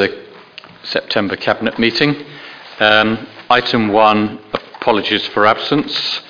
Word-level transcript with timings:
the 0.00 0.26
September 0.82 1.36
Cabinet 1.36 1.78
meeting. 1.78 2.16
Um, 2.78 3.26
item 3.50 3.88
one, 3.88 4.40
apologies 4.74 5.26
for 5.26 5.44
absence. 5.44 6.22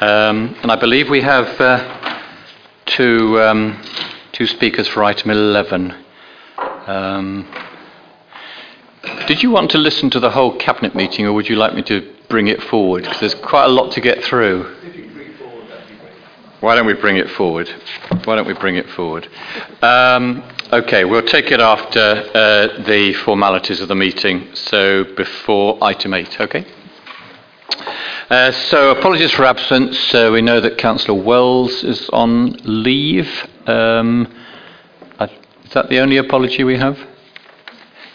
Um, 0.00 0.54
and 0.62 0.70
I 0.70 0.76
believe 0.76 1.10
we 1.10 1.20
have 1.22 1.60
uh, 1.60 2.20
two, 2.86 3.40
um, 3.40 3.82
two 4.30 4.46
speakers 4.46 4.86
for 4.86 5.02
item 5.02 5.30
11. 5.30 5.92
Um, 6.86 7.52
did 9.26 9.42
you 9.42 9.50
want 9.50 9.72
to 9.72 9.78
listen 9.78 10.08
to 10.10 10.20
the 10.20 10.30
whole 10.30 10.56
Cabinet 10.56 10.94
meeting 10.94 11.26
or 11.26 11.32
would 11.32 11.48
you 11.48 11.56
like 11.56 11.74
me 11.74 11.82
to 11.82 12.14
bring 12.28 12.46
it 12.46 12.62
forward? 12.62 13.02
Because 13.02 13.20
there's 13.20 13.34
quite 13.34 13.64
a 13.64 13.68
lot 13.68 13.90
to 13.92 14.00
get 14.00 14.22
through. 14.22 14.76
Why 16.60 16.74
don't 16.74 16.86
we 16.86 16.92
bring 16.92 17.16
it 17.16 17.30
forward? 17.30 17.68
Why 18.24 18.36
don't 18.36 18.46
we 18.46 18.52
bring 18.52 18.76
it 18.76 18.88
forward? 18.90 19.26
Um, 19.80 20.42
okay, 20.70 21.04
we'll 21.04 21.22
take 21.22 21.50
it 21.50 21.60
after 21.60 22.00
uh, 22.00 22.82
the 22.84 23.14
formalities 23.24 23.80
of 23.80 23.88
the 23.88 23.94
meeting, 23.94 24.54
so 24.54 25.04
before 25.16 25.82
item 25.82 26.12
8, 26.12 26.40
okay? 26.42 26.66
Uh, 28.28 28.52
so, 28.52 28.90
apologies 28.90 29.32
for 29.32 29.44
absence. 29.44 30.14
Uh, 30.14 30.28
we 30.32 30.42
know 30.42 30.60
that 30.60 30.76
Councillor 30.76 31.20
Wells 31.20 31.82
is 31.82 32.08
on 32.10 32.52
leave. 32.64 33.48
Um, 33.66 34.32
is 35.70 35.74
that 35.74 35.88
the 35.88 36.00
only 36.00 36.16
apology 36.16 36.64
we 36.64 36.76
have? 36.76 36.98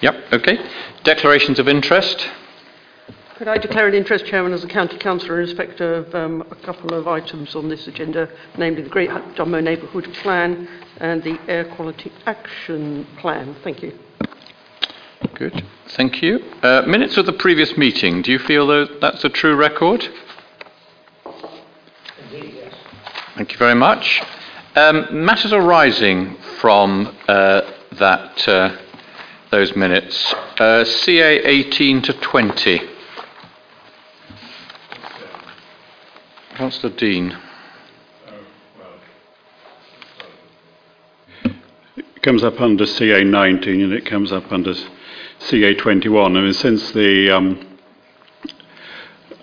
Yep, 0.01 0.33
okay. 0.33 0.59
Declarations 1.03 1.57
of 1.57 1.67
interest. 1.67 2.29
Could 3.37 3.49
I 3.49 3.57
declare 3.57 3.85
an 3.85 3.93
interest, 3.93 4.25
Chairman, 4.27 4.53
as 4.53 4.63
a 4.63 4.67
county 4.67 4.97
councillor 4.97 5.41
in 5.41 5.49
respect 5.49 5.81
of 5.81 6.15
um, 6.15 6.41
a 6.51 6.55
couple 6.55 6.93
of 6.93 7.05
items 7.05 7.53
on 7.53 7.67
this 7.67 7.85
agenda, 7.85 8.29
namely 8.57 8.81
the 8.81 8.87
Great 8.87 9.09
Dunmow 9.09 9.61
Neighbourhood 9.61 10.05
Plan 10.21 10.69
and 11.01 11.21
the 11.21 11.37
Air 11.49 11.65
Quality 11.75 12.13
Action 12.25 13.05
Plan? 13.17 13.53
Thank 13.61 13.83
you. 13.83 13.91
Good, 15.33 15.65
thank 15.89 16.21
you. 16.21 16.39
Uh, 16.63 16.83
minutes 16.87 17.17
of 17.17 17.25
the 17.25 17.33
previous 17.33 17.77
meeting. 17.77 18.21
Do 18.21 18.31
you 18.31 18.39
feel 18.39 18.67
that 18.67 19.01
that's 19.01 19.25
a 19.25 19.29
true 19.29 19.57
record? 19.57 20.07
Indeed, 22.31 22.53
yes. 22.55 22.73
Thank 23.35 23.51
you 23.51 23.57
very 23.57 23.75
much. 23.75 24.21
Um, 24.77 25.25
matters 25.25 25.51
arising 25.51 26.37
from 26.61 27.13
uh, 27.27 27.69
that 27.99 28.47
uh, 28.47 28.77
those 29.51 29.75
minutes. 29.75 30.33
Uh, 30.57 30.85
CA 30.85 31.43
18 31.43 32.01
to 32.03 32.13
20. 32.13 32.94
Councillor 36.55 36.95
Dean. 36.95 37.37
It 41.97 42.21
comes 42.21 42.45
up 42.45 42.61
under 42.61 42.85
CA 42.85 43.25
19 43.25 43.81
and 43.81 43.91
it 43.91 44.05
comes 44.05 44.31
up 44.31 44.49
under 44.53 44.73
CA 45.39 45.73
21. 45.75 46.37
I 46.37 46.39
mean, 46.41 46.53
since 46.53 46.91
the 46.91 47.29
um, 47.29 47.77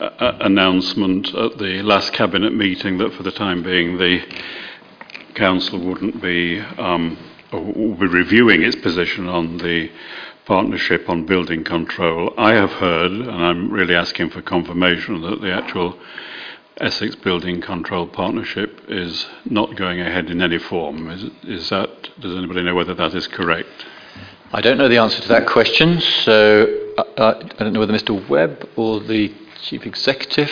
announcement 0.00 1.34
at 1.34 1.58
the 1.58 1.82
last 1.82 2.14
cabinet 2.14 2.54
meeting 2.54 2.96
that 2.96 3.12
for 3.12 3.22
the 3.22 3.30
time 3.30 3.62
being 3.62 3.98
the 3.98 4.20
council 5.34 5.78
wouldn't 5.78 6.22
be 6.22 6.60
um, 6.60 7.18
will 7.52 7.94
be 7.94 8.06
reviewing 8.06 8.62
its 8.62 8.76
position 8.76 9.28
on 9.28 9.58
the 9.58 9.90
partnership 10.46 11.10
on 11.10 11.26
building 11.26 11.62
control. 11.62 12.32
I 12.38 12.54
have 12.54 12.72
heard, 12.72 13.12
and 13.12 13.30
I'm 13.30 13.70
really 13.70 13.94
asking 13.94 14.30
for 14.30 14.40
confirmation 14.40 15.20
that 15.20 15.42
the 15.42 15.52
actual 15.52 15.98
Essex 16.82 17.14
Building 17.14 17.60
Control 17.60 18.08
Partnership 18.08 18.80
is 18.88 19.26
not 19.44 19.76
going 19.76 20.00
ahead 20.00 20.30
in 20.30 20.42
any 20.42 20.58
form. 20.58 21.08
Is, 21.10 21.24
is 21.44 21.68
that, 21.68 22.10
does 22.18 22.36
anybody 22.36 22.62
know 22.62 22.74
whether 22.74 22.92
that 22.92 23.14
is 23.14 23.28
correct? 23.28 23.86
I 24.52 24.60
don't 24.60 24.78
know 24.78 24.88
the 24.88 24.98
answer 24.98 25.22
to 25.22 25.28
that 25.28 25.46
question, 25.46 26.00
so 26.00 26.92
uh, 26.98 27.02
uh, 27.16 27.48
I 27.56 27.62
don't 27.62 27.72
know 27.72 27.78
whether 27.78 27.92
Mr. 27.92 28.28
Webb 28.28 28.68
or 28.74 28.98
the 28.98 29.32
Chief 29.62 29.86
Executive. 29.86 30.50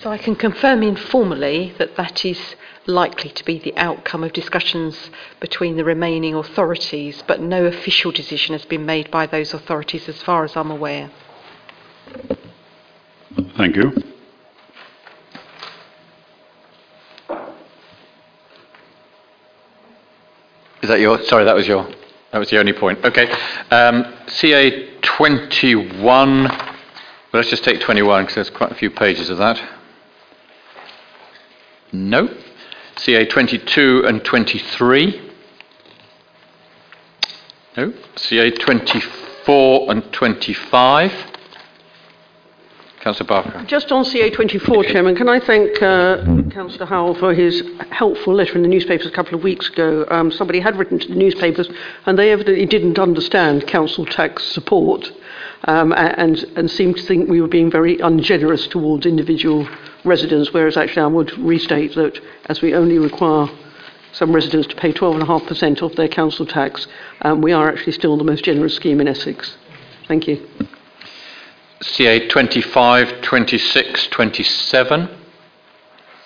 So 0.00 0.12
I 0.12 0.18
can 0.18 0.36
confirm 0.36 0.84
informally 0.84 1.74
that 1.78 1.96
that 1.96 2.24
is 2.24 2.38
likely 2.86 3.30
to 3.30 3.44
be 3.44 3.58
the 3.58 3.76
outcome 3.76 4.22
of 4.22 4.32
discussions 4.32 5.10
between 5.40 5.76
the 5.76 5.84
remaining 5.84 6.36
authorities, 6.36 7.24
but 7.26 7.40
no 7.40 7.64
official 7.64 8.12
decision 8.12 8.52
has 8.52 8.64
been 8.64 8.86
made 8.86 9.10
by 9.10 9.26
those 9.26 9.52
authorities 9.52 10.08
as 10.08 10.22
far 10.22 10.44
as 10.44 10.56
I'm 10.56 10.70
aware. 10.70 11.10
Thank 13.36 13.76
you. 13.76 13.92
Is 20.82 20.88
that 20.88 21.00
your? 21.00 21.22
Sorry, 21.24 21.44
that 21.44 21.54
was 21.54 21.68
your. 21.68 21.86
That 22.32 22.38
was 22.38 22.48
the 22.48 22.58
only 22.58 22.72
point. 22.72 23.04
Okay. 23.04 23.30
Um, 23.70 24.14
CA 24.26 24.98
21. 25.00 26.44
Well, 26.44 26.52
let's 27.32 27.50
just 27.50 27.62
take 27.62 27.80
21 27.80 28.22
because 28.22 28.34
there's 28.36 28.50
quite 28.50 28.72
a 28.72 28.74
few 28.74 28.90
pages 28.90 29.28
of 29.28 29.36
that. 29.38 29.62
No. 31.92 32.34
CA 32.96 33.26
22 33.26 34.04
and 34.06 34.24
23. 34.24 35.32
No. 37.76 37.92
CA 38.16 38.50
24 38.50 39.90
and 39.90 40.12
25. 40.12 41.35
Councillor 43.06 43.28
Barker. 43.28 43.64
Just 43.68 43.92
on 43.92 44.04
CA24, 44.04 44.88
Chairman, 44.88 45.14
can 45.14 45.28
I 45.28 45.38
thank 45.38 45.80
uh, 45.80 46.24
Councillor 46.50 46.86
Howell 46.86 47.14
for 47.14 47.32
his 47.34 47.62
helpful 47.92 48.34
letter 48.34 48.56
in 48.56 48.62
the 48.62 48.68
newspapers 48.68 49.06
a 49.06 49.12
couple 49.12 49.36
of 49.36 49.44
weeks 49.44 49.68
ago. 49.68 50.04
Um, 50.10 50.32
somebody 50.32 50.58
had 50.58 50.76
written 50.76 50.98
to 50.98 51.06
the 51.06 51.14
newspapers 51.14 51.70
and 52.06 52.18
they 52.18 52.32
evidently 52.32 52.66
didn't 52.66 52.98
understand 52.98 53.68
council 53.68 54.04
tax 54.06 54.42
support 54.42 55.12
um, 55.68 55.92
and, 55.92 56.38
and 56.56 56.68
seemed 56.68 56.96
to 56.96 57.02
think 57.04 57.30
we 57.30 57.40
were 57.40 57.46
being 57.46 57.70
very 57.70 57.96
ungenerous 58.00 58.66
towards 58.66 59.06
individual 59.06 59.68
residents, 60.04 60.52
whereas 60.52 60.76
actually 60.76 61.02
I 61.02 61.06
would 61.06 61.30
restate 61.38 61.94
that 61.94 62.18
as 62.46 62.60
we 62.60 62.74
only 62.74 62.98
require 62.98 63.46
some 64.10 64.34
residents 64.34 64.66
to 64.66 64.74
pay 64.74 64.92
12.5% 64.92 65.80
of 65.80 65.94
their 65.94 66.08
council 66.08 66.44
tax, 66.44 66.88
um, 67.22 67.40
we 67.40 67.52
are 67.52 67.68
actually 67.68 67.92
still 67.92 68.16
the 68.16 68.24
most 68.24 68.42
generous 68.42 68.74
scheme 68.74 69.00
in 69.00 69.06
Essex. 69.06 69.56
Thank 70.08 70.26
you. 70.26 70.44
CA 71.82 72.26
25, 72.28 73.20
26, 73.20 74.06
27. 74.06 75.08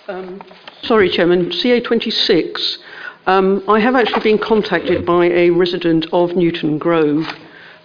Um, 0.06 0.40
sorry, 0.82 1.08
Chairman. 1.08 1.50
CA26. 1.50 2.78
Um, 3.26 3.62
I 3.68 3.80
have 3.80 3.96
actually 3.96 4.20
been 4.22 4.38
contacted 4.38 5.04
by 5.04 5.26
a 5.26 5.50
resident 5.50 6.06
of 6.12 6.36
Newton 6.36 6.78
Grove 6.78 7.26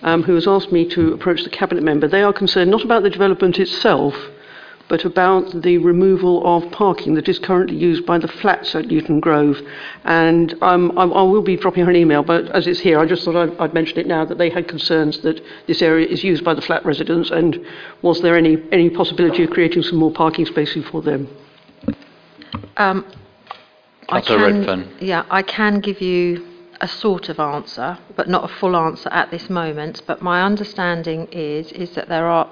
um, 0.03 0.21
who 0.21 0.35
has 0.35 0.47
asked 0.47 0.71
me 0.71 0.87
to 0.89 1.13
approach 1.13 1.43
the 1.43 1.49
cabinet 1.49 1.83
member. 1.83 2.07
They 2.07 2.21
are 2.21 2.33
concerned 2.33 2.69
not 2.69 2.83
about 2.83 3.03
the 3.03 3.09
development 3.09 3.57
itself, 3.57 4.15
but 4.87 5.03
about 5.03 5.61
the 5.63 5.77
removal 5.79 6.45
of 6.45 6.71
parking 6.71 7.15
that 7.15 7.27
is 7.27 7.39
currently 7.39 7.75
used 7.75 8.05
by 8.05 8.17
the 8.19 8.27
flats 8.27 8.75
at 8.75 8.85
Newton 8.85 9.19
Grove. 9.19 9.59
And 10.03 10.53
um, 10.61 10.95
I, 10.97 11.03
I 11.03 11.21
will 11.23 11.41
be 11.41 11.57
dropping 11.57 11.85
her 11.85 11.89
an 11.89 11.95
email, 11.95 12.23
but 12.23 12.49
as 12.51 12.67
it's 12.67 12.79
here, 12.79 12.99
I 12.99 13.05
just 13.05 13.23
thought 13.23 13.35
I'd, 13.35 13.57
I'd 13.57 13.73
mention 13.73 13.97
it 13.97 14.07
now 14.07 14.25
that 14.25 14.37
they 14.37 14.49
had 14.49 14.67
concerns 14.67 15.19
that 15.21 15.41
this 15.65 15.81
area 15.81 16.07
is 16.07 16.23
used 16.23 16.43
by 16.43 16.53
the 16.53 16.61
flat 16.61 16.85
residents, 16.85 17.31
and 17.31 17.65
was 18.01 18.21
there 18.21 18.37
any, 18.37 18.57
any 18.71 18.89
possibility 18.89 19.43
of 19.43 19.49
creating 19.49 19.81
some 19.83 19.97
more 19.97 20.11
parking 20.11 20.45
spaces 20.45 20.85
for 20.85 21.01
them? 21.01 21.27
Um, 22.77 23.05
I 24.09 24.21
Councillor 24.21 24.51
can, 24.51 24.57
Redfern. 24.59 24.97
yeah, 24.99 25.25
I 25.31 25.41
can 25.41 25.79
give 25.79 25.99
you 25.99 26.45
a 26.81 26.87
sort 26.87 27.29
of 27.29 27.39
answer, 27.39 27.97
but 28.15 28.27
not 28.27 28.43
a 28.43 28.53
full 28.59 28.75
answer 28.75 29.09
at 29.09 29.31
this 29.31 29.49
moment. 29.49 30.01
But 30.05 30.21
my 30.21 30.43
understanding 30.43 31.27
is 31.31 31.71
is 31.71 31.91
that 31.95 32.09
there 32.09 32.27
are 32.27 32.47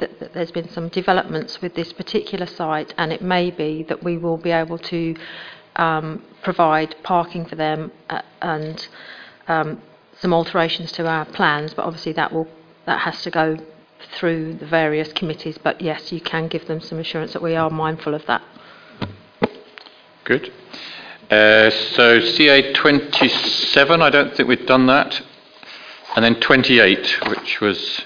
that, 0.00 0.20
that 0.20 0.34
there's 0.34 0.50
been 0.50 0.68
some 0.68 0.88
developments 0.88 1.60
with 1.60 1.74
this 1.74 1.92
particular 1.92 2.46
site, 2.46 2.94
and 2.98 3.12
it 3.12 3.22
may 3.22 3.50
be 3.50 3.82
that 3.84 4.02
we 4.02 4.18
will 4.18 4.36
be 4.36 4.50
able 4.50 4.78
to 4.78 5.16
um, 5.76 6.22
provide 6.42 6.94
parking 7.02 7.44
for 7.44 7.56
them 7.56 7.92
uh, 8.10 8.22
and 8.42 8.88
um, 9.48 9.82
some 10.18 10.32
alterations 10.32 10.92
to 10.92 11.06
our 11.06 11.24
plans. 11.24 11.74
But 11.74 11.84
obviously, 11.84 12.12
that 12.12 12.32
will 12.32 12.48
that 12.86 13.00
has 13.00 13.22
to 13.22 13.30
go 13.30 13.56
through 14.16 14.54
the 14.54 14.66
various 14.66 15.12
committees. 15.12 15.58
But 15.58 15.80
yes, 15.80 16.12
you 16.12 16.20
can 16.20 16.48
give 16.48 16.66
them 16.66 16.80
some 16.80 16.98
assurance 16.98 17.32
that 17.32 17.42
we 17.42 17.56
are 17.56 17.70
mindful 17.70 18.14
of 18.14 18.24
that. 18.26 18.42
Good. 20.24 20.52
Uh, 21.30 21.70
so 21.70 22.20
CA 22.20 22.72
27, 22.72 24.02
I 24.02 24.10
don't 24.10 24.36
think 24.36 24.48
we've 24.48 24.66
done 24.66 24.86
that. 24.86 25.22
And 26.16 26.24
then 26.24 26.38
28, 26.40 27.28
which 27.28 27.60
was 27.60 28.02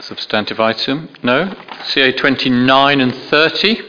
substantive 0.00 0.58
item. 0.58 1.08
No. 1.22 1.54
CA 1.84 2.12
29 2.12 3.00
and 3.00 3.14
30. 3.14 3.80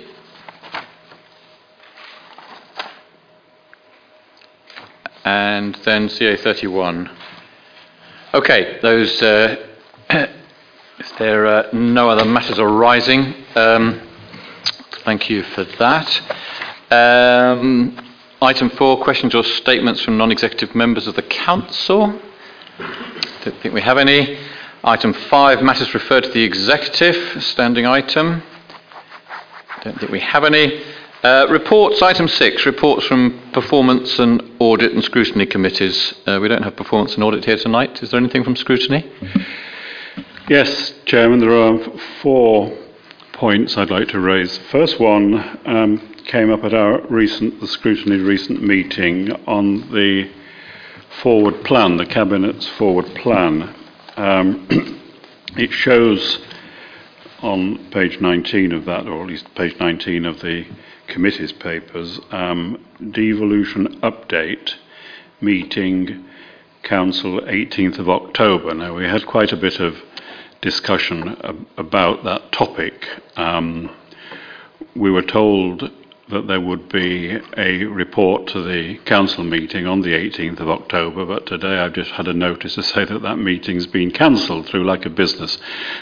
And 5.25 5.75
then 5.85 6.09
CA 6.09 6.35
31. 6.35 7.09
Okay, 8.33 8.79
those. 8.81 9.21
Uh, 9.21 9.55
if 10.09 11.17
there 11.17 11.45
are 11.45 11.71
no 11.71 12.09
other 12.09 12.25
matters 12.25 12.59
arising, 12.59 13.33
um, 13.55 14.01
thank 15.05 15.29
you 15.29 15.43
for 15.43 15.63
that. 15.63 16.21
Um, 16.91 17.97
item 18.41 18.69
four, 18.71 19.01
questions 19.01 19.33
or 19.33 19.43
statements 19.43 20.01
from 20.01 20.17
non-executive 20.17 20.75
members 20.75 21.07
of 21.07 21.15
the 21.15 21.21
council. 21.21 22.19
Don't 23.43 23.61
think 23.61 23.73
we 23.73 23.81
have 23.81 23.97
any. 23.97 24.37
Item 24.85 25.13
five, 25.13 25.63
matters 25.63 25.93
referred 25.93 26.23
to 26.25 26.29
the 26.29 26.43
executive, 26.43 27.41
standing 27.41 27.85
item. 27.85 28.43
Don't 29.81 29.97
think 29.97 30.11
we 30.11 30.19
have 30.19 30.43
any. 30.43 30.83
Uh, 31.23 31.47
reports, 31.49 32.01
item 32.01 32.27
six, 32.27 32.65
reports 32.65 33.05
from 33.05 33.39
performance 33.53 34.19
and 34.19 34.43
audit 34.59 34.91
and 34.91 35.01
scrutiny 35.01 35.45
committees. 35.45 36.13
Uh, 36.27 36.37
we 36.41 36.49
don't 36.49 36.63
have 36.63 36.75
performance 36.75 37.13
and 37.13 37.23
audit 37.23 37.45
here 37.45 37.55
tonight. 37.55 38.03
Is 38.03 38.11
there 38.11 38.19
anything 38.19 38.43
from 38.43 38.57
scrutiny? 38.57 39.09
Yes, 40.49 40.93
Chairman, 41.05 41.39
there 41.39 41.55
are 41.55 41.79
four 42.21 42.77
points 43.31 43.77
I'd 43.77 43.89
like 43.89 44.09
to 44.09 44.19
raise. 44.19 44.57
The 44.57 44.65
first 44.65 44.99
one 44.99 45.61
um, 45.65 45.99
came 46.25 46.51
up 46.51 46.65
at 46.65 46.73
our 46.73 46.99
recent, 47.07 47.61
the 47.61 47.67
scrutiny 47.67 48.17
recent 48.17 48.61
meeting 48.61 49.31
on 49.47 49.89
the 49.93 50.29
forward 51.21 51.63
plan, 51.63 51.95
the 51.95 52.05
Cabinet's 52.05 52.67
forward 52.67 53.05
plan. 53.15 53.73
Um, 54.15 54.67
it 55.57 55.71
shows 55.71 56.39
on 57.41 57.89
page 57.91 58.21
19 58.21 58.71
of 58.71 58.85
that, 58.85 59.07
or 59.07 59.23
at 59.23 59.27
least 59.27 59.53
page 59.55 59.75
19 59.79 60.25
of 60.25 60.39
the 60.41 60.65
committee's 61.07 61.51
papers, 61.51 62.19
um, 62.31 62.83
devolution 63.11 63.99
update 64.01 64.75
meeting 65.41 66.25
council 66.83 67.41
18th 67.41 67.99
of 67.99 68.09
October. 68.09 68.73
Now, 68.73 68.95
we 68.95 69.05
had 69.05 69.25
quite 69.25 69.51
a 69.51 69.57
bit 69.57 69.79
of 69.79 69.97
discussion 70.61 71.35
ab- 71.43 71.67
about 71.77 72.23
that 72.23 72.51
topic. 72.51 73.07
Um, 73.35 73.89
we 74.95 75.11
were 75.11 75.21
told 75.21 75.91
that 76.33 76.47
there 76.47 76.59
would 76.59 76.89
be 76.89 77.39
a 77.57 77.85
report 77.85 78.47
to 78.47 78.61
the 78.61 78.97
council 79.05 79.43
meeting 79.43 79.87
on 79.87 80.01
the 80.01 80.13
18th 80.13 80.59
of 80.59 80.69
October, 80.69 81.25
but 81.25 81.45
today 81.45 81.77
I've 81.77 81.93
just 81.93 82.11
had 82.11 82.27
a 82.27 82.33
notice 82.33 82.75
to 82.75 82.83
say 82.83 83.05
that 83.05 83.21
that 83.21 83.37
meeting's 83.37 83.87
been 83.87 84.11
cancelled 84.11 84.67
through 84.67 84.83
like 84.83 85.05
a 85.05 85.09
business. 85.09 85.57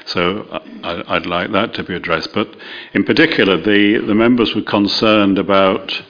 So 0.05 0.41
uh, 0.51 1.03
I, 1.07 1.13
would 1.13 1.25
like 1.25 1.51
that 1.51 1.73
to 1.75 1.83
be 1.83 1.93
addressed. 1.93 2.33
But 2.33 2.55
in 2.93 3.03
particular, 3.03 3.57
the, 3.57 4.03
the 4.05 4.15
members 4.15 4.55
were 4.55 4.63
concerned 4.63 5.37
about 5.37 6.01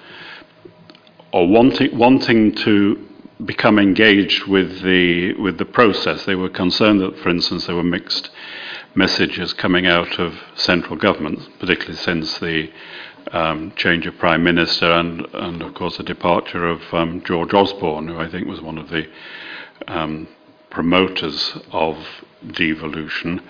or 1.34 1.48
wanting, 1.48 1.98
wanting 1.98 2.56
to 2.56 3.08
become 3.46 3.80
engaged 3.80 4.46
with 4.46 4.82
the, 4.84 5.34
with 5.34 5.58
the 5.58 5.66
process. 5.66 6.26
They 6.26 6.36
were 6.36 6.50
concerned 6.50 7.02
that, 7.02 7.18
for 7.20 7.30
instance, 7.30 7.66
there 7.66 7.76
were 7.76 7.84
mixed 7.84 8.30
messages 8.94 9.54
coming 9.54 9.88
out 9.88 10.20
of 10.20 10.34
central 10.56 10.98
government, 10.98 11.40
particularly 11.60 11.98
since 11.98 12.38
the 12.40 12.70
um, 13.32 13.74
change 13.76 14.06
of 14.06 14.18
Prime 14.18 14.44
Minister 14.44 14.92
and, 14.92 15.26
and, 15.34 15.62
of 15.62 15.74
course, 15.74 15.98
the 15.98 16.04
departure 16.04 16.68
of 16.68 16.82
um, 16.94 17.24
George 17.24 17.54
Osborne, 17.54 18.08
who 18.08 18.18
I 18.18 18.30
think 18.30 18.48
was 18.48 18.62
one 18.62 18.78
of 18.78 18.90
the 18.90 19.08
um, 19.88 20.28
promoters 20.70 21.58
of 21.72 21.98
devolution. 22.54 23.42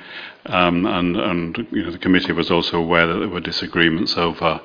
Um, 0.45 0.85
and, 0.85 1.18
and 1.18 1.68
you 1.71 1.83
know, 1.83 1.91
the 1.91 1.97
committee 1.97 2.31
was 2.31 2.51
also 2.51 2.77
aware 2.77 3.07
that 3.07 3.19
there 3.19 3.29
were 3.29 3.39
disagreements 3.39 4.18
over 4.18 4.62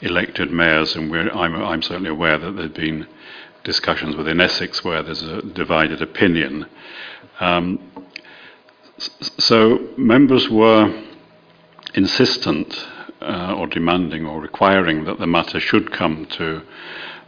elected 0.00 0.50
mayors, 0.50 0.96
and 0.96 1.14
I'm, 1.14 1.54
I'm 1.54 1.82
certainly 1.82 2.10
aware 2.10 2.38
that 2.38 2.52
there 2.52 2.64
had 2.64 2.74
been 2.74 3.06
discussions 3.64 4.16
within 4.16 4.40
Essex 4.40 4.82
where 4.82 5.02
there's 5.02 5.22
a 5.22 5.42
divided 5.42 6.02
opinion. 6.02 6.66
Um, 7.38 7.78
so 8.98 9.88
members 9.96 10.48
were 10.48 10.92
insistent 11.94 12.88
uh, 13.22 13.54
or 13.54 13.66
demanding 13.66 14.26
or 14.26 14.40
requiring 14.40 15.04
that 15.04 15.18
the 15.18 15.26
matter 15.26 15.60
should 15.60 15.92
come 15.92 16.26
to 16.26 16.62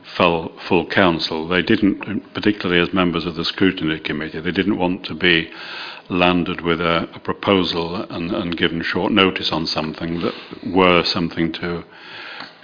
full, 0.05 0.52
full 0.69 0.87
council. 0.87 1.49
They 1.49 1.62
didn't, 1.62 2.35
particularly 2.35 2.81
as 2.81 2.93
members 2.93 3.26
of 3.26 3.35
the 3.35 3.44
scrutiny 3.44 3.99
committee, 3.99 4.41
they 4.41 4.52
didn't 4.52 4.79
want 4.79 5.05
to 5.06 5.14
be 5.14 5.50
landed 6.08 6.61
with 6.61 6.81
a, 6.81 7.08
a 7.14 7.20
proposal 7.20 7.96
and, 7.96 8.31
and, 8.31 8.56
given 8.56 8.82
short 8.82 9.11
notice 9.11 9.50
on 9.50 9.67
something 9.67 10.20
that 10.20 10.35
were 10.67 11.02
something 11.02 11.50
to, 11.52 11.82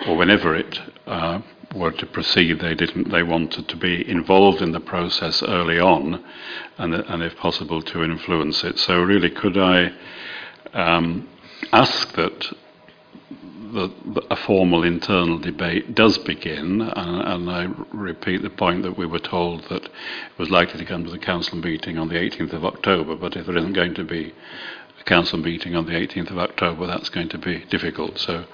or 0.06 0.16
whenever 0.16 0.54
it 0.54 0.78
uh, 1.06 1.40
were 1.74 1.92
to 1.92 2.06
proceed, 2.06 2.60
they 2.60 2.74
didn't. 2.74 3.10
They 3.10 3.22
wanted 3.22 3.68
to 3.68 3.76
be 3.76 4.08
involved 4.08 4.60
in 4.60 4.72
the 4.72 4.80
process 4.80 5.42
early 5.42 5.78
on, 5.78 6.22
and, 6.78 6.94
and 6.94 7.22
if 7.22 7.36
possible, 7.36 7.80
to 7.82 8.02
influence 8.02 8.62
it. 8.62 8.78
So, 8.78 9.00
really, 9.00 9.30
could 9.30 9.56
I 9.56 9.92
um, 10.74 11.28
ask 11.72 12.12
that 12.14 12.52
the, 13.72 14.22
a 14.30 14.36
formal 14.36 14.82
internal 14.82 15.38
debate 15.38 15.94
does 15.94 16.18
begin, 16.18 16.80
and, 16.80 17.48
and, 17.48 17.50
I 17.50 17.68
repeat 17.92 18.42
the 18.42 18.50
point 18.50 18.82
that 18.82 18.98
we 18.98 19.06
were 19.06 19.18
told 19.18 19.64
that 19.64 19.84
it 19.84 19.90
was 20.38 20.50
likely 20.50 20.78
to 20.78 20.84
come 20.84 21.04
to 21.04 21.10
the 21.10 21.18
council 21.18 21.58
meeting 21.58 21.98
on 21.98 22.08
the 22.08 22.16
18th 22.16 22.52
of 22.52 22.64
October, 22.64 23.14
but 23.14 23.36
if 23.36 23.46
there 23.46 23.56
isn't 23.56 23.72
going 23.72 23.94
to 23.94 24.04
be 24.04 24.34
a 25.00 25.04
council 25.04 25.38
meeting 25.38 25.74
on 25.74 25.86
the 25.86 25.92
18th 25.92 26.30
of 26.30 26.38
October, 26.38 26.86
that's 26.86 27.08
going 27.08 27.28
to 27.30 27.38
be 27.38 27.64
difficult. 27.66 28.18
So, 28.18 28.44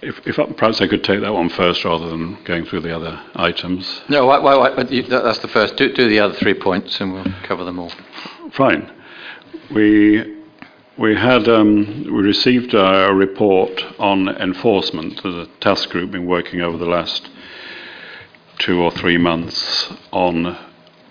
if, 0.00 0.26
if 0.26 0.36
perhaps 0.56 0.80
I 0.80 0.86
could 0.86 1.02
take 1.02 1.20
that 1.20 1.32
one 1.32 1.48
first 1.48 1.84
rather 1.84 2.08
than 2.08 2.42
going 2.44 2.64
through 2.64 2.80
the 2.80 2.94
other 2.94 3.20
items. 3.34 4.02
No, 4.08 4.26
why, 4.26 4.38
why, 4.38 4.56
why, 4.56 4.70
that's 4.84 5.38
the 5.40 5.48
first. 5.48 5.76
Do, 5.76 5.92
do 5.92 6.08
the 6.08 6.20
other 6.20 6.34
three 6.34 6.54
points, 6.54 7.00
and 7.00 7.12
we'll 7.12 7.34
cover 7.42 7.64
them 7.64 7.78
all. 7.78 7.92
Fine. 8.52 8.92
We 9.70 10.37
we 10.98 11.14
had 11.14 11.48
um, 11.48 12.02
we 12.12 12.22
received 12.22 12.74
a 12.74 13.14
report 13.14 13.84
on 14.00 14.28
enforcement. 14.28 15.24
A 15.24 15.46
task 15.60 15.90
group 15.90 16.10
been 16.10 16.26
working 16.26 16.60
over 16.60 16.76
the 16.76 16.86
last 16.86 17.30
two 18.58 18.80
or 18.82 18.90
three 18.90 19.16
months 19.16 19.92
on 20.10 20.58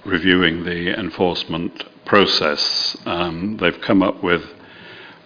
reviewing 0.03 0.65
the 0.65 0.93
enforcement 0.99 1.85
process. 2.03 2.97
Um, 3.05 3.55
they've 3.61 3.79
come 3.79 4.03
up 4.03 4.21
with 4.21 4.43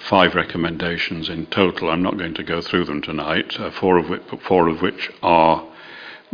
five 0.07 0.35
recommendations 0.35 1.27
in 1.27 1.47
total. 1.47 1.89
I'm 1.89 2.03
not 2.03 2.19
going 2.19 2.35
to 2.35 2.43
go 2.43 2.61
through 2.61 2.85
them 2.85 3.01
tonight. 3.01 3.59
Uh, 3.59 3.71
four 3.71 3.97
of 3.97 4.09
which, 4.09 4.21
four 4.47 4.67
of 4.67 4.79
which 4.83 5.09
are 5.23 5.67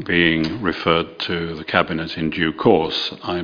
being 0.03 0.61
referred 0.61 1.17
to 1.19 1.55
the 1.55 1.63
cabinet 1.63 2.17
in 2.17 2.29
due 2.29 2.51
course. 2.51 3.13
I 3.23 3.41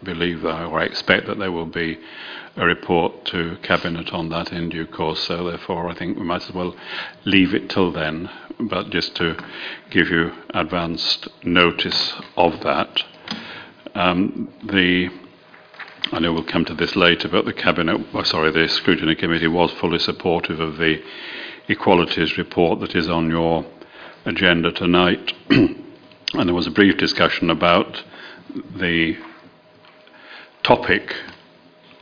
believe 0.00 0.44
or 0.44 0.78
I 0.78 0.84
expect 0.84 1.26
that 1.26 1.40
they 1.40 1.48
will 1.48 1.66
be 1.66 1.98
a 2.56 2.66
report 2.66 3.24
to 3.26 3.56
Cabinet 3.62 4.12
on 4.12 4.28
that 4.28 4.52
in 4.52 4.68
due 4.68 4.86
course. 4.86 5.20
So, 5.20 5.48
therefore, 5.48 5.88
I 5.88 5.94
think 5.94 6.18
we 6.18 6.24
might 6.24 6.48
as 6.48 6.54
well 6.54 6.76
leave 7.24 7.54
it 7.54 7.70
till 7.70 7.92
then, 7.92 8.28
but 8.60 8.90
just 8.90 9.14
to 9.16 9.36
give 9.90 10.08
you 10.08 10.32
advanced 10.50 11.28
notice 11.42 12.14
of 12.36 12.60
that. 12.60 13.02
Um, 13.94 14.52
the 14.64 15.10
I 16.10 16.18
know 16.18 16.32
we'll 16.32 16.44
come 16.44 16.66
to 16.66 16.74
this 16.74 16.94
later, 16.94 17.28
but 17.28 17.46
the 17.46 17.54
cabinet, 17.54 17.98
oh, 18.12 18.22
sorry, 18.24 18.50
the 18.50 18.68
scrutiny 18.68 19.14
committee 19.14 19.46
was 19.46 19.72
fully 19.72 19.98
supportive 19.98 20.60
of 20.60 20.76
the 20.76 21.02
equalities 21.68 22.36
report 22.36 22.80
that 22.80 22.94
is 22.94 23.08
on 23.08 23.30
your 23.30 23.64
agenda 24.26 24.72
tonight, 24.72 25.32
and 25.50 25.84
there 26.34 26.54
was 26.54 26.66
a 26.66 26.70
brief 26.70 26.98
discussion 26.98 27.48
about 27.48 28.02
the 28.76 29.16
topic 30.62 31.14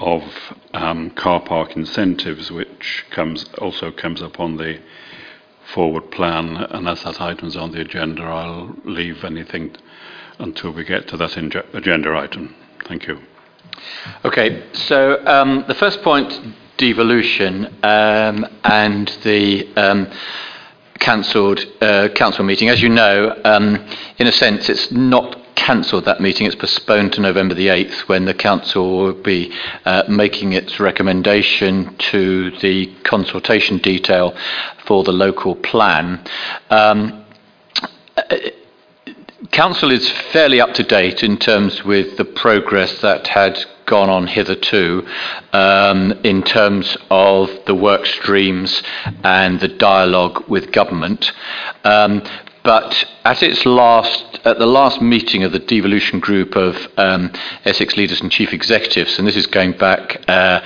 of 0.00 0.22
um, 0.72 1.10
car 1.10 1.40
park 1.40 1.76
incentives, 1.76 2.50
which 2.50 3.04
comes 3.10 3.44
also 3.58 3.90
comes 3.90 4.22
up 4.22 4.40
on 4.40 4.56
the 4.56 4.80
forward 5.74 6.10
plan, 6.10 6.56
and 6.56 6.88
as 6.88 7.04
that 7.04 7.20
item's 7.20 7.56
on 7.56 7.72
the 7.72 7.80
agenda, 7.80 8.22
I'll 8.22 8.74
leave 8.84 9.24
anything 9.24 9.76
until 10.38 10.72
we 10.72 10.84
get 10.84 11.06
to 11.08 11.16
that 11.18 11.36
agenda 11.36 12.16
item. 12.16 12.54
Thank 12.86 13.06
you. 13.06 13.20
Okay, 14.24 14.64
so 14.72 15.24
um, 15.26 15.64
the 15.68 15.74
first 15.74 16.02
point, 16.02 16.32
devolution, 16.76 17.66
um, 17.82 18.46
and 18.64 19.08
the 19.22 19.68
um, 19.76 20.10
cancelled 20.98 21.60
uh, 21.80 22.08
council 22.14 22.44
meeting. 22.44 22.68
As 22.68 22.82
you 22.82 22.88
know, 22.88 23.38
um, 23.44 23.76
in 24.18 24.26
a 24.26 24.32
sense, 24.32 24.68
it's 24.68 24.90
not 24.90 25.39
cancelled 25.54 26.04
that 26.04 26.20
meeting. 26.20 26.46
It's 26.46 26.54
postponed 26.54 27.12
to 27.14 27.20
November 27.20 27.54
the 27.54 27.68
8th 27.68 28.08
when 28.08 28.24
the 28.24 28.34
Council 28.34 28.98
will 28.98 29.12
be 29.12 29.52
uh, 29.84 30.04
making 30.08 30.52
its 30.52 30.80
recommendation 30.80 31.96
to 32.10 32.50
the 32.58 32.94
consultation 33.04 33.78
detail 33.78 34.36
for 34.86 35.04
the 35.04 35.12
local 35.12 35.54
plan. 35.54 36.24
Um, 36.70 37.24
uh, 38.16 38.22
Council 39.52 39.90
is 39.90 40.08
fairly 40.32 40.60
up 40.60 40.74
to 40.74 40.84
date 40.84 41.22
in 41.22 41.36
terms 41.36 41.82
with 41.82 42.16
the 42.16 42.24
progress 42.24 43.00
that 43.00 43.26
had 43.26 43.58
gone 43.86 44.08
on 44.08 44.28
hitherto 44.28 45.04
um, 45.52 46.12
in 46.22 46.42
terms 46.44 46.96
of 47.10 47.50
the 47.66 47.74
work 47.74 48.06
streams 48.06 48.82
and 49.24 49.58
the 49.58 49.66
dialogue 49.66 50.48
with 50.48 50.70
government. 50.70 51.32
Um, 51.82 52.22
but 52.70 53.04
at 53.24 53.42
its 53.42 53.66
last, 53.66 54.38
at 54.44 54.60
the 54.60 54.66
last 54.80 55.02
meeting 55.02 55.42
of 55.42 55.50
the 55.50 55.58
devolution 55.58 56.20
group 56.20 56.54
of 56.54 56.76
um, 56.98 57.32
Essex 57.64 57.96
leaders 57.96 58.20
and 58.20 58.30
chief 58.30 58.52
executives, 58.52 59.18
and 59.18 59.26
this 59.26 59.34
is 59.34 59.48
going 59.48 59.72
back 59.72 60.22
uh, 60.28 60.60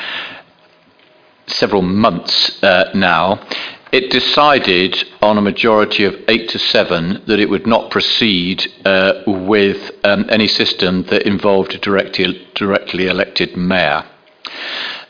several 1.46 1.80
months 1.80 2.62
uh, 2.62 2.90
now, 2.94 3.42
it 3.90 4.10
decided 4.10 5.02
on 5.22 5.38
a 5.38 5.40
majority 5.40 6.04
of 6.04 6.14
eight 6.28 6.50
to 6.50 6.58
seven 6.58 7.22
that 7.26 7.40
it 7.40 7.48
would 7.48 7.66
not 7.66 7.90
proceed 7.90 8.70
uh, 8.84 9.22
with 9.26 9.90
um, 10.04 10.26
any 10.28 10.46
system 10.46 11.04
that 11.04 11.22
involved 11.22 11.72
a 11.72 11.78
directly, 11.78 12.46
directly 12.54 13.06
elected 13.06 13.56
mayor. 13.56 14.04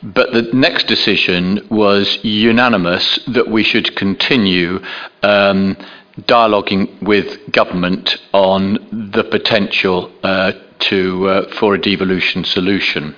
But 0.01 0.31
the 0.31 0.43
next 0.53 0.87
decision 0.87 1.67
was 1.69 2.19
unanimous 2.23 3.19
that 3.27 3.49
we 3.49 3.63
should 3.63 3.97
continue 3.97 4.79
um, 5.23 5.75
dialoguing 6.21 7.01
with 7.01 7.51
government 7.51 8.17
on 8.33 8.73
the 9.13 9.23
potential 9.23 10.11
uh, 10.23 10.53
to 10.79 11.27
uh, 11.27 11.53
for 11.55 11.75
a 11.75 11.81
devolution 11.81 12.43
solution. 12.43 13.15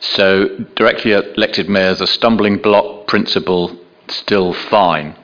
So 0.00 0.48
directly 0.76 1.12
elected 1.12 1.68
mayors 1.68 2.00
a 2.00 2.06
stumbling 2.06 2.58
block 2.58 3.06
principle 3.06 3.76
still 4.08 4.52
fine. 4.52 5.16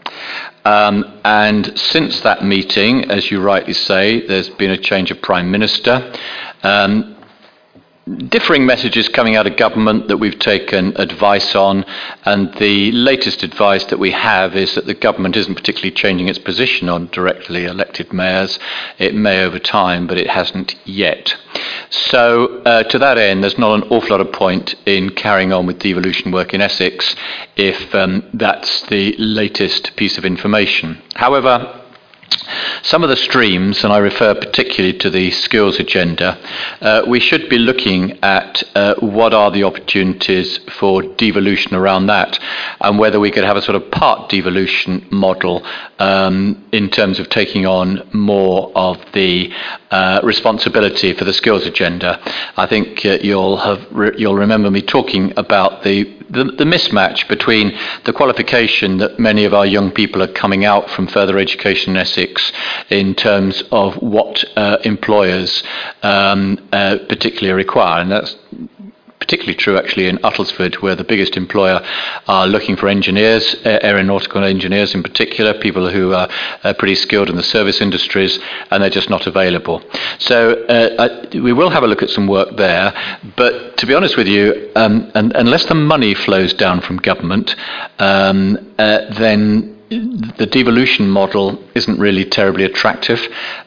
Um, 0.64 1.20
and 1.24 1.78
since 1.78 2.20
that 2.20 2.44
meeting, 2.44 3.10
as 3.10 3.30
you 3.30 3.40
rightly 3.40 3.72
say, 3.72 4.26
there's 4.26 4.50
been 4.50 4.70
a 4.70 4.76
change 4.76 5.10
of 5.10 5.22
prime 5.22 5.50
minister. 5.50 6.12
Um, 6.62 7.16
differing 8.28 8.66
messages 8.66 9.08
coming 9.08 9.36
out 9.36 9.46
of 9.46 9.56
government 9.56 10.08
that 10.08 10.16
we've 10.16 10.38
taken 10.38 10.96
advice 10.96 11.54
on, 11.54 11.84
and 12.24 12.52
the 12.54 12.92
latest 12.92 13.42
advice 13.42 13.84
that 13.86 13.98
we 13.98 14.10
have 14.10 14.56
is 14.56 14.74
that 14.74 14.86
the 14.86 14.94
government 14.94 15.36
isn't 15.36 15.54
particularly 15.54 15.90
changing 15.90 16.28
its 16.28 16.38
position 16.38 16.88
on 16.88 17.08
directly 17.08 17.64
elected 17.64 18.12
mayors. 18.12 18.58
It 18.98 19.14
may 19.14 19.42
over 19.42 19.58
time, 19.58 20.06
but 20.06 20.18
it 20.18 20.30
hasn't 20.30 20.74
yet. 20.86 21.34
So, 21.90 22.62
uh, 22.64 22.82
to 22.84 22.98
that 22.98 23.18
end, 23.18 23.42
there's 23.42 23.58
not 23.58 23.82
an 23.82 23.88
awful 23.90 24.10
lot 24.10 24.20
of 24.20 24.32
point 24.32 24.74
in 24.86 25.10
carrying 25.10 25.52
on 25.52 25.66
with 25.66 25.78
devolution 25.78 26.32
work 26.32 26.54
in 26.54 26.60
Essex 26.60 27.14
if 27.56 27.94
um, 27.94 28.28
that's 28.34 28.82
the 28.82 29.14
latest 29.18 29.96
piece 29.96 30.18
of 30.18 30.24
information. 30.24 31.02
However, 31.14 31.77
some 32.82 33.02
of 33.02 33.10
the 33.10 33.16
streams, 33.16 33.84
and 33.84 33.92
I 33.92 33.98
refer 33.98 34.34
particularly 34.34 34.96
to 34.98 35.10
the 35.10 35.30
skills 35.30 35.78
agenda, 35.78 36.38
uh, 36.80 37.02
we 37.06 37.20
should 37.20 37.48
be 37.48 37.58
looking 37.58 38.18
at 38.22 38.62
uh, 38.74 38.94
what 39.00 39.34
are 39.34 39.50
the 39.50 39.64
opportunities 39.64 40.58
for 40.78 41.02
devolution 41.02 41.74
around 41.74 42.06
that, 42.06 42.38
and 42.80 42.98
whether 42.98 43.20
we 43.20 43.30
could 43.30 43.44
have 43.44 43.56
a 43.56 43.62
sort 43.62 43.76
of 43.76 43.90
part 43.90 44.28
devolution 44.28 45.06
model 45.10 45.64
um, 45.98 46.64
in 46.72 46.88
terms 46.88 47.18
of 47.18 47.28
taking 47.28 47.66
on 47.66 48.08
more 48.12 48.72
of 48.74 48.98
the 49.12 49.52
uh, 49.90 50.20
responsibility 50.22 51.12
for 51.12 51.24
the 51.24 51.32
skills 51.32 51.66
agenda. 51.66 52.20
I 52.56 52.66
think 52.66 53.04
uh, 53.04 53.18
you'll 53.22 53.56
have 53.58 53.86
re- 53.90 54.14
you'll 54.16 54.36
remember 54.36 54.70
me 54.70 54.82
talking 54.82 55.32
about 55.36 55.82
the 55.82 56.18
the, 56.30 56.44
the, 56.44 56.64
mismatch 56.64 57.26
between 57.26 57.78
the 58.04 58.12
qualification 58.12 58.98
that 58.98 59.18
many 59.18 59.44
of 59.44 59.54
our 59.54 59.64
young 59.64 59.90
people 59.90 60.22
are 60.22 60.32
coming 60.32 60.64
out 60.64 60.90
from 60.90 61.06
further 61.06 61.38
education 61.38 61.96
in 61.96 61.96
Essex 62.18 62.52
in 62.90 63.14
terms 63.14 63.62
of 63.70 63.94
what 63.96 64.44
uh, 64.56 64.78
employers 64.84 65.62
um, 66.02 66.58
uh, 66.72 66.98
particularly 67.08 67.52
require, 67.52 68.00
and 68.02 68.10
that's 68.10 68.36
particularly 69.20 69.54
true 69.54 69.76
actually 69.76 70.06
in 70.06 70.16
Uttlesford, 70.18 70.76
where 70.76 70.94
the 70.94 71.04
biggest 71.04 71.36
employer 71.36 71.84
are 72.28 72.46
looking 72.46 72.76
for 72.76 72.88
engineers, 72.88 73.54
aeronautical 73.64 74.42
engineers 74.44 74.94
in 74.94 75.02
particular, 75.02 75.52
people 75.52 75.90
who 75.90 76.14
are 76.14 76.28
uh, 76.64 76.72
pretty 76.74 76.94
skilled 76.94 77.28
in 77.28 77.36
the 77.36 77.42
service 77.42 77.80
industries, 77.80 78.38
and 78.70 78.82
they're 78.82 78.90
just 78.90 79.10
not 79.10 79.26
available. 79.26 79.82
So 80.18 80.64
uh, 80.64 81.08
I, 81.32 81.38
we 81.38 81.52
will 81.52 81.70
have 81.70 81.82
a 81.82 81.86
look 81.86 82.02
at 82.02 82.10
some 82.10 82.26
work 82.26 82.56
there, 82.56 82.94
but 83.36 83.76
to 83.78 83.86
be 83.86 83.94
honest 83.94 84.16
with 84.16 84.28
you, 84.28 84.70
um, 84.76 85.10
and, 85.14 85.32
unless 85.34 85.66
the 85.66 85.74
money 85.74 86.14
flows 86.14 86.54
down 86.54 86.80
from 86.80 86.96
government, 86.96 87.54
um, 87.98 88.56
uh, 88.78 89.12
then 89.14 89.77
the 89.90 90.48
devolution 90.50 91.08
model 91.08 91.62
isn't 91.74 91.98
really 91.98 92.24
terribly 92.24 92.64
attractive 92.64 93.20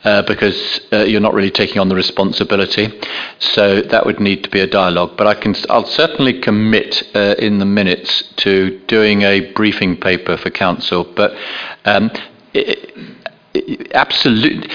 uh, 0.03 0.21
because 0.23 0.79
uh, 0.93 0.97
you're 0.97 1.19
not 1.19 1.33
really 1.33 1.49
taking 1.51 1.79
on 1.79 1.89
the 1.89 1.95
responsibility. 1.95 2.87
So 3.39 3.81
that 3.81 4.05
would 4.05 4.19
need 4.19 4.43
to 4.43 4.49
be 4.49 4.59
a 4.59 4.67
dialogue. 4.67 5.17
But 5.17 5.27
I 5.27 5.33
can, 5.33 5.55
I'll 5.69 5.85
certainly 5.85 6.39
commit 6.39 7.03
uh, 7.15 7.35
in 7.39 7.57
the 7.59 7.65
minutes 7.65 8.23
to 8.37 8.79
doing 8.87 9.23
a 9.23 9.51
briefing 9.53 9.97
paper 9.97 10.37
for 10.37 10.49
council. 10.51 11.03
But 11.03 11.35
um, 11.85 12.11
absolutely, 13.93 14.69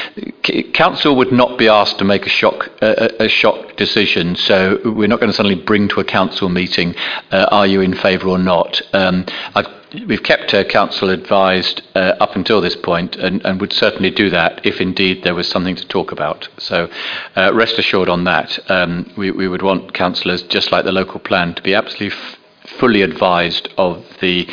council 0.73 1.17
would 1.17 1.33
not 1.33 1.59
be 1.59 1.69
asked 1.69 1.99
to 1.99 2.05
make 2.05 2.27
a 2.27 2.29
shock 2.29 2.71
a, 2.83 3.25
a 3.25 3.29
shock 3.29 3.77
decision. 3.77 4.37
So 4.37 4.81
we're 4.85 5.09
not 5.09 5.21
going 5.21 5.31
to 5.31 5.37
suddenly 5.37 5.63
bring 5.63 5.89
to 5.89 6.01
a 6.01 6.05
council 6.05 6.49
meeting, 6.49 6.95
uh, 7.31 7.47
are 7.51 7.67
you 7.67 7.81
in 7.81 7.95
favour 7.95 8.29
or 8.29 8.39
not? 8.39 8.81
Um, 8.93 9.25
we've 10.07 10.23
kept 10.23 10.51
council 10.69 11.11
advised 11.11 11.83
uh, 11.95 12.15
up 12.21 12.37
until 12.37 12.61
this 12.61 12.77
point 12.77 13.17
and, 13.17 13.45
and, 13.47 13.61
would 13.61 13.73
certainly 13.73 14.11
do 14.11 14.29
that 14.31 14.65
if 14.67 14.81
indeed 14.81 15.23
there 15.23 15.35
was 15.35 15.49
something 15.49 15.77
to 15.77 15.87
talk 15.87 16.13
about. 16.13 16.49
So 16.59 16.91
uh, 17.37 17.55
rest 17.55 17.79
assured 17.79 18.09
on 18.09 18.25
that. 18.25 18.59
Um, 18.71 19.11
we, 19.17 19.31
we, 19.31 19.49
would 19.49 19.63
want 19.63 19.95
councillors, 19.95 20.43
just 20.43 20.73
like 20.73 20.85
the 20.85 20.93
local 20.93 21.21
plan, 21.21 21.55
to 21.55 21.63
be 21.63 21.75
absolutely 21.75 22.17
f- 22.17 22.37
fully 22.79 23.03
advised 23.03 23.69
of 23.79 24.05
the 24.21 24.49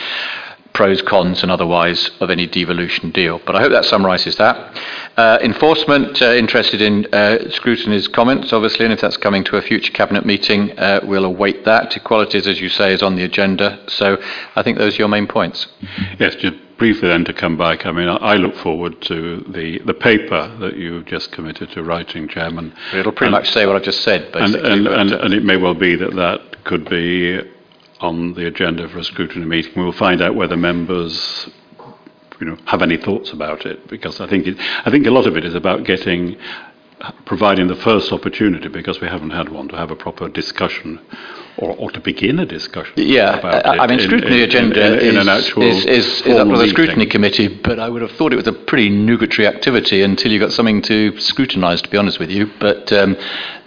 pros, 0.74 1.02
cons, 1.02 1.44
and 1.44 1.52
otherwise 1.52 2.10
of 2.20 2.30
any 2.30 2.48
devolution 2.48 3.12
deal. 3.12 3.40
But 3.46 3.56
I 3.56 3.62
hope 3.62 3.72
that 3.72 3.86
summarises 3.86 4.36
that. 4.38 4.82
Uh, 5.16 5.38
enforcement, 5.42 6.22
uh, 6.22 6.34
interested 6.34 6.82
in 6.82 7.06
uh, 7.14 7.50
scrutiny's 7.52 8.08
comments, 8.08 8.52
obviously, 8.52 8.86
and 8.86 8.94
if 8.94 9.00
that's 9.00 9.18
coming 9.18 9.44
to 9.46 9.58
a 9.58 9.62
future 9.62 9.94
cabinet 9.94 10.26
meeting, 10.26 10.78
uh, 10.80 11.00
we'll 11.04 11.26
await 11.26 11.64
that. 11.66 11.96
Equalities, 11.96 12.48
as 12.48 12.60
you 12.60 12.70
say, 12.70 12.94
is 12.94 13.04
on 13.04 13.16
the 13.16 13.24
agenda. 13.24 13.80
So 13.88 14.18
I 14.56 14.64
think 14.64 14.80
those 14.80 14.96
are 14.96 15.00
your 15.00 15.08
main 15.10 15.28
points. 15.28 15.68
Yes, 16.20 16.36
just 16.36 16.58
briefly 16.78 17.08
then 17.08 17.24
to 17.26 17.34
come 17.34 17.56
back. 17.56 17.86
I 17.86 17.92
mean, 17.92 18.10
I 18.10 18.36
look 18.36 18.56
forward 18.56 19.02
to 19.04 19.46
the, 19.48 19.80
the 19.86 19.94
paper 19.94 20.54
that 20.60 20.76
you've 20.76 21.06
just 21.06 21.32
committed 21.32 21.70
to 21.72 21.84
writing, 21.84 22.28
Chairman. 22.28 22.74
It'll 22.94 23.12
pretty 23.12 23.34
and, 23.34 23.44
much 23.44 23.54
say 23.54 23.68
what 23.68 23.76
I've 23.76 23.84
just 23.84 24.02
said, 24.02 24.32
basically. 24.32 24.72
And, 24.72 24.88
and, 24.88 25.12
and, 25.12 25.12
and 25.12 25.34
it 25.34 25.44
may 25.44 25.58
well 25.58 25.76
be 25.76 25.96
that 25.96 26.16
that 26.16 26.64
could 26.64 26.90
be 26.90 27.40
on 28.04 28.34
the 28.34 28.46
agenda 28.48 28.88
for 28.90 29.00
a 29.00 29.04
scrutiny 29.04 29.46
meeting. 29.46 29.72
We'll 29.76 29.92
find 29.92 30.22
out 30.22 30.36
whether 30.36 30.58
members 30.58 31.50
you 32.40 32.48
know, 32.48 32.58
have 32.66 32.82
any 32.82 32.98
thoughts 32.98 33.32
about 33.32 33.66
it, 33.66 33.88
because 33.88 34.20
I 34.20 34.28
think, 34.28 34.48
it, 34.48 34.58
I 34.60 34.92
think 34.92 35.08
a 35.08 35.12
lot 35.12 35.28
of 35.28 35.38
it 35.38 35.46
is 35.46 35.56
about 35.56 35.86
getting, 35.86 36.38
providing 37.26 37.68
the 37.68 37.76
first 37.76 38.12
opportunity, 38.12 38.68
because 38.68 39.00
we 39.00 39.08
haven't 39.08 39.30
had 39.30 39.50
one, 39.50 39.70
to 39.70 39.78
have 39.78 39.92
a 39.92 39.96
proper 39.96 40.28
discussion 40.28 41.00
or, 41.58 41.76
or 41.78 41.92
to 41.92 42.00
begin 42.00 42.40
a 42.40 42.46
discussion. 42.46 42.94
Yeah, 42.98 43.40
I 43.80 43.88
mean, 43.88 44.00
scrutiny 44.00 44.38
in, 44.38 44.50
agenda 44.50 45.00
in, 45.00 45.18
in, 45.18 45.30
is, 45.30 45.56
is, 45.58 45.86
is, 45.86 46.22
is 46.22 46.38
up 46.38 46.48
to 46.48 46.58
the 46.58 46.68
scrutiny 46.68 47.06
committee, 47.06 47.48
but 47.48 47.80
I 47.80 47.88
would 47.88 48.02
have 48.02 48.12
thought 48.14 48.34
it 48.34 48.38
was 48.38 48.48
a 48.48 48.54
pretty 48.54 48.90
nugatory 48.90 49.48
activity 49.48 50.02
until 50.02 50.32
you 50.32 50.40
got 50.40 50.52
something 50.52 50.82
to 50.84 51.18
scrutinise, 51.20 51.82
to 51.84 51.90
be 51.90 51.98
honest 51.98 52.20
with 52.20 52.32
you. 52.32 52.52
But 52.60 52.92
um, 52.92 53.16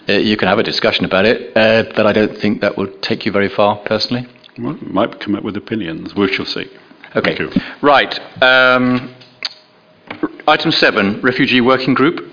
uh, 0.09 0.13
you 0.13 0.37
can 0.37 0.49
have 0.49 0.59
a 0.59 0.63
discussion 0.63 1.05
about 1.05 1.25
it, 1.25 1.57
uh, 1.57 1.85
but 1.95 2.07
I 2.07 2.13
don't 2.13 2.37
think 2.39 2.61
that 2.61 2.77
will 2.77 2.93
take 3.01 3.27
you 3.27 3.33
very 3.33 3.49
far, 3.49 3.77
personally. 3.85 4.27
Well, 4.59 4.79
might 4.81 5.21
come 5.21 5.35
up 5.35 5.43
with 5.43 5.57
opinions. 5.57 6.15
We 6.15 6.33
shall 6.33 6.47
see. 6.47 6.71
Okay. 7.15 7.37
Right. 7.83 8.19
Um, 8.43 9.15
item 10.47 10.71
seven, 10.71 11.21
refugee 11.23 11.61
working 11.61 11.95
group. 11.95 12.33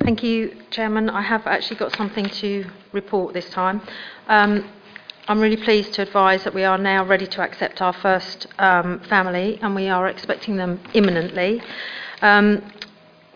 Thank 0.00 0.22
you, 0.22 0.54
Chairman. 0.70 1.08
I 1.08 1.22
have 1.22 1.46
actually 1.46 1.76
got 1.76 1.96
something 1.96 2.26
to 2.26 2.66
report 2.92 3.32
this 3.32 3.48
time. 3.50 3.80
Um, 4.28 4.68
I'm 5.28 5.40
really 5.40 5.56
pleased 5.56 5.94
to 5.94 6.02
advise 6.02 6.44
that 6.44 6.52
we 6.52 6.64
are 6.64 6.76
now 6.76 7.06
ready 7.06 7.26
to 7.26 7.40
accept 7.40 7.80
our 7.80 7.94
first 7.94 8.46
um, 8.58 9.00
family, 9.08 9.58
and 9.62 9.74
we 9.74 9.88
are 9.88 10.06
expecting 10.08 10.56
them 10.56 10.78
imminently. 10.92 11.62
Um, 12.20 12.70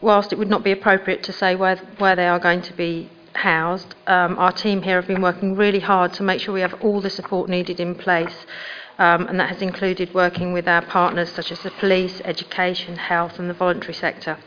whilst 0.01 0.33
it 0.33 0.39
would 0.39 0.49
not 0.49 0.65
be 0.65 0.73
appropriate 0.73 1.23
to 1.25 1.33
say 1.33 1.55
where, 1.55 1.77
where 1.99 2.17
they 2.17 2.27
are 2.27 2.39
going 2.39 2.63
to 2.63 2.73
be 2.73 3.11
housed, 3.35 3.95
um, 4.07 4.39
our 4.39 4.53
team 4.53 4.83
here 4.83 4.97
have 4.97 5.07
been 5.07 5.23
working 5.23 5.57
really 5.57 5.81
hard 5.81 6.13
to 6.15 6.23
make 6.23 6.41
sure 6.41 6.55
we 6.55 6.61
have 6.61 6.75
all 6.83 7.01
the 7.01 7.11
support 7.11 7.49
needed 7.49 7.81
in 7.81 7.95
place. 7.95 8.47
Um, 8.99 9.29
and 9.29 9.39
that 9.39 9.49
has 9.49 9.63
included 9.63 10.13
working 10.13 10.53
with 10.53 10.67
our 10.67 10.83
partners 10.83 11.31
such 11.31 11.53
as 11.53 11.61
the 11.61 11.71
police, 11.71 12.21
education, 12.25 12.97
health, 12.97 13.39
and 13.39 13.49
the 13.49 13.55
voluntary 13.55 13.95
sector. 13.95 14.39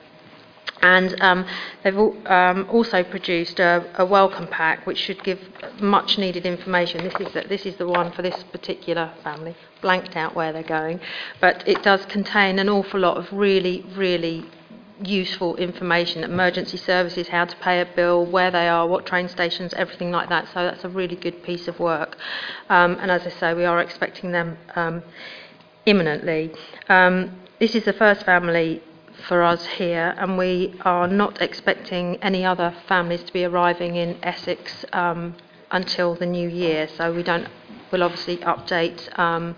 And 0.82 1.22
um, 1.22 1.46
they've 1.84 1.98
um, 1.98 2.68
also 2.70 3.04
produced 3.04 3.60
a, 3.60 3.86
a, 3.96 4.06
welcome 4.06 4.48
pack 4.48 4.86
which 4.88 4.98
should 4.98 5.24
give 5.24 5.40
much 5.80 6.18
needed 6.18 6.46
information. 6.46 7.04
This 7.04 7.14
is, 7.20 7.34
the, 7.34 7.42
this 7.48 7.66
is 7.66 7.76
the 7.76 7.88
one 7.88 8.12
for 8.12 8.24
this 8.24 8.44
particular 8.52 9.12
family, 9.24 9.56
blanked 9.82 10.16
out 10.16 10.36
where 10.36 10.52
they're 10.52 10.64
going, 10.64 11.00
but 11.40 11.64
it 11.68 11.84
does 11.84 12.06
contain 12.08 12.58
an 12.58 12.68
awful 12.68 13.00
lot 13.00 13.18
of 13.18 13.32
really, 13.32 13.86
really 13.96 14.50
useful 15.08 15.56
information, 15.58 16.24
emergency 16.24 16.78
services, 16.78 17.28
how 17.28 17.46
to 17.46 17.56
pay 17.58 17.82
a 17.82 17.86
bill, 17.86 18.26
where 18.26 18.52
they 18.52 18.68
are, 18.68 18.88
what 18.88 19.06
train 19.06 19.28
stations, 19.28 19.74
everything 19.74 20.12
like 20.12 20.30
that. 20.30 20.48
So 20.54 20.64
that's 20.64 20.84
a 20.84 20.90
really 20.90 21.16
good 21.16 21.44
piece 21.44 21.68
of 21.68 21.80
work. 21.80 22.18
Um, 22.70 22.98
and 23.00 23.12
as 23.12 23.26
I 23.26 23.30
say, 23.30 23.54
we 23.54 23.66
are 23.66 23.80
expecting 23.80 24.32
them 24.32 24.58
um, 24.76 25.04
imminently. 25.86 26.52
Um, 26.90 27.40
this 27.60 27.76
is 27.76 27.86
the 27.86 27.94
first 27.94 28.26
family 28.26 28.82
for 29.28 29.44
us 29.44 29.66
here, 29.66 30.16
and 30.18 30.38
we 30.38 30.80
are 30.82 31.08
not 31.08 31.42
expecting 31.42 32.18
any 32.24 32.46
other 32.46 32.76
families 32.88 33.24
to 33.24 33.34
be 33.34 33.46
arriving 33.46 33.96
in 33.96 34.18
Essex 34.24 34.86
um, 34.94 35.36
until 35.72 36.16
the 36.16 36.26
new 36.26 36.50
year. 36.50 36.88
So 36.98 37.14
we 37.14 37.24
don't 37.24 37.48
we'll 37.92 38.04
obviously 38.04 38.38
update 38.38 39.18
um, 39.20 39.56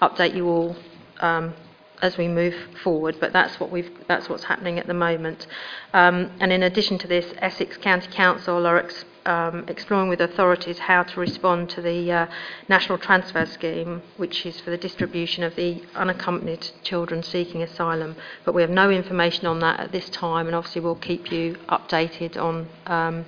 update 0.00 0.34
you 0.34 0.48
all 0.48 0.76
um, 1.20 1.54
as 2.02 2.16
we 2.16 2.28
move 2.28 2.54
forward. 2.82 3.16
But 3.20 3.32
that's 3.32 3.58
what 3.60 3.70
we've 3.70 3.90
that's 4.06 4.28
what's 4.28 4.44
happening 4.44 4.78
at 4.78 4.86
the 4.86 4.94
moment. 4.94 5.46
Um, 5.92 6.30
and 6.40 6.52
in 6.52 6.62
addition 6.62 6.98
to 6.98 7.06
this, 7.06 7.32
Essex 7.38 7.76
County 7.76 8.08
Council 8.08 8.66
are 8.66 8.78
ex- 8.78 9.04
um, 9.26 9.64
exploring 9.68 10.08
with 10.08 10.20
authorities 10.20 10.78
how 10.78 11.02
to 11.02 11.20
respond 11.20 11.70
to 11.70 11.82
the 11.82 12.10
uh, 12.10 12.26
National 12.68 12.98
Transfer 12.98 13.44
Scheme, 13.46 14.02
which 14.16 14.46
is 14.46 14.60
for 14.60 14.70
the 14.70 14.78
distribution 14.78 15.42
of 15.44 15.54
the 15.56 15.82
unaccompanied 15.94 16.70
children 16.82 17.22
seeking 17.22 17.62
asylum. 17.62 18.16
But 18.44 18.54
we 18.54 18.62
have 18.62 18.70
no 18.70 18.90
information 18.90 19.46
on 19.46 19.60
that 19.60 19.80
at 19.80 19.92
this 19.92 20.08
time, 20.08 20.46
and 20.46 20.54
obviously 20.54 20.80
we'll 20.80 20.96
keep 20.96 21.30
you 21.30 21.56
updated 21.68 22.36
on. 22.36 22.68
Um, 22.86 23.26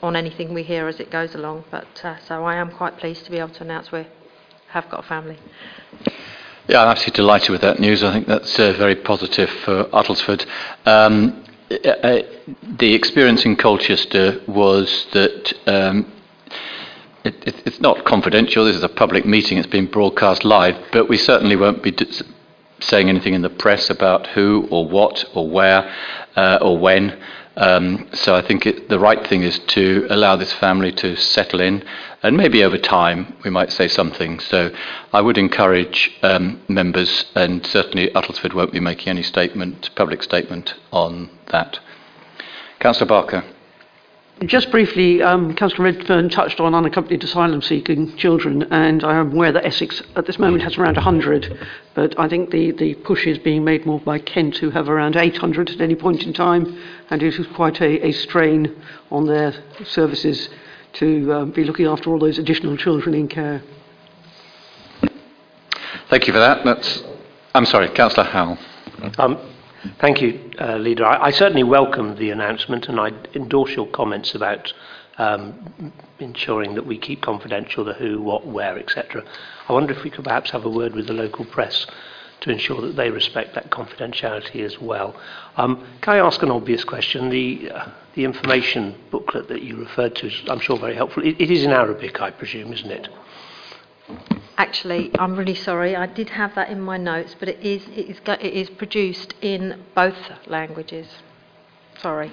on 0.00 0.14
anything 0.14 0.54
we 0.54 0.62
hear 0.62 0.86
as 0.86 1.00
it 1.00 1.10
goes 1.10 1.34
along, 1.34 1.64
but 1.72 2.04
uh, 2.04 2.16
so 2.20 2.44
I 2.44 2.54
am 2.54 2.70
quite 2.70 2.98
pleased 2.98 3.24
to 3.24 3.32
be 3.32 3.38
able 3.38 3.52
to 3.54 3.64
announce 3.64 3.90
we 3.90 4.06
have 4.68 4.88
got 4.88 5.04
a 5.04 5.08
family. 5.08 5.38
Yeah, 6.68 6.82
I'm 6.82 6.88
absolutely 6.88 7.16
delighted 7.16 7.48
with 7.48 7.62
that 7.62 7.80
news. 7.80 8.04
I 8.04 8.12
think 8.12 8.26
that's 8.26 8.58
uh, 8.58 8.74
very 8.74 8.94
positive 8.94 9.48
for 9.64 9.84
Uttlesford. 9.84 10.44
Um, 10.84 11.42
uh, 11.70 12.18
the 12.76 12.92
experience 12.92 13.46
in 13.46 13.56
Colchester 13.56 14.42
was 14.46 15.06
that 15.12 15.54
um, 15.66 16.12
it, 17.24 17.34
it, 17.46 17.62
it's 17.64 17.80
not 17.80 18.04
confidential. 18.04 18.66
This 18.66 18.76
is 18.76 18.82
a 18.82 18.88
public 18.90 19.24
meeting. 19.24 19.56
It's 19.56 19.66
been 19.66 19.86
broadcast 19.86 20.44
live, 20.44 20.76
but 20.92 21.08
we 21.08 21.16
certainly 21.16 21.56
won't 21.56 21.82
be 21.82 21.92
d- 21.92 22.06
saying 22.80 23.08
anything 23.08 23.32
in 23.32 23.40
the 23.40 23.48
press 23.48 23.88
about 23.88 24.26
who 24.26 24.68
or 24.70 24.86
what 24.86 25.24
or 25.34 25.48
where 25.48 25.90
uh, 26.36 26.58
or 26.60 26.78
when. 26.78 27.18
Um, 27.58 28.08
so 28.12 28.36
I 28.36 28.42
think 28.42 28.66
it, 28.66 28.88
the 28.88 29.00
right 29.00 29.26
thing 29.26 29.42
is 29.42 29.58
to 29.58 30.06
allow 30.10 30.36
this 30.36 30.52
family 30.52 30.92
to 30.92 31.16
settle 31.16 31.60
in, 31.60 31.82
and 32.22 32.36
maybe 32.36 32.62
over 32.62 32.78
time 32.78 33.34
we 33.44 33.50
might 33.50 33.72
say 33.72 33.88
something. 33.88 34.38
So 34.38 34.70
I 35.12 35.20
would 35.20 35.36
encourage 35.36 36.12
um, 36.22 36.62
members, 36.68 37.24
and 37.34 37.66
certainly 37.66 38.10
Uttlesford 38.14 38.54
won't 38.54 38.72
be 38.72 38.78
making 38.78 39.08
any 39.08 39.24
statement, 39.24 39.90
public 39.96 40.22
statement 40.22 40.74
on 40.92 41.30
that. 41.48 41.80
Councillor 42.78 43.08
Barker. 43.08 43.44
Just 44.46 44.70
briefly, 44.70 45.20
um, 45.20 45.52
Councillor 45.56 45.86
Redfern 45.86 46.28
touched 46.28 46.60
on 46.60 46.72
unaccompanied 46.72 47.24
asylum 47.24 47.60
seeking 47.60 48.16
children, 48.16 48.62
and 48.70 49.02
I 49.02 49.16
am 49.16 49.32
aware 49.32 49.50
that 49.50 49.66
Essex 49.66 50.00
at 50.14 50.26
this 50.26 50.38
moment 50.38 50.62
has 50.62 50.78
around 50.78 50.94
100, 50.94 51.58
but 51.94 52.16
I 52.20 52.28
think 52.28 52.52
the, 52.52 52.70
the 52.70 52.94
push 52.94 53.26
is 53.26 53.36
being 53.36 53.64
made 53.64 53.84
more 53.84 53.98
by 53.98 54.20
Kent, 54.20 54.58
who 54.58 54.70
have 54.70 54.88
around 54.88 55.16
800 55.16 55.70
at 55.70 55.80
any 55.80 55.96
point 55.96 56.22
in 56.22 56.32
time, 56.32 56.80
and 57.10 57.22
it 57.22 57.38
is 57.38 57.46
quite 57.48 57.80
a, 57.80 58.06
a 58.06 58.12
strain 58.12 58.82
on 59.10 59.26
their 59.26 59.54
services 59.84 60.48
to 60.94 61.32
um, 61.32 61.50
be 61.50 61.64
looking 61.64 61.86
after 61.86 62.10
all 62.10 62.18
those 62.18 62.38
additional 62.38 62.76
children 62.76 63.14
in 63.14 63.28
care. 63.28 63.62
Thank 66.10 66.26
you 66.26 66.32
for 66.32 66.38
that. 66.38 66.64
That's, 66.64 67.02
I'm 67.54 67.66
sorry, 67.66 67.88
Councillor 67.90 68.24
Howell. 68.24 68.58
Um, 69.18 69.38
thank 70.00 70.20
you, 70.20 70.50
uh, 70.58 70.76
Leader. 70.76 71.04
I, 71.04 71.26
I 71.26 71.30
certainly 71.30 71.62
welcome 71.62 72.16
the 72.16 72.30
announcement 72.30 72.88
and 72.88 72.98
I 72.98 73.10
endorse 73.34 73.72
your 73.72 73.86
comments 73.88 74.34
about 74.34 74.72
um, 75.18 75.92
ensuring 76.18 76.74
that 76.74 76.86
we 76.86 76.98
keep 76.98 77.20
confidential 77.22 77.84
the 77.84 77.92
who, 77.94 78.22
what, 78.22 78.46
where, 78.46 78.78
etc. 78.78 79.24
I 79.68 79.72
wonder 79.72 79.92
if 79.92 80.02
we 80.02 80.10
could 80.10 80.24
perhaps 80.24 80.50
have 80.50 80.64
a 80.64 80.70
word 80.70 80.94
with 80.94 81.06
the 81.06 81.12
local 81.12 81.44
press 81.44 81.86
to 82.40 82.50
ensure 82.50 82.80
that 82.82 82.96
they 82.96 83.10
respect 83.10 83.54
that 83.54 83.70
confidentiality 83.70 84.64
as 84.64 84.78
well. 84.80 85.14
Um, 85.56 85.84
can 86.00 86.14
I 86.14 86.18
ask 86.18 86.42
an 86.42 86.50
obvious 86.50 86.84
question? 86.84 87.30
The, 87.30 87.70
uh, 87.70 87.90
the 88.14 88.24
information 88.24 88.94
booklet 89.10 89.48
that 89.48 89.62
you 89.62 89.76
referred 89.76 90.14
to 90.16 90.26
is, 90.26 90.42
I'm 90.48 90.60
sure, 90.60 90.78
very 90.78 90.94
helpful. 90.94 91.24
It, 91.24 91.40
it 91.40 91.50
is 91.50 91.64
in 91.64 91.70
Arabic, 91.70 92.20
I 92.20 92.30
presume, 92.30 92.72
isn't 92.72 92.90
it? 92.90 93.08
Actually, 94.56 95.10
I'm 95.18 95.36
really 95.36 95.54
sorry. 95.54 95.94
I 95.94 96.06
did 96.06 96.30
have 96.30 96.54
that 96.54 96.70
in 96.70 96.80
my 96.80 96.96
notes, 96.96 97.36
but 97.38 97.48
it 97.48 97.60
is, 97.60 97.82
it 97.88 98.10
is, 98.10 98.20
it 98.26 98.52
is 98.52 98.70
produced 98.70 99.34
in 99.40 99.82
both 99.94 100.16
languages. 100.46 101.06
Sorry. 102.00 102.32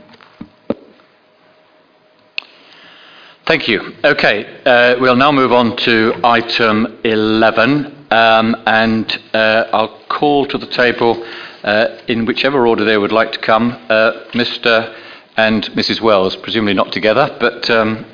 Thank 3.46 3.68
you. 3.68 3.94
Okay, 4.04 4.60
uh, 4.66 4.96
we'll 5.00 5.16
now 5.16 5.32
move 5.32 5.52
on 5.52 5.78
to 5.78 6.16
item 6.24 6.98
11, 7.04 7.95
um, 8.12 8.56
and 8.66 9.22
uh, 9.34 9.66
I'll 9.74 10.00
call 10.08 10.46
to 10.48 10.58
the 10.58 10.68
table 10.68 11.26
uh, 11.64 11.98
in 12.08 12.26
whichever 12.26 12.68
order 12.68 12.86
they 12.86 12.98
would 12.98 13.12
like 13.12 13.32
to 13.32 13.40
come, 13.40 13.72
uh, 13.90 14.12
Mr. 14.34 14.96
and 15.38 15.64
Mrs. 15.72 16.02
Wells, 16.02 16.36
presumably 16.36 16.74
not 16.74 16.92
together, 16.92 17.36
but 17.40 17.70
um, 17.70 18.06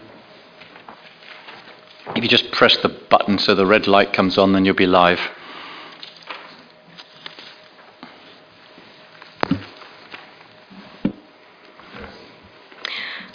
if 2.16 2.24
you 2.24 2.30
just 2.30 2.52
press 2.52 2.78
the 2.78 2.90
button 3.10 3.38
so 3.38 3.56
the 3.56 3.66
red 3.66 3.88
light 3.88 4.14
comes 4.14 4.38
on, 4.38 4.54
then 4.54 4.66
you'll 4.66 4.76
be 4.76 4.88
live. 4.88 5.20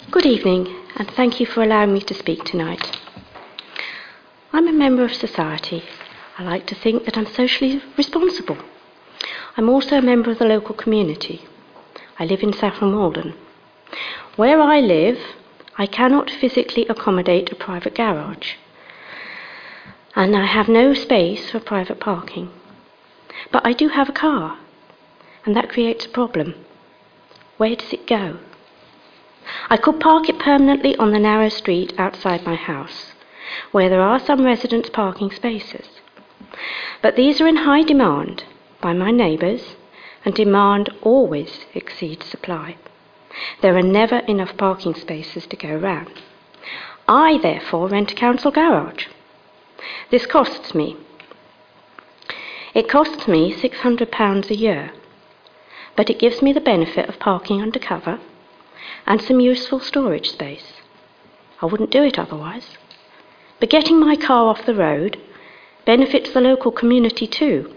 Good 0.09 0.25
evening, 0.25 0.75
and 0.95 1.09
thank 1.11 1.39
you 1.39 1.45
for 1.45 1.61
allowing 1.61 1.93
me 1.93 2.01
to 2.01 2.13
speak 2.13 2.43
tonight. 2.43 2.97
I'm 4.51 4.67
a 4.67 4.73
member 4.73 5.03
of 5.03 5.13
society. 5.13 5.83
I 6.39 6.43
like 6.43 6.67
to 6.67 6.75
think 6.75 7.05
that 7.05 7.17
I'm 7.17 7.25
socially 7.25 7.81
responsible. 7.97 8.57
I'm 9.57 9.69
also 9.69 9.97
a 9.97 10.03
member 10.03 10.29
of 10.29 10.37
the 10.37 10.45
local 10.45 10.75
community. 10.75 11.41
I 12.19 12.25
live 12.25 12.43
in 12.43 12.53
Saffron 12.53 12.95
Walden. 12.95 13.33
Where 14.35 14.61
I 14.61 14.79
live, 14.79 15.17
I 15.79 15.87
cannot 15.87 16.29
physically 16.29 16.85
accommodate 16.87 17.51
a 17.51 17.55
private 17.55 17.95
garage, 17.95 18.53
and 20.15 20.35
I 20.35 20.45
have 20.45 20.67
no 20.67 20.93
space 20.93 21.49
for 21.49 21.59
private 21.59 21.99
parking. 21.99 22.51
But 23.51 23.65
I 23.65 23.73
do 23.73 23.87
have 23.87 24.09
a 24.09 24.13
car, 24.13 24.59
and 25.43 25.55
that 25.55 25.69
creates 25.69 26.05
a 26.05 26.09
problem. 26.09 26.53
Where 27.57 27.75
does 27.75 27.93
it 27.93 28.05
go? 28.05 28.37
I 29.71 29.77
could 29.77 29.99
park 29.99 30.29
it 30.29 30.37
permanently 30.37 30.95
on 30.97 31.13
the 31.13 31.19
narrow 31.19 31.49
street 31.49 31.93
outside 31.97 32.45
my 32.45 32.55
house, 32.55 33.13
where 33.71 33.89
there 33.89 34.01
are 34.01 34.19
some 34.19 34.45
residents' 34.45 34.91
parking 34.91 35.31
spaces. 35.31 35.96
But 37.01 37.15
these 37.15 37.39
are 37.41 37.47
in 37.47 37.57
high 37.57 37.83
demand 37.83 38.43
by 38.81 38.93
my 38.93 39.11
neighbours, 39.11 39.75
and 40.25 40.33
demand 40.33 40.89
always 41.01 41.65
exceeds 41.73 42.25
supply. 42.25 42.77
There 43.61 43.77
are 43.77 43.83
never 43.83 44.17
enough 44.19 44.57
parking 44.57 44.95
spaces 44.95 45.45
to 45.47 45.55
go 45.55 45.75
round. 45.75 46.21
I 47.07 47.37
therefore 47.37 47.87
rent 47.87 48.11
a 48.11 48.15
council 48.15 48.51
garage. 48.51 49.07
This 50.09 50.25
costs 50.25 50.73
me. 50.73 50.97
It 52.73 52.89
costs 52.89 53.27
me 53.27 53.53
£600 53.53 54.49
a 54.49 54.55
year, 54.55 54.91
but 55.95 56.09
it 56.09 56.19
gives 56.19 56.41
me 56.41 56.51
the 56.51 56.59
benefit 56.59 57.07
of 57.07 57.19
parking 57.19 57.61
under 57.61 57.79
cover 57.79 58.19
and 59.05 59.21
some 59.21 59.39
useful 59.39 59.79
storage 59.79 60.29
space. 60.29 60.73
I 61.61 61.65
wouldn't 61.65 61.91
do 61.91 62.03
it 62.03 62.19
otherwise. 62.19 62.77
But 63.59 63.69
getting 63.69 63.99
my 63.99 64.15
car 64.15 64.47
off 64.47 64.65
the 64.65 64.75
road 64.75 65.19
benefits 65.87 66.31
the 66.33 66.41
local 66.41 66.71
community 66.71 67.25
too. 67.25 67.73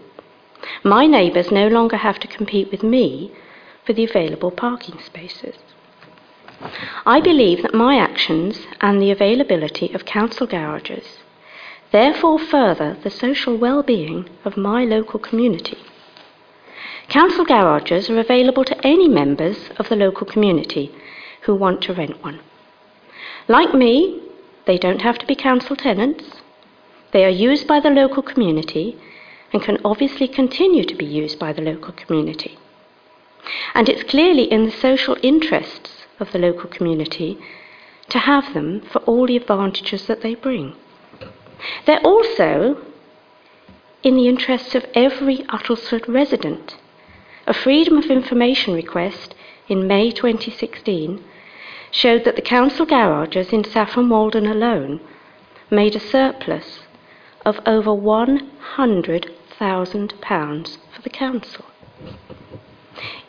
My 0.85 1.07
neighbours 1.07 1.51
no 1.51 1.69
longer 1.69 1.97
have 1.97 2.19
to 2.19 2.29
compete 2.29 2.71
with 2.71 2.83
me 2.83 3.33
for 3.87 3.95
the 3.95 4.05
available 4.05 4.51
parking 4.51 4.99
spaces. 5.01 5.57
I 7.07 7.21
believe 7.21 7.63
that 7.63 7.73
my 7.73 7.97
actions 7.97 8.67
and 8.81 9.01
the 9.01 9.13
availability 9.13 9.95
of 9.95 10.05
council 10.05 10.47
garages 10.47 11.07
therefore 11.93 12.39
further 12.39 12.97
the 13.03 13.11
social 13.11 13.57
well-being 13.57 14.29
of 14.45 14.57
my 14.57 14.85
local 14.85 15.19
community. 15.19 15.79
Council 17.09 17.45
garages 17.45 18.11
are 18.11 18.19
available 18.19 18.65
to 18.65 18.87
any 18.87 19.09
members 19.09 19.71
of 19.79 19.89
the 19.89 19.97
local 19.97 20.27
community 20.27 20.93
who 21.43 21.55
want 21.55 21.81
to 21.83 21.95
rent 21.95 22.23
one. 22.23 22.41
Like 23.49 23.73
me, 23.75 24.21
they 24.67 24.79
don't 24.79 25.03
have 25.03 25.19
to 25.19 25.27
be 25.27 25.35
council 25.35 25.75
tenants. 25.75 26.40
They 27.13 27.25
are 27.25 27.29
used 27.49 27.67
by 27.67 27.81
the 27.81 27.91
local 27.91 28.23
community 28.23 28.97
and 29.53 29.63
can 29.63 29.79
obviously 29.85 30.29
continue 30.29 30.85
to 30.85 30.95
be 30.95 31.05
used 31.05 31.39
by 31.39 31.53
the 31.53 31.63
local 31.63 31.93
community. 31.93 32.59
And 33.75 33.89
it's 33.89 34.05
clearly 34.05 34.45
in 34.45 34.65
the 34.65 34.71
social 34.71 35.17
interests 35.23 36.07
of 36.21 36.31
the 36.33 36.39
local 36.39 36.69
community 36.69 37.39
to 38.11 38.19
have 38.19 38.55
them 38.55 38.81
for 38.83 38.99
all 39.01 39.27
the 39.27 39.37
advantages 39.37 40.07
that 40.07 40.21
they 40.23 40.35
bring. 40.35 40.75
They're 41.87 42.01
also 42.01 42.79
in 44.03 44.17
the 44.17 44.29
interests 44.29 44.75
of 44.75 44.87
every 44.95 45.39
Uttlesford 45.49 46.07
resident. 46.09 46.77
A 47.47 47.55
Freedom 47.55 47.99
of 47.99 48.07
Information 48.07 48.75
request 48.75 49.35
in 49.69 49.87
May 49.87 50.11
2016 50.11 51.23
showed 51.91 52.25
that 52.25 52.37
the 52.37 52.43
council 52.43 52.87
garages 52.87 53.53
in 53.53 53.65
Saffron 53.65 54.09
Walden 54.09 54.47
alone 54.47 55.01
made 55.71 55.97
a 55.97 56.01
surplus 56.01 56.81
of 57.51 57.61
over 57.67 57.91
£100,000 57.91 60.79
for 60.95 61.03
the 61.03 61.11
council. 61.11 61.67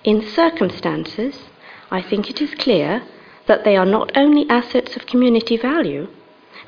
In 0.03 0.19
the 0.19 0.29
circumstances, 0.29 1.49
I 1.89 2.01
think 2.01 2.29
it 2.29 2.41
is 2.41 2.53
clear 2.55 3.03
that 3.47 3.63
they 3.65 3.75
are 3.75 3.85
not 3.85 4.15
only 4.15 4.49
assets 4.49 4.95
of 4.95 5.07
community 5.07 5.57
value, 5.57 6.07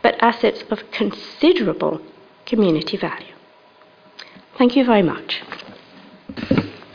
but 0.02 0.16
assets 0.20 0.66
of 0.70 0.92
considerable 0.92 2.02
community 2.46 2.98
value. 2.98 3.34
Thank 4.58 4.76
you 4.76 4.84
very 4.84 5.04
much. 5.04 5.42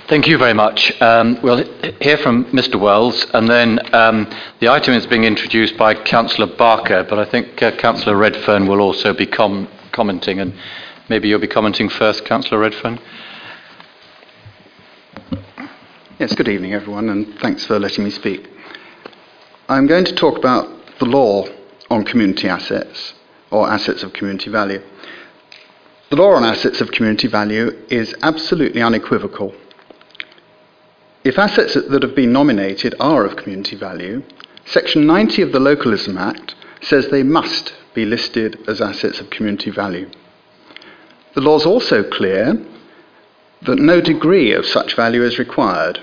Thank 0.08 0.26
you 0.26 0.36
very 0.38 0.54
much. 0.54 1.00
Um, 1.02 1.38
we'll 1.42 1.64
hear 2.00 2.16
from 2.16 2.46
Mr. 2.46 2.80
Wells, 2.80 3.26
and 3.34 3.48
then 3.48 3.78
um, 3.94 4.26
the 4.58 4.68
item 4.68 4.94
is 4.94 5.06
being 5.06 5.24
introduced 5.24 5.76
by 5.76 5.94
Councillor 5.94 6.56
Barker, 6.56 7.04
but 7.08 7.18
I 7.18 7.26
think 7.26 7.62
uh, 7.62 7.76
Councillor 7.76 8.16
Redfern 8.16 8.66
will 8.66 8.80
also 8.80 9.12
be 9.12 9.26
com- 9.26 9.68
commenting, 9.98 10.38
and 10.38 10.54
maybe 11.08 11.26
you'll 11.26 11.40
be 11.40 11.48
commenting 11.48 11.88
first, 11.88 12.24
Councillor 12.24 12.60
Redfern. 12.60 13.00
Yes, 16.20 16.36
good 16.36 16.46
evening, 16.46 16.72
everyone, 16.72 17.08
and 17.08 17.36
thanks 17.40 17.66
for 17.66 17.80
letting 17.80 18.04
me 18.04 18.10
speak. 18.10 18.48
I'm 19.68 19.88
going 19.88 20.04
to 20.04 20.14
talk 20.14 20.38
about 20.38 20.68
the 21.00 21.04
law 21.04 21.48
on 21.90 22.04
community 22.04 22.48
assets, 22.48 23.14
or 23.50 23.68
assets 23.68 24.04
of 24.04 24.12
community 24.12 24.52
value. 24.52 24.80
The 26.10 26.16
law 26.16 26.34
on 26.34 26.44
assets 26.44 26.80
of 26.80 26.92
community 26.92 27.26
value 27.26 27.72
is 27.90 28.14
absolutely 28.22 28.80
unequivocal. 28.80 29.52
If 31.24 31.40
assets 31.40 31.74
that 31.74 32.02
have 32.04 32.14
been 32.14 32.32
nominated 32.32 32.94
are 33.00 33.24
of 33.24 33.34
community 33.34 33.74
value, 33.74 34.22
Section 34.64 35.08
90 35.08 35.42
of 35.42 35.50
the 35.50 35.58
Localism 35.58 36.16
Act 36.16 36.54
says 36.82 37.08
they 37.08 37.24
must 37.24 37.74
be 37.98 38.04
listed 38.04 38.50
as 38.68 38.80
assets 38.80 39.20
of 39.20 39.30
community 39.30 39.70
value. 39.70 40.08
The 41.34 41.40
law 41.40 41.56
is 41.56 41.66
also 41.66 41.98
clear 42.02 42.44
that 43.62 43.78
no 43.92 44.00
degree 44.00 44.52
of 44.52 44.64
such 44.66 44.94
value 44.94 45.24
is 45.24 45.38
required. 45.38 45.98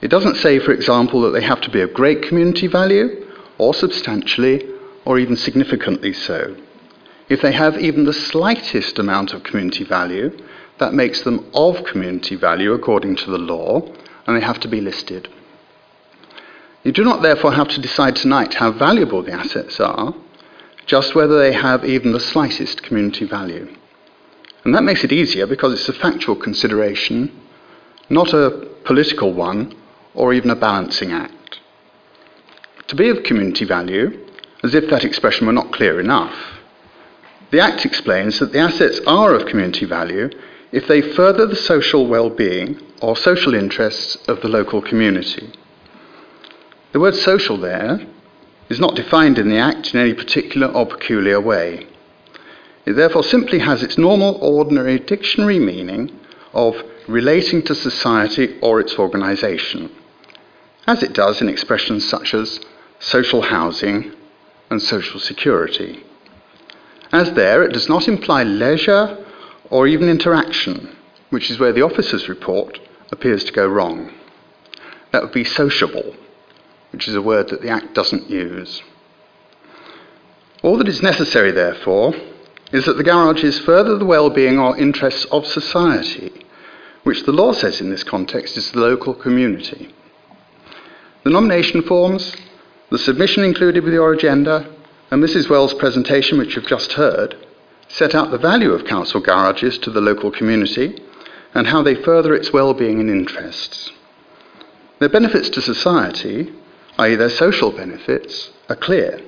It 0.00 0.08
doesn't 0.08 0.42
say, 0.44 0.58
for 0.58 0.72
example, 0.72 1.20
that 1.22 1.30
they 1.30 1.42
have 1.42 1.60
to 1.62 1.70
be 1.70 1.82
of 1.82 1.94
great 1.94 2.22
community 2.22 2.66
value, 2.66 3.06
or 3.58 3.74
substantially, 3.74 4.56
or 5.04 5.18
even 5.18 5.36
significantly 5.36 6.12
so. 6.12 6.56
If 7.28 7.42
they 7.42 7.52
have 7.52 7.78
even 7.78 8.04
the 8.04 8.22
slightest 8.32 8.98
amount 8.98 9.32
of 9.32 9.44
community 9.44 9.84
value, 9.84 10.36
that 10.78 10.94
makes 10.94 11.22
them 11.22 11.38
of 11.54 11.84
community 11.84 12.34
value 12.34 12.72
according 12.72 13.16
to 13.16 13.30
the 13.30 13.44
law, 13.52 13.82
and 14.26 14.36
they 14.36 14.44
have 14.44 14.60
to 14.60 14.68
be 14.68 14.80
listed. 14.80 15.28
You 16.82 16.92
do 16.92 17.04
not 17.04 17.22
therefore 17.22 17.52
have 17.52 17.68
to 17.68 17.80
decide 17.80 18.16
tonight 18.16 18.54
how 18.54 18.72
valuable 18.72 19.22
the 19.22 19.32
assets 19.32 19.78
are, 19.78 20.14
just 20.90 21.14
whether 21.14 21.38
they 21.38 21.52
have 21.52 21.84
even 21.84 22.10
the 22.10 22.18
slightest 22.18 22.82
community 22.82 23.24
value. 23.24 23.72
And 24.64 24.74
that 24.74 24.82
makes 24.82 25.04
it 25.04 25.12
easier 25.12 25.46
because 25.46 25.72
it's 25.72 25.88
a 25.88 25.92
factual 25.92 26.34
consideration, 26.34 27.30
not 28.08 28.34
a 28.34 28.66
political 28.84 29.32
one 29.32 29.72
or 30.14 30.34
even 30.34 30.50
a 30.50 30.56
balancing 30.56 31.12
act. 31.12 31.60
To 32.88 32.96
be 32.96 33.08
of 33.08 33.22
community 33.22 33.64
value, 33.64 34.26
as 34.64 34.74
if 34.74 34.90
that 34.90 35.04
expression 35.04 35.46
were 35.46 35.52
not 35.52 35.70
clear 35.72 36.00
enough, 36.00 36.34
the 37.52 37.60
Act 37.60 37.86
explains 37.86 38.40
that 38.40 38.52
the 38.52 38.58
assets 38.58 38.98
are 39.06 39.32
of 39.32 39.46
community 39.46 39.86
value 39.86 40.28
if 40.72 40.88
they 40.88 41.02
further 41.02 41.46
the 41.46 41.54
social 41.54 42.08
well 42.08 42.30
being 42.30 42.80
or 43.00 43.16
social 43.16 43.54
interests 43.54 44.16
of 44.26 44.40
the 44.40 44.48
local 44.48 44.82
community. 44.82 45.52
The 46.90 46.98
word 46.98 47.14
social 47.14 47.58
there 47.58 48.04
is 48.70 48.80
not 48.80 48.94
defined 48.94 49.38
in 49.38 49.50
the 49.50 49.58
Act 49.58 49.92
in 49.92 50.00
any 50.00 50.14
particular 50.14 50.68
or 50.68 50.86
peculiar 50.86 51.40
way. 51.40 51.86
It 52.86 52.94
therefore 52.94 53.24
simply 53.24 53.58
has 53.58 53.82
its 53.82 53.98
normal, 53.98 54.38
ordinary 54.40 54.98
dictionary 54.98 55.58
meaning 55.58 56.18
of 56.54 56.82
relating 57.06 57.62
to 57.64 57.74
society 57.74 58.58
or 58.62 58.80
its 58.80 58.98
organisation, 58.98 59.90
as 60.86 61.02
it 61.02 61.12
does 61.12 61.40
in 61.42 61.48
expressions 61.48 62.08
such 62.08 62.32
as 62.32 62.60
social 63.00 63.42
housing 63.42 64.12
and 64.70 64.80
social 64.80 65.18
security. 65.18 66.02
As 67.12 67.32
there, 67.32 67.64
it 67.64 67.72
does 67.72 67.88
not 67.88 68.06
imply 68.06 68.44
leisure 68.44 69.18
or 69.68 69.88
even 69.88 70.08
interaction, 70.08 70.96
which 71.30 71.50
is 71.50 71.58
where 71.58 71.72
the 71.72 71.82
officer's 71.82 72.28
report 72.28 72.78
appears 73.10 73.42
to 73.44 73.52
go 73.52 73.66
wrong. 73.66 74.12
That 75.10 75.22
would 75.22 75.32
be 75.32 75.44
sociable, 75.44 76.14
which 76.92 77.08
is 77.08 77.14
a 77.14 77.22
word 77.22 77.48
that 77.48 77.62
the 77.62 77.70
Act 77.70 77.94
doesn't 77.94 78.30
use. 78.30 78.82
All 80.62 80.76
that 80.78 80.88
is 80.88 81.02
necessary, 81.02 81.52
therefore, 81.52 82.14
is 82.72 82.84
that 82.84 82.96
the 82.96 83.04
garages 83.04 83.58
further 83.58 83.96
the 83.96 84.04
well-being 84.04 84.58
or 84.58 84.76
interests 84.76 85.24
of 85.26 85.46
society, 85.46 86.44
which 87.02 87.24
the 87.24 87.32
law 87.32 87.52
says 87.52 87.80
in 87.80 87.90
this 87.90 88.04
context 88.04 88.56
is 88.56 88.70
the 88.70 88.80
local 88.80 89.14
community. 89.14 89.92
The 91.24 91.30
nomination 91.30 91.82
forms, 91.82 92.36
the 92.90 92.98
submission 92.98 93.44
included 93.44 93.84
with 93.84 93.92
your 93.92 94.12
agenda, 94.12 94.70
and 95.10 95.22
Mrs. 95.22 95.48
Wells' 95.48 95.74
presentation, 95.74 96.38
which 96.38 96.54
you've 96.54 96.66
just 96.66 96.92
heard, 96.92 97.36
set 97.88 98.14
out 98.14 98.30
the 98.30 98.38
value 98.38 98.72
of 98.72 98.84
council 98.84 99.20
garages 99.20 99.78
to 99.78 99.90
the 99.90 100.00
local 100.00 100.30
community 100.30 101.02
and 101.54 101.66
how 101.66 101.82
they 101.82 101.94
further 101.94 102.34
its 102.34 102.52
well-being 102.52 103.00
and 103.00 103.10
interests. 103.10 103.90
Their 105.00 105.08
benefits 105.08 105.50
to 105.50 105.60
society, 105.60 106.52
i.e., 107.00 107.16
their 107.16 107.30
social 107.30 107.72
benefits, 107.72 108.50
are 108.68 108.76
clear. 108.76 109.20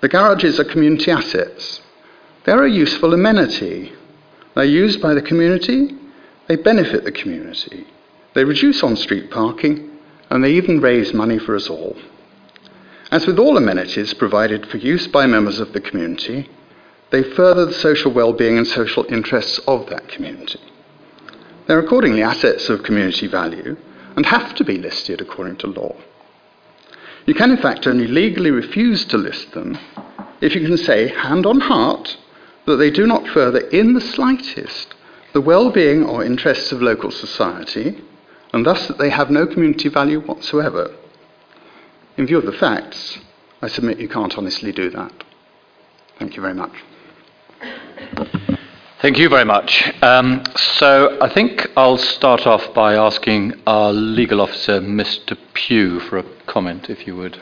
The 0.00 0.08
garages 0.08 0.58
are 0.58 0.64
community 0.64 1.10
assets. 1.10 1.80
They're 2.44 2.64
a 2.64 2.70
useful 2.70 3.12
amenity. 3.12 3.92
They're 4.54 4.64
used 4.64 5.00
by 5.00 5.14
the 5.14 5.22
community, 5.22 5.96
they 6.48 6.56
benefit 6.56 7.04
the 7.04 7.12
community. 7.12 7.86
They 8.34 8.44
reduce 8.44 8.82
on 8.82 8.96
street 8.96 9.30
parking, 9.30 9.90
and 10.30 10.42
they 10.42 10.52
even 10.54 10.80
raise 10.80 11.14
money 11.14 11.38
for 11.38 11.54
us 11.54 11.68
all. 11.68 11.96
As 13.10 13.26
with 13.26 13.38
all 13.38 13.56
amenities 13.56 14.14
provided 14.14 14.66
for 14.66 14.76
use 14.76 15.06
by 15.06 15.26
members 15.26 15.60
of 15.60 15.72
the 15.72 15.80
community, 15.80 16.48
they 17.10 17.22
further 17.22 17.66
the 17.66 17.74
social 17.74 18.12
well-being 18.12 18.58
and 18.58 18.66
social 18.66 19.04
interests 19.08 19.58
of 19.66 19.88
that 19.90 20.08
community. 20.08 20.60
They're 21.66 21.78
accordingly 21.80 22.22
assets 22.22 22.68
of 22.68 22.82
community 22.82 23.26
value 23.26 23.76
and 24.16 24.26
have 24.26 24.54
to 24.56 24.64
be 24.64 24.78
listed 24.78 25.20
according 25.20 25.56
to 25.58 25.68
law. 25.68 25.96
You 27.26 27.34
can, 27.34 27.50
in 27.50 27.58
fact, 27.58 27.86
only 27.86 28.06
legally 28.06 28.50
refuse 28.50 29.04
to 29.06 29.18
list 29.18 29.52
them 29.52 29.78
if 30.40 30.54
you 30.54 30.66
can 30.66 30.76
say, 30.78 31.08
hand 31.08 31.44
on 31.44 31.60
heart, 31.60 32.16
that 32.66 32.76
they 32.76 32.90
do 32.90 33.06
not 33.06 33.28
further 33.28 33.58
in 33.58 33.94
the 33.94 34.00
slightest 34.00 34.94
the 35.32 35.40
well-being 35.40 36.04
or 36.04 36.24
interests 36.24 36.72
of 36.72 36.82
local 36.82 37.10
society, 37.10 38.02
and 38.52 38.66
thus 38.66 38.88
that 38.88 38.98
they 38.98 39.10
have 39.10 39.30
no 39.30 39.46
community 39.46 39.88
value 39.88 40.20
whatsoever. 40.20 40.92
In 42.16 42.26
view 42.26 42.38
of 42.38 42.46
the 42.46 42.52
facts, 42.52 43.18
I 43.62 43.68
submit 43.68 44.00
you 44.00 44.08
can't 44.08 44.36
honestly 44.36 44.72
do 44.72 44.90
that. 44.90 45.12
Thank 46.18 46.34
you 46.34 46.42
very 46.42 46.54
much. 46.54 46.72
Thank 49.02 49.16
you 49.16 49.30
very 49.30 49.46
much. 49.46 49.90
Um, 50.02 50.44
so 50.56 51.16
I 51.22 51.32
think 51.32 51.66
I'll 51.74 51.96
start 51.96 52.46
off 52.46 52.74
by 52.74 52.96
asking 52.96 53.54
our 53.66 53.94
legal 53.94 54.42
officer, 54.42 54.78
Mr. 54.78 55.38
Pugh, 55.54 56.00
for 56.00 56.18
a 56.18 56.24
comment, 56.44 56.90
if 56.90 57.06
you 57.06 57.16
would. 57.16 57.40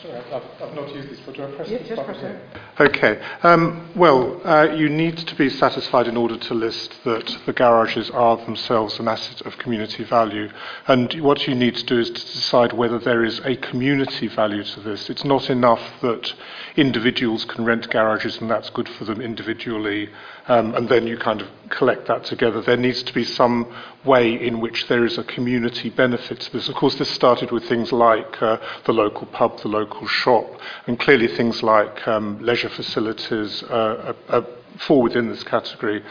Sorry, 0.00 0.16
I've, 0.16 0.44
I've 0.62 0.74
not 0.76 0.94
used 0.94 1.10
this, 1.10 1.18
but 1.26 1.34
do 1.34 1.42
I 1.42 1.50
press 1.50 1.68
yes, 1.68 1.88
just 1.88 2.04
press 2.04 2.22
it. 2.22 2.40
Okay. 2.78 3.20
Um, 3.42 3.90
well, 3.96 4.40
uh, 4.46 4.72
you 4.72 4.88
need 4.88 5.16
to 5.18 5.34
be 5.34 5.50
satisfied 5.50 6.06
in 6.06 6.16
order 6.16 6.36
to 6.36 6.54
list 6.54 7.02
that 7.02 7.36
the 7.46 7.52
garages 7.52 8.10
are 8.10 8.36
themselves 8.36 9.00
an 9.00 9.08
asset 9.08 9.40
of 9.46 9.58
community 9.58 10.04
value. 10.04 10.50
And 10.86 11.12
what 11.20 11.48
you 11.48 11.56
need 11.56 11.74
to 11.76 11.84
do 11.84 11.98
is 11.98 12.10
to 12.10 12.14
decide 12.14 12.72
whether 12.72 13.00
there 13.00 13.24
is 13.24 13.40
a 13.40 13.56
community 13.56 14.28
value 14.28 14.62
to 14.62 14.80
this. 14.80 15.10
It's 15.10 15.24
not 15.24 15.50
enough 15.50 15.82
that 16.02 16.32
individuals 16.76 17.44
can 17.44 17.64
rent 17.64 17.90
garages 17.90 18.38
and 18.38 18.50
that's 18.50 18.70
good 18.70 18.88
for 18.88 19.04
them 19.04 19.20
individually, 19.20 20.10
um, 20.48 20.74
and 20.74 20.88
then 20.88 21.06
you 21.06 21.16
kind 21.16 21.40
of 21.40 21.48
collect 21.70 22.06
that 22.08 22.24
together. 22.24 22.60
There 22.60 22.76
needs 22.76 23.02
to 23.04 23.14
be 23.14 23.24
some 23.24 23.74
way 24.04 24.34
in 24.34 24.60
which 24.60 24.88
there 24.88 25.04
is 25.04 25.16
a 25.18 25.24
community 25.24 25.90
benefit 25.90 26.40
to 26.40 26.52
this. 26.52 26.68
Of 26.68 26.74
course, 26.74 26.96
this 26.96 27.10
started 27.10 27.50
with 27.50 27.66
things 27.68 27.92
like 27.92 28.42
uh, 28.42 28.58
the 28.84 28.92
local 28.92 29.26
pub, 29.26 29.60
the 29.60 29.68
local 29.68 30.06
shop, 30.06 30.46
and 30.86 30.98
clearly 31.00 31.28
things 31.28 31.62
like 31.62 32.06
um, 32.06 32.38
leisure 32.40 32.68
facilities 32.68 33.62
uh, 33.64 34.14
are, 34.28 34.36
are 34.40 34.46
fall 34.78 35.02
within 35.02 35.28
this 35.28 35.44
category. 35.44 36.02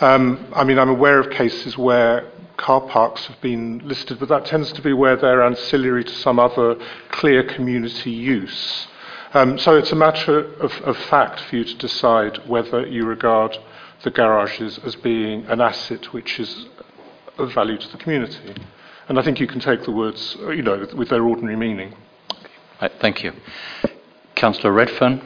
Um, 0.00 0.52
I 0.54 0.64
mean, 0.64 0.78
I'm 0.78 0.88
aware 0.88 1.18
of 1.18 1.30
cases 1.30 1.78
where 1.78 2.30
car 2.56 2.80
parks 2.82 3.26
have 3.26 3.40
been 3.40 3.80
listed, 3.84 4.18
but 4.18 4.28
that 4.28 4.44
tends 4.44 4.72
to 4.72 4.82
be 4.82 4.92
where 4.92 5.16
they're 5.16 5.42
ancillary 5.42 6.04
to 6.04 6.12
some 6.12 6.38
other 6.38 6.76
clear 7.10 7.42
community 7.42 8.10
use. 8.10 8.86
Um, 9.32 9.58
so 9.58 9.76
it's 9.76 9.92
a 9.92 9.96
matter 9.96 10.40
of, 10.56 10.72
of 10.82 10.96
fact 10.96 11.40
for 11.40 11.56
you 11.56 11.64
to 11.64 11.74
decide 11.76 12.38
whether 12.48 12.86
you 12.86 13.06
regard 13.06 13.56
the 14.02 14.10
garages 14.10 14.78
as 14.84 14.96
being 14.96 15.44
an 15.46 15.60
asset 15.60 16.12
which 16.12 16.40
is 16.40 16.66
of 17.38 17.52
value 17.52 17.78
to 17.78 17.88
the 17.88 17.98
community. 17.98 18.54
And 19.08 19.18
I 19.18 19.22
think 19.22 19.40
you 19.40 19.46
can 19.46 19.60
take 19.60 19.84
the 19.84 19.90
words, 19.90 20.36
you 20.40 20.62
know, 20.62 20.86
with 20.94 21.08
their 21.08 21.24
ordinary 21.24 21.56
meaning. 21.56 21.94
Right, 22.80 22.92
thank 23.00 23.22
you. 23.22 23.32
Councillor 24.36 24.72
Redfern. 24.72 25.20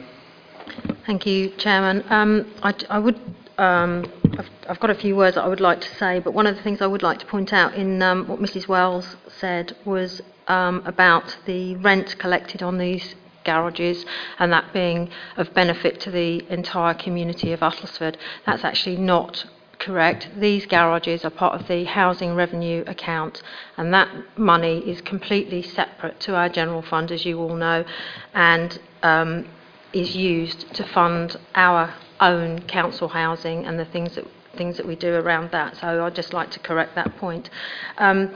Thank 1.05 1.25
you, 1.25 1.49
Chairman. 1.57 2.03
Um, 2.09 2.51
I, 2.63 2.73
I, 2.89 2.99
would. 2.99 3.19
Um, 3.57 4.11
I've, 4.37 4.49
I've, 4.67 4.79
got 4.79 4.89
a 4.89 4.95
few 4.95 5.15
words 5.15 5.35
that 5.35 5.43
I 5.43 5.47
would 5.47 5.61
like 5.61 5.81
to 5.81 5.95
say, 5.95 6.19
but 6.19 6.33
one 6.33 6.47
of 6.47 6.55
the 6.55 6.63
things 6.63 6.81
I 6.81 6.87
would 6.87 7.03
like 7.03 7.19
to 7.19 7.25
point 7.25 7.53
out 7.53 7.75
in 7.75 8.01
um, 8.01 8.27
what 8.27 8.39
Mrs. 8.39 8.67
Wells 8.67 9.15
said 9.39 9.75
was 9.85 10.21
um, 10.47 10.81
about 10.85 11.37
the 11.45 11.75
rent 11.77 12.17
collected 12.17 12.61
on 12.61 12.77
these 12.77 13.15
garages 13.45 14.05
and 14.39 14.51
that 14.51 14.73
being 14.73 15.09
of 15.37 15.53
benefit 15.53 15.99
to 16.01 16.11
the 16.11 16.45
entire 16.51 16.93
community 16.93 17.53
of 17.53 17.61
Uttlesford. 17.61 18.17
That's 18.45 18.63
actually 18.63 18.97
not 18.97 19.45
correct. 19.79 20.29
These 20.37 20.65
garages 20.65 21.23
are 21.23 21.29
part 21.29 21.59
of 21.59 21.67
the 21.67 21.83
housing 21.85 22.35
revenue 22.35 22.83
account, 22.87 23.41
and 23.77 23.93
that 23.93 24.09
money 24.37 24.79
is 24.79 25.01
completely 25.01 25.61
separate 25.61 26.19
to 26.21 26.35
our 26.35 26.49
general 26.49 26.81
fund, 26.81 27.11
as 27.11 27.25
you 27.25 27.39
all 27.39 27.55
know, 27.55 27.85
and 28.33 28.79
um, 29.03 29.47
is 29.93 30.15
used 30.15 30.73
to 30.75 30.83
fund 30.83 31.37
our 31.53 31.93
own 32.19 32.59
council 32.63 33.09
housing 33.09 33.65
and 33.65 33.77
the 33.79 33.85
things 33.85 34.15
that 34.15 34.25
things 34.55 34.77
that 34.77 34.87
we 34.87 34.95
do 34.95 35.13
around 35.13 35.51
that. 35.51 35.75
So 35.77 36.05
I'd 36.05 36.15
just 36.15 36.33
like 36.33 36.49
to 36.51 36.59
correct 36.59 36.95
that 36.95 37.17
point. 37.17 37.49
Um, 37.97 38.33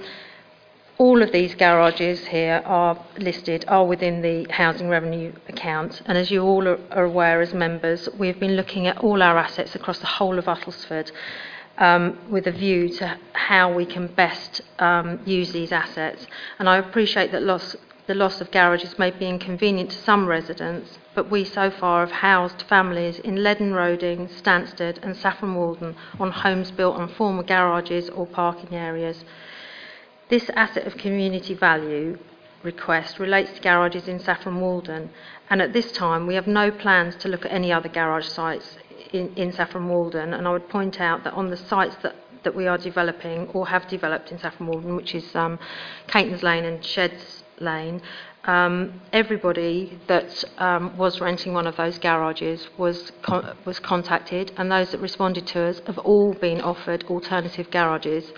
all 0.99 1.23
of 1.23 1.31
these 1.31 1.55
garages 1.55 2.27
here 2.27 2.61
are 2.65 3.01
listed, 3.17 3.63
are 3.69 3.85
within 3.85 4.21
the 4.21 4.45
housing 4.51 4.89
revenue 4.89 5.31
account. 5.47 6.01
And 6.05 6.17
as 6.17 6.29
you 6.29 6.43
all 6.43 6.67
are 6.67 7.05
aware 7.05 7.39
as 7.39 7.53
members, 7.53 8.09
we've 8.17 8.37
been 8.37 8.57
looking 8.57 8.85
at 8.85 8.97
all 8.97 9.23
our 9.23 9.37
assets 9.37 9.75
across 9.75 9.99
the 9.99 10.07
whole 10.07 10.37
of 10.37 10.45
Uttlesford 10.45 11.09
um, 11.77 12.17
with 12.29 12.47
a 12.47 12.51
view 12.51 12.89
to 12.89 13.17
how 13.31 13.73
we 13.73 13.85
can 13.85 14.07
best 14.07 14.59
um, 14.79 15.21
use 15.25 15.53
these 15.53 15.71
assets. 15.71 16.27
And 16.59 16.67
I 16.67 16.77
appreciate 16.77 17.31
that 17.31 17.43
the 18.07 18.15
loss 18.15 18.41
of 18.41 18.51
garages 18.51 18.99
may 18.99 19.11
be 19.11 19.25
inconvenient 19.25 19.91
to 19.91 19.97
some 19.99 20.27
residents, 20.27 20.99
but 21.15 21.31
we 21.31 21.45
so 21.45 21.71
far 21.71 22.05
have 22.05 22.11
housed 22.11 22.63
families 22.63 23.19
in 23.19 23.41
Leaden 23.41 23.73
Roding, 23.73 24.27
Stansted 24.27 25.01
and 25.01 25.15
Saffron 25.15 25.55
Walden 25.55 25.95
on 26.19 26.31
homes 26.31 26.71
built 26.71 26.97
on 26.97 27.07
former 27.07 27.43
garages 27.43 28.09
or 28.09 28.27
parking 28.27 28.75
areas. 28.75 29.23
This 30.29 30.47
asset 30.55 30.85
of 30.85 30.95
community 30.95 31.55
value 31.55 32.19
request 32.61 33.17
relates 33.17 33.51
to 33.53 33.61
garages 33.61 34.07
in 34.07 34.19
Saffron 34.19 34.61
Walden, 34.61 35.09
and 35.49 35.59
at 35.59 35.73
this 35.73 35.91
time 35.91 36.27
we 36.27 36.35
have 36.35 36.45
no 36.45 36.69
plans 36.69 37.15
to 37.15 37.27
look 37.27 37.45
at 37.45 37.51
any 37.51 37.73
other 37.73 37.89
garage 37.89 38.27
sites 38.27 38.77
in, 39.11 39.33
in 39.35 39.51
Saffron 39.51 39.89
Walden. 39.89 40.35
And 40.35 40.47
I 40.47 40.51
would 40.51 40.69
point 40.69 41.01
out 41.01 41.23
that 41.23 41.33
on 41.33 41.49
the 41.49 41.57
sites 41.57 41.95
that, 42.03 42.15
that 42.43 42.55
we 42.55 42.67
are 42.67 42.77
developing 42.77 43.47
or 43.55 43.69
have 43.69 43.87
developed 43.87 44.31
in 44.31 44.37
Saffron 44.37 44.69
Walden, 44.69 44.95
which 44.95 45.15
is 45.15 45.35
um, 45.35 45.57
Lane 46.13 46.65
and 46.65 46.85
Sheds 46.85 47.43
Lane, 47.59 47.99
um, 48.43 49.01
everybody 49.11 49.99
that 50.05 50.43
um, 50.59 50.95
was 50.95 51.19
renting 51.19 51.53
one 51.53 51.65
of 51.65 51.75
those 51.75 51.97
garages 51.97 52.67
was 52.77 53.11
con- 53.23 53.57
was 53.65 53.79
contacted, 53.79 54.51
and 54.57 54.71
those 54.71 54.91
that 54.91 55.01
responded 55.01 55.47
to 55.47 55.61
us 55.63 55.81
have 55.87 55.97
all 55.97 56.33
been 56.35 56.61
offered 56.61 57.03
alternative 57.05 57.71
garages 57.71 58.31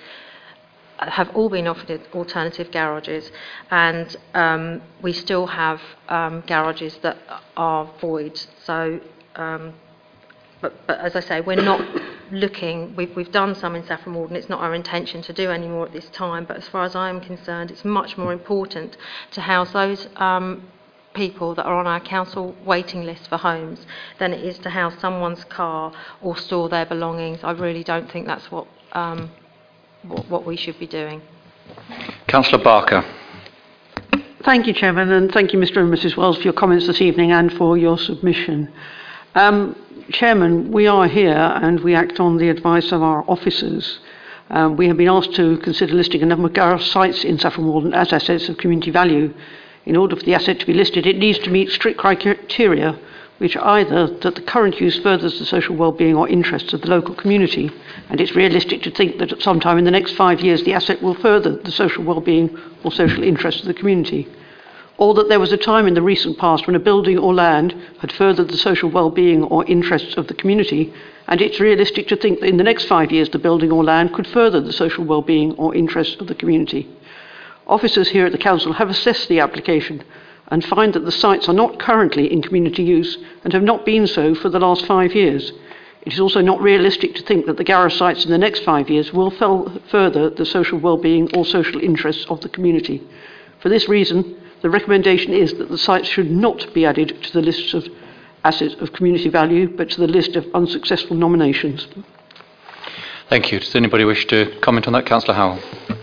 have 1.10 1.30
all 1.36 1.50
been 1.50 1.68
offered 1.68 2.02
alternative 2.14 2.72
garages, 2.72 3.32
and 3.70 4.16
um, 4.34 4.82
we 5.02 5.14
still 5.14 5.48
have 5.48 5.82
um, 6.10 6.44
garages 6.48 6.98
that 7.02 7.18
are 7.58 7.90
void. 8.00 8.40
So, 8.64 9.00
um, 9.36 9.74
but, 10.62 10.74
but 10.86 11.00
as 11.00 11.16
I 11.16 11.22
say, 11.22 11.42
we're 11.42 11.56
not 11.56 11.82
looking. 12.32 12.96
We've, 12.96 13.16
we've 13.16 13.32
done 13.32 13.56
some 13.56 13.76
in 13.76 13.86
Saffron 13.86 14.16
Walden. 14.16 14.36
It's 14.36 14.50
not 14.50 14.62
our 14.62 14.76
intention 14.76 15.22
to 15.24 15.34
do 15.34 15.50
any 15.50 15.68
more 15.68 15.86
at 15.86 15.92
this 15.92 16.10
time. 16.10 16.46
But 16.46 16.58
as 16.58 16.68
far 16.68 16.84
as 16.84 16.96
I 16.96 17.10
am 17.10 17.20
concerned, 17.20 17.72
it's 17.72 17.84
much 17.84 18.18
more 18.18 18.32
important 18.32 18.96
to 19.32 19.42
house 19.42 19.72
those. 19.74 20.08
Um, 20.18 20.68
people 21.14 21.54
that 21.56 21.66
are 21.66 21.76
on 21.76 21.88
our 21.88 22.00
council 22.00 22.56
waiting 22.64 23.04
list 23.04 23.28
for 23.28 23.38
homes 23.38 23.86
than 24.18 24.32
it 24.34 24.42
is 24.42 24.58
to 24.60 24.70
house 24.70 24.94
someone's 25.00 25.44
car 25.46 25.92
or 26.22 26.38
store 26.38 26.70
their 26.70 26.86
belongings. 26.86 27.44
I 27.44 27.52
really 27.52 27.84
don't 27.84 28.10
think 28.10 28.28
that's 28.28 28.50
what 28.50 28.66
um, 28.94 29.30
what, 30.04 30.30
what 30.30 30.46
we 30.46 30.56
should 30.56 30.80
be 30.80 30.88
doing. 30.88 31.22
Councillor 32.28 32.64
Barker. 32.64 33.04
Thank 34.44 34.66
you, 34.66 34.74
Chairman, 34.74 35.12
and 35.12 35.32
thank 35.32 35.54
you, 35.54 35.60
Mr. 35.60 35.78
and 35.78 35.94
Mrs. 35.94 36.18
Wells, 36.18 36.38
for 36.38 36.44
your 36.44 36.54
comments 36.54 36.88
this 36.88 37.02
evening 37.02 37.32
and 37.32 37.54
for 37.54 37.78
your 37.78 37.98
submission. 37.98 38.72
Um, 39.36 39.76
Chairman, 40.12 40.72
we 40.72 40.88
are 40.88 41.08
here 41.08 41.32
and 41.62 41.80
we 41.82 41.94
act 41.94 42.20
on 42.20 42.38
the 42.38 42.50
advice 42.50 42.92
of 42.92 43.04
our 43.04 43.24
officers. 43.30 44.00
Um, 44.50 44.76
we 44.76 44.88
have 44.88 44.98
been 44.98 45.08
asked 45.08 45.36
to 45.36 45.58
consider 45.58 45.94
listing 45.94 46.24
a 46.24 46.26
number 46.26 46.48
of 46.48 46.54
garage 46.54 46.86
sites 46.90 47.24
in 47.24 47.38
Saffron 47.38 47.68
Walden 47.68 47.94
as 47.94 48.12
assets 48.12 48.50
of 48.50 48.58
community 48.58 48.92
value. 48.92 49.34
In 49.86 49.96
order 49.96 50.16
for 50.16 50.24
the 50.24 50.34
asset 50.34 50.60
to 50.60 50.66
be 50.66 50.74
listed, 50.74 51.06
it 51.06 51.18
needs 51.18 51.40
to 51.40 51.50
meet 51.50 51.70
strict 51.70 52.00
criteria 52.00 53.00
which 53.42 53.58
either 53.58 54.06
that 54.06 54.36
the 54.36 54.42
current 54.42 54.80
use 54.80 55.00
furthers 55.00 55.40
the 55.40 55.46
social 55.46 55.76
well-being 55.76 56.16
or 56.16 56.30
interests 56.30 56.74
of 56.74 56.82
the 56.82 56.88
local 56.88 57.16
community, 57.16 57.72
and 58.10 58.22
it's 58.22 58.36
realistic 58.36 58.84
to 58.84 58.92
think 58.92 59.18
that 59.18 59.32
at 59.32 59.42
some 59.42 59.60
time 59.60 59.80
in 59.80 59.84
the 59.84 59.90
next 59.90 60.12
five 60.12 60.42
years 60.42 60.62
the 60.62 60.74
asset 60.74 61.02
will 61.02 61.16
further 61.16 61.56
the 61.56 61.72
social 61.72 62.04
well-being 62.04 62.56
or 62.84 62.92
social 62.92 63.24
interests 63.24 63.62
of 63.62 63.66
the 63.66 63.74
community, 63.74 64.28
or 65.00 65.16
that 65.16 65.28
there 65.28 65.40
was 65.40 65.52
a 65.52 65.58
time 65.58 65.88
in 65.88 65.96
the 65.96 66.04
recent 66.04 66.38
past 66.38 66.68
when 66.68 66.76
a 66.76 66.80
building 66.80 67.18
or 67.18 67.34
land 67.34 67.74
had 68.00 68.12
furthered 68.12 68.48
the 68.48 68.58
social 68.58 68.92
well-being 68.92 69.42
or 69.46 69.66
interests 69.66 70.16
of 70.18 70.28
the 70.28 70.36
community, 70.36 70.94
and 71.28 71.42
it's 71.42 71.60
realistic 71.60 72.08
to 72.08 72.16
think 72.16 72.42
that 72.42 72.50
in 72.50 72.58
the 72.58 72.64
next 72.64 72.86
five 72.86 73.12
years 73.12 73.32
the 73.32 73.40
building 73.40 73.72
or 73.72 73.84
land 73.84 74.14
could 74.14 74.28
further 74.28 74.62
the 74.62 74.72
social 74.72 75.04
well-being 75.04 75.54
or 75.54 75.74
interests 75.74 76.22
of 76.22 76.28
the 76.28 76.36
community. 76.36 76.88
Officers 77.66 78.10
here 78.10 78.28
at 78.28 78.34
the 78.34 78.38
Council 78.38 78.74
have 78.74 78.92
assessed 78.92 79.30
the 79.30 79.40
application 79.40 80.04
and 80.52 80.64
find 80.66 80.94
that 80.94 81.06
the 81.06 81.12
sites 81.12 81.50
are 81.50 81.54
not 81.54 81.80
currently 81.80 82.32
in 82.32 82.42
community 82.42 82.84
use 82.84 83.18
and 83.44 83.54
have 83.54 83.64
not 83.64 83.86
been 83.86 84.06
so 84.06 84.36
for 84.36 84.50
the 84.50 84.60
last 84.60 84.86
five 84.86 85.16
years. 85.16 85.52
It 86.04 86.14
is 86.14 86.20
also 86.20 86.42
not 86.42 86.62
realistic 86.62 87.16
to 87.16 87.24
think 87.24 87.46
that 87.46 87.58
the 87.58 87.64
garage 87.64 87.96
sites 87.96 88.26
in 88.26 88.32
the 88.32 88.38
next 88.38 88.64
five 88.64 88.90
years 88.90 89.14
will 89.14 89.32
further 89.32 90.30
the 90.30 90.46
social 90.46 90.78
well-being 90.80 91.36
or 91.36 91.46
social 91.46 91.80
interests 91.80 92.26
of 92.30 92.42
the 92.42 92.50
community. 92.50 93.02
For 93.62 93.70
this 93.70 93.88
reason, 93.88 94.40
the 94.62 94.70
recommendation 94.70 95.32
is 95.32 95.54
that 95.54 95.70
the 95.70 95.78
sites 95.78 96.08
should 96.08 96.30
not 96.30 96.74
be 96.74 96.86
added 96.86 97.24
to 97.24 97.34
the 97.34 97.42
list 97.42 97.74
of 97.74 97.88
assets 98.44 98.76
of 98.82 98.94
community 98.94 99.30
value, 99.30 99.70
but 99.70 99.90
to 99.92 100.02
the 100.02 100.08
list 100.08 100.36
of 100.36 100.46
unsuccessful 100.54 101.16
nominations. 101.16 101.88
Thank 103.30 103.52
you. 103.52 103.60
Does 103.60 103.76
anybody 103.76 104.04
wish 104.04 104.26
to 104.28 104.60
comment 104.60 104.88
on 104.88 104.94
that? 104.94 105.06
Councillor 105.06 105.36
Howell. 105.36 106.00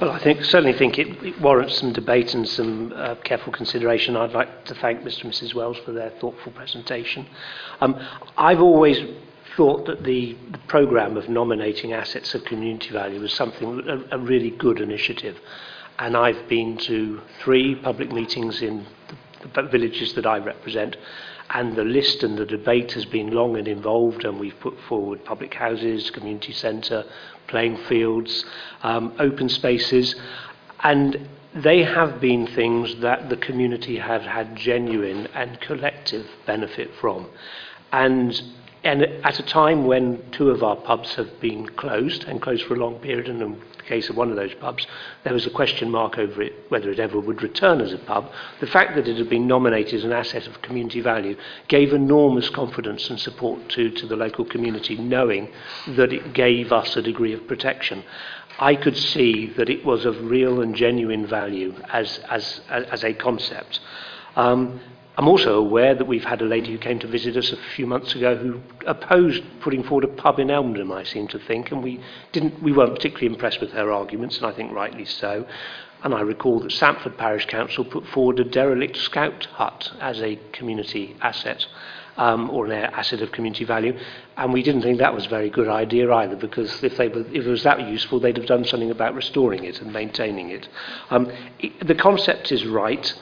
Well, 0.00 0.10
I 0.10 0.18
think 0.18 0.42
certainly 0.44 0.76
think 0.76 0.98
it, 0.98 1.22
it 1.22 1.40
warrants 1.40 1.78
some 1.78 1.92
debate 1.92 2.34
and 2.34 2.48
some 2.48 2.92
uh, 2.96 3.14
careful 3.22 3.52
consideration. 3.52 4.16
I'd 4.16 4.32
like 4.32 4.64
to 4.64 4.74
thank 4.74 5.02
Mr. 5.02 5.22
and 5.22 5.32
Mrs. 5.32 5.54
Wells 5.54 5.76
for 5.84 5.92
their 5.92 6.10
thoughtful 6.10 6.50
presentation. 6.50 7.28
Um, 7.80 8.04
I've 8.36 8.60
always 8.60 8.98
thought 9.56 9.86
that 9.86 10.02
the, 10.02 10.36
the 10.50 10.58
programme 10.66 11.16
of 11.16 11.28
nominating 11.28 11.92
assets 11.92 12.34
of 12.34 12.44
community 12.44 12.90
value 12.90 13.20
was 13.20 13.32
something 13.32 13.88
a, 13.88 14.16
a 14.16 14.18
really 14.18 14.50
good 14.50 14.80
initiative, 14.80 15.38
and 16.00 16.16
I've 16.16 16.48
been 16.48 16.76
to 16.78 17.20
three 17.40 17.76
public 17.76 18.10
meetings 18.10 18.62
in 18.62 18.86
the, 19.42 19.62
the 19.62 19.68
villages 19.68 20.14
that 20.14 20.26
I 20.26 20.38
represent, 20.38 20.96
and 21.50 21.76
the 21.76 21.84
list 21.84 22.24
and 22.24 22.36
the 22.36 22.46
debate 22.46 22.92
has 22.92 23.04
been 23.04 23.30
long 23.30 23.56
and 23.56 23.68
involved 23.68 24.24
and 24.24 24.40
we've 24.40 24.58
put 24.58 24.76
forward 24.88 25.24
public 25.24 25.54
houses, 25.54 26.10
community 26.10 26.52
centre, 26.52 27.04
playing 27.54 27.76
fields, 27.84 28.44
um, 28.82 29.12
open 29.20 29.48
spaces, 29.48 30.16
and 30.82 31.28
they 31.54 31.84
have 31.84 32.20
been 32.20 32.48
things 32.48 32.96
that 32.96 33.28
the 33.28 33.36
community 33.36 33.96
have 33.96 34.22
had 34.22 34.56
genuine 34.56 35.28
and 35.34 35.60
collective 35.60 36.26
benefit 36.46 36.90
from. 37.00 37.28
And, 37.92 38.42
and 38.82 39.02
at 39.02 39.38
a 39.38 39.44
time 39.44 39.86
when 39.86 40.20
two 40.32 40.50
of 40.50 40.64
our 40.64 40.74
pubs 40.74 41.14
have 41.14 41.38
been 41.38 41.68
closed, 41.68 42.24
and 42.24 42.42
closed 42.42 42.64
for 42.64 42.74
a 42.74 42.78
long 42.78 42.96
period, 42.96 43.28
and 43.28 43.62
case 43.84 44.08
of 44.08 44.16
one 44.16 44.30
of 44.30 44.36
those 44.36 44.54
pubs, 44.54 44.86
there 45.22 45.32
was 45.32 45.46
a 45.46 45.50
question 45.50 45.90
mark 45.90 46.18
over 46.18 46.42
it, 46.42 46.52
whether 46.68 46.90
it 46.90 46.98
ever 46.98 47.18
would 47.20 47.42
return 47.42 47.80
as 47.80 47.92
a 47.92 47.98
pub. 47.98 48.30
The 48.60 48.66
fact 48.66 48.94
that 48.96 49.08
it 49.08 49.16
had 49.16 49.28
been 49.28 49.46
nominated 49.46 49.94
as 49.94 50.04
an 50.04 50.12
asset 50.12 50.46
of 50.46 50.62
community 50.62 51.00
value 51.00 51.36
gave 51.68 51.92
enormous 51.92 52.50
confidence 52.50 53.10
and 53.10 53.18
support 53.18 53.68
to, 53.70 53.90
to 53.90 54.06
the 54.06 54.16
local 54.16 54.44
community, 54.44 54.96
knowing 54.96 55.52
that 55.88 56.12
it 56.12 56.32
gave 56.32 56.72
us 56.72 56.96
a 56.96 57.02
degree 57.02 57.32
of 57.32 57.46
protection. 57.46 58.04
I 58.58 58.76
could 58.76 58.96
see 58.96 59.48
that 59.56 59.68
it 59.68 59.84
was 59.84 60.04
of 60.04 60.30
real 60.30 60.60
and 60.60 60.74
genuine 60.74 61.26
value 61.26 61.74
as, 61.92 62.20
as, 62.30 62.60
as 62.68 63.02
a 63.02 63.12
concept. 63.12 63.80
Um, 64.36 64.80
I'm 65.16 65.28
also 65.28 65.58
aware 65.58 65.94
that 65.94 66.06
we've 66.06 66.24
had 66.24 66.42
a 66.42 66.44
lady 66.44 66.72
who 66.72 66.78
came 66.78 66.98
to 66.98 67.06
visit 67.06 67.36
us 67.36 67.52
a 67.52 67.56
few 67.76 67.86
months 67.86 68.16
ago 68.16 68.36
who 68.36 68.60
opposed 68.84 69.44
putting 69.60 69.84
forward 69.84 70.04
a 70.04 70.08
pub 70.08 70.40
in 70.40 70.50
Elmdon, 70.50 70.90
I 70.90 71.04
seem 71.04 71.28
to 71.28 71.38
think, 71.38 71.70
and 71.70 71.84
we, 71.84 72.00
didn't, 72.32 72.60
we 72.60 72.72
weren't 72.72 72.94
particularly 72.94 73.28
impressed 73.32 73.60
with 73.60 73.70
her 73.72 73.92
arguments, 73.92 74.38
and 74.38 74.46
I 74.46 74.52
think 74.52 74.72
rightly 74.72 75.04
so. 75.04 75.46
And 76.02 76.14
I 76.14 76.20
recall 76.20 76.58
that 76.60 76.72
Sampford 76.72 77.16
Parish 77.16 77.46
Council 77.46 77.84
put 77.84 78.06
forward 78.08 78.40
a 78.40 78.44
derelict 78.44 78.96
scout 78.96 79.46
hut 79.52 79.92
as 80.00 80.20
a 80.20 80.38
community 80.52 81.16
asset. 81.20 81.64
Um, 82.16 82.48
or 82.50 82.66
an 82.66 82.70
asset 82.70 83.22
of 83.22 83.32
community 83.32 83.64
value, 83.64 83.98
and 84.36 84.52
we 84.52 84.62
didn't 84.62 84.82
think 84.82 84.98
that 84.98 85.12
was 85.12 85.26
a 85.26 85.28
very 85.28 85.50
good 85.50 85.66
idea 85.66 86.12
either, 86.12 86.36
because 86.36 86.84
if, 86.84 86.96
they 86.96 87.08
were, 87.08 87.22
if 87.22 87.44
it 87.44 87.48
was 87.48 87.64
that 87.64 87.88
useful, 87.88 88.20
they'd 88.20 88.36
have 88.36 88.46
done 88.46 88.64
something 88.64 88.92
about 88.92 89.16
restoring 89.16 89.64
it 89.64 89.80
and 89.80 89.92
maintaining 89.92 90.50
it. 90.50 90.68
Um, 91.10 91.28
it 91.58 91.84
the 91.84 91.96
concept 91.96 92.52
is 92.52 92.64
right. 92.66 93.12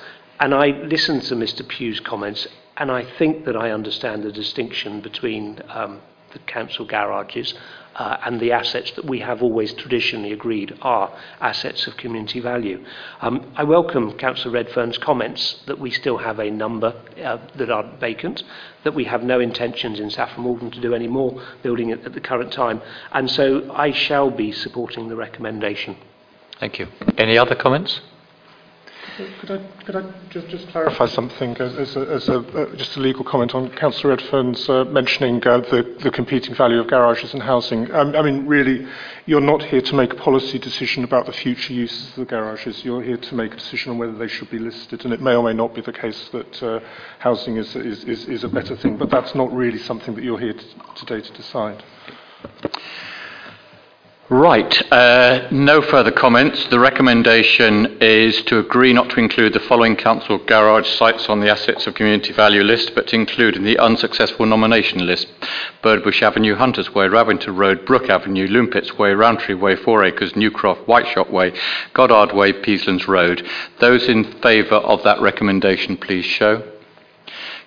And 0.42 0.56
I 0.56 0.70
listened 0.70 1.22
to 1.26 1.36
Mr. 1.36 1.62
Pugh's 1.62 2.00
comments, 2.00 2.48
and 2.76 2.90
I 2.90 3.04
think 3.04 3.44
that 3.44 3.56
I 3.56 3.70
understand 3.70 4.24
the 4.24 4.32
distinction 4.32 5.00
between 5.00 5.60
um, 5.68 6.00
the 6.32 6.40
council 6.40 6.84
garages 6.84 7.54
uh, 7.94 8.16
and 8.24 8.40
the 8.40 8.50
assets 8.50 8.90
that 8.96 9.04
we 9.04 9.20
have 9.20 9.40
always 9.40 9.72
traditionally 9.72 10.32
agreed 10.32 10.76
are 10.82 11.16
assets 11.40 11.86
of 11.86 11.96
community 11.96 12.40
value. 12.40 12.84
Um, 13.20 13.52
I 13.54 13.62
welcome 13.62 14.18
Councillor 14.18 14.54
Redfern's 14.54 14.98
comments 14.98 15.62
that 15.68 15.78
we 15.78 15.92
still 15.92 16.18
have 16.18 16.40
a 16.40 16.50
number 16.50 16.92
uh, 17.22 17.38
that 17.54 17.70
are 17.70 17.84
vacant, 18.00 18.42
that 18.82 18.96
we 18.96 19.04
have 19.04 19.22
no 19.22 19.38
intentions 19.38 20.00
in 20.00 20.10
Saffron 20.10 20.42
Walden 20.42 20.72
to 20.72 20.80
do 20.80 20.92
any 20.92 21.06
more 21.06 21.40
building 21.62 21.92
at, 21.92 22.04
at 22.04 22.14
the 22.14 22.20
current 22.20 22.52
time, 22.52 22.82
and 23.12 23.30
so 23.30 23.72
I 23.72 23.92
shall 23.92 24.28
be 24.28 24.50
supporting 24.50 25.08
the 25.08 25.14
recommendation. 25.14 25.96
Thank 26.58 26.80
you. 26.80 26.88
Any 27.16 27.38
other 27.38 27.54
comments? 27.54 28.00
Could 29.16 29.50
I, 29.50 29.58
could 29.84 29.96
I 29.96 30.10
just, 30.30 30.48
just 30.48 30.68
clarify 30.68 31.04
something 31.04 31.54
as, 31.58 31.74
as, 31.74 31.96
a, 31.96 32.00
as 32.00 32.28
a, 32.30 32.38
uh, 32.38 32.74
just 32.76 32.96
a 32.96 33.00
legal 33.00 33.22
comment 33.24 33.54
on 33.54 33.68
Councillor 33.70 34.16
Redfern's 34.16 34.66
uh, 34.70 34.84
mentioning 34.84 35.46
uh, 35.46 35.58
the, 35.58 35.98
the 36.02 36.10
competing 36.10 36.54
value 36.54 36.80
of 36.80 36.86
garages 36.86 37.34
and 37.34 37.42
housing? 37.42 37.90
Um, 37.92 38.16
I 38.16 38.22
mean, 38.22 38.46
really, 38.46 38.86
you're 39.26 39.42
not 39.42 39.64
here 39.64 39.82
to 39.82 39.94
make 39.94 40.14
a 40.14 40.16
policy 40.16 40.58
decision 40.58 41.04
about 41.04 41.26
the 41.26 41.32
future 41.32 41.74
uses 41.74 42.08
of 42.10 42.14
the 42.16 42.24
garages. 42.24 42.86
You're 42.86 43.02
here 43.02 43.18
to 43.18 43.34
make 43.34 43.52
a 43.52 43.56
decision 43.56 43.92
on 43.92 43.98
whether 43.98 44.16
they 44.16 44.28
should 44.28 44.48
be 44.48 44.58
listed, 44.58 45.04
and 45.04 45.12
it 45.12 45.20
may 45.20 45.34
or 45.34 45.44
may 45.44 45.52
not 45.52 45.74
be 45.74 45.82
the 45.82 45.92
case 45.92 46.30
that 46.30 46.62
uh, 46.62 46.80
housing 47.18 47.58
is, 47.58 47.76
is, 47.76 48.04
is, 48.04 48.24
is 48.24 48.44
a 48.44 48.48
better 48.48 48.76
thing, 48.76 48.96
but 48.96 49.10
that's 49.10 49.34
not 49.34 49.52
really 49.52 49.78
something 49.78 50.14
that 50.14 50.24
you're 50.24 50.40
here 50.40 50.54
to, 50.54 50.64
today 50.94 51.20
to 51.20 51.32
decide. 51.34 51.82
Right. 54.32 54.90
Uh, 54.90 55.46
no 55.50 55.82
further 55.82 56.10
comments. 56.10 56.64
The 56.68 56.80
recommendation 56.80 57.98
is 58.00 58.40
to 58.44 58.60
agree 58.60 58.94
not 58.94 59.10
to 59.10 59.20
include 59.20 59.52
the 59.52 59.60
following 59.60 59.94
council 59.94 60.38
garage 60.38 60.88
sites 60.88 61.28
on 61.28 61.40
the 61.40 61.50
assets 61.50 61.86
of 61.86 61.92
community 61.92 62.32
value 62.32 62.62
list, 62.62 62.94
but 62.94 63.08
to 63.08 63.14
include 63.14 63.56
in 63.56 63.62
the 63.62 63.76
unsuccessful 63.76 64.46
nomination 64.46 65.04
list 65.04 65.28
Birdbush 65.82 66.22
Avenue, 66.22 66.54
Hunters 66.54 66.94
Way, 66.94 67.08
Ravington 67.08 67.54
Road, 67.54 67.84
Brook 67.84 68.08
Avenue, 68.08 68.48
Lumpits 68.48 68.96
Way, 68.96 69.12
Roundtree 69.12 69.52
Way, 69.54 69.76
Four 69.76 70.02
Acres, 70.02 70.34
Newcroft, 70.34 70.86
Whiteshot 70.86 71.30
Way, 71.30 71.52
Goddard 71.92 72.34
Way, 72.34 72.54
Peaslands 72.54 73.06
Road. 73.06 73.46
Those 73.80 74.08
in 74.08 74.24
favour 74.40 74.76
of 74.76 75.02
that 75.02 75.20
recommendation, 75.20 75.98
please 75.98 76.24
show. 76.24 76.71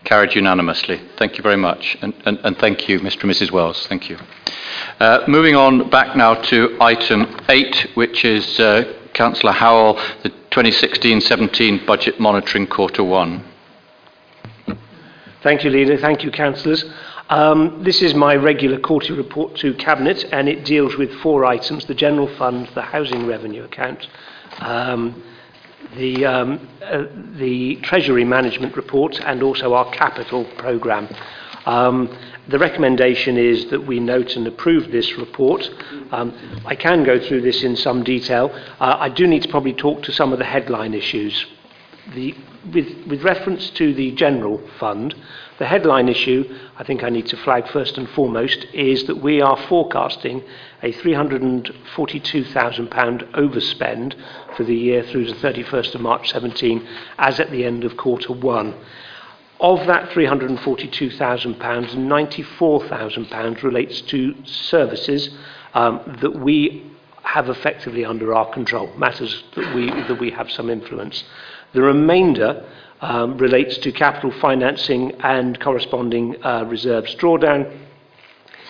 Carried 0.05 0.35
unanimously. 0.35 1.01
Thank 1.17 1.37
you 1.37 1.41
very 1.41 1.57
much. 1.57 1.97
And, 2.01 2.13
and, 2.25 2.37
and 2.43 2.57
thank 2.57 2.87
you, 2.87 2.99
Mr. 2.99 3.23
and 3.23 3.31
Mrs. 3.31 3.49
Wells. 3.51 3.87
Thank 3.87 4.07
you. 4.07 4.17
Uh, 4.99 5.23
moving 5.27 5.55
on 5.55 5.89
back 5.89 6.15
now 6.15 6.35
to 6.35 6.77
item 6.79 7.35
8, 7.49 7.87
which 7.95 8.23
is 8.23 8.59
uh, 8.59 8.93
Councillor 9.15 9.51
Howell, 9.51 9.99
the 10.21 10.29
2016-17 10.51 11.87
budget 11.87 12.19
monitoring 12.19 12.67
quarter 12.67 13.03
1. 13.03 13.43
Thank 15.41 15.63
you, 15.63 15.71
Leader. 15.71 15.97
Thank 15.97 16.23
you, 16.23 16.29
councillors. 16.29 16.85
Um, 17.29 17.83
this 17.83 18.03
is 18.03 18.13
my 18.13 18.35
regular 18.35 18.79
quarterly 18.79 19.17
report 19.17 19.55
to 19.57 19.73
Cabinet, 19.73 20.25
and 20.31 20.47
it 20.47 20.65
deals 20.65 20.95
with 20.97 21.11
four 21.15 21.45
items, 21.45 21.85
the 21.85 21.95
General 21.95 22.27
Fund, 22.37 22.69
the 22.75 22.83
Housing 22.83 23.25
Revenue 23.25 23.63
Account, 23.63 24.07
um, 24.59 25.23
the, 25.95 26.25
um, 26.25 26.67
uh, 26.83 27.05
the 27.37 27.75
Treasury 27.77 28.23
Management 28.23 28.75
Report 28.75 29.19
and 29.21 29.43
also 29.43 29.73
our 29.73 29.89
capital 29.91 30.45
programme. 30.57 31.07
Um, 31.65 32.15
the 32.47 32.59
recommendation 32.59 33.37
is 33.37 33.69
that 33.71 33.87
we 33.87 33.99
note 33.99 34.35
and 34.35 34.45
approve 34.45 34.91
this 34.91 35.17
report. 35.17 35.67
Um, 36.11 36.61
I 36.65 36.75
can 36.75 37.03
go 37.03 37.19
through 37.19 37.41
this 37.41 37.63
in 37.63 37.75
some 37.75 38.03
detail. 38.03 38.51
Uh, 38.79 38.97
I 38.99 39.09
do 39.09 39.25
need 39.25 39.43
to 39.43 39.49
probably 39.49 39.73
talk 39.73 40.03
to 40.03 40.11
some 40.11 40.31
of 40.31 40.39
the 40.39 40.45
headline 40.45 40.93
issues. 40.93 41.45
The, 42.13 42.35
with, 42.71 43.07
with 43.07 43.23
reference 43.23 43.71
to 43.71 43.93
the 43.95 44.11
general 44.11 44.61
fund, 44.79 45.15
the 45.57 45.65
headline 45.65 46.09
issue 46.09 46.43
I 46.77 46.83
think 46.83 47.03
I 47.03 47.09
need 47.09 47.27
to 47.27 47.37
flag 47.37 47.69
first 47.69 47.97
and 47.97 48.09
foremost 48.09 48.65
is 48.73 49.05
that 49.05 49.15
we 49.17 49.39
are 49.41 49.55
forecasting 49.67 50.43
a 50.83 50.91
£342,000 50.91 53.31
overspend 53.31 54.15
for 54.57 54.65
the 54.65 54.75
year 54.75 55.03
through 55.03 55.27
to 55.27 55.33
31st 55.33 55.95
of 55.95 56.01
March 56.01 56.31
17 56.31 56.85
as 57.17 57.39
at 57.39 57.49
the 57.51 57.63
end 57.63 57.85
of 57.85 57.95
quarter 57.95 58.33
one. 58.33 58.75
Of 59.61 59.87
that 59.87 60.09
£342,000, 60.09 61.57
£94,000 61.57 63.63
relates 63.63 64.01
to 64.01 64.35
services 64.43 65.29
um, 65.73 66.17
that 66.19 66.37
we 66.37 66.91
have 67.23 67.47
effectively 67.49 68.03
under 68.03 68.35
our 68.35 68.51
control, 68.51 68.93
matters 68.97 69.41
that 69.55 69.73
we, 69.73 69.89
that 69.89 70.19
we 70.19 70.31
have 70.31 70.51
some 70.51 70.69
influence. 70.69 71.23
The 71.73 71.81
remainder 71.81 72.65
um, 73.01 73.37
relates 73.37 73.77
to 73.79 73.91
capital 73.91 74.31
financing 74.39 75.11
and 75.21 75.59
corresponding 75.59 76.35
uh, 76.43 76.65
reserves 76.67 77.15
drawdown. 77.15 77.81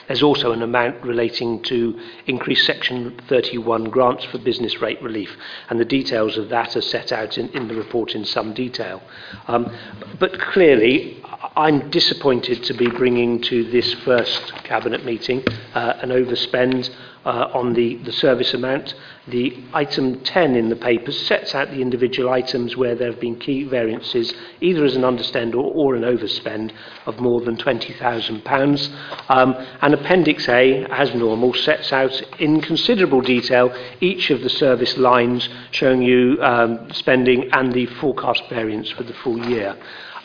There's 0.08 0.22
also 0.22 0.52
an 0.52 0.62
amount 0.62 1.04
relating 1.04 1.64
to 1.64 2.00
increased 2.28 2.66
Section 2.68 3.20
31 3.28 3.86
grants 3.86 4.24
for 4.26 4.38
business 4.38 4.80
rate 4.80 5.02
relief, 5.02 5.36
and 5.70 5.80
the 5.80 5.86
details 5.86 6.38
of 6.38 6.50
that 6.50 6.76
are 6.76 6.82
set 6.82 7.12
out 7.12 7.40
in, 7.40 7.50
in 7.50 7.68
the 7.68 7.74
report 7.74 8.14
in 8.14 8.24
some 8.24 8.54
detail. 8.54 9.02
Um, 9.48 9.76
but 10.20 10.40
clearly, 10.40 11.24
I'm 11.56 11.90
disappointed 11.90 12.64
to 12.66 12.74
be 12.74 12.88
bringing 12.88 13.42
to 13.44 13.64
this 13.72 13.94
first 14.06 14.54
Cabinet 14.64 15.06
meeting 15.06 15.44
uh, 15.74 15.94
an 16.02 16.10
overspend 16.10 16.94
uh, 17.26 17.50
on 17.54 17.74
the, 17.74 17.96
the 17.98 18.12
service 18.12 18.54
amount. 18.54 18.94
The 19.28 19.58
item 19.74 20.20
10 20.22 20.56
in 20.56 20.70
the 20.70 20.76
papers 20.76 21.20
sets 21.26 21.56
out 21.56 21.70
the 21.70 21.82
individual 21.82 22.30
items 22.30 22.78
where 22.78 22.94
there 22.96 23.12
have 23.12 23.20
been 23.20 23.40
key 23.40 23.64
variances, 23.64 24.34
either 24.62 24.86
as 24.86 24.96
an 24.96 25.02
underspend 25.02 25.54
or, 25.54 25.74
or 25.74 25.96
an 25.96 26.04
overspend 26.04 26.72
of 27.08 27.20
more 27.20 27.42
than 27.42 27.58
£20,000. 27.58 28.96
Um, 29.30 29.56
and 29.82 29.94
Appendix 29.94 30.48
A, 30.48 30.86
as 30.86 31.14
normal, 31.16 31.54
sets 31.54 31.92
out 31.92 32.22
in 32.40 32.62
considerable 32.62 33.22
detail 33.22 33.76
each 34.00 34.30
of 34.30 34.42
the 34.42 34.50
service 34.50 34.96
lines, 34.98 35.50
showing 35.72 36.04
you 36.04 36.38
um, 36.42 36.92
spending 36.94 37.50
and 37.52 37.74
the 37.74 37.88
forecast 37.88 38.44
variance 38.50 38.92
for 38.92 39.04
the 39.04 39.14
full 39.14 39.44
year. 39.50 39.76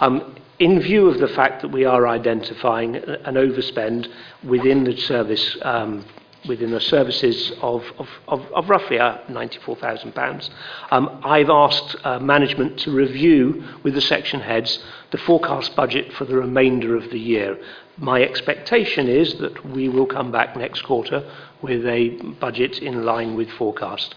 Um, 0.00 0.36
in 0.58 0.78
view 0.78 1.08
of 1.08 1.18
the 1.18 1.28
fact 1.28 1.62
that 1.62 1.68
we 1.68 1.86
are 1.86 2.06
identifying 2.06 2.96
an 2.96 3.34
overspend 3.34 4.08
within 4.44 4.84
the 4.84 4.94
service 4.94 5.56
um, 5.62 6.04
within 6.48 6.70
the 6.70 6.81
services 6.81 7.53
of, 7.61 7.85
of, 7.98 8.09
of, 8.29 8.40
of 8.53 8.68
roughly 8.68 8.98
uh, 8.98 9.18
£94,000. 9.29 10.50
Um, 10.90 11.20
I've 11.22 11.50
asked 11.50 11.96
uh, 12.05 12.18
management 12.18 12.79
to 12.81 12.90
review 12.90 13.62
with 13.83 13.94
the 13.94 14.00
section 14.00 14.40
heads 14.40 14.83
the 15.11 15.18
forecast 15.18 15.76
budget 15.76 16.12
for 16.14 16.24
the 16.24 16.37
remainder 16.37 16.96
of 16.96 17.11
the 17.11 17.18
year. 17.18 17.59
My 17.98 18.22
expectation 18.22 19.09
is 19.09 19.35
that 19.35 19.66
we 19.66 19.88
will 19.88 20.07
come 20.07 20.33
back 20.33 20.57
next 20.57 20.83
quarter 20.83 21.29
with 21.61 21.85
a 21.87 22.09
budget 22.40 22.79
in 22.79 23.05
line 23.05 23.35
with 23.37 23.50
forecast. 23.50 24.14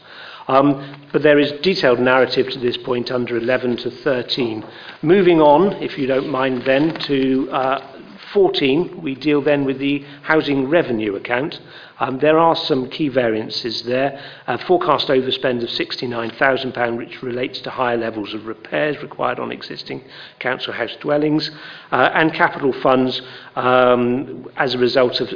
Um, 0.48 1.08
but 1.12 1.24
there 1.24 1.40
is 1.40 1.52
detailed 1.62 2.00
narrative 2.00 2.50
to 2.52 2.60
this 2.60 2.78
point 2.78 3.12
under 3.12 3.38
11 3.38 3.78
to 3.78 3.92
13. 3.92 4.66
Moving 5.02 5.42
on, 5.42 5.74
if 5.82 5.98
you 5.98 6.06
don't 6.06 6.30
mind 6.30 6.64
then, 6.64 6.94
to 7.02 7.50
uh, 7.52 7.94
14, 8.34 9.02
we 9.02 9.16
deal 9.16 9.42
then 9.42 9.64
with 9.64 9.80
the 9.80 10.04
housing 10.24 10.68
revenue 10.68 11.16
account. 11.16 11.60
Um, 12.04 12.20
there 12.20 12.38
are 12.38 12.54
some 12.54 12.90
key 12.90 13.08
variances 13.08 13.84
there. 13.84 14.22
A 14.48 14.58
forecast 14.58 15.08
overspend 15.08 15.64
of 15.64 15.70
£69,000, 15.70 16.98
which 16.98 17.24
relates 17.24 17.62
to 17.62 17.70
higher 17.70 17.96
levels 17.96 18.34
of 18.34 18.46
repairs 18.46 19.02
required 19.02 19.40
on 19.40 19.54
existing 19.54 20.04
council 20.40 20.74
house 20.74 20.98
dwellings, 21.00 21.50
uh, 21.94 22.10
and 22.14 22.34
capital 22.34 22.74
funds 22.74 23.22
um, 23.56 24.50
as 24.58 24.74
a 24.74 24.78
result 24.78 25.22
of 25.22 25.34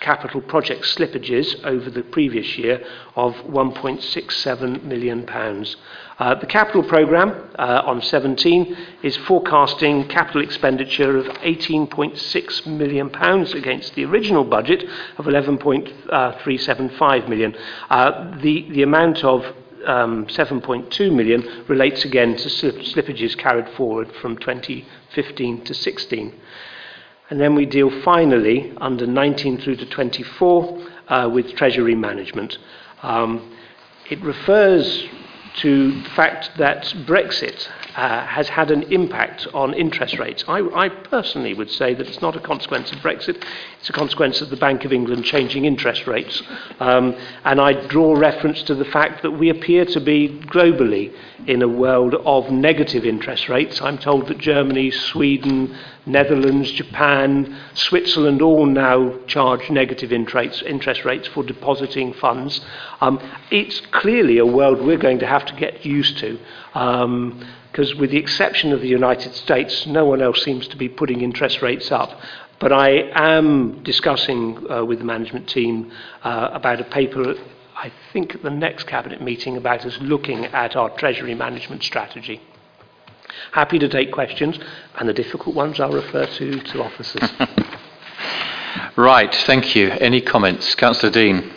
capital 0.00 0.40
project 0.40 0.84
slippages 0.84 1.62
over 1.64 1.90
the 1.90 2.02
previous 2.02 2.56
year 2.56 2.82
of 3.14 3.34
£1.67 3.34 4.84
million. 4.84 5.26
Pounds. 5.26 5.76
Uh, 6.18 6.34
the 6.34 6.46
capital 6.46 6.82
programme 6.82 7.30
uh, 7.58 7.82
on 7.84 8.00
17 8.00 8.74
is 9.02 9.18
forecasting 9.18 10.08
capital 10.08 10.40
expenditure 10.40 11.18
of 11.18 11.26
£18.6 11.26 12.66
million 12.66 13.10
pounds 13.10 13.52
against 13.52 13.94
the 13.94 14.06
original 14.06 14.42
budget 14.42 14.82
of 15.18 15.26
11.375 15.26 17.28
million. 17.28 17.54
Uh, 17.90 18.34
the, 18.40 18.66
the 18.70 18.82
amount 18.82 19.22
of 19.24 19.44
um, 19.84 20.24
7.2 20.26 21.14
million 21.14 21.64
relates 21.68 22.06
again 22.06 22.34
to 22.36 22.48
slip, 22.48 22.76
slippages 22.76 23.36
carried 23.36 23.68
forward 23.76 24.10
from 24.22 24.38
2015 24.38 25.64
to 25.64 25.74
16. 25.74 26.34
And 27.28 27.38
then 27.38 27.54
we 27.54 27.66
deal 27.66 27.90
finally 28.02 28.72
under 28.78 29.06
19 29.06 29.58
through 29.58 29.76
to 29.76 29.86
24 29.86 30.82
uh, 31.08 31.28
with 31.30 31.54
treasury 31.56 31.94
management. 31.94 32.56
Um, 33.02 33.52
it 34.08 34.18
refers 34.22 35.06
to 35.56 36.02
the 36.02 36.10
fact 36.10 36.50
that 36.58 36.84
Brexit 37.06 37.68
uh, 37.96 38.26
has 38.26 38.48
had 38.48 38.70
an 38.70 38.82
impact 38.92 39.46
on 39.54 39.72
interest 39.72 40.18
rates. 40.18 40.44
I, 40.46 40.60
I 40.74 40.88
personally 40.90 41.54
would 41.54 41.70
say 41.70 41.94
that 41.94 42.06
it's 42.06 42.20
not 42.20 42.36
a 42.36 42.40
consequence 42.40 42.92
of 42.92 42.98
Brexit, 42.98 43.42
it's 43.80 43.88
a 43.88 43.92
consequence 43.92 44.42
of 44.42 44.50
the 44.50 44.56
Bank 44.56 44.84
of 44.84 44.92
England 44.92 45.24
changing 45.24 45.64
interest 45.64 46.06
rates. 46.06 46.42
Um, 46.78 47.16
and 47.44 47.58
I 47.58 47.72
draw 47.86 48.14
reference 48.14 48.62
to 48.64 48.74
the 48.74 48.84
fact 48.84 49.22
that 49.22 49.30
we 49.30 49.48
appear 49.48 49.86
to 49.86 50.00
be 50.00 50.28
globally 50.28 51.14
in 51.46 51.62
a 51.62 51.68
world 51.68 52.14
of 52.14 52.50
negative 52.50 53.06
interest 53.06 53.48
rates. 53.48 53.80
I'm 53.80 53.98
told 53.98 54.28
that 54.28 54.38
Germany, 54.38 54.90
Sweden, 54.90 55.74
Netherlands, 56.04 56.70
Japan, 56.72 57.56
Switzerland 57.74 58.42
all 58.42 58.66
now 58.66 59.18
charge 59.26 59.70
negative 59.70 60.12
interest, 60.12 61.04
rates 61.04 61.28
for 61.28 61.42
depositing 61.42 62.12
funds. 62.14 62.60
Um, 63.00 63.20
it's 63.50 63.80
clearly 63.92 64.38
a 64.38 64.46
world 64.46 64.80
we're 64.80 64.98
going 64.98 65.20
to 65.20 65.26
have 65.26 65.46
to 65.46 65.54
get 65.54 65.84
used 65.84 66.18
to. 66.18 66.38
Um, 66.74 67.44
because 67.76 67.94
with 67.94 68.10
the 68.10 68.16
exception 68.16 68.72
of 68.72 68.80
the 68.80 68.88
United 68.88 69.34
States, 69.34 69.86
no 69.86 70.06
one 70.06 70.22
else 70.22 70.42
seems 70.42 70.66
to 70.66 70.78
be 70.78 70.88
putting 70.88 71.20
interest 71.20 71.60
rates 71.60 71.92
up. 71.92 72.18
But 72.58 72.72
I 72.72 73.10
am 73.12 73.82
discussing 73.82 74.66
uh, 74.70 74.82
with 74.82 75.00
the 75.00 75.04
management 75.04 75.46
team 75.46 75.92
uh, 76.24 76.48
about 76.54 76.80
a 76.80 76.84
paper, 76.84 77.34
I 77.76 77.92
think 78.14 78.34
at 78.34 78.42
the 78.42 78.48
next 78.48 78.86
cabinet 78.86 79.20
meeting, 79.20 79.58
about 79.58 79.84
us 79.84 79.98
looking 80.00 80.46
at 80.46 80.74
our 80.74 80.88
treasury 80.96 81.34
management 81.34 81.82
strategy. 81.82 82.40
Happy 83.52 83.78
to 83.78 83.90
take 83.90 84.10
questions, 84.10 84.58
and 84.94 85.06
the 85.06 85.12
difficult 85.12 85.54
ones 85.54 85.78
I'll 85.78 85.92
refer 85.92 86.24
to 86.24 86.58
to 86.58 86.82
officers. 86.82 87.30
right, 88.96 89.34
thank 89.44 89.76
you. 89.76 89.90
Any 89.90 90.22
comments? 90.22 90.74
Councillor 90.76 91.12
Dean. 91.12 91.52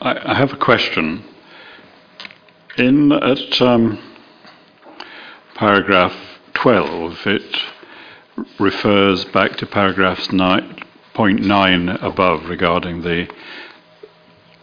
I, 0.00 0.32
I 0.32 0.34
have 0.34 0.54
a 0.54 0.56
question. 0.56 1.22
In 2.78 3.10
at 3.10 3.62
um, 3.62 3.98
paragraph 5.54 6.14
12, 6.52 7.26
it 7.26 7.56
refers 8.58 9.24
back 9.24 9.56
to 9.56 9.64
paragraphs 9.64 10.28
9.9 10.28 12.02
above 12.02 12.50
regarding 12.50 13.00
the 13.00 13.30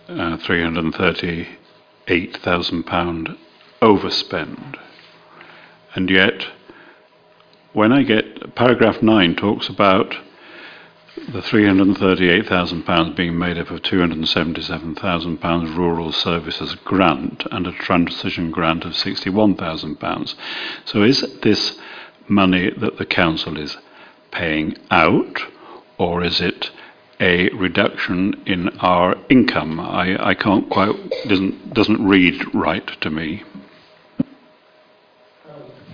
uh, 0.07 0.37
£338,000 0.37 3.37
overspend. 3.81 4.77
And 5.95 6.11
yet, 6.11 6.45
when 7.71 7.91
I 7.91 8.03
get 8.03 8.53
paragraph 8.53 9.01
9 9.01 9.35
talks 9.35 9.69
about 9.69 10.15
the 11.15 11.41
£338,000 11.41 13.15
being 13.15 13.37
made 13.37 13.59
up 13.59 13.69
of 13.69 13.83
£277,000 13.83 15.77
rural 15.77 16.11
services 16.11 16.73
grant 16.83 17.45
and 17.51 17.67
a 17.67 17.71
transition 17.71 18.49
grant 18.49 18.83
of 18.83 18.93
£61,000. 18.93 20.35
So 20.85 21.03
is 21.03 21.21
this 21.41 21.77
money 22.27 22.71
that 22.77 22.97
the 22.97 23.05
council 23.05 23.59
is 23.59 23.77
paying 24.31 24.75
out 24.89 25.43
or 25.99 26.23
is 26.23 26.41
it 26.41 26.71
a 27.19 27.49
reduction 27.49 28.41
in 28.47 28.69
our 28.79 29.15
income? 29.29 29.79
I, 29.79 30.17
I 30.29 30.33
can't 30.33 30.67
quite, 30.71 30.95
doesn't, 31.27 31.75
doesn't 31.75 32.03
read 32.03 32.55
right 32.55 32.87
to 33.01 33.11
me. 33.11 33.43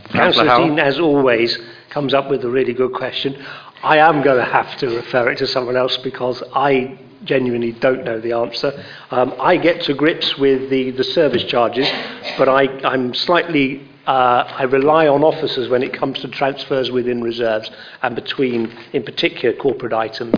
Councillor 0.05 0.57
Dean, 0.57 0.80
as 0.80 0.97
always, 0.97 1.59
comes 1.89 2.13
up 2.13 2.30
with 2.30 2.43
a 2.45 2.49
really 2.49 2.74
good 2.74 2.93
question. 2.93 3.45
I 3.84 3.97
am 3.97 4.21
going 4.21 4.38
to 4.38 4.51
have 4.51 4.77
to 4.77 4.88
refer 4.88 5.30
it 5.30 5.38
to 5.38 5.47
someone 5.47 5.77
else 5.77 5.97
because 5.97 6.43
I 6.53 6.99
genuinely 7.23 7.71
don't 7.71 8.03
know 8.03 8.19
the 8.19 8.34
answer. 8.34 8.84
Um, 9.11 9.34
I 9.39 9.57
get 9.57 9.82
to 9.84 9.93
grips 9.93 10.38
with 10.38 10.69
the, 10.69 10.91
the 10.91 11.03
service 11.03 11.43
charges, 11.43 11.89
but 12.38 12.49
I, 12.49 12.63
I'm 12.84 13.13
slightly 13.13 13.88
uh, 14.05 14.51
I 14.57 14.63
rely 14.63 15.07
on 15.07 15.23
officers 15.23 15.69
when 15.69 15.84
it 15.84 15.93
comes 15.93 16.19
to 16.19 16.27
transfers 16.27 16.89
within 16.89 17.21
reserves 17.21 17.69
and 18.01 18.15
between, 18.15 18.75
in 18.91 19.03
particular, 19.03 19.55
corporate 19.55 19.93
items. 19.93 20.34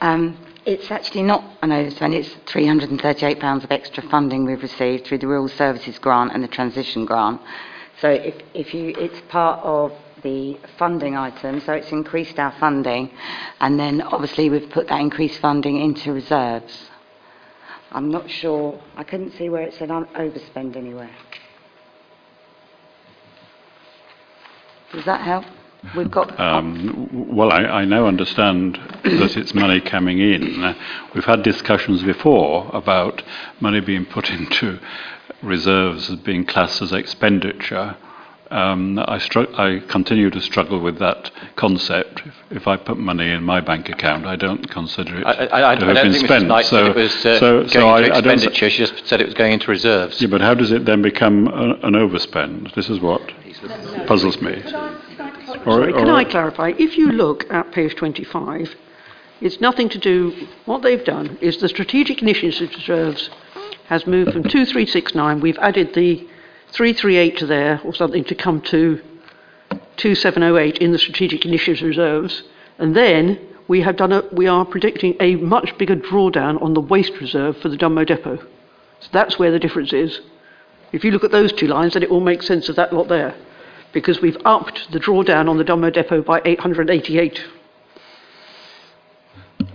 Um, 0.00 0.36
it's 0.66 0.90
actually 0.90 1.22
not 1.22 1.44
an 1.62 1.70
overspend, 1.70 2.14
it's 2.14 2.30
£338 2.52 3.62
of 3.62 3.70
extra 3.70 4.02
funding 4.02 4.44
we've 4.44 4.62
received 4.62 5.06
through 5.06 5.18
the 5.18 5.28
Rural 5.28 5.48
Services 5.48 6.00
Grant 6.00 6.32
and 6.34 6.42
the 6.42 6.48
Transition 6.48 7.04
Grant. 7.04 7.40
So 8.00 8.10
if, 8.10 8.34
if 8.52 8.74
you, 8.74 8.92
it's 8.98 9.20
part 9.28 9.60
of 9.64 9.92
the 10.22 10.58
funding 10.78 11.16
item, 11.16 11.60
so 11.60 11.72
it's 11.72 11.90
increased 11.90 12.38
our 12.38 12.52
funding, 12.58 13.10
and 13.60 13.78
then 13.78 14.02
obviously 14.02 14.50
we've 14.50 14.70
put 14.70 14.88
that 14.88 15.00
increased 15.00 15.40
funding 15.40 15.80
into 15.80 16.12
reserves. 16.12 16.90
I'm 17.90 18.10
not 18.10 18.30
sure, 18.30 18.80
I 18.96 19.04
couldn't 19.04 19.32
see 19.32 19.48
where 19.48 19.62
it 19.62 19.74
said 19.74 19.90
overspend 19.90 20.76
anywhere. 20.76 21.10
Does 24.92 25.04
that 25.06 25.22
help? 25.22 25.44
We've 25.96 26.10
got. 26.10 26.38
Um, 26.42 27.34
well, 27.34 27.50
I, 27.50 27.62
I, 27.62 27.84
now 27.84 28.06
understand 28.06 28.76
that 29.04 29.36
it's 29.36 29.54
money 29.54 29.80
coming 29.80 30.18
in. 30.18 30.76
We've 31.14 31.24
had 31.24 31.42
discussions 31.42 32.02
before 32.02 32.70
about 32.72 33.22
money 33.60 33.80
being 33.80 34.06
put 34.06 34.30
into 34.38 34.78
reserves 35.42 36.10
as 36.10 36.16
being 36.16 36.44
classed 36.44 36.82
as 36.82 36.92
expenditure. 36.92 37.96
Um, 38.52 38.98
I, 38.98 39.16
stru- 39.16 39.58
I, 39.58 39.80
continue 39.88 40.28
to 40.28 40.40
struggle 40.40 40.78
with 40.78 40.98
that 40.98 41.30
concept. 41.56 42.20
If, 42.26 42.34
if, 42.50 42.68
I 42.68 42.76
put 42.76 42.98
money 42.98 43.30
in 43.30 43.42
my 43.42 43.62
bank 43.62 43.88
account, 43.88 44.26
I 44.26 44.36
don't 44.36 44.70
consider 44.70 45.20
it 45.20 45.26
I, 45.26 45.72
I, 45.72 45.74
to 45.76 45.86
have 45.86 45.94
been 45.94 46.12
spent. 46.12 46.44
Mrs. 46.44 46.64
so, 46.64 46.86
it 46.86 46.94
was 46.94 47.14
uh, 47.24 47.38
so, 47.40 47.62
going 47.62 47.70
so 47.70 47.94
into 47.96 48.08
expenditure. 48.08 48.68
She 48.68 48.84
just 48.84 49.06
said 49.06 49.22
it 49.22 49.24
was 49.24 49.34
going 49.34 49.54
into 49.54 49.70
reserves. 49.70 50.20
Yeah, 50.20 50.28
but 50.28 50.42
how 50.42 50.52
does 50.52 50.70
it 50.70 50.84
then 50.84 51.00
become 51.00 51.48
a, 51.48 51.86
an 51.86 51.94
overspend? 51.94 52.74
This 52.74 52.90
is 52.90 53.00
what 53.00 53.22
puzzles 54.06 54.42
me. 54.42 54.60
Can 54.60 54.74
I, 54.74 55.02
or, 55.64 55.64
Sorry, 55.64 55.92
can 55.94 56.10
I 56.10 56.24
clarify? 56.24 56.72
If 56.78 56.98
you 56.98 57.10
look 57.10 57.50
at 57.50 57.72
page 57.72 57.94
25, 57.96 58.74
it's 59.40 59.62
nothing 59.62 59.88
to 59.88 59.98
do. 59.98 60.46
What 60.66 60.82
they've 60.82 61.04
done 61.04 61.38
is 61.40 61.56
the 61.56 61.70
strategic 61.70 62.20
initiatives 62.20 62.76
reserves 62.76 63.30
has 63.86 64.06
moved 64.06 64.32
from 64.32 64.42
2369. 64.42 65.40
We've 65.40 65.58
added 65.58 65.94
the 65.94 66.28
338 66.72 67.36
to 67.38 67.46
there 67.46 67.80
or 67.84 67.94
something 67.94 68.24
to 68.24 68.34
come 68.34 68.60
to 68.62 69.00
2708 69.96 70.78
in 70.78 70.92
the 70.92 70.98
strategic 70.98 71.44
initiatives 71.44 71.82
reserves. 71.82 72.42
And 72.78 72.96
then 72.96 73.38
we 73.68 73.82
have 73.82 73.96
done 73.96 74.12
a, 74.12 74.22
we 74.32 74.46
are 74.46 74.64
predicting 74.64 75.14
a 75.20 75.36
much 75.36 75.76
bigger 75.76 75.96
drawdown 75.96 76.60
on 76.62 76.72
the 76.72 76.80
waste 76.80 77.12
reserve 77.20 77.58
for 77.58 77.68
the 77.68 77.76
Dunmow 77.76 78.06
depot. 78.06 78.38
So 79.00 79.08
that's 79.12 79.38
where 79.38 79.50
the 79.50 79.58
difference 79.58 79.92
is. 79.92 80.20
If 80.92 81.04
you 81.04 81.10
look 81.10 81.24
at 81.24 81.30
those 81.30 81.52
two 81.52 81.66
lines, 81.66 81.94
then 81.94 82.02
it 82.02 82.10
all 82.10 82.20
makes 82.20 82.46
sense 82.46 82.68
of 82.68 82.76
that 82.76 82.92
lot 82.92 83.08
there. 83.08 83.34
Because 83.92 84.22
we've 84.22 84.38
upped 84.44 84.90
the 84.92 85.00
drawdown 85.00 85.48
on 85.48 85.58
the 85.58 85.64
Dunmow 85.64 85.92
depot 85.92 86.22
by 86.22 86.40
888 86.44 87.42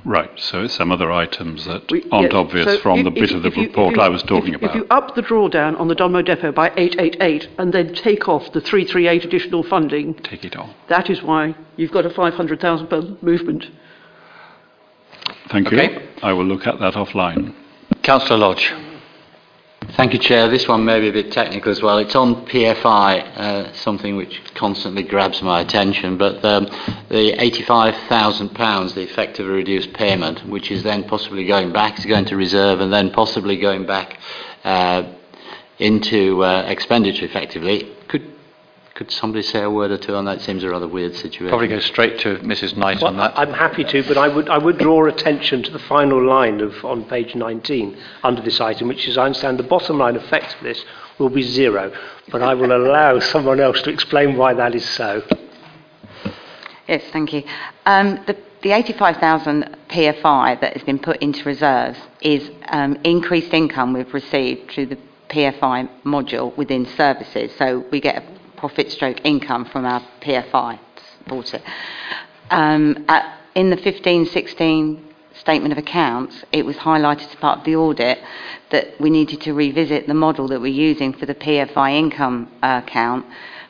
Right, 0.07 0.31
so 0.37 0.63
it's 0.63 0.73
some 0.73 0.93
other 0.93 1.11
items 1.11 1.65
that 1.65 1.91
we, 1.91 2.01
aren't 2.13 2.31
yes, 2.31 2.33
obvious 2.33 2.65
so 2.65 2.79
from 2.79 2.99
if, 2.99 3.03
the 3.03 3.11
bit 3.11 3.23
if, 3.23 3.31
of 3.31 3.43
the 3.43 3.51
you, 3.51 3.67
report 3.67 3.97
you, 3.97 4.01
I 4.01 4.07
was 4.07 4.23
talking 4.23 4.53
if, 4.53 4.61
about. 4.61 4.69
If 4.69 4.75
you 4.77 4.87
up 4.89 5.15
the 5.15 5.21
drawdown 5.21 5.77
on 5.77 5.89
the 5.89 5.95
Dunmow 5.95 6.23
depot 6.23 6.53
by 6.53 6.71
888 6.77 7.49
and 7.57 7.73
then 7.73 7.93
take 7.93 8.29
off 8.29 8.53
the 8.53 8.61
338 8.61 9.25
additional 9.25 9.63
funding, 9.63 10.13
take 10.13 10.45
it 10.45 10.55
off. 10.55 10.73
That 10.87 11.09
is 11.09 11.21
why 11.21 11.55
you've 11.75 11.91
got 11.91 12.05
a 12.05 12.09
500,000 12.09 12.87
pound 12.87 13.21
movement. 13.21 13.65
Thank 15.51 15.67
okay. 15.67 15.91
you. 15.91 16.07
I 16.23 16.31
will 16.31 16.45
look 16.45 16.65
at 16.67 16.79
that 16.79 16.93
offline. 16.93 17.53
Councillor 18.01 18.37
Lodge. 18.37 18.73
Thank 19.91 20.13
you, 20.13 20.19
Chair. 20.19 20.49
This 20.49 20.67
one 20.67 20.83
may 20.83 20.99
be 20.99 21.07
a 21.07 21.13
bit 21.13 21.31
technical 21.31 21.71
as 21.71 21.81
well. 21.81 21.97
It's 21.97 22.13
on 22.13 22.45
PFI, 22.45 23.37
uh, 23.37 23.73
something 23.73 24.17
which 24.17 24.41
constantly 24.53 25.01
grabs 25.01 25.41
my 25.41 25.61
attention, 25.61 26.17
but 26.17 26.43
um, 26.43 26.65
the 27.09 27.33
£85,000, 27.33 28.93
the 28.93 29.01
effectively 29.01 29.53
reduced 29.53 29.93
payment, 29.93 30.45
which 30.45 30.71
is 30.71 30.83
then 30.83 31.05
possibly 31.05 31.47
going 31.47 31.71
back, 31.71 31.97
is 31.97 32.05
going 32.05 32.25
to 32.25 32.35
reserve 32.35 32.81
and 32.81 32.91
then 32.91 33.11
possibly 33.11 33.57
going 33.57 33.85
back 33.85 34.19
uh, 34.65 35.03
into 35.79 36.43
uh, 36.43 36.65
expenditure 36.67 37.25
effectively. 37.25 37.96
Could 38.97 39.07
could 39.07 39.15
somebody 39.15 39.43
say 39.43 39.61
a 39.61 39.69
word 39.69 39.91
or 39.91 39.97
two 39.97 40.15
on 40.15 40.25
that? 40.25 40.39
It 40.39 40.41
seems 40.41 40.63
a 40.63 40.69
rather 40.69 40.87
weird 40.87 41.15
situation. 41.15 41.49
Probably 41.49 41.67
go 41.67 41.79
straight 41.79 42.19
to 42.21 42.39
Mrs. 42.39 42.75
Knight 42.75 42.99
well, 42.99 43.11
on 43.11 43.17
that. 43.17 43.37
I'm 43.37 43.53
happy 43.53 43.83
to, 43.83 44.03
but 44.03 44.17
I 44.17 44.27
would, 44.27 44.49
I 44.49 44.57
would 44.57 44.79
draw 44.79 45.05
attention 45.05 45.61
to 45.63 45.71
the 45.71 45.79
final 45.79 46.21
line 46.21 46.59
of, 46.61 46.83
on 46.83 47.05
page 47.05 47.35
19 47.35 47.95
under 48.23 48.41
this 48.41 48.59
item, 48.59 48.87
which 48.87 49.07
is, 49.07 49.17
I 49.17 49.25
understand, 49.25 49.59
the 49.59 49.63
bottom 49.63 49.99
line 49.99 50.15
effect 50.15 50.55
of 50.55 50.63
this 50.63 50.83
will 51.19 51.29
be 51.29 51.41
zero. 51.41 51.93
But 52.31 52.41
I 52.41 52.53
will 52.55 52.75
allow 52.75 53.19
someone 53.33 53.59
else 53.59 53.81
to 53.83 53.91
explain 53.91 54.35
why 54.35 54.53
that 54.55 54.75
is 54.75 54.87
so. 54.89 55.21
Yes, 56.87 57.03
thank 57.13 57.33
you. 57.33 57.43
Um, 57.85 58.19
the, 58.25 58.35
the 58.63 58.71
85,000 58.71 59.77
PFI 59.89 60.59
that 60.59 60.73
has 60.73 60.83
been 60.83 60.99
put 60.99 61.21
into 61.21 61.43
reserves 61.43 61.99
is 62.21 62.49
um, 62.69 62.97
increased 63.03 63.53
income 63.53 63.93
we've 63.93 64.13
received 64.13 64.71
through 64.71 64.87
the 64.87 64.97
PFI 65.29 65.87
module 66.03 66.55
within 66.57 66.85
services. 66.85 67.51
So 67.57 67.85
we 67.91 67.99
get 67.99 68.23
a 68.23 68.36
profit 68.57 68.91
stroke 68.91 69.21
income 69.23 69.65
from 69.65 69.85
our 69.85 70.01
PFI 70.21 70.79
support 71.27 71.53
it. 71.53 71.61
Um, 72.49 73.05
at, 73.09 73.37
in 73.55 73.69
the 73.69 73.77
15 73.77 74.27
16 74.27 75.03
statement 75.35 75.71
of 75.71 75.77
accounts, 75.77 76.43
it 76.51 76.65
was 76.65 76.77
highlighted 76.77 77.29
as 77.29 77.35
part 77.35 77.59
of 77.59 77.65
the 77.65 77.75
audit 77.75 78.19
that 78.71 78.99
we 78.99 79.09
needed 79.09 79.41
to 79.41 79.53
revisit 79.53 80.07
the 80.07 80.13
model 80.13 80.47
that 80.47 80.61
we're 80.61 80.67
using 80.67 81.13
for 81.13 81.25
the 81.25 81.35
PFI 81.35 81.93
income 81.93 82.51
uh, 82.63 82.81
account 82.83 83.25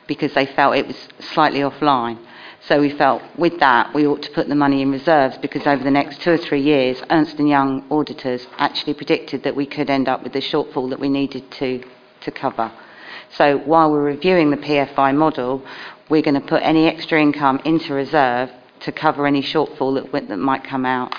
because 0.06 0.32
they 0.34 0.46
felt 0.46 0.76
it 0.76 0.86
was 0.86 1.08
slightly 1.20 1.60
offline. 1.60 2.18
So 2.60 2.80
we 2.80 2.90
felt 2.90 3.22
with 3.36 3.60
that 3.60 3.94
we 3.94 4.06
ought 4.06 4.22
to 4.22 4.30
put 4.30 4.48
the 4.48 4.54
money 4.54 4.82
in 4.82 4.90
reserves 4.90 5.36
because 5.38 5.66
over 5.66 5.82
the 5.82 5.90
next 5.90 6.20
two 6.22 6.32
or 6.32 6.38
three 6.38 6.60
years, 6.60 7.02
Ernst 7.10 7.38
& 7.38 7.38
Young 7.38 7.84
auditors 7.90 8.46
actually 8.56 8.94
predicted 8.94 9.42
that 9.42 9.54
we 9.54 9.66
could 9.66 9.90
end 9.90 10.08
up 10.08 10.22
with 10.22 10.32
the 10.32 10.40
shortfall 10.40 10.88
that 10.90 11.00
we 11.00 11.08
needed 11.08 11.50
to, 11.52 11.82
to 12.20 12.30
cover. 12.30 12.70
So 13.36 13.58
while 13.58 13.90
we're 13.90 14.04
reviewing 14.04 14.50
the 14.50 14.56
PFI 14.56 15.14
model, 15.14 15.64
we're 16.08 16.22
going 16.22 16.40
to 16.40 16.46
put 16.46 16.62
any 16.62 16.86
extra 16.86 17.20
income 17.20 17.60
into 17.64 17.94
reserve 17.94 18.50
to 18.80 18.92
cover 18.92 19.26
any 19.26 19.42
shortfall 19.42 20.10
that, 20.12 20.28
that 20.28 20.36
might 20.38 20.64
come 20.64 20.86
out. 20.86 21.14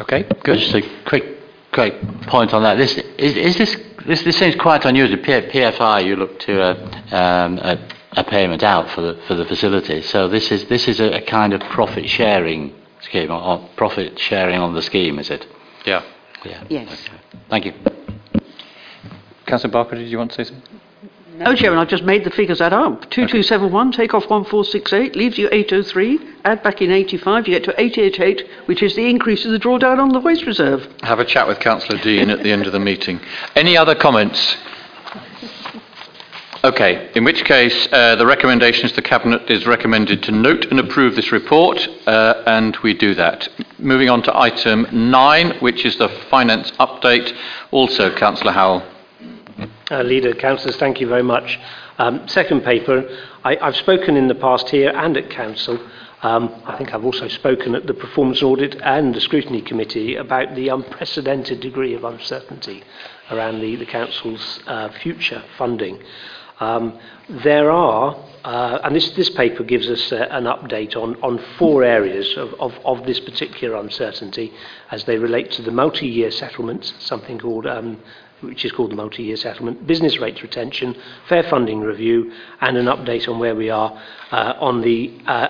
Okay, 0.00 0.24
good. 0.42 0.58
Just 0.58 0.74
a 0.74 0.82
quick, 1.04 1.38
quick 1.72 2.00
point 2.22 2.52
on 2.54 2.62
that. 2.62 2.76
This 2.76 2.96
is, 2.96 3.36
is 3.36 3.56
this, 3.58 3.76
this 4.06 4.22
this 4.22 4.36
seems 4.36 4.56
quite 4.56 4.84
unusual. 4.84 5.18
P- 5.18 5.30
PFI, 5.48 6.04
you 6.04 6.16
look 6.16 6.38
to 6.40 6.60
a, 6.60 7.16
um, 7.16 7.58
a, 7.58 7.78
a 8.12 8.24
payment 8.24 8.62
out 8.62 8.90
for 8.90 9.00
the 9.02 9.22
for 9.28 9.34
the 9.34 9.44
facility. 9.44 10.02
So 10.02 10.28
this 10.28 10.50
is 10.50 10.64
this 10.66 10.88
is 10.88 10.98
a, 10.98 11.18
a 11.18 11.20
kind 11.20 11.52
of 11.52 11.60
profit 11.60 12.08
sharing 12.08 12.74
scheme, 13.00 13.30
or, 13.30 13.40
or 13.40 13.68
profit 13.76 14.18
sharing 14.18 14.58
on 14.58 14.74
the 14.74 14.82
scheme, 14.82 15.18
is 15.18 15.30
it? 15.30 15.46
Yeah. 15.84 16.02
Yeah. 16.44 16.64
Yes. 16.68 16.92
Okay. 16.92 17.18
Thank 17.48 17.66
you. 17.66 17.72
Councillor 19.52 19.70
Barker, 19.70 19.96
did 19.96 20.08
you 20.08 20.16
want 20.16 20.30
to 20.30 20.42
say 20.42 20.50
something? 20.50 20.80
No, 21.36 21.54
Chairman, 21.54 21.78
I've 21.78 21.88
just 21.88 22.04
made 22.04 22.24
the 22.24 22.30
figures 22.30 22.62
add 22.62 22.72
up. 22.72 23.02
2271, 23.10 23.92
take 23.92 24.14
off 24.14 24.30
1468, 24.30 25.14
leaves 25.14 25.36
you 25.36 25.50
803, 25.52 26.18
add 26.46 26.62
back 26.62 26.80
in 26.80 26.90
85, 26.90 27.46
you 27.46 27.58
get 27.58 27.64
to 27.64 27.78
888, 27.78 28.48
which 28.64 28.82
is 28.82 28.96
the 28.96 29.10
increase 29.10 29.44
of 29.44 29.52
the 29.52 29.58
drawdown 29.58 29.98
on 29.98 30.08
the 30.08 30.20
waste 30.20 30.46
reserve. 30.46 30.88
Have 31.02 31.18
a 31.18 31.24
chat 31.26 31.46
with 31.46 31.58
Councillor 31.58 31.98
Dean 31.98 32.30
at 32.30 32.42
the 32.42 32.50
end 32.50 32.66
of 32.66 32.72
the 32.72 32.80
meeting. 32.80 33.20
Any 33.54 33.76
other 33.76 33.94
comments? 33.94 34.56
Okay, 36.64 37.10
in 37.14 37.22
which 37.22 37.44
case 37.44 37.88
uh, 37.92 38.16
the 38.16 38.24
recommendation 38.24 38.86
is 38.86 38.92
the 38.94 39.02
Cabinet 39.02 39.50
is 39.50 39.66
recommended 39.66 40.22
to 40.22 40.32
note 40.32 40.64
and 40.70 40.80
approve 40.80 41.14
this 41.14 41.30
report, 41.30 41.86
uh, 42.06 42.42
and 42.46 42.74
we 42.78 42.94
do 42.94 43.14
that. 43.16 43.50
Moving 43.78 44.08
on 44.08 44.22
to 44.22 44.34
item 44.34 44.86
9, 44.90 45.58
which 45.60 45.84
is 45.84 45.98
the 45.98 46.08
finance 46.30 46.70
update. 46.80 47.36
Also, 47.70 48.14
Councillor 48.14 48.52
Howell. 48.52 48.82
uh, 49.92 50.02
leader, 50.02 50.34
councillors, 50.34 50.76
thank 50.76 51.00
you 51.00 51.06
very 51.06 51.22
much. 51.22 51.60
Um, 51.98 52.26
second 52.26 52.62
paper, 52.62 53.08
I, 53.44 53.56
I've 53.56 53.76
spoken 53.76 54.16
in 54.16 54.26
the 54.26 54.34
past 54.34 54.70
here 54.70 54.90
and 54.90 55.16
at 55.16 55.30
council. 55.30 55.78
Um, 56.22 56.62
I 56.64 56.76
think 56.76 56.94
I've 56.94 57.04
also 57.04 57.28
spoken 57.28 57.74
at 57.74 57.86
the 57.86 57.94
performance 57.94 58.42
audit 58.42 58.80
and 58.82 59.14
the 59.14 59.20
scrutiny 59.20 59.60
committee 59.60 60.16
about 60.16 60.54
the 60.54 60.68
unprecedented 60.68 61.60
degree 61.60 61.94
of 61.94 62.04
uncertainty 62.04 62.82
around 63.30 63.60
the, 63.60 63.76
the 63.76 63.86
council's 63.86 64.60
uh, 64.66 64.88
future 65.02 65.42
funding. 65.58 66.00
Um, 66.60 66.98
there 67.28 67.72
are, 67.72 68.16
uh, 68.44 68.78
and 68.84 68.94
this, 68.94 69.10
this 69.10 69.30
paper 69.30 69.64
gives 69.64 69.88
us 69.88 70.12
a, 70.12 70.32
an 70.32 70.44
update 70.44 70.94
on, 70.96 71.16
on 71.22 71.42
four 71.58 71.82
areas 71.82 72.36
of, 72.36 72.54
of, 72.60 72.72
of 72.84 73.04
this 73.04 73.18
particular 73.18 73.76
uncertainty 73.76 74.52
as 74.92 75.04
they 75.04 75.18
relate 75.18 75.50
to 75.52 75.62
the 75.62 75.72
multi-year 75.72 76.30
settlements, 76.30 76.94
something 77.00 77.38
called 77.40 77.66
um, 77.66 78.00
which 78.42 78.64
is 78.64 78.72
called 78.72 78.90
the 78.90 78.96
multi-year 78.96 79.36
settlement, 79.36 79.86
business 79.86 80.18
rates 80.18 80.42
retention, 80.42 80.96
fair 81.28 81.42
funding 81.44 81.80
review, 81.80 82.32
and 82.60 82.76
an 82.76 82.86
update 82.86 83.28
on 83.28 83.38
where 83.38 83.54
we 83.54 83.70
are 83.70 84.00
uh, 84.30 84.54
on 84.58 84.80
the 84.82 85.18
uh, 85.26 85.48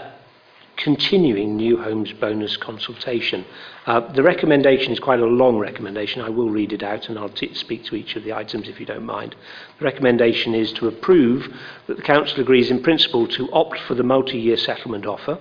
continuing 0.77 1.57
new 1.57 1.81
homes 1.81 2.13
bonus 2.13 2.57
consultation. 2.57 3.45
Uh, 3.87 4.01
the 4.13 4.23
recommendation 4.23 4.93
is 4.93 4.99
quite 4.99 5.21
a 5.21 5.25
long 5.25 5.59
recommendation. 5.59 6.23
I 6.23 6.29
will 6.29 6.51
read 6.51 6.73
it 6.73 6.83
out 6.83 7.09
and 7.09 7.19
I'll 7.19 7.29
t- 7.29 7.55
speak 7.55 7.85
to 7.85 7.95
each 7.95 8.17
of 8.17 8.25
the 8.25 8.33
items 8.33 8.69
if 8.69 8.81
you 8.81 8.87
don't 8.87 9.05
mind. 9.05 9.37
The 9.79 9.85
recommendation 9.85 10.55
is 10.55 10.73
to 10.75 10.89
approve 10.89 11.53
that 11.87 11.97
the 11.97 12.03
Council 12.03 12.41
agrees 12.41 12.71
in 12.71 12.83
principle 12.83 13.27
to 13.29 13.53
opt 13.53 13.79
for 13.81 13.95
the 13.95 14.03
multi-year 14.03 14.57
settlement 14.57 15.07
offer, 15.07 15.39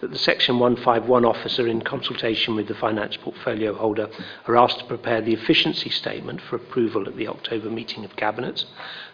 that 0.00 0.10
the 0.12 0.18
Section 0.18 0.58
151 0.58 1.24
officer, 1.24 1.66
in 1.66 1.82
consultation 1.82 2.54
with 2.54 2.68
the 2.68 2.74
finance 2.74 3.16
portfolio 3.16 3.74
holder, 3.74 4.08
are 4.46 4.56
asked 4.56 4.78
to 4.78 4.84
prepare 4.84 5.20
the 5.20 5.34
efficiency 5.34 5.90
statement 5.90 6.40
for 6.42 6.56
approval 6.56 7.08
at 7.08 7.16
the 7.16 7.26
October 7.26 7.68
meeting 7.68 8.04
of 8.04 8.14
Cabinet, 8.14 8.64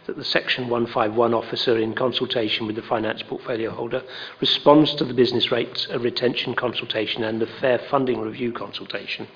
that 0.07 0.17
the 0.17 0.25
Section 0.25 0.69
151 0.69 1.33
officer, 1.33 1.79
in 1.79 1.95
consultation 1.95 2.67
with 2.67 2.77
the 2.77 2.83
finance 2.83 3.23
portfolio 3.23 3.71
holder, 3.71 4.03
responds 4.41 4.95
to 4.97 5.05
the 5.05 5.15
business 5.15 5.51
rates 5.51 5.89
retention 5.89 6.55
consultation 6.55 7.25
and 7.25 7.41
the 7.41 7.47
fair 7.47 7.79
funding 7.91 8.21
review 8.21 8.53
consultation. 8.53 9.27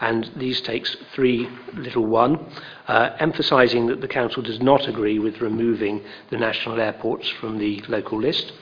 And 0.00 0.30
these 0.36 0.60
takes 0.60 0.96
three 1.12 1.48
little 1.74 2.06
one, 2.06 2.52
uh, 2.86 3.10
emphasising 3.18 3.86
that 3.86 4.00
the 4.00 4.08
Council 4.08 4.42
does 4.42 4.60
not 4.60 4.88
agree 4.88 5.18
with 5.18 5.40
removing 5.40 6.04
the 6.30 6.38
national 6.38 6.80
airports 6.80 7.28
from 7.28 7.58
the 7.58 7.82
local 7.88 8.20
list. 8.20 8.52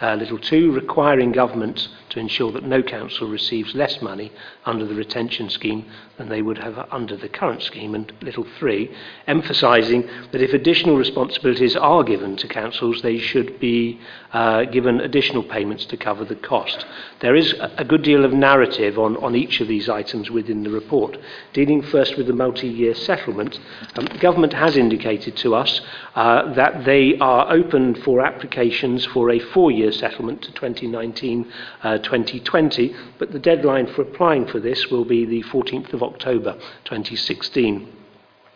Uh, 0.00 0.14
little 0.14 0.38
2, 0.38 0.72
requiring 0.72 1.32
government 1.32 1.88
to 2.10 2.20
ensure 2.20 2.52
that 2.52 2.64
no 2.64 2.82
council 2.82 3.28
receives 3.28 3.74
less 3.74 4.02
money 4.02 4.30
under 4.64 4.84
the 4.84 4.94
retention 4.94 5.48
scheme 5.48 5.84
than 6.18 6.28
they 6.28 6.42
would 6.42 6.58
have 6.58 6.78
under 6.90 7.16
the 7.16 7.28
current 7.28 7.62
scheme. 7.62 7.94
And 7.94 8.12
little 8.20 8.46
3, 8.58 8.94
emphasising 9.26 10.08
that 10.32 10.42
if 10.42 10.52
additional 10.52 10.96
responsibilities 10.96 11.76
are 11.76 12.04
given 12.04 12.36
to 12.36 12.48
councils, 12.48 13.00
they 13.02 13.18
should 13.18 13.58
be 13.58 14.00
uh, 14.32 14.64
given 14.64 15.00
additional 15.00 15.42
payments 15.42 15.86
to 15.86 15.96
cover 15.96 16.24
the 16.24 16.36
cost. 16.36 16.84
There 17.20 17.34
is 17.34 17.54
a 17.78 17.84
good 17.84 18.02
deal 18.02 18.24
of 18.24 18.32
narrative 18.32 18.98
on, 18.98 19.16
on 19.16 19.34
each 19.34 19.60
of 19.60 19.68
these 19.68 19.88
items 19.88 20.30
within 20.30 20.62
the 20.62 20.70
report. 20.70 21.16
Dealing 21.52 21.82
first 21.82 22.16
with 22.16 22.26
the 22.26 22.32
multi-year 22.32 22.94
settlement, 22.94 23.58
um, 23.96 24.06
government 24.20 24.52
has 24.52 24.76
indicated 24.76 25.36
to 25.38 25.54
us 25.54 25.80
uh, 26.14 26.52
that 26.54 26.84
they 26.84 27.16
are 27.18 27.50
open 27.50 27.94
for 27.94 28.20
applications 28.20 29.06
for 29.06 29.30
a 29.30 29.38
four-year 29.38 29.92
settlement 29.92 30.42
to 30.42 30.52
2019-2020, 30.52 31.46
uh, 31.82 31.98
2020, 32.00 32.94
but 33.18 33.32
the 33.32 33.38
deadline 33.38 33.86
for 33.86 34.02
applying 34.02 34.46
for 34.46 34.60
this 34.60 34.88
will 34.88 35.04
be 35.04 35.24
the 35.24 35.42
14th 35.44 35.92
of 35.92 36.02
October 36.02 36.54
2016. 36.84 37.92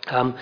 Um, 0.09 0.37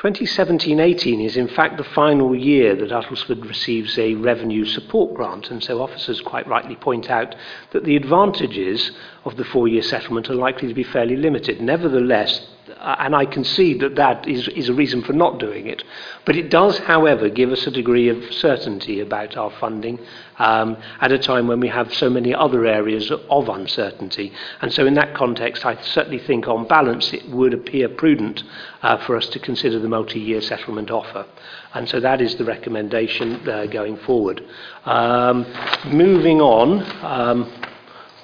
2017-18 0.00 1.22
is 1.22 1.36
in 1.36 1.48
fact 1.48 1.76
the 1.76 1.84
final 1.84 2.34
year 2.34 2.74
that 2.74 2.88
Uttlesford 2.88 3.46
receives 3.46 3.98
a 3.98 4.14
revenue 4.14 4.64
support 4.64 5.12
grant 5.14 5.50
and 5.50 5.62
so 5.62 5.82
officers 5.82 6.22
quite 6.22 6.46
rightly 6.46 6.74
point 6.74 7.10
out 7.10 7.34
that 7.72 7.84
the 7.84 7.96
advantages 7.96 8.92
of 9.26 9.36
the 9.36 9.44
four-year 9.44 9.82
settlement 9.82 10.30
are 10.30 10.34
likely 10.34 10.68
to 10.68 10.74
be 10.74 10.84
fairly 10.84 11.16
limited. 11.16 11.60
Nevertheless, 11.60 12.46
and 12.78 13.14
I 13.14 13.26
concede 13.26 13.80
that 13.80 13.96
that 13.96 14.28
is, 14.28 14.48
is 14.48 14.68
a 14.68 14.74
reason 14.74 15.02
for 15.02 15.12
not 15.12 15.38
doing 15.38 15.66
it. 15.66 15.82
But 16.24 16.36
it 16.36 16.50
does, 16.50 16.78
however, 16.78 17.28
give 17.28 17.50
us 17.50 17.66
a 17.66 17.70
degree 17.70 18.08
of 18.08 18.32
certainty 18.32 19.00
about 19.00 19.36
our 19.36 19.50
funding 19.58 19.98
um, 20.38 20.76
at 21.00 21.12
a 21.12 21.18
time 21.18 21.46
when 21.46 21.60
we 21.60 21.68
have 21.68 21.92
so 21.94 22.08
many 22.08 22.34
other 22.34 22.66
areas 22.66 23.10
of 23.10 23.48
uncertainty. 23.48 24.32
And 24.60 24.72
so, 24.72 24.86
in 24.86 24.94
that 24.94 25.14
context, 25.14 25.64
I 25.66 25.80
certainly 25.82 26.18
think, 26.18 26.48
on 26.48 26.66
balance, 26.66 27.12
it 27.12 27.28
would 27.28 27.54
appear 27.54 27.88
prudent 27.88 28.42
uh, 28.82 28.96
for 29.04 29.16
us 29.16 29.26
to 29.28 29.38
consider 29.38 29.78
the 29.78 29.88
multi 29.88 30.20
year 30.20 30.40
settlement 30.40 30.90
offer. 30.90 31.26
And 31.74 31.88
so, 31.88 32.00
that 32.00 32.20
is 32.20 32.36
the 32.36 32.44
recommendation 32.44 33.48
uh, 33.48 33.66
going 33.66 33.96
forward. 33.98 34.42
Um, 34.84 35.46
moving 35.86 36.40
on, 36.40 36.82
um, 37.04 37.52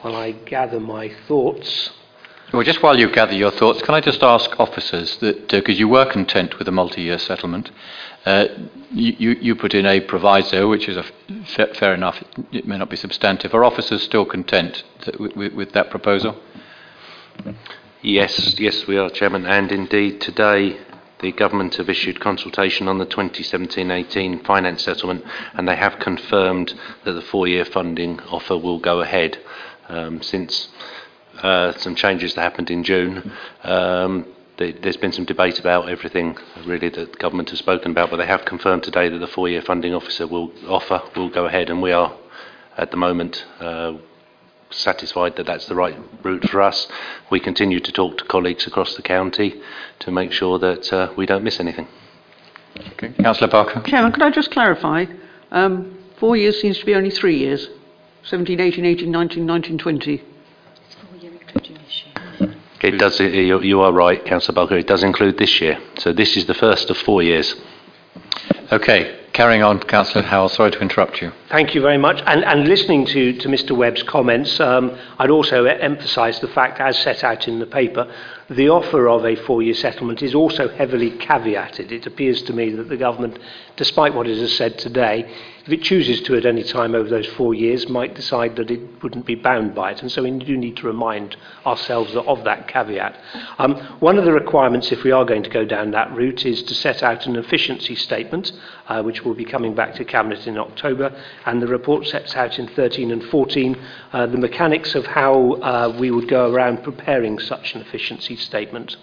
while 0.02 0.16
I 0.16 0.32
gather 0.32 0.80
my 0.80 1.12
thoughts. 1.26 1.90
Well, 2.56 2.64
just 2.64 2.82
while 2.82 2.98
you 2.98 3.10
gather 3.12 3.34
your 3.34 3.50
thoughts, 3.50 3.82
can 3.82 3.94
I 3.94 4.00
just 4.00 4.22
ask 4.22 4.58
officers 4.58 5.18
that, 5.18 5.48
because 5.48 5.76
uh, 5.76 5.78
you 5.78 5.88
were 5.88 6.10
content 6.10 6.58
with 6.58 6.66
a 6.66 6.72
multi-year 6.72 7.18
settlement, 7.18 7.70
uh, 8.24 8.46
you, 8.90 9.32
you 9.32 9.54
put 9.54 9.74
in 9.74 9.84
a 9.84 10.00
proviso, 10.00 10.66
which 10.66 10.88
is 10.88 10.96
fair 11.54 11.92
enough, 11.92 12.24
it 12.52 12.66
may 12.66 12.78
not 12.78 12.88
be 12.88 12.96
substantive. 12.96 13.52
Are 13.52 13.62
officers 13.62 14.02
still 14.02 14.24
content 14.24 14.84
with, 15.20 15.52
with 15.52 15.72
that 15.72 15.90
proposal? 15.90 16.40
Yes, 18.00 18.58
yes, 18.58 18.86
we 18.86 18.96
are, 18.96 19.10
Chairman, 19.10 19.44
and 19.44 19.70
indeed 19.70 20.22
today 20.22 20.78
the 21.18 21.32
government 21.32 21.74
have 21.74 21.90
issued 21.90 22.20
consultation 22.20 22.88
on 22.88 22.96
the 22.96 23.04
2017-18 23.04 24.46
finance 24.46 24.82
settlement, 24.82 25.26
and 25.52 25.68
they 25.68 25.76
have 25.76 25.98
confirmed 25.98 26.72
that 27.04 27.12
the 27.12 27.20
four-year 27.20 27.66
funding 27.66 28.18
offer 28.20 28.56
will 28.56 28.78
go 28.78 29.02
ahead. 29.02 29.36
Um, 29.88 30.20
since 30.20 30.68
uh, 31.42 31.72
some 31.78 31.94
changes 31.94 32.34
that 32.34 32.42
happened 32.42 32.70
in 32.70 32.84
June. 32.84 33.32
Um, 33.62 34.26
the, 34.58 34.72
there's 34.72 34.96
been 34.96 35.12
some 35.12 35.24
debate 35.24 35.58
about 35.58 35.88
everything 35.88 36.36
really 36.64 36.88
that 36.88 37.12
the 37.12 37.18
government 37.18 37.50
has 37.50 37.58
spoken 37.58 37.90
about, 37.90 38.10
but 38.10 38.16
they 38.16 38.26
have 38.26 38.44
confirmed 38.44 38.82
today 38.82 39.08
that 39.08 39.18
the 39.18 39.26
four-year 39.26 39.62
funding 39.62 39.94
officer 39.94 40.26
will 40.26 40.50
offer 40.66 41.02
will 41.14 41.28
go 41.28 41.46
ahead, 41.46 41.68
and 41.68 41.82
we 41.82 41.92
are 41.92 42.16
at 42.76 42.90
the 42.90 42.96
moment 42.96 43.44
uh, 43.60 43.94
satisfied 44.70 45.36
that 45.36 45.46
that's 45.46 45.66
the 45.66 45.74
right 45.74 45.96
route 46.22 46.48
for 46.48 46.62
us. 46.62 46.88
We 47.30 47.40
continue 47.40 47.80
to 47.80 47.92
talk 47.92 48.18
to 48.18 48.24
colleagues 48.24 48.66
across 48.66 48.94
the 48.94 49.02
county 49.02 49.60
to 50.00 50.10
make 50.10 50.32
sure 50.32 50.58
that 50.58 50.92
uh, 50.92 51.12
we 51.16 51.26
don't 51.26 51.44
miss 51.44 51.60
anything. 51.60 51.88
Okay. 52.92 53.12
Councillor 53.22 53.50
Parker. 53.50 53.82
Chairman, 53.82 54.12
could 54.12 54.22
I 54.22 54.30
just 54.30 54.50
clarify? 54.50 55.06
Um, 55.50 55.98
four 56.18 56.36
years 56.36 56.60
seems 56.60 56.78
to 56.78 56.86
be 56.86 56.94
only 56.94 57.10
three 57.10 57.38
years. 57.38 57.68
17, 58.24 58.58
18, 58.58 58.84
18, 58.84 59.10
19, 59.10 59.46
19, 59.46 59.78
20. 59.78 60.22
It 62.82 62.98
does, 62.98 63.18
you 63.20 63.60
you 63.62 63.80
are 63.80 63.92
right, 63.92 64.24
Councillor 64.24 64.54
Barker, 64.54 64.76
it 64.76 64.86
does 64.86 65.02
include 65.02 65.38
this 65.38 65.60
year. 65.60 65.78
So 65.98 66.12
this 66.12 66.36
is 66.36 66.46
the 66.46 66.54
first 66.54 66.90
of 66.90 66.96
four 66.98 67.22
years. 67.22 67.54
Okay, 68.70 69.20
carrying 69.32 69.62
on, 69.62 69.78
Councillor 69.80 70.24
Howell, 70.24 70.48
sorry 70.48 70.72
to 70.72 70.80
interrupt 70.80 71.22
you. 71.22 71.30
Thank 71.50 71.74
you 71.74 71.80
very 71.80 71.98
much. 71.98 72.22
And, 72.26 72.44
and 72.44 72.66
listening 72.66 73.06
to, 73.06 73.32
to 73.34 73.48
Mr 73.48 73.76
Webb's 73.76 74.02
comments, 74.02 74.58
um, 74.60 74.98
I'd 75.18 75.30
also 75.30 75.64
emphasise 75.64 76.40
the 76.40 76.48
fact, 76.48 76.80
as 76.80 76.98
set 76.98 77.22
out 77.22 77.46
in 77.46 77.58
the 77.58 77.66
paper, 77.66 78.12
the 78.50 78.68
offer 78.68 79.08
of 79.08 79.24
a 79.24 79.36
four-year 79.36 79.74
settlement 79.74 80.22
is 80.22 80.34
also 80.34 80.68
heavily 80.68 81.12
caveated. 81.12 81.92
It 81.92 82.06
appears 82.06 82.42
to 82.42 82.52
me 82.52 82.70
that 82.70 82.88
the 82.88 82.96
government, 82.96 83.38
despite 83.76 84.14
what 84.14 84.26
it 84.26 84.38
has 84.38 84.56
said 84.56 84.78
today, 84.78 85.30
if 85.66 85.72
it 85.72 85.82
chooses 85.82 86.20
to 86.20 86.36
at 86.36 86.46
any 86.46 86.62
time 86.62 86.94
over 86.94 87.08
those 87.08 87.26
four 87.26 87.52
years, 87.52 87.88
might 87.88 88.14
decide 88.14 88.54
that 88.54 88.70
it 88.70 89.02
wouldn't 89.02 89.26
be 89.26 89.34
bound 89.34 89.74
by 89.74 89.90
it. 89.90 90.00
And 90.00 90.12
so 90.12 90.22
we 90.22 90.30
do 90.30 90.56
need 90.56 90.76
to 90.76 90.86
remind 90.86 91.36
ourselves 91.66 92.14
of 92.14 92.44
that 92.44 92.68
caveat. 92.68 93.20
Um, 93.58 93.74
one 93.98 94.16
of 94.16 94.24
the 94.24 94.32
requirements, 94.32 94.92
if 94.92 95.02
we 95.02 95.10
are 95.10 95.24
going 95.24 95.42
to 95.42 95.50
go 95.50 95.64
down 95.64 95.90
that 95.90 96.14
route, 96.14 96.46
is 96.46 96.62
to 96.62 96.74
set 96.74 97.02
out 97.02 97.26
an 97.26 97.34
efficiency 97.34 97.96
statement, 97.96 98.52
uh, 98.86 99.02
which 99.02 99.24
will 99.24 99.34
be 99.34 99.44
coming 99.44 99.74
back 99.74 99.94
to 99.96 100.04
Cabinet 100.04 100.46
in 100.46 100.56
October. 100.56 101.12
And 101.46 101.60
the 101.60 101.66
report 101.66 102.06
sets 102.06 102.36
out 102.36 102.60
in 102.60 102.68
13 102.68 103.10
and 103.10 103.24
14 103.24 103.76
uh, 104.12 104.26
the 104.26 104.38
mechanics 104.38 104.94
of 104.94 105.04
how 105.04 105.54
uh, 105.54 105.96
we 105.98 106.12
would 106.12 106.28
go 106.28 106.48
around 106.52 106.84
preparing 106.84 107.40
such 107.40 107.74
an 107.74 107.80
efficiency 107.80 108.36
statement. 108.36 108.96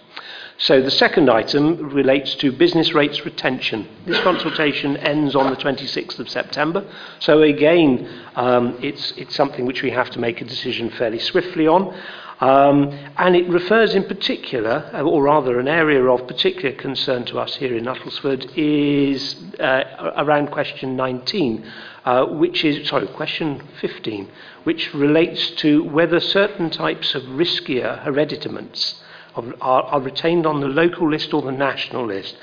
So 0.64 0.82
the 0.82 0.92
second 0.92 1.30
item 1.30 1.90
relates 1.90 2.36
to 2.36 2.50
business 2.50 2.94
rates 2.94 3.26
retention. 3.26 3.86
This 4.06 4.22
consultation 4.22 4.96
ends 4.96 5.36
on 5.36 5.50
the 5.50 5.58
26th 5.58 6.20
of 6.20 6.30
September. 6.30 6.90
So 7.20 7.42
again, 7.42 8.10
um, 8.38 8.80
it's, 8.82 9.12
it's 9.18 9.36
something 9.36 9.66
which 9.66 9.82
we 9.82 9.92
have 9.92 10.10
to 10.12 10.20
make 10.20 10.40
a 10.40 10.46
decision 10.46 10.90
fairly 10.92 11.20
swiftly 11.20 11.68
on. 11.68 11.94
Um, 12.40 12.98
and 13.18 13.36
it 13.36 13.50
refers 13.50 13.94
in 13.94 14.06
particular, 14.06 14.90
or 15.04 15.24
rather 15.24 15.60
an 15.60 15.68
area 15.68 16.02
of 16.06 16.26
particular 16.28 16.74
concern 16.74 17.26
to 17.26 17.40
us 17.40 17.58
here 17.58 17.76
in 17.76 17.84
Uttlesford, 17.84 18.50
is 18.56 19.36
uh, 19.60 20.14
around 20.16 20.50
question 20.50 20.96
19, 20.96 21.70
uh, 22.06 22.26
which 22.28 22.64
is, 22.64 22.88
sorry, 22.88 23.08
question 23.08 23.62
15, 23.82 24.32
which 24.64 24.94
relates 24.94 25.50
to 25.58 25.84
whether 25.84 26.22
certain 26.22 26.70
types 26.70 27.16
of 27.16 27.24
riskier 27.24 28.02
hereditaments 28.06 29.03
are, 29.36 29.84
are 29.84 30.02
retained 30.02 30.46
on 30.46 30.62
the 30.62 30.68
local 30.68 31.10
list 31.10 31.34
or 31.34 31.42
the 31.42 31.52
national 31.52 32.06
list. 32.06 32.36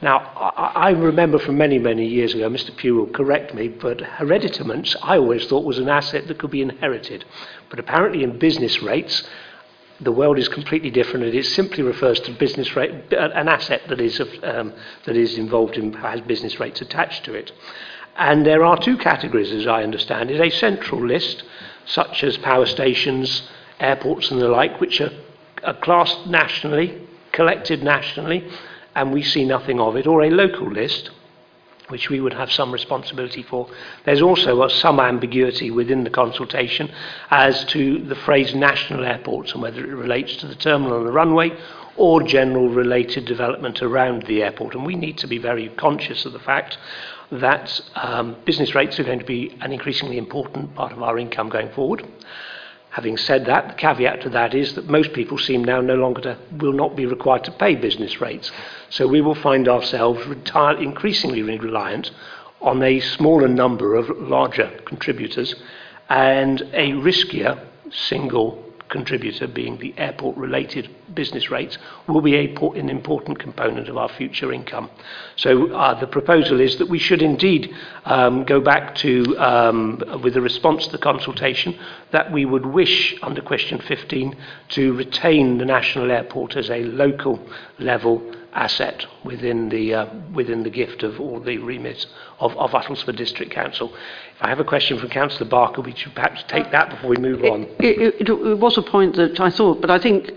Now, 0.00 0.18
I, 0.18 0.88
I 0.88 0.90
remember 0.90 1.38
from 1.38 1.56
many, 1.56 1.78
many 1.78 2.06
years 2.06 2.34
ago, 2.34 2.50
Mr. 2.50 2.76
Pugh 2.76 2.96
will 2.96 3.06
correct 3.06 3.54
me, 3.54 3.68
but 3.68 4.00
hereditaments 4.00 4.96
I 5.02 5.16
always 5.16 5.46
thought 5.46 5.64
was 5.64 5.78
an 5.78 5.88
asset 5.88 6.26
that 6.26 6.38
could 6.38 6.50
be 6.50 6.62
inherited. 6.62 7.24
But 7.70 7.78
apparently 7.78 8.24
in 8.24 8.38
business 8.38 8.82
rates, 8.82 9.22
the 10.00 10.10
world 10.10 10.38
is 10.38 10.48
completely 10.48 10.90
different. 10.90 11.24
and 11.24 11.34
It 11.34 11.46
simply 11.46 11.84
refers 11.84 12.18
to 12.20 12.32
business 12.32 12.74
rate, 12.74 13.12
an 13.12 13.48
asset 13.48 13.82
that 13.88 14.00
is, 14.00 14.20
um, 14.42 14.72
that 15.04 15.16
is 15.16 15.38
involved 15.38 15.76
in, 15.76 15.92
has 15.92 16.20
business 16.22 16.58
rates 16.58 16.80
attached 16.80 17.24
to 17.26 17.34
it. 17.34 17.52
And 18.16 18.44
there 18.44 18.64
are 18.64 18.76
two 18.76 18.98
categories, 18.98 19.52
as 19.52 19.66
I 19.66 19.84
understand 19.84 20.30
it. 20.30 20.40
A 20.40 20.50
central 20.50 21.06
list, 21.06 21.44
such 21.86 22.24
as 22.24 22.36
power 22.38 22.66
stations, 22.66 23.48
airports 23.78 24.30
and 24.30 24.40
the 24.40 24.48
like, 24.48 24.80
which 24.80 25.00
are 25.00 25.12
are 25.64 25.74
classed 25.74 26.26
nationally, 26.26 27.00
collected 27.32 27.82
nationally, 27.82 28.48
and 28.94 29.12
we 29.12 29.22
see 29.22 29.44
nothing 29.44 29.80
of 29.80 29.96
it, 29.96 30.06
or 30.06 30.22
a 30.22 30.30
local 30.30 30.70
list, 30.70 31.10
which 31.88 32.08
we 32.08 32.20
would 32.20 32.32
have 32.32 32.50
some 32.50 32.72
responsibility 32.72 33.42
for. 33.42 33.68
There's 34.04 34.22
also 34.22 34.66
some 34.68 35.00
ambiguity 35.00 35.70
within 35.70 36.04
the 36.04 36.10
consultation 36.10 36.90
as 37.30 37.64
to 37.66 37.98
the 37.98 38.14
phrase 38.14 38.54
national 38.54 39.04
airports 39.04 39.52
and 39.52 39.62
whether 39.62 39.84
it 39.84 39.94
relates 39.94 40.36
to 40.36 40.46
the 40.46 40.54
terminal 40.54 40.98
and 40.98 41.06
the 41.06 41.12
runway 41.12 41.52
or 41.96 42.22
general 42.22 42.68
related 42.68 43.26
development 43.26 43.82
around 43.82 44.22
the 44.22 44.42
airport. 44.42 44.74
And 44.74 44.86
we 44.86 44.94
need 44.94 45.18
to 45.18 45.26
be 45.26 45.38
very 45.38 45.68
conscious 45.70 46.24
of 46.24 46.32
the 46.32 46.38
fact 46.38 46.78
that 47.30 47.80
um, 47.94 48.36
business 48.44 48.74
rates 48.74 48.98
are 48.98 49.04
going 49.04 49.18
to 49.18 49.24
be 49.24 49.56
an 49.60 49.72
increasingly 49.72 50.18
important 50.18 50.74
part 50.74 50.92
of 50.92 51.02
our 51.02 51.18
income 51.18 51.48
going 51.48 51.70
forward. 51.72 52.06
Having 52.92 53.16
said 53.16 53.46
that, 53.46 53.68
the 53.68 53.74
caveat 53.74 54.20
to 54.20 54.28
that 54.28 54.54
is 54.54 54.74
that 54.74 54.90
most 54.90 55.14
people 55.14 55.38
seem 55.38 55.64
now 55.64 55.80
no 55.80 55.94
longer 55.94 56.20
to, 56.20 56.36
will 56.58 56.74
not 56.74 56.94
be 56.94 57.06
required 57.06 57.42
to 57.44 57.50
pay 57.50 57.74
business 57.74 58.20
rates. 58.20 58.52
So 58.90 59.08
we 59.08 59.22
will 59.22 59.34
find 59.34 59.66
ourselves 59.66 60.26
retire, 60.26 60.76
increasingly 60.76 61.42
reliant 61.42 62.10
on 62.60 62.82
a 62.82 63.00
smaller 63.00 63.48
number 63.48 63.94
of 63.94 64.10
larger 64.10 64.70
contributors 64.84 65.54
and 66.10 66.60
a 66.74 66.92
riskier 66.92 67.58
single 67.90 68.61
contributor, 68.92 69.48
being 69.48 69.78
the 69.78 69.92
airport 69.96 70.36
related 70.36 70.88
business 71.14 71.50
rates, 71.50 71.78
will 72.06 72.20
be 72.20 72.36
an 72.36 72.88
important 72.88 73.40
component 73.40 73.88
of 73.88 73.96
our 73.96 74.08
future 74.08 74.52
income. 74.52 74.88
So 75.36 75.72
uh, 75.72 75.98
the 75.98 76.06
proposal 76.06 76.60
is 76.60 76.76
that 76.76 76.88
we 76.88 76.98
should 76.98 77.22
indeed 77.22 77.74
um, 78.04 78.44
go 78.44 78.60
back 78.60 78.94
to, 78.96 79.36
um, 79.38 80.00
with 80.22 80.36
a 80.36 80.40
response 80.40 80.86
to 80.86 80.92
the 80.92 80.98
consultation, 80.98 81.76
that 82.12 82.30
we 82.30 82.44
would 82.44 82.66
wish, 82.66 83.16
under 83.22 83.40
question 83.40 83.80
15, 83.80 84.36
to 84.68 84.92
retain 84.92 85.58
the 85.58 85.64
national 85.64 86.12
airport 86.12 86.56
as 86.56 86.70
a 86.70 86.84
local 86.84 87.40
level 87.78 88.22
asset 88.54 89.06
within 89.24 89.68
the, 89.68 89.94
uh, 89.94 90.06
within 90.32 90.62
the 90.62 90.70
gift 90.70 91.02
of 91.02 91.20
all 91.20 91.40
the 91.40 91.58
remit 91.58 92.06
of, 92.38 92.56
of 92.56 92.72
Uttlesford 92.72 93.16
District 93.16 93.50
Council. 93.50 93.92
If 94.36 94.42
I 94.42 94.48
have 94.48 94.60
a 94.60 94.64
question 94.64 94.98
from 94.98 95.08
Councillor 95.08 95.48
Barker, 95.48 95.80
we 95.80 95.94
should 95.94 96.14
perhaps 96.14 96.44
take 96.48 96.70
that 96.70 96.90
before 96.90 97.10
we 97.10 97.16
move 97.16 97.44
on. 97.44 97.64
It, 97.80 98.20
it, 98.20 98.28
it, 98.28 98.58
was 98.58 98.76
a 98.76 98.82
point 98.82 99.16
that 99.16 99.40
I 99.40 99.50
thought, 99.50 99.80
but 99.80 99.90
I 99.90 99.98
think 99.98 100.30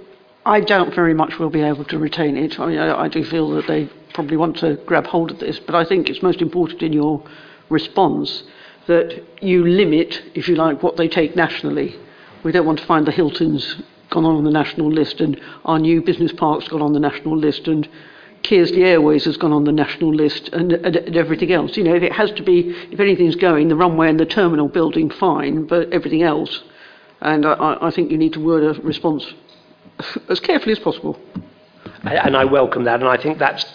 I 0.46 0.60
doubt 0.62 0.94
very 0.94 1.14
much 1.14 1.40
we'll 1.40 1.50
be 1.50 1.62
able 1.62 1.86
to 1.86 1.98
retain 1.98 2.38
it. 2.38 2.60
I, 2.60 2.66
mean, 2.68 2.78
I, 2.78 3.04
I 3.04 3.08
do 3.08 3.24
feel 3.24 3.50
that 3.52 3.68
they 3.68 3.90
probably 4.14 4.38
want 4.38 4.58
to 4.58 4.76
grab 4.86 5.08
hold 5.08 5.32
of 5.32 5.40
this, 5.40 5.60
but 5.60 5.76
I 5.76 5.84
think 5.84 6.10
it's 6.10 6.22
most 6.22 6.42
important 6.42 6.82
in 6.82 6.94
your 6.94 7.24
response 7.70 8.44
that 8.88 9.24
you 9.42 9.66
limit, 9.66 10.22
if 10.36 10.48
you 10.48 10.56
like, 10.56 10.84
what 10.84 10.96
they 10.96 11.08
take 11.08 11.36
nationally. 11.36 11.96
We 12.44 12.52
don't 12.52 12.66
want 12.66 12.80
to 12.80 12.86
find 12.86 13.08
the 13.08 13.12
Hiltons 13.12 13.82
gone 14.10 14.26
on 14.26 14.44
the 14.44 14.52
national 14.52 14.92
list 14.92 15.22
and 15.22 15.40
our 15.66 15.80
new 15.80 16.02
business 16.02 16.32
park's 16.32 16.68
gone 16.68 16.82
on 16.82 16.94
the 16.94 17.00
national 17.00 17.38
list 17.38 17.68
and 17.68 17.88
Kearsley 18.44 18.84
Airways 18.84 19.26
has 19.26 19.38
gone 19.38 19.52
on 19.52 19.64
the 19.64 19.72
national 19.72 20.14
list 20.14 20.50
and, 20.50 20.72
and, 20.72 20.96
and, 20.96 21.18
everything 21.18 21.52
else. 21.52 21.76
You 21.76 21.84
know, 21.84 21.96
if 21.96 22.04
it 22.04 22.14
has 22.14 22.32
to 22.34 22.44
be, 22.44 22.70
if 22.92 23.00
anything's 23.00 23.36
going, 23.36 23.70
the 23.70 23.76
runway 23.76 24.10
and 24.10 24.20
the 24.20 24.26
terminal 24.26 24.68
building, 24.68 25.10
fine, 25.10 25.66
but 25.66 25.92
everything 25.92 26.22
else. 26.22 26.62
And 27.22 27.46
I, 27.46 27.78
I 27.82 27.90
think 27.90 28.12
you 28.12 28.18
need 28.18 28.34
to 28.34 28.40
word 28.40 28.64
a 28.64 28.80
response 28.82 29.26
as 30.30 30.40
carefully 30.40 30.74
as 30.74 30.80
possible. 30.80 31.20
And 32.04 32.38
I 32.38 32.46
welcome 32.46 32.84
that, 32.84 33.00
and 33.00 33.10
I 33.10 33.18
think 33.18 33.40
that's 33.40 33.66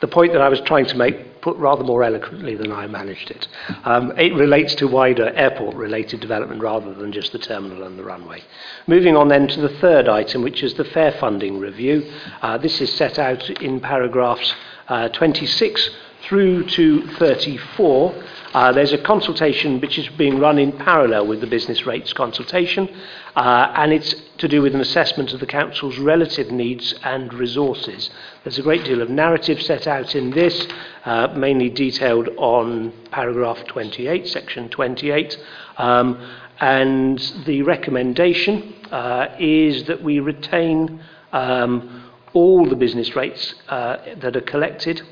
the 0.00 0.08
point 0.08 0.32
that 0.32 0.40
I 0.40 0.48
was 0.48 0.60
trying 0.60 0.86
to 0.86 0.96
make, 0.96 1.40
put 1.40 1.56
rather 1.56 1.84
more 1.84 2.02
eloquently 2.02 2.54
than 2.56 2.72
I 2.72 2.86
managed 2.86 3.30
it. 3.30 3.48
Um, 3.84 4.12
it 4.16 4.34
relates 4.34 4.74
to 4.76 4.88
wider 4.88 5.30
airport-related 5.30 6.20
development 6.20 6.62
rather 6.62 6.94
than 6.94 7.12
just 7.12 7.32
the 7.32 7.38
terminal 7.38 7.84
and 7.84 7.98
the 7.98 8.04
runway. 8.04 8.42
Moving 8.86 9.16
on 9.16 9.28
then 9.28 9.48
to 9.48 9.60
the 9.60 9.68
third 9.80 10.08
item, 10.08 10.42
which 10.42 10.62
is 10.62 10.74
the 10.74 10.84
fair 10.84 11.12
funding 11.12 11.58
review. 11.58 12.10
Uh, 12.42 12.58
this 12.58 12.80
is 12.80 12.92
set 12.92 13.18
out 13.18 13.48
in 13.62 13.80
paragraphs 13.80 14.54
uh, 14.88 15.08
26 15.08 15.90
through 16.22 16.64
to 16.64 17.06
34. 17.16 18.14
Uh, 18.54 18.72
there's 18.72 18.92
a 18.92 18.98
consultation 18.98 19.78
which 19.80 19.98
is 19.98 20.08
being 20.16 20.38
run 20.38 20.58
in 20.58 20.72
parallel 20.72 21.26
with 21.26 21.40
the 21.40 21.46
business 21.46 21.84
rates 21.84 22.12
consultation, 22.14 22.88
uh, 23.36 23.72
and 23.76 23.92
it's 23.92 24.14
to 24.38 24.48
do 24.48 24.62
with 24.62 24.74
an 24.74 24.80
assessment 24.80 25.32
of 25.34 25.40
the 25.40 25.46
Council's 25.46 25.98
relative 25.98 26.50
needs 26.50 26.94
and 27.02 27.34
resources. 27.34 28.08
There's 28.44 28.58
a 28.58 28.62
great 28.62 28.84
deal 28.84 29.02
of 29.02 29.10
narrative 29.10 29.60
set 29.60 29.86
out 29.86 30.14
in 30.14 30.30
this, 30.30 30.66
uh, 31.04 31.28
mainly 31.36 31.68
detailed 31.68 32.28
on 32.38 32.92
paragraph 33.10 33.62
28, 33.66 34.26
section 34.26 34.70
28, 34.70 35.36
um, 35.76 36.18
and 36.60 37.18
the 37.44 37.62
recommendation 37.62 38.74
uh, 38.90 39.28
is 39.38 39.84
that 39.84 40.02
we 40.02 40.20
retain 40.20 41.02
um, 41.32 42.10
all 42.32 42.66
the 42.66 42.76
business 42.76 43.14
rates 43.14 43.54
uh, 43.68 43.98
that 44.16 44.36
are 44.36 44.40
collected 44.42 45.02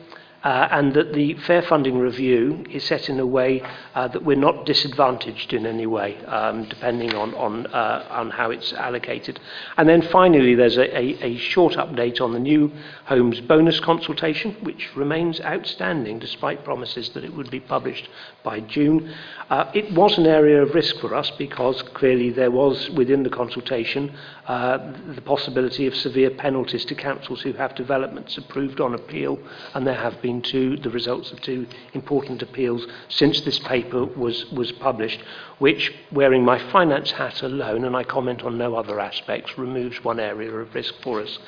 uh, 0.47 0.69
and 0.71 0.95
that 0.95 1.13
the 1.13 1.35
fair 1.39 1.61
funding 1.61 1.99
review 1.99 2.65
is 2.71 2.85
set 2.85 3.09
in 3.09 3.19
a 3.19 3.27
way 3.27 3.61
uh, 3.97 4.07
that 4.07 4.25
we're 4.25 4.37
not 4.37 4.65
disadvantaged 4.65 5.53
in 5.53 5.67
any 5.67 5.87
way, 5.87 6.17
um, 6.27 6.69
depending 6.69 7.13
on, 7.17 7.35
on, 7.35 7.67
uh, 7.75 8.07
on 8.11 8.31
how 8.31 8.53
it's 8.53 8.73
allocated. 8.75 9.41
And 9.77 9.89
then 9.89 10.03
finally, 10.03 10.55
there's 10.55 10.77
a, 10.77 10.97
a, 10.97 11.25
a 11.25 11.37
short 11.37 11.73
update 11.73 12.21
on 12.21 12.33
the 12.33 12.39
new 12.39 12.71
homes 13.07 13.41
bonus 13.41 13.81
consultation, 13.81 14.53
which 14.63 14.95
remains 14.95 15.41
outstanding 15.41 16.21
despite 16.21 16.63
promises 16.63 17.09
that 17.15 17.25
it 17.25 17.35
would 17.35 17.51
be 17.51 17.59
published 17.59 18.09
by 18.45 18.61
June. 18.61 19.13
Uh, 19.51 19.69
it 19.75 19.93
was 19.95 20.17
an 20.17 20.27
area 20.27 20.63
of 20.63 20.75
risk 20.77 21.01
for 21.01 21.13
us 21.13 21.29
because 21.33 21.83
clearly 21.83 22.31
there 22.31 22.53
was 22.53 22.89
within 22.91 23.25
the 23.25 23.31
consultation 23.31 24.17
uh, 24.47 24.79
the 25.15 25.21
possibility 25.23 25.89
of 25.89 25.95
severe 25.97 26.31
penalties 26.31 26.85
to 26.85 26.95
councils 26.95 27.43
who 27.43 27.53
have 27.55 27.75
developments 27.75 28.39
approved 28.39 28.81
on 28.81 28.95
appeal, 28.95 29.39
and 29.75 29.85
there 29.85 29.95
have 29.95 30.23
been 30.23 30.36
into 30.37 30.77
the 30.77 30.91
results 30.91 31.33
of 31.33 31.41
two 31.41 31.67
important 31.95 32.43
appeals 32.43 32.87
since 33.09 33.41
this 33.41 33.59
paper 33.61 34.05
was, 34.05 34.45
was 34.53 34.71
published, 34.73 35.21
which, 35.59 35.93
wearing 36.13 36.45
my 36.45 36.59
finance 36.71 37.11
hat 37.11 37.43
alone, 37.43 37.85
and 37.85 37.97
I 37.97 38.05
comment 38.05 38.43
on 38.43 38.59
no 38.59 38.75
other 38.75 39.01
aspects, 39.01 39.57
removes 39.57 40.05
one 40.05 40.21
area 40.21 40.53
of 40.53 40.75
risk 40.75 40.95
for 41.03 41.23
us. 41.23 41.39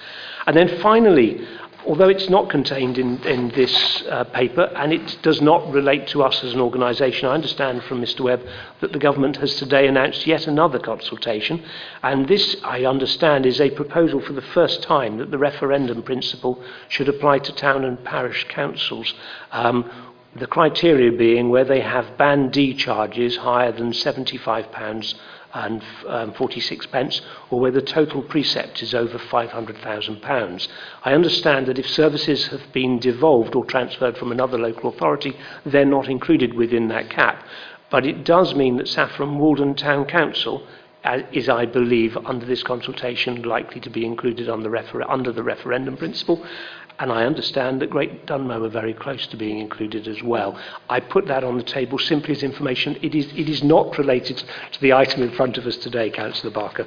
And 0.47 0.57
then 0.57 0.81
finally, 0.81 1.47
although 1.89 2.09
it's 2.09 2.29
not 2.29 2.51
contained 2.51 2.99
in, 2.99 3.19
in 3.25 3.49
this 3.49 4.03
uh, 4.11 4.23
paper 4.25 4.71
and 4.77 4.93
it 4.93 5.19
does 5.23 5.41
not 5.41 5.73
relate 5.73 6.07
to 6.07 6.23
us 6.23 6.45
as 6.45 6.53
an 6.53 6.61
organisation, 6.61 7.27
I 7.27 7.33
understand 7.33 7.83
from 7.85 8.03
Mr 8.03 8.21
Webb 8.21 8.47
that 8.81 8.93
the 8.93 8.99
government 8.99 9.39
has 9.39 9.55
today 9.57 9.89
announced 9.89 10.27
yet 10.27 10.47
another 10.47 10.79
consultation, 10.79 11.65
and 12.03 12.29
this, 12.29 12.57
I 12.63 12.85
understand, 12.85 13.47
is 13.47 13.59
a 13.59 13.71
proposal 13.71 14.21
for 14.21 14.35
the 14.35 14.43
first 14.43 14.83
time 14.83 15.17
that 15.17 15.31
the 15.31 15.39
referendum 15.39 16.03
principle 16.03 16.63
should 16.89 17.09
apply 17.09 17.39
to 17.41 17.53
town 17.53 17.85
and 17.85 18.05
parish 18.05 18.47
councils. 18.49 19.15
Um, 19.51 19.91
the 20.37 20.47
criteria 20.47 21.11
being 21.11 21.49
where 21.49 21.65
they 21.65 21.81
have 21.81 22.19
Band 22.19 22.53
D 22.53 22.75
charges 22.75 23.39
higher 23.39 23.73
than 23.73 23.93
£75 23.93 25.15
and 25.55 25.83
um, 26.07 26.33
46 26.35 26.87
pence, 26.87 27.21
or 27.51 27.61
where 27.61 27.71
the 27.71 27.83
total 27.83 28.23
precept 28.23 28.83
is 28.83 28.95
over 28.95 29.19
£500,000. 29.19 30.69
I 31.05 31.13
understand 31.13 31.67
that 31.67 31.79
if 31.79 31.89
services 31.89 32.49
have 32.49 32.73
been 32.73 32.99
devolved 32.99 33.55
or 33.55 33.65
transferred 33.65 34.19
from 34.19 34.33
another 34.33 34.59
local 34.59 34.91
authority, 34.91 35.37
they're 35.65 35.85
not 35.85 36.09
included 36.09 36.55
within 36.55 36.89
that 36.89 37.11
cap. 37.11 37.45
But 37.91 38.05
it 38.05 38.25
does 38.25 38.55
mean 38.55 38.77
that 38.77 38.89
Saffron 38.89 39.39
Walden 39.39 39.75
Town 39.75 40.05
Council 40.05 40.67
uh, 41.05 41.21
is, 41.33 41.49
I 41.49 41.65
believe, 41.65 42.17
under 42.19 42.45
this 42.45 42.63
consultation 42.63 43.43
likely 43.43 43.81
to 43.81 43.91
be 43.91 44.05
included 44.05 44.49
the 44.63 44.71
refer- 44.71 45.03
under 45.03 45.33
the 45.33 45.43
referendum 45.43 45.97
principle. 45.97 46.45
And 47.01 47.13
I 47.13 47.25
understand 47.25 47.81
that 47.81 47.91
Great 47.91 48.27
Dunmow 48.27 48.65
are 48.65 48.69
very 48.69 48.93
close 48.93 49.27
to 49.29 49.37
being 49.37 49.61
included 49.61 50.09
as 50.09 50.23
well. 50.23 50.59
I 50.89 50.99
put 50.99 51.27
that 51.27 51.45
on 51.45 51.57
the 51.57 51.63
table 51.63 51.99
simply 51.99 52.35
as 52.35 52.43
information. 52.43 52.99
It 53.03 53.15
is, 53.15 53.27
it 53.37 53.49
is 53.49 53.63
not 53.63 53.97
related 53.99 54.43
to 54.73 54.81
the 54.81 54.93
item 54.93 55.23
in 55.23 55.31
front 55.31 55.59
of 55.59 55.67
us 55.67 55.77
today, 55.77 56.11
Councillor 56.11 56.53
Barker. 56.53 56.87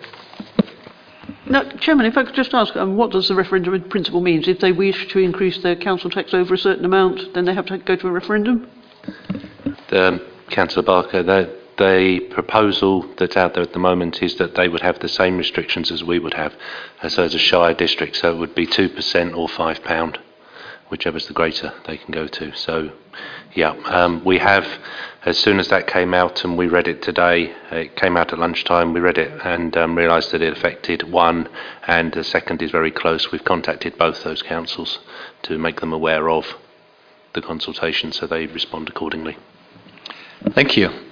Now, 1.46 1.64
Chairman, 1.80 2.06
if 2.06 2.18
I 2.18 2.24
could 2.24 2.36
just 2.36 2.54
ask, 2.54 2.76
um, 2.76 2.98
what 2.98 3.12
does 3.12 3.28
the 3.30 3.36
referendum 3.36 3.82
principle 3.90 4.22
mean? 4.22 4.44
If 4.48 4.60
they 4.60 4.72
wish 4.72 5.08
to 5.10 5.20
increase 5.20 5.62
their 5.64 5.76
council 5.76 6.10
tax 6.10 6.34
over 6.34 6.54
a 6.54 6.58
certain 6.58 6.86
amount, 6.86 7.34
then 7.34 7.46
they 7.46 7.54
have 7.54 7.66
to 7.68 7.78
go 7.78 7.96
to 7.96 8.08
a 8.08 8.12
referendum? 8.12 8.70
The, 9.90 10.26
Councillor 10.50 10.84
Barker, 10.84 11.24
the, 11.24 11.61
the 11.82 12.20
proposal 12.30 13.02
that's 13.18 13.36
out 13.36 13.56
there 13.56 13.64
at 13.64 13.74
the 13.74 13.80
moment 13.80 14.22
is 14.22 14.36
that 14.36 14.54
they 14.54 14.68
would 14.68 14.82
have 14.82 15.00
the 15.00 15.10
same 15.10 15.36
restrictions 15.36 15.92
as 15.92 16.04
we 16.04 16.20
would 16.20 16.36
have, 16.36 16.54
so 17.08 17.24
as 17.24 17.34
a 17.34 17.40
shire 17.40 17.74
district, 17.74 18.16
so 18.18 18.32
it 18.32 18.38
would 18.38 18.54
be 18.54 18.68
2% 18.68 19.36
or 19.36 19.48
£5, 19.48 20.18
whichever's 20.90 21.26
the 21.26 21.34
greater 21.34 21.74
they 21.88 21.98
can 21.98 22.12
go 22.12 22.28
to. 22.28 22.56
So, 22.56 22.92
yeah, 23.56 23.72
um, 23.86 24.24
we 24.24 24.38
have, 24.38 24.68
as 25.26 25.40
soon 25.40 25.60
as 25.60 25.70
that 25.70 25.88
came 25.88 26.14
out 26.14 26.44
and 26.44 26.56
we 26.56 26.68
read 26.68 26.88
it 26.88 27.02
today, 27.02 27.52
it 27.72 27.96
came 27.96 28.16
out 28.16 28.32
at 28.32 28.38
lunchtime, 28.38 28.94
we 28.94 29.00
read 29.00 29.18
it 29.18 29.32
and 29.44 29.76
um, 29.76 29.98
realised 29.98 30.30
that 30.34 30.44
it 30.44 30.56
affected 30.56 31.12
one 31.12 31.50
and 31.88 32.14
the 32.14 32.24
second 32.24 32.62
is 32.62 32.70
very 32.70 32.92
close. 32.92 33.32
We've 33.32 33.44
contacted 33.44 33.98
both 33.98 34.24
those 34.24 34.44
councils 34.44 35.00
to 35.44 35.58
make 35.58 35.80
them 35.80 35.94
aware 35.94 36.30
of 36.30 36.46
the 37.34 37.42
consultation 37.42 38.12
so 38.12 38.28
they 38.28 38.46
respond 38.46 38.88
accordingly. 38.88 39.36
Thank 40.54 40.78
you. 40.78 41.11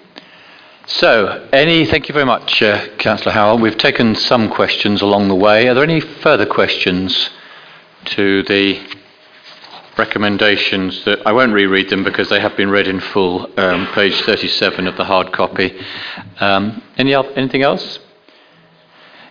So, 0.92 1.48
any, 1.54 1.86
thank 1.86 2.10
you 2.10 2.14
very 2.14 2.26
much, 2.26 2.64
uh, 2.64 2.88
Councillor 2.98 3.32
Howell. 3.32 3.60
We've 3.60 3.78
taken 3.78 4.16
some 4.16 4.50
questions 4.50 5.04
along 5.04 5.28
the 5.28 5.36
way. 5.36 5.68
Are 5.68 5.76
there 5.76 5.84
any 5.84 6.00
further 6.00 6.48
questions 6.48 7.30
to 8.06 8.42
the 8.44 8.82
recommendations 10.00 11.06
that 11.06 11.28
I 11.28 11.32
won't 11.32 11.54
reread 11.54 11.90
them 11.90 12.04
because 12.04 12.30
they 12.30 12.40
have 12.40 12.58
been 12.58 12.72
read 12.72 12.88
in 12.88 13.00
full, 13.02 13.48
um, 13.60 13.86
page 13.94 14.20
37 14.22 14.88
of 14.88 14.98
the 14.98 15.06
hard 15.06 15.32
copy. 15.32 15.80
Um, 16.40 16.82
any, 16.98 17.14
anything 17.14 17.62
else? 17.62 18.00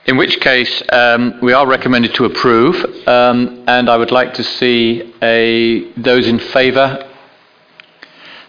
In 0.07 0.17
which 0.17 0.39
case, 0.41 0.81
um, 0.93 1.41
we 1.43 1.53
are 1.55 1.67
recommended 1.67 2.15
to 2.15 2.25
approve, 2.25 2.77
um, 3.09 3.65
and 3.67 3.91
I 3.91 3.97
would 3.97 4.13
like 4.13 4.35
to 4.35 4.45
see 4.45 5.13
a, 5.21 5.91
those 5.95 6.29
in 6.29 6.39
favour 6.39 7.08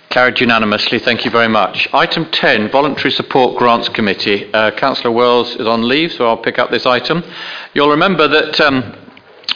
Carried 0.09 0.39
unanimously. 0.39 0.97
Thank 0.97 1.23
you 1.23 1.29
very 1.29 1.47
much. 1.47 1.87
Item 1.93 2.25
10, 2.31 2.71
Voluntary 2.71 3.11
Support 3.11 3.59
Grants 3.59 3.89
Committee. 3.89 4.51
Uh, 4.51 4.71
Councillor 4.71 5.11
Wells 5.11 5.55
is 5.57 5.67
on 5.67 5.87
leave, 5.87 6.11
so 6.11 6.27
I'll 6.27 6.35
pick 6.35 6.57
up 6.57 6.71
this 6.71 6.87
item. 6.87 7.23
You'll 7.75 7.91
remember 7.91 8.27
that 8.27 8.59
um, 8.59 8.95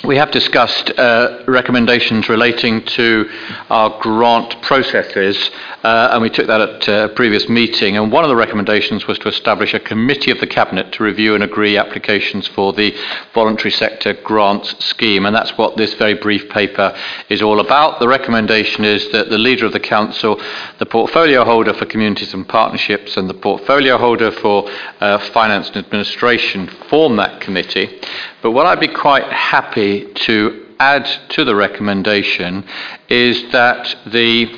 we 0.04 0.18
have 0.18 0.32
discussed 0.32 0.92
uh, 0.98 1.44
recommendations 1.48 2.30
relating 2.30 2.84
to 2.86 3.30
our 3.70 4.00
grant 4.02 4.62
processes, 4.62 5.52
uh, 5.84 6.10
and 6.12 6.22
we 6.22 6.30
took 6.30 6.48
that 6.48 6.62
at 6.62 6.88
a 6.88 7.14
previous 7.16 7.50
meeting. 7.50 7.98
And 7.98 8.12
one 8.12 8.24
of 8.24 8.30
the 8.30 8.36
recommendations 8.36 9.08
was 9.08 9.20
to 9.20 9.28
establish 9.28 9.74
a 9.74 9.80
committee 9.80 10.32
of 10.32 10.40
the 10.40 10.48
Cabinet 10.48 10.94
to 10.94 11.04
review 11.04 11.36
and 11.36 11.44
agree 11.44 11.78
applications 11.78 12.48
for 12.48 12.72
the 12.74 12.96
voluntary 13.34 13.72
sector 13.72 14.14
grants 14.14 14.74
scheme. 14.86 15.26
And 15.26 15.36
that's 15.36 15.58
what 15.58 15.76
this 15.76 15.94
very 15.96 16.14
brief 16.14 16.50
paper 16.50 16.98
is 17.30 17.42
all 17.42 17.60
about. 17.60 18.00
The 18.00 18.08
recommendation 18.08 18.86
is 18.86 19.12
that 19.12 19.30
the 19.30 19.38
leader 19.38 19.66
of 19.66 19.74
the 19.74 19.80
Council, 19.80 20.42
the 20.80 20.86
portfolio 20.86 21.44
holder 21.44 21.74
for 21.74 21.86
communities 21.86 22.34
and 22.34 22.48
partnerships, 22.48 23.18
and 23.18 23.30
the 23.30 23.34
portfolio 23.34 23.98
holder 23.98 24.32
for 24.32 24.70
uh, 25.02 25.20
finance 25.32 25.68
and 25.68 25.78
administration 25.78 26.68
form 26.90 27.18
that 27.18 27.42
committee. 27.42 28.00
But 28.42 28.52
what 28.52 28.66
I'd 28.66 28.80
be 28.80 28.90
quite 28.90 29.24
happy 29.32 29.83
to 30.28 30.66
add 30.80 31.06
to 31.30 31.46
the 31.46 31.56
recommendation 31.56 32.66
is 33.10 33.52
that 33.52 33.96
the, 34.08 34.54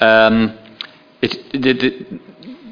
um, 0.00 0.56
it, 1.22 1.52
the, 1.52 1.72
the, 1.72 2.20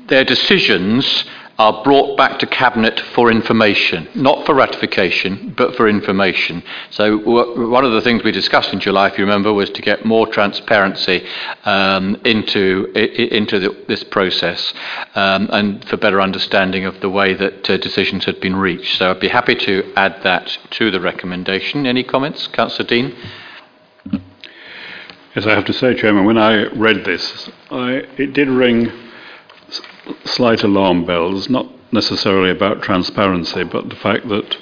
their 0.08 0.24
decisions 0.24 1.24
are 1.58 1.84
brought 1.84 2.16
back 2.16 2.38
to 2.38 2.46
Cabinet 2.46 2.98
for 3.14 3.30
information, 3.30 4.08
not 4.14 4.44
for 4.46 4.54
ratification, 4.54 5.52
but 5.56 5.76
for 5.76 5.88
information. 5.88 6.62
So, 6.90 7.18
w- 7.18 7.68
one 7.70 7.84
of 7.84 7.92
the 7.92 8.00
things 8.00 8.24
we 8.24 8.32
discussed 8.32 8.72
in 8.72 8.80
July, 8.80 9.08
if 9.08 9.18
you 9.18 9.24
remember, 9.24 9.52
was 9.52 9.68
to 9.70 9.82
get 9.82 10.04
more 10.04 10.26
transparency 10.26 11.26
um, 11.64 12.16
into, 12.24 12.90
I- 12.96 12.98
into 12.98 13.58
the, 13.58 13.84
this 13.86 14.02
process 14.04 14.72
um, 15.14 15.48
and 15.52 15.84
for 15.88 15.96
better 15.98 16.20
understanding 16.20 16.84
of 16.86 17.00
the 17.00 17.10
way 17.10 17.34
that 17.34 17.68
uh, 17.68 17.76
decisions 17.76 18.24
had 18.24 18.40
been 18.40 18.56
reached. 18.56 18.96
So, 18.98 19.10
I'd 19.10 19.20
be 19.20 19.28
happy 19.28 19.54
to 19.54 19.92
add 19.94 20.22
that 20.22 20.56
to 20.72 20.90
the 20.90 21.00
recommendation. 21.00 21.86
Any 21.86 22.02
comments, 22.02 22.46
Councillor 22.48 22.88
Dean? 22.88 23.14
Yes, 25.34 25.46
I 25.46 25.50
have 25.50 25.64
to 25.66 25.72
say, 25.72 25.94
Chairman, 25.94 26.24
when 26.24 26.36
I 26.38 26.66
read 26.74 27.04
this, 27.04 27.48
I, 27.70 28.02
it 28.18 28.34
did 28.34 28.48
ring 28.48 28.90
slight 30.24 30.62
alarm 30.62 31.04
bells, 31.04 31.48
not 31.48 31.66
necessarily 31.92 32.50
about 32.50 32.82
transparency, 32.82 33.64
but 33.64 33.88
the 33.88 33.96
fact 33.96 34.28
that 34.28 34.56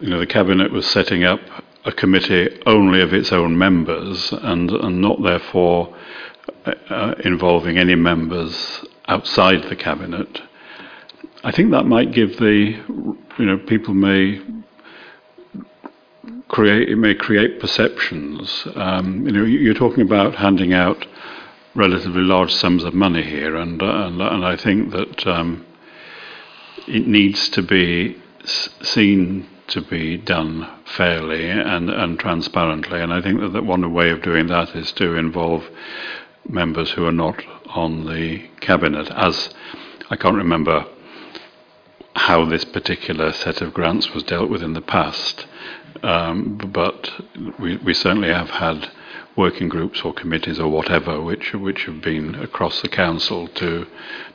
you 0.00 0.08
know, 0.08 0.18
the 0.18 0.26
Cabinet 0.26 0.72
was 0.72 0.86
setting 0.86 1.24
up 1.24 1.40
a 1.84 1.92
committee 1.92 2.60
only 2.66 3.00
of 3.00 3.12
its 3.12 3.32
own 3.32 3.58
members 3.58 4.32
and, 4.32 4.70
and 4.70 5.00
not 5.00 5.22
therefore 5.22 5.94
uh, 6.64 7.14
involving 7.24 7.78
any 7.78 7.94
members 7.94 8.84
outside 9.08 9.62
the 9.64 9.76
Cabinet. 9.76 10.40
I 11.42 11.52
think 11.52 11.72
that 11.72 11.84
might 11.84 12.12
give 12.12 12.38
the, 12.38 12.82
you 13.38 13.44
know, 13.44 13.58
people 13.58 13.92
may 13.92 14.40
create, 16.48 16.88
it 16.88 16.96
may 16.96 17.14
create 17.14 17.60
perceptions. 17.60 18.66
Um, 18.76 19.26
you 19.26 19.32
know, 19.32 19.44
you're 19.44 19.74
talking 19.74 20.02
about 20.02 20.36
handing 20.36 20.72
out 20.72 21.06
relatively 21.74 22.22
large 22.22 22.52
sums 22.52 22.84
of 22.84 22.94
money 22.94 23.22
here, 23.22 23.56
and 23.56 23.82
uh, 23.82 24.06
and, 24.06 24.20
and, 24.20 24.44
I 24.44 24.56
think 24.56 24.92
that 24.92 25.26
um, 25.26 25.66
it 26.86 27.06
needs 27.06 27.48
to 27.50 27.62
be 27.62 28.20
seen 28.44 29.48
to 29.66 29.80
be 29.80 30.16
done 30.16 30.68
fairly 30.84 31.48
and, 31.48 31.88
and 31.88 32.18
transparently. 32.18 33.00
And 33.00 33.12
I 33.12 33.22
think 33.22 33.40
that, 33.40 33.52
that 33.54 33.64
one 33.64 33.92
way 33.92 34.10
of 34.10 34.22
doing 34.22 34.46
that 34.48 34.76
is 34.76 34.92
to 34.92 35.14
involve 35.14 35.64
members 36.48 36.90
who 36.90 37.06
are 37.06 37.12
not 37.12 37.42
on 37.68 38.06
the 38.06 38.46
cabinet. 38.60 39.10
As 39.10 39.50
I 40.10 40.16
can't 40.16 40.36
remember 40.36 40.86
how 42.14 42.44
this 42.44 42.64
particular 42.64 43.32
set 43.32 43.60
of 43.60 43.74
grants 43.74 44.12
was 44.12 44.22
dealt 44.22 44.50
with 44.50 44.62
in 44.62 44.74
the 44.74 44.80
past, 44.82 45.46
um, 46.02 46.58
but 46.72 47.10
we, 47.58 47.76
we 47.78 47.94
certainly 47.94 48.28
have 48.28 48.50
had 48.50 48.90
working 49.36 49.68
groups 49.68 50.02
or 50.02 50.12
committees 50.12 50.60
or 50.60 50.68
whatever, 50.68 51.20
which 51.20 51.52
which 51.54 51.84
have 51.84 52.00
been 52.00 52.34
across 52.36 52.80
the 52.82 52.88
council 52.88 53.48
to 53.48 53.86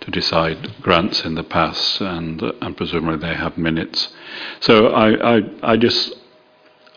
to 0.02 0.12
decide 0.12 0.82
grants 0.82 1.24
in 1.26 1.36
the 1.36 1.43
past, 1.43 2.02
and 2.02 2.41
and 2.41 2.76
presumably 2.76 3.18
they 3.18 3.36
have 3.36 3.58
minutes. 3.58 4.10
So 4.60 4.88
I 4.88 5.38
I, 5.38 5.41
I 5.64 5.78
just 5.78 6.14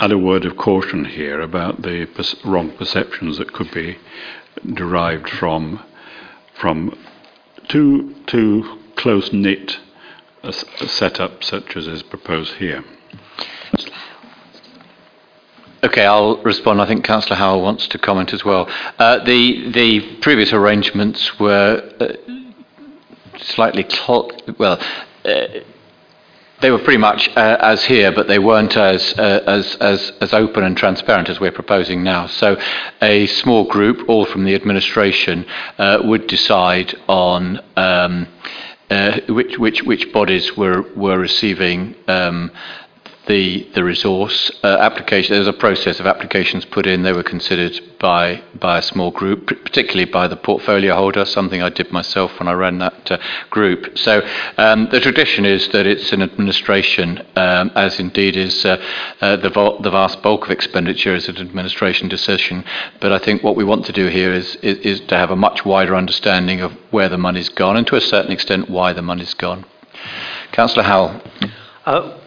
add 0.01 0.13
a 0.13 0.19
word 0.19 0.45
of 0.45 0.57
caution 0.57 1.05
here 1.05 1.41
about 1.41 1.83
the 1.83 2.09
wrong 2.45 2.77
perceptions 2.77 3.39
that 3.39 3.53
could 3.53 3.71
be 3.71 3.99
derived 4.75 5.29
from 5.31 5.83
from 6.55 6.99
too 7.69 8.15
too 8.27 8.79
close 8.97 9.33
knit 9.33 9.79
a, 10.43 10.49
uh, 10.49 10.53
a 10.81 10.89
setup 10.89 11.45
such 11.45 11.77
as 11.77 11.87
is 11.87 12.03
proposed 12.03 12.55
here. 12.55 12.85
Okay, 15.85 16.07
I'll 16.07 16.37
respond. 16.43 16.81
I 16.81 16.87
think 16.87 17.05
Councillor 17.05 17.35
Howell 17.35 17.61
wants 17.61 17.89
to 17.89 17.99
comment 17.99 18.33
as 18.33 18.45
well. 18.45 18.69
Uh, 19.01 19.19
the 19.25 19.71
the 19.73 20.17
previous 20.19 20.53
arrangements 20.53 21.41
were 21.41 21.93
uh, 21.99 22.13
slightly 23.39 23.85
cl- 23.89 24.31
well. 24.59 24.81
Uh, 25.25 25.47
they 26.61 26.71
were 26.71 26.79
pretty 26.79 26.99
much 26.99 27.29
uh, 27.37 27.57
as 27.61 27.85
here, 27.85 28.13
but 28.13 28.29
they 28.29 28.39
weren't 28.39 28.77
as, 28.77 29.19
uh, 29.19 29.43
as, 29.49 29.75
as, 29.81 30.13
as 30.21 30.33
open 30.33 30.63
and 30.63 30.77
transparent 30.77 31.29
as 31.29 31.41
we're 31.41 31.51
proposing 31.51 32.05
now. 32.05 32.29
So, 32.29 32.57
a 33.03 33.27
small 33.27 33.65
group, 33.65 34.09
all 34.09 34.27
from 34.27 34.45
the 34.45 34.55
administration, 34.55 35.45
uh, 35.79 35.99
would 36.05 36.29
decide 36.29 36.95
on 37.09 37.59
um, 37.77 38.29
uh, 38.91 39.19
which, 39.29 39.59
which, 39.59 39.83
which 39.83 40.13
bodies 40.13 40.57
were, 40.57 40.83
were 40.95 41.19
receiving 41.19 41.97
um, 42.07 42.53
the, 43.27 43.69
the 43.75 43.85
resource 43.85 44.51
uh, 44.65 44.67
application. 44.81 45.33
There 45.33 45.39
was 45.39 45.49
a 45.49 45.53
process 45.53 46.01
of 46.01 46.07
applications 46.07 46.65
put 46.65 46.87
in. 46.87 47.03
They 47.03 47.13
were 47.13 47.23
considered 47.23 47.81
by, 48.01 48.43
by 48.59 48.79
a 48.79 48.83
small 48.83 49.13
group, 49.13 49.47
particularly 49.47 50.07
by 50.11 50.27
the 50.27 50.37
portfolio 50.37 50.97
holder, 50.97 51.25
something 51.25 51.63
I 51.63 51.69
did 51.69 51.93
myself 51.93 52.39
when 52.41 52.49
I 52.49 52.53
ran 52.53 52.79
that 52.79 53.13
uh, 53.13 53.19
group. 53.51 53.97
So 53.97 54.27
um, 54.59 54.89
the 54.91 55.01
tradition 55.01 55.45
is 55.45 55.69
that 55.69 55.87
it's 55.87 56.13
an 56.13 56.21
administration, 56.21 57.25
um, 57.37 57.71
as 57.77 58.01
indeed 58.01 58.37
is 58.37 58.65
uh, 58.65 58.83
uh, 59.21 59.37
the, 59.37 59.51
vo- 59.51 59.81
the 59.81 59.91
vast 59.91 60.21
bulk 60.23 60.45
of 60.45 60.51
expenditure 60.51 61.15
is 61.15 61.29
an 61.29 61.37
administration 61.39 62.09
decision. 62.09 62.65
But 63.01 63.13
I 63.13 63.19
think 63.19 63.45
what 63.45 63.57
we 63.57 63.65
want 63.65 63.85
to 63.87 63.93
do 63.93 64.09
here 64.09 64.33
is, 64.33 64.57
is, 64.57 64.79
is 64.79 65.01
to 65.07 65.17
have 65.17 65.31
a 65.31 65.37
much 65.37 65.65
wider 65.65 65.95
understanding 65.95 66.61
of 66.61 66.73
where 66.91 67.09
the 67.09 67.19
money's 67.19 67.49
gone 67.49 67.77
and 67.77 67.87
to 67.87 67.97
a 67.97 68.01
certain 68.01 68.33
extent 68.33 68.69
why 68.69 68.93
the 68.93 69.03
money's 69.03 69.35
gone. 69.35 69.65
Councillor 70.51 70.83
Howell. 70.83 71.23
Uh, 71.87 72.19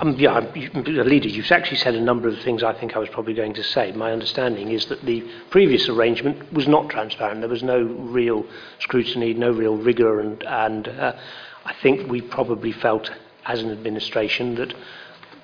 um, 0.00 0.14
yeah, 0.18 0.38
leader, 0.40 1.28
you've 1.28 1.50
actually 1.50 1.78
said 1.78 1.94
a 1.94 2.00
number 2.00 2.28
of 2.28 2.38
things 2.40 2.62
I 2.62 2.72
think 2.72 2.94
I 2.96 2.98
was 2.98 3.08
probably 3.08 3.34
going 3.34 3.54
to 3.54 3.62
say. 3.62 3.92
My 3.92 4.12
understanding 4.12 4.70
is 4.70 4.86
that 4.86 5.02
the 5.02 5.24
previous 5.50 5.88
arrangement 5.88 6.52
was 6.52 6.68
not 6.68 6.88
transparent. 6.88 7.40
There 7.40 7.48
was 7.48 7.62
no 7.62 7.82
real 7.82 8.44
scrutiny, 8.80 9.34
no 9.34 9.50
real 9.50 9.76
rigour, 9.76 10.20
and, 10.20 10.42
and 10.44 10.88
uh, 10.88 11.16
I 11.64 11.74
think 11.82 12.10
we 12.10 12.20
probably 12.20 12.72
felt 12.72 13.10
as 13.44 13.60
an 13.62 13.70
administration 13.70 14.54
that 14.56 14.74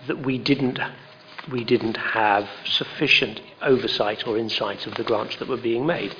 that 0.06 0.24
we 0.24 0.38
didn't 0.38 0.78
we 1.50 1.64
didn't 1.64 1.96
have 1.96 2.48
sufficient 2.64 3.40
oversight 3.60 4.26
or 4.26 4.38
insight 4.38 4.86
of 4.86 4.94
the 4.94 5.04
grants 5.04 5.36
that 5.36 5.48
were 5.48 5.58
being 5.58 5.84
made. 5.84 6.14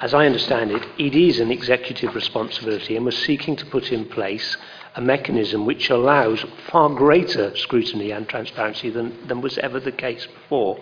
As 0.00 0.12
I 0.12 0.26
understand 0.26 0.70
it, 0.70 0.84
it 0.98 1.14
is 1.14 1.40
an 1.40 1.50
executive 1.50 2.14
responsibility, 2.14 2.96
and 2.96 3.04
we're 3.04 3.12
seeking 3.12 3.56
to 3.56 3.66
put 3.66 3.92
in 3.92 4.04
place 4.06 4.56
a 4.94 5.00
mechanism 5.00 5.64
which 5.64 5.88
allows 5.90 6.44
far 6.70 6.90
greater 6.90 7.56
scrutiny 7.56 8.10
and 8.10 8.28
transparency 8.28 8.90
than, 8.90 9.26
than 9.26 9.40
was 9.40 9.56
ever 9.58 9.80
the 9.80 9.92
case 9.92 10.26
before. 10.26 10.78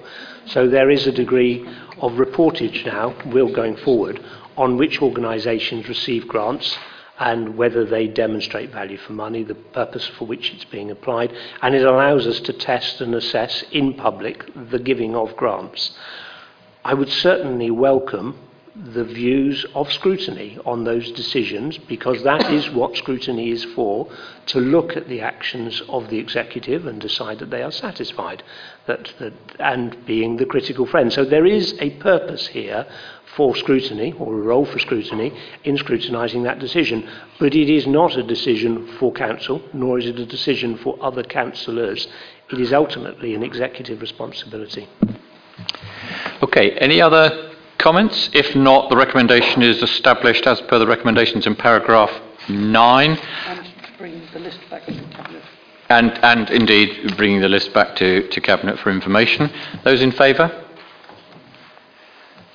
So 0.46 0.68
there 0.68 0.90
is 0.90 1.06
a 1.06 1.12
degree 1.12 1.66
of 2.00 2.12
reportage 2.12 2.84
now, 2.84 3.14
will 3.26 3.52
going 3.52 3.76
forward, 3.76 4.20
on 4.56 4.76
which 4.76 5.00
organisations 5.00 5.88
receive 5.88 6.26
grants 6.26 6.76
and 7.20 7.56
whether 7.56 7.84
they 7.84 8.08
demonstrate 8.08 8.72
value 8.72 8.96
for 8.96 9.12
money, 9.12 9.42
the 9.42 9.54
purpose 9.54 10.06
for 10.06 10.26
which 10.26 10.52
it's 10.54 10.64
being 10.64 10.90
applied, 10.90 11.32
and 11.60 11.74
it 11.74 11.84
allows 11.84 12.26
us 12.26 12.40
to 12.40 12.52
test 12.52 13.00
and 13.00 13.14
assess 13.14 13.62
in 13.70 13.92
public 13.94 14.44
the 14.70 14.78
giving 14.78 15.14
of 15.14 15.36
grants. 15.36 15.96
I 16.82 16.94
would 16.94 17.10
certainly 17.10 17.70
welcome 17.70 18.38
the 18.76 19.04
views 19.04 19.66
of 19.74 19.92
scrutiny 19.92 20.56
on 20.64 20.84
those 20.84 21.10
decisions 21.12 21.76
because 21.76 22.22
that 22.22 22.52
is 22.52 22.70
what 22.70 22.96
scrutiny 22.96 23.50
is 23.50 23.64
for 23.74 24.08
to 24.46 24.60
look 24.60 24.96
at 24.96 25.08
the 25.08 25.20
actions 25.20 25.82
of 25.88 26.08
the 26.08 26.18
executive 26.18 26.86
and 26.86 27.00
decide 27.00 27.40
that 27.40 27.50
they 27.50 27.62
are 27.62 27.72
satisfied 27.72 28.42
that, 28.86 29.12
that 29.18 29.32
and 29.58 30.06
being 30.06 30.36
the 30.36 30.46
critical 30.46 30.86
friend. 30.86 31.12
So 31.12 31.24
there 31.24 31.46
is 31.46 31.74
a 31.80 31.90
purpose 31.98 32.46
here 32.46 32.86
for 33.34 33.56
scrutiny 33.56 34.12
or 34.18 34.34
a 34.34 34.42
role 34.42 34.64
for 34.64 34.78
scrutiny 34.78 35.36
in 35.64 35.76
scrutinizing 35.76 36.44
that 36.44 36.60
decision. 36.60 37.08
But 37.40 37.54
it 37.54 37.68
is 37.68 37.88
not 37.88 38.16
a 38.16 38.22
decision 38.22 38.86
for 38.98 39.12
council 39.12 39.62
nor 39.72 39.98
is 39.98 40.06
it 40.06 40.18
a 40.18 40.26
decision 40.26 40.76
for 40.78 40.96
other 41.02 41.24
councillors 41.24 42.06
it 42.50 42.60
is 42.60 42.72
ultimately 42.72 43.34
an 43.34 43.42
executive 43.42 44.00
responsibility. 44.00 44.88
Okay 46.42 46.70
any 46.78 47.00
other 47.00 47.49
Comments? 47.80 48.28
If 48.34 48.54
not, 48.54 48.90
the 48.90 48.96
recommendation 48.96 49.62
is 49.62 49.82
established 49.82 50.46
as 50.46 50.60
per 50.60 50.78
the 50.78 50.86
recommendations 50.86 51.46
in 51.46 51.56
paragraph 51.56 52.10
9. 52.46 53.10
And 53.46 53.72
bring 53.96 54.20
the 54.34 54.38
list 54.38 54.58
back 54.68 54.84
to 54.84 54.92
Cabinet. 54.92 55.42
And, 55.88 56.10
and 56.22 56.50
indeed, 56.50 57.16
bringing 57.16 57.40
the 57.40 57.48
list 57.48 57.72
back 57.72 57.96
to, 57.96 58.28
to 58.28 58.40
Cabinet 58.42 58.78
for 58.80 58.90
information. 58.90 59.50
Those 59.82 60.02
in 60.02 60.12
favour? 60.12 60.66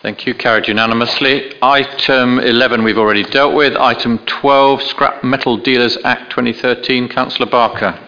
Thank 0.03 0.27
you. 0.27 0.35
Carried 0.35 0.67
unanimously. 0.67 1.53
Item 1.59 2.37
11 2.37 2.83
we've 2.83 2.99
already 2.99 3.23
dealt 3.23 3.55
with. 3.55 3.75
Item 3.75 4.19
12, 4.27 4.83
Scrap 4.83 5.23
Metal 5.23 5.57
Dealers 5.57 5.97
Act 6.03 6.29
2013. 6.29 7.09
Councillor 7.09 7.49
Barker. 7.49 8.04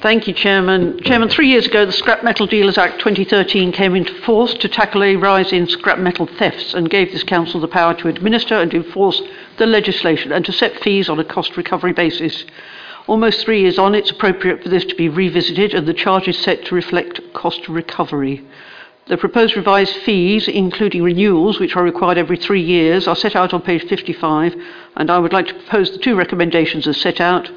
Thank 0.00 0.26
you, 0.26 0.34
Chairman. 0.34 1.00
Chairman, 1.02 1.28
three 1.28 1.48
years 1.48 1.66
ago, 1.66 1.84
the 1.84 1.92
Scrap 1.92 2.24
Metal 2.24 2.46
Dealers 2.46 2.78
Act 2.78 2.98
2013 3.00 3.72
came 3.72 3.94
into 3.94 4.14
force 4.22 4.54
to 4.54 4.68
tackle 4.68 5.02
a 5.02 5.16
rise 5.16 5.52
in 5.52 5.66
scrap 5.66 5.98
metal 5.98 6.26
thefts 6.26 6.74
and 6.74 6.88
gave 6.88 7.12
this 7.12 7.24
council 7.24 7.60
the 7.60 7.68
power 7.68 7.94
to 7.94 8.08
administer 8.08 8.54
and 8.54 8.72
enforce 8.72 9.20
the 9.58 9.66
legislation 9.66 10.32
and 10.32 10.44
to 10.44 10.52
set 10.52 10.78
fees 10.80 11.08
on 11.08 11.18
a 11.18 11.24
cost 11.24 11.56
recovery 11.56 11.92
basis. 11.92 12.44
Almost 13.06 13.44
three 13.44 13.62
years 13.62 13.78
on, 13.78 13.94
it's 13.94 14.10
appropriate 14.10 14.62
for 14.62 14.68
this 14.68 14.84
to 14.86 14.94
be 14.94 15.08
revisited 15.08 15.74
and 15.74 15.86
the 15.86 15.94
charge 15.94 16.28
is 16.28 16.38
set 16.38 16.64
to 16.66 16.74
reflect 16.74 17.20
cost 17.32 17.68
recovery. 17.68 18.44
The 19.08 19.16
proposed 19.16 19.56
revised 19.56 19.96
fees, 19.96 20.48
including 20.48 21.02
renewals, 21.02 21.58
which 21.58 21.74
are 21.76 21.82
required 21.82 22.18
every 22.18 22.36
three 22.36 22.60
years, 22.60 23.08
are 23.08 23.16
set 23.16 23.34
out 23.34 23.54
on 23.54 23.62
page 23.62 23.88
55, 23.88 24.54
and 24.96 25.10
I 25.10 25.18
would 25.18 25.32
like 25.32 25.46
to 25.46 25.54
propose 25.54 25.90
the 25.90 25.98
two 25.98 26.14
recommendations 26.14 26.86
as 26.86 27.00
set 27.00 27.18
out. 27.18 27.50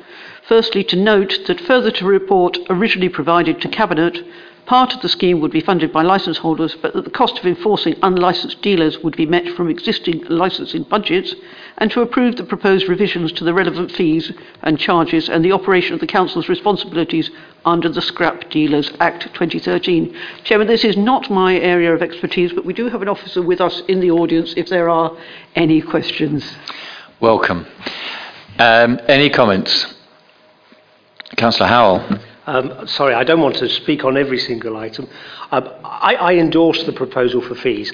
Firstly, 0.51 0.83
to 0.83 0.97
note 0.97 1.39
that 1.47 1.61
further 1.61 1.91
to 1.91 2.05
report 2.05 2.57
originally 2.69 3.07
provided 3.07 3.61
to 3.61 3.69
Cabinet, 3.69 4.17
part 4.65 4.93
of 4.93 5.01
the 5.01 5.07
scheme 5.07 5.39
would 5.39 5.53
be 5.53 5.61
funded 5.61 5.93
by 5.93 6.01
licence 6.01 6.39
holders, 6.39 6.75
but 6.81 6.91
that 6.93 7.05
the 7.05 7.09
cost 7.09 7.39
of 7.39 7.45
enforcing 7.45 7.95
unlicensed 8.03 8.61
dealers 8.61 8.99
would 8.99 9.15
be 9.15 9.25
met 9.25 9.47
from 9.55 9.69
existing 9.69 10.25
licensing 10.27 10.83
budgets, 10.83 11.33
and 11.77 11.89
to 11.91 12.01
approve 12.01 12.35
the 12.35 12.43
proposed 12.43 12.89
revisions 12.89 13.31
to 13.31 13.45
the 13.45 13.53
relevant 13.53 13.93
fees 13.93 14.29
and 14.63 14.77
charges 14.77 15.29
and 15.29 15.45
the 15.45 15.53
operation 15.53 15.93
of 15.93 16.01
the 16.01 16.05
Council's 16.05 16.49
responsibilities 16.49 17.31
under 17.63 17.87
the 17.87 18.01
Scrap 18.01 18.49
Dealers 18.49 18.91
Act 18.99 19.33
2013. 19.33 20.13
Chairman, 20.43 20.67
this 20.67 20.83
is 20.83 20.97
not 20.97 21.31
my 21.31 21.55
area 21.55 21.95
of 21.95 22.01
expertise, 22.01 22.51
but 22.51 22.65
we 22.65 22.73
do 22.73 22.89
have 22.89 23.01
an 23.01 23.07
officer 23.07 23.41
with 23.41 23.61
us 23.61 23.81
in 23.87 24.01
the 24.01 24.11
audience 24.11 24.53
if 24.57 24.67
there 24.67 24.89
are 24.89 25.17
any 25.55 25.81
questions. 25.81 26.43
Welcome. 27.21 27.65
Um, 28.59 28.99
any 29.07 29.29
comments? 29.29 30.00
Councillor 31.37 31.67
Howell. 31.67 32.19
Um, 32.47 32.87
sorry, 32.87 33.13
I 33.13 33.23
don't 33.23 33.39
want 33.39 33.55
to 33.57 33.69
speak 33.69 34.03
on 34.03 34.17
every 34.17 34.39
single 34.39 34.75
item. 34.77 35.07
Um, 35.51 35.69
I, 35.83 36.15
I 36.15 36.33
endorse 36.35 36.83
the 36.83 36.93
proposal 36.93 37.41
for 37.41 37.55
fees. 37.55 37.93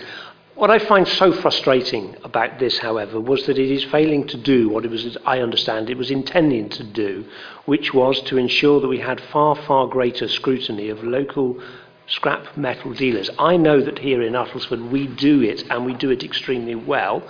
What 0.56 0.72
I 0.72 0.80
find 0.80 1.08
so 1.08 1.32
frustrating 1.32 2.16
about 2.24 2.58
this, 2.58 2.80
however, 2.80 3.20
was 3.20 3.46
that 3.46 3.60
it 3.60 3.70
is 3.70 3.84
failing 3.84 4.26
to 4.28 4.38
do 4.38 4.70
what 4.70 4.86
it 4.86 4.92
was, 4.92 5.16
I 5.26 5.40
understand, 5.40 5.90
it 5.90 5.98
was 5.98 6.10
intending 6.10 6.70
to 6.70 6.84
do, 6.84 7.26
which 7.66 7.94
was 7.94 8.22
to 8.24 8.38
ensure 8.38 8.82
that 8.82 8.88
we 8.88 9.00
had 9.00 9.22
far, 9.22 9.56
far 9.56 9.86
greater 9.86 10.28
scrutiny 10.28 10.90
of 10.90 11.04
local 11.04 11.62
scrap 12.08 12.58
metal 12.58 12.94
dealers. 12.94 13.30
I 13.38 13.58
know 13.58 13.82
that 13.82 14.00
here 14.00 14.24
in 14.24 14.34
Uttlesford 14.34 14.90
we 14.90 15.06
do 15.08 15.44
it, 15.44 15.64
and 15.70 15.86
we 15.86 15.94
do 15.94 16.10
it 16.10 16.24
extremely 16.24 16.74
well 16.74 17.22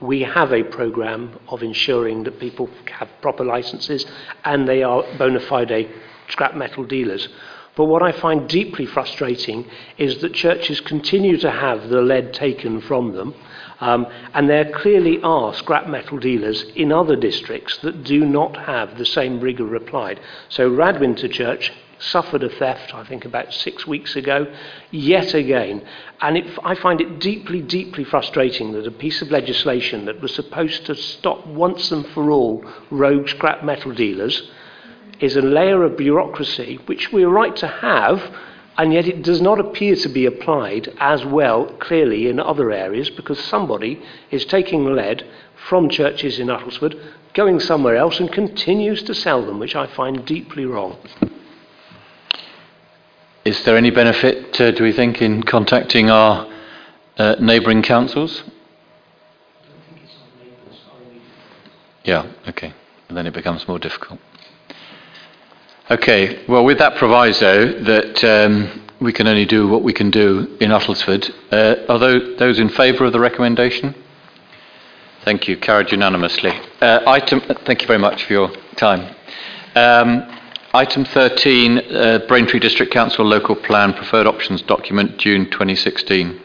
we 0.00 0.22
have 0.22 0.52
a 0.52 0.62
program 0.62 1.38
of 1.48 1.62
ensuring 1.62 2.24
that 2.24 2.38
people 2.38 2.68
have 2.98 3.08
proper 3.20 3.44
licenses 3.44 4.06
and 4.44 4.68
they 4.68 4.82
are 4.82 5.02
bona 5.18 5.40
fide 5.40 5.88
scrap 6.28 6.54
metal 6.54 6.84
dealers. 6.84 7.28
But 7.76 7.84
what 7.84 8.02
I 8.02 8.10
find 8.10 8.48
deeply 8.48 8.86
frustrating 8.86 9.64
is 9.98 10.20
that 10.20 10.34
churches 10.34 10.80
continue 10.80 11.36
to 11.38 11.50
have 11.50 11.88
the 11.88 12.02
lead 12.02 12.34
taken 12.34 12.80
from 12.80 13.12
them, 13.12 13.34
um, 13.80 14.08
and 14.34 14.50
there 14.50 14.70
clearly 14.72 15.20
are 15.22 15.54
scrap 15.54 15.86
metal 15.86 16.18
dealers 16.18 16.64
in 16.74 16.90
other 16.90 17.14
districts 17.14 17.78
that 17.78 18.02
do 18.02 18.26
not 18.26 18.56
have 18.56 18.98
the 18.98 19.06
same 19.06 19.38
rigour 19.38 19.76
applied. 19.76 20.18
So 20.48 20.68
Radwinter 20.68 21.30
Church 21.30 21.72
suffered 21.98 22.42
a 22.42 22.48
theft, 22.48 22.94
I 22.94 23.04
think, 23.04 23.24
about 23.24 23.52
six 23.52 23.86
weeks 23.86 24.16
ago, 24.16 24.46
yet 24.90 25.34
again. 25.34 25.86
And 26.20 26.36
it, 26.36 26.58
I 26.64 26.74
find 26.74 27.00
it 27.00 27.18
deeply, 27.18 27.60
deeply 27.60 28.04
frustrating 28.04 28.72
that 28.72 28.86
a 28.86 28.90
piece 28.90 29.22
of 29.22 29.30
legislation 29.30 30.04
that 30.06 30.20
was 30.20 30.34
supposed 30.34 30.86
to 30.86 30.94
stop 30.94 31.46
once 31.46 31.90
and 31.90 32.06
for 32.08 32.30
all 32.30 32.64
rogue 32.90 33.28
scrap 33.28 33.64
metal 33.64 33.92
dealers 33.92 34.50
is 35.20 35.36
a 35.36 35.42
layer 35.42 35.82
of 35.82 35.96
bureaucracy 35.96 36.78
which 36.86 37.12
we're 37.12 37.28
right 37.28 37.56
to 37.56 37.66
have. 37.66 38.22
And 38.76 38.92
yet, 38.92 39.08
it 39.08 39.22
does 39.22 39.40
not 39.40 39.58
appear 39.58 39.96
to 39.96 40.08
be 40.08 40.24
applied 40.24 40.94
as 40.98 41.24
well, 41.24 41.66
clearly, 41.80 42.28
in 42.28 42.38
other 42.38 42.70
areas 42.70 43.10
because 43.10 43.40
somebody 43.40 44.00
is 44.30 44.44
taking 44.44 44.84
lead 44.84 45.26
from 45.68 45.88
churches 45.88 46.38
in 46.38 46.46
Uttlesford, 46.46 46.96
going 47.34 47.58
somewhere 47.58 47.96
else, 47.96 48.20
and 48.20 48.30
continues 48.30 49.02
to 49.02 49.14
sell 49.14 49.44
them, 49.44 49.58
which 49.58 49.74
I 49.74 49.88
find 49.88 50.24
deeply 50.24 50.64
wrong. 50.64 50.96
Is 53.48 53.64
there 53.64 53.78
any 53.78 53.90
benefit, 53.90 54.60
uh, 54.60 54.70
do 54.72 54.84
we 54.84 54.92
think, 54.92 55.22
in 55.22 55.42
contacting 55.42 56.10
our 56.10 56.46
uh, 57.16 57.36
neighbouring 57.40 57.82
councils? 57.82 58.42
Yeah, 62.04 62.30
okay. 62.46 62.74
And 63.08 63.16
then 63.16 63.26
it 63.26 63.32
becomes 63.32 63.66
more 63.66 63.78
difficult. 63.78 64.20
Okay, 65.90 66.44
well, 66.46 66.62
with 66.62 66.76
that 66.78 66.96
proviso 66.96 67.82
that 67.84 68.22
um, 68.22 68.86
we 69.00 69.14
can 69.14 69.26
only 69.26 69.46
do 69.46 69.66
what 69.66 69.82
we 69.82 69.94
can 69.94 70.10
do 70.10 70.58
in 70.60 70.70
Uttlesford, 70.70 71.30
uh, 71.50 71.90
are 71.90 71.98
those, 71.98 72.38
those 72.38 72.58
in 72.58 72.68
favour 72.68 73.06
of 73.06 73.14
the 73.14 73.20
recommendation? 73.20 73.94
Thank 75.24 75.48
you. 75.48 75.56
Carried 75.56 75.90
unanimously. 75.90 76.52
Uh, 76.82 77.00
item, 77.06 77.40
thank 77.64 77.80
you 77.80 77.86
very 77.86 77.98
much 77.98 78.24
for 78.24 78.32
your 78.34 78.50
time. 78.76 79.14
Um, 79.74 80.37
item 80.78 81.04
13, 81.04 81.78
uh, 81.78 82.18
Braintree 82.28 82.60
District 82.60 82.92
Council 82.92 83.24
Local 83.24 83.56
Plan 83.56 83.92
Preferred 83.92 84.28
Options 84.28 84.62
Document, 84.62 85.18
June 85.18 85.50
2016. 85.50 86.40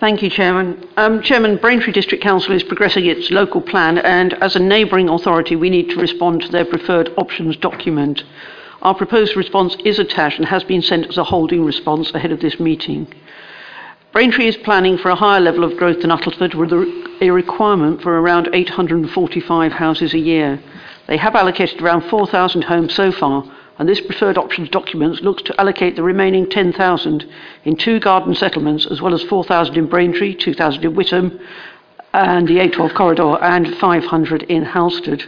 Thank 0.00 0.22
you, 0.22 0.28
Chairman. 0.28 0.88
Um, 0.96 1.22
Chairman, 1.22 1.56
Braintree 1.58 1.92
District 1.92 2.20
Council 2.20 2.50
is 2.50 2.64
progressing 2.64 3.06
its 3.06 3.30
local 3.30 3.60
plan, 3.60 3.98
and 3.98 4.34
as 4.42 4.56
a 4.56 4.58
neighbouring 4.58 5.08
authority, 5.08 5.54
we 5.54 5.70
need 5.70 5.88
to 5.90 6.00
respond 6.00 6.42
to 6.42 6.48
their 6.48 6.64
preferred 6.64 7.12
options 7.16 7.56
document. 7.56 8.24
Our 8.82 8.96
proposed 8.96 9.36
response 9.36 9.76
is 9.84 10.00
attached 10.00 10.40
and 10.40 10.48
has 10.48 10.64
been 10.64 10.82
sent 10.82 11.06
as 11.06 11.16
a 11.16 11.22
holding 11.22 11.64
response 11.64 12.10
ahead 12.10 12.32
of 12.32 12.40
this 12.40 12.58
meeting. 12.58 13.06
Braintree 14.10 14.48
is 14.48 14.56
planning 14.56 14.98
for 14.98 15.10
a 15.10 15.14
higher 15.14 15.40
level 15.40 15.62
of 15.62 15.76
growth 15.76 16.00
than 16.00 16.10
Uttlesford 16.10 16.56
with 16.56 16.72
a 16.72 17.30
requirement 17.30 18.02
for 18.02 18.18
around 18.20 18.48
845 18.52 19.70
houses 19.70 20.12
a 20.12 20.18
year. 20.18 20.60
They 21.06 21.16
have 21.16 21.36
allocated 21.36 21.80
around 21.80 22.02
4,000 22.02 22.62
homes 22.62 22.94
so 22.94 23.12
far, 23.12 23.44
and 23.78 23.88
this 23.88 24.00
preferred 24.00 24.38
options 24.38 24.70
document 24.70 25.22
looks 25.22 25.42
to 25.44 25.60
allocate 25.60 25.96
the 25.96 26.02
remaining 26.02 26.48
10,000 26.48 27.26
in 27.64 27.76
two 27.76 28.00
garden 28.00 28.34
settlements, 28.34 28.86
as 28.86 29.00
well 29.00 29.14
as 29.14 29.22
4,000 29.22 29.76
in 29.76 29.86
Braintree, 29.86 30.34
2,000 30.34 30.84
in 30.84 30.94
Witham, 30.94 31.38
and 32.12 32.48
the 32.48 32.58
A12 32.58 32.94
corridor, 32.94 33.38
and 33.42 33.76
500 33.76 34.42
in 34.44 34.64
Halstead. 34.64 35.24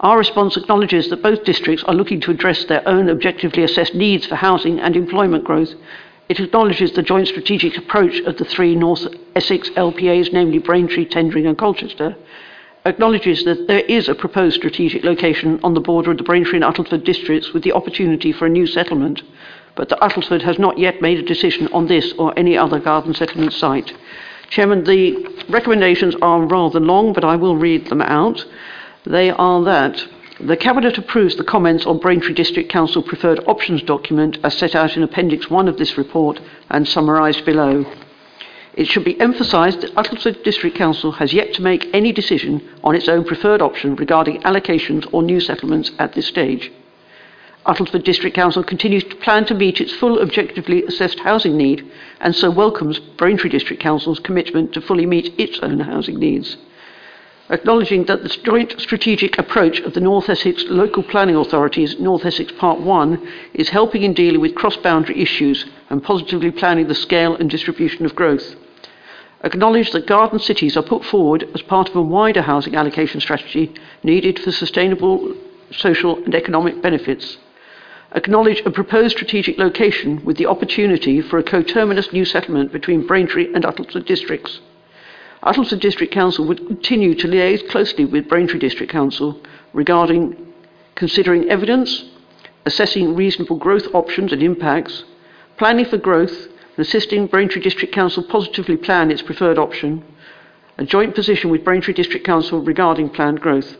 Our 0.00 0.18
response 0.18 0.56
acknowledges 0.56 1.08
that 1.08 1.22
both 1.22 1.44
districts 1.44 1.84
are 1.84 1.94
looking 1.94 2.20
to 2.22 2.30
address 2.30 2.64
their 2.64 2.86
own 2.86 3.08
objectively 3.08 3.62
assessed 3.62 3.94
needs 3.94 4.26
for 4.26 4.34
housing 4.34 4.80
and 4.80 4.96
employment 4.96 5.44
growth. 5.44 5.72
It 6.28 6.40
acknowledges 6.40 6.92
the 6.92 7.02
joint 7.02 7.28
strategic 7.28 7.78
approach 7.78 8.18
of 8.20 8.36
the 8.36 8.44
three 8.44 8.74
North 8.74 9.06
Essex 9.34 9.70
LPAs, 9.70 10.32
namely 10.32 10.58
Braintree, 10.58 11.06
Tendring, 11.06 11.46
and 11.46 11.56
Colchester, 11.56 12.16
acknowledges 12.86 13.44
that 13.44 13.66
there 13.66 13.80
is 13.80 14.08
a 14.08 14.14
proposed 14.14 14.56
strategic 14.56 15.04
location 15.04 15.60
on 15.62 15.74
the 15.74 15.80
border 15.80 16.10
of 16.10 16.18
the 16.18 16.22
Braintree 16.22 16.60
and 16.60 16.64
Uttlesford 16.64 17.04
districts 17.04 17.52
with 17.52 17.62
the 17.62 17.72
opportunity 17.72 18.32
for 18.32 18.46
a 18.46 18.50
new 18.50 18.66
settlement, 18.66 19.22
but 19.74 19.88
that 19.88 20.00
Uttlesford 20.00 20.42
has 20.42 20.58
not 20.58 20.78
yet 20.78 21.02
made 21.02 21.18
a 21.18 21.22
decision 21.22 21.68
on 21.68 21.86
this 21.86 22.12
or 22.18 22.32
any 22.38 22.56
other 22.56 22.78
garden 22.78 23.12
settlement 23.12 23.52
site. 23.52 23.92
Chairman, 24.50 24.84
the 24.84 25.26
recommendations 25.48 26.14
are 26.22 26.46
rather 26.46 26.80
long, 26.80 27.12
but 27.12 27.24
I 27.24 27.36
will 27.36 27.56
read 27.56 27.88
them 27.88 28.02
out. 28.02 28.44
They 29.04 29.30
are 29.30 29.62
that 29.64 30.06
the 30.38 30.56
Cabinet 30.56 30.98
approves 30.98 31.36
the 31.36 31.44
comments 31.44 31.86
on 31.86 31.98
Braintree 31.98 32.34
District 32.34 32.70
Council 32.70 33.02
preferred 33.02 33.42
options 33.46 33.82
document 33.82 34.38
as 34.44 34.56
set 34.56 34.74
out 34.74 34.96
in 34.96 35.02
Appendix 35.02 35.50
1 35.50 35.66
of 35.66 35.78
this 35.78 35.96
report 35.96 36.40
and 36.70 36.86
summarised 36.86 37.44
below. 37.44 37.84
It 38.76 38.86
should 38.88 39.04
be 39.04 39.18
emphasised 39.18 39.80
that 39.80 39.94
Uttlesford 39.94 40.44
District 40.44 40.76
Council 40.76 41.12
has 41.12 41.32
yet 41.32 41.54
to 41.54 41.62
make 41.62 41.88
any 41.94 42.12
decision 42.12 42.60
on 42.84 42.94
its 42.94 43.08
own 43.08 43.24
preferred 43.24 43.62
option 43.62 43.96
regarding 43.96 44.42
allocations 44.42 45.08
or 45.12 45.22
new 45.22 45.40
settlements 45.40 45.92
at 45.98 46.12
this 46.12 46.26
stage. 46.26 46.70
Uttlesford 47.64 48.04
District 48.04 48.36
Council 48.36 48.62
continues 48.62 49.04
to 49.04 49.16
plan 49.16 49.46
to 49.46 49.54
meet 49.54 49.80
its 49.80 49.94
full 49.94 50.20
objectively 50.20 50.84
assessed 50.84 51.20
housing 51.20 51.56
need 51.56 51.90
and 52.20 52.36
so 52.36 52.50
welcomes 52.50 52.98
Braintree 52.98 53.48
District 53.48 53.82
Council's 53.82 54.20
commitment 54.20 54.74
to 54.74 54.82
fully 54.82 55.06
meet 55.06 55.32
its 55.40 55.58
own 55.60 55.80
housing 55.80 56.18
needs. 56.18 56.58
Acknowledging 57.48 58.04
that 58.04 58.22
the 58.22 58.28
joint 58.28 58.78
strategic 58.78 59.38
approach 59.38 59.80
of 59.80 59.94
the 59.94 60.00
North 60.00 60.28
Essex 60.28 60.64
Local 60.68 61.02
Planning 61.02 61.36
Authorities, 61.36 61.98
North 61.98 62.26
Essex 62.26 62.52
Part 62.52 62.80
1, 62.80 63.32
is 63.54 63.70
helping 63.70 64.02
in 64.02 64.12
dealing 64.12 64.40
with 64.42 64.54
cross 64.54 64.76
boundary 64.76 65.18
issues 65.22 65.64
and 65.88 66.02
positively 66.02 66.50
planning 66.50 66.88
the 66.88 66.94
scale 66.94 67.36
and 67.36 67.48
distribution 67.48 68.04
of 68.04 68.14
growth 68.14 68.54
acknowledge 69.44 69.90
that 69.90 70.06
garden 70.06 70.38
cities 70.38 70.76
are 70.76 70.82
put 70.82 71.04
forward 71.04 71.48
as 71.54 71.62
part 71.62 71.88
of 71.88 71.96
a 71.96 72.02
wider 72.02 72.42
housing 72.42 72.74
allocation 72.74 73.20
strategy 73.20 73.74
needed 74.02 74.38
for 74.38 74.52
sustainable 74.52 75.34
social 75.70 76.16
and 76.24 76.34
economic 76.34 76.80
benefits. 76.82 77.38
Acknowledge 78.12 78.62
a 78.64 78.70
proposed 78.70 79.16
strategic 79.16 79.58
location 79.58 80.24
with 80.24 80.36
the 80.36 80.46
opportunity 80.46 81.20
for 81.20 81.38
a 81.38 81.42
coterminous 81.42 82.12
new 82.12 82.24
settlement 82.24 82.72
between 82.72 83.06
Braintree 83.06 83.52
and 83.52 83.64
Uttlesford 83.64 84.06
districts. 84.06 84.60
Uttlesford 85.42 85.80
District 85.80 86.12
Council 86.12 86.46
would 86.46 86.66
continue 86.66 87.14
to 87.14 87.28
liaise 87.28 87.68
closely 87.68 88.04
with 88.04 88.28
Braintree 88.28 88.58
District 88.58 88.90
Council 88.90 89.40
regarding 89.72 90.54
considering 90.94 91.48
evidence, 91.50 92.04
assessing 92.64 93.14
reasonable 93.14 93.56
growth 93.56 93.94
options 93.94 94.32
and 94.32 94.42
impacts, 94.42 95.04
planning 95.58 95.84
for 95.84 95.98
growth, 95.98 96.48
assisting 96.78 97.26
Braintree 97.26 97.62
District 97.62 97.92
Council 97.92 98.22
positively 98.22 98.76
plan 98.76 99.10
its 99.10 99.22
preferred 99.22 99.58
option, 99.58 100.04
a 100.78 100.84
joint 100.84 101.14
position 101.14 101.50
with 101.50 101.64
Braintree 101.64 101.94
District 101.94 102.24
Council 102.24 102.60
regarding 102.60 103.10
planned 103.10 103.40
growth. 103.40 103.76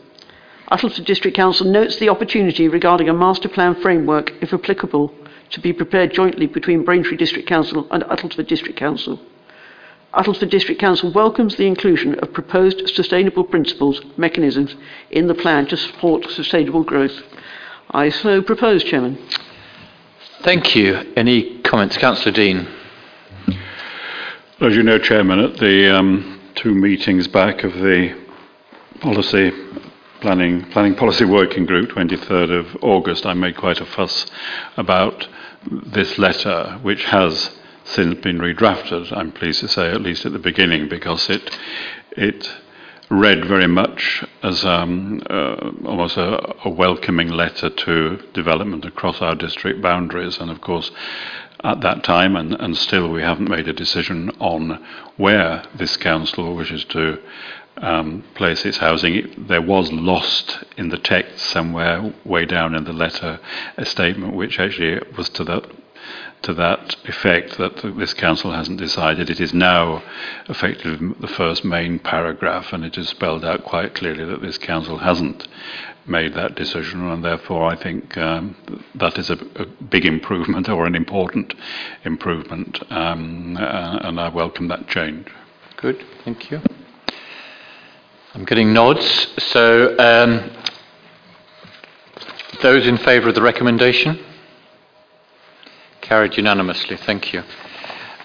Uttlesford 0.71 1.05
District 1.05 1.35
Council 1.35 1.65
notes 1.65 1.97
the 1.97 2.09
opportunity 2.09 2.67
regarding 2.67 3.07
a 3.07 3.13
master 3.13 3.47
plan 3.47 3.75
framework, 3.81 4.31
if 4.41 4.53
applicable, 4.53 5.13
to 5.51 5.61
be 5.61 5.71
prepared 5.71 6.13
jointly 6.13 6.47
between 6.47 6.83
Braintree 6.83 7.17
District 7.17 7.47
Council 7.47 7.87
and 7.91 8.03
Uttlesford 8.03 8.47
District 8.47 8.77
Council. 8.77 9.19
Uttlesford 10.13 10.49
District 10.49 10.79
Council 10.81 11.11
welcomes 11.11 11.55
the 11.55 11.67
inclusion 11.67 12.17
of 12.19 12.33
proposed 12.33 12.89
sustainable 12.95 13.43
principles 13.43 14.01
mechanisms 14.17 14.75
in 15.11 15.27
the 15.27 15.35
plan 15.35 15.67
to 15.67 15.77
support 15.77 16.29
sustainable 16.31 16.83
growth. 16.83 17.21
I 17.91 18.09
so 18.09 18.41
propose, 18.41 18.83
Chairman. 18.83 19.17
Thank 20.41 20.75
you. 20.75 21.13
Any 21.15 21.59
comments? 21.61 21.97
Councillor 21.97 22.33
Dean. 22.33 22.67
As 24.59 24.75
you 24.75 24.81
know, 24.81 24.97
Chairman, 24.97 25.37
at 25.37 25.57
the 25.57 25.95
um, 25.95 26.41
two 26.55 26.73
meetings 26.73 27.27
back 27.27 27.63
of 27.63 27.73
the 27.73 28.19
policy 28.99 29.51
planning 30.19 30.63
planning 30.71 30.95
policy 30.95 31.25
working 31.25 31.67
group, 31.67 31.91
23rd 31.91 32.61
of 32.61 32.83
August, 32.83 33.27
I 33.27 33.35
made 33.35 33.55
quite 33.55 33.79
a 33.81 33.85
fuss 33.85 34.25
about 34.75 35.27
this 35.69 36.17
letter, 36.17 36.79
which 36.81 37.05
has 37.05 37.51
since 37.83 38.19
been 38.21 38.39
redrafted. 38.39 39.15
I'm 39.15 39.31
pleased 39.31 39.59
to 39.59 39.67
say, 39.67 39.91
at 39.91 40.01
least 40.01 40.25
at 40.25 40.31
the 40.31 40.39
beginning, 40.39 40.89
because 40.89 41.29
it 41.29 41.55
it 42.13 42.51
read 43.11 43.45
very 43.45 43.67
much 43.67 44.23
as 44.41 44.65
um, 44.65 45.21
uh, 45.29 45.69
almost 45.85 46.17
a, 46.17 46.67
a 46.67 46.69
welcoming 46.69 47.29
letter 47.29 47.69
to 47.69 48.17
development 48.33 48.85
across 48.85 49.21
our 49.21 49.35
district 49.35 49.83
boundaries, 49.83 50.39
and 50.39 50.49
of 50.49 50.61
course 50.61 50.89
at 51.63 51.81
that 51.81 52.03
time, 52.03 52.35
and, 52.35 52.53
and 52.53 52.77
still 52.77 53.09
we 53.09 53.21
haven't 53.21 53.49
made 53.49 53.67
a 53.67 53.73
decision 53.73 54.29
on 54.39 54.83
where 55.17 55.63
this 55.75 55.97
council 55.97 56.55
wishes 56.55 56.85
to 56.85 57.19
um, 57.77 58.23
place 58.35 58.65
its 58.65 58.77
housing. 58.77 59.45
There 59.47 59.61
was 59.61 59.91
lost 59.91 60.63
in 60.77 60.89
the 60.89 60.97
text 60.97 61.39
somewhere, 61.45 62.13
way 62.25 62.45
down 62.45 62.75
in 62.75 62.83
the 62.83 62.93
letter, 62.93 63.39
a 63.77 63.85
statement 63.85 64.35
which 64.35 64.59
actually 64.59 65.01
was 65.17 65.29
to 65.29 65.43
that 65.45 65.65
to 66.43 66.53
that 66.53 66.95
effect 67.05 67.57
that 67.57 67.77
this 67.97 68.13
council 68.13 68.51
hasn't 68.51 68.77
decided. 68.77 69.29
It 69.29 69.41
is 69.41 69.53
now 69.53 70.03
effectively 70.47 71.13
the 71.19 71.27
first 71.27 71.65
main 71.65 71.99
paragraph, 71.99 72.71
and 72.73 72.85
it 72.85 72.97
is 72.97 73.09
spelled 73.09 73.43
out 73.43 73.63
quite 73.63 73.95
clearly 73.95 74.23
that 74.25 74.41
this 74.41 74.57
council 74.57 74.99
hasn't 74.99 75.47
made 76.07 76.33
that 76.33 76.55
decision, 76.55 77.07
and 77.09 77.23
therefore 77.23 77.65
I 77.65 77.75
think 77.75 78.17
um, 78.17 78.55
that 78.95 79.17
is 79.17 79.29
a, 79.29 79.37
a, 79.55 79.65
big 79.65 80.05
improvement 80.05 80.69
or 80.75 80.85
an 80.85 80.95
important 80.95 81.53
improvement, 82.03 82.79
um, 82.91 83.57
uh, 83.57 83.99
and 84.03 84.19
I 84.19 84.29
welcome 84.29 84.67
that 84.69 84.87
change. 84.87 85.27
Good, 85.75 86.03
thank 86.23 86.49
you. 86.49 86.61
I'm 88.33 88.45
getting 88.45 88.73
nods. 88.73 89.27
So, 89.37 89.97
um, 89.97 90.51
those 92.61 92.87
in 92.87 92.97
favour 92.97 93.29
of 93.29 93.35
the 93.35 93.41
recommendation? 93.41 94.19
Carried 96.01 96.37
unanimously, 96.37 96.97
thank 96.97 97.33
you. 97.33 97.43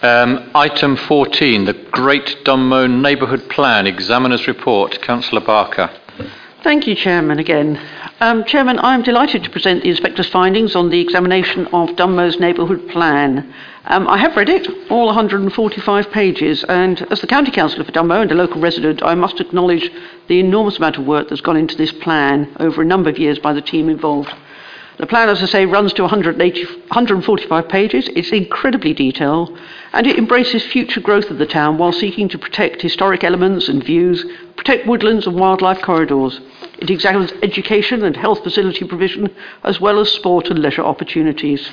Um, 0.03 0.51
item 0.55 0.97
14, 0.97 1.65
the 1.65 1.75
Great 1.93 2.45
Dunmow 2.45 2.89
Neighbourhood 2.89 3.49
Plan, 3.49 3.87
Examiner's 3.87 4.49
Report. 4.49 5.01
Councillor 5.01 5.41
Barker. 5.41 5.91
Thank 6.63 6.87
you, 6.87 6.95
Chairman, 6.95 7.41
again. 7.41 7.81
Um, 8.21 8.45
Chairman, 8.45 8.79
I 8.79 8.95
am 8.95 9.03
delighted 9.03 9.43
to 9.43 9.51
present 9.51 9.83
the 9.83 9.89
Inspector's 9.91 10.29
findings 10.29 10.77
on 10.77 10.91
the 10.91 11.01
examination 11.01 11.67
of 11.73 11.97
Dunmow's 11.97 12.39
Neighbourhood 12.39 12.89
Plan. 12.89 13.53
Um, 13.87 14.07
I 14.07 14.17
have 14.19 14.37
read 14.37 14.49
it, 14.49 14.69
all 14.89 15.07
145 15.07 16.13
pages, 16.13 16.63
and 16.69 17.03
as 17.11 17.21
the 17.21 17.27
County 17.27 17.51
Councillor 17.51 17.83
for 17.83 17.91
Dunmow 17.91 18.23
and 18.23 18.31
a 18.31 18.37
local 18.37 18.61
resident, 18.61 19.03
I 19.03 19.17
must 19.17 19.41
acknowledge 19.41 19.91
the 20.29 20.39
enormous 20.39 20.79
amount 20.79 20.99
of 20.99 21.05
work 21.05 21.29
that's 21.29 21.41
gone 21.41 21.57
into 21.57 21.77
this 21.77 21.91
plan 21.91 22.55
over 22.61 22.81
a 22.81 22.87
number 22.87 23.11
of 23.11 23.19
years 23.19 23.41
by 23.41 23.53
the 23.53 23.61
team 23.61 23.89
involved. 23.89 24.33
The 24.99 25.07
plan, 25.07 25.29
as 25.29 25.43
I 25.43 25.47
say, 25.47 25.67
runs 25.67 25.93
to 25.95 26.03
145 26.03 27.69
pages. 27.69 28.09
It's 28.15 28.31
incredibly 28.31 28.93
detailed 28.93 29.59
and 29.93 30.07
it 30.07 30.19
embraces 30.19 30.65
future 30.65 31.01
growth 31.01 31.31
of 31.31 31.39
the 31.39 31.47
town 31.47 31.79
while 31.79 31.93
seeking 31.93 32.29
to 32.29 32.39
protect 32.39 32.83
historic 32.83 33.25
elements 33.25 33.69
and 33.69 33.83
views, 33.83 34.25
protect 34.57 34.87
woodlands 34.87 35.27
and 35.27 35.39
wildlife 35.39 35.83
corridors. 35.83 36.41
It 36.79 36.91
examines 36.91 37.33
education 37.43 38.05
and 38.05 38.17
health 38.17 38.43
facility 38.43 38.85
provision 38.85 39.35
as 39.65 39.81
well 39.81 39.99
as 39.99 40.13
sport 40.13 40.49
and 40.49 40.59
leisure 40.59 40.85
opportunities. 40.85 41.71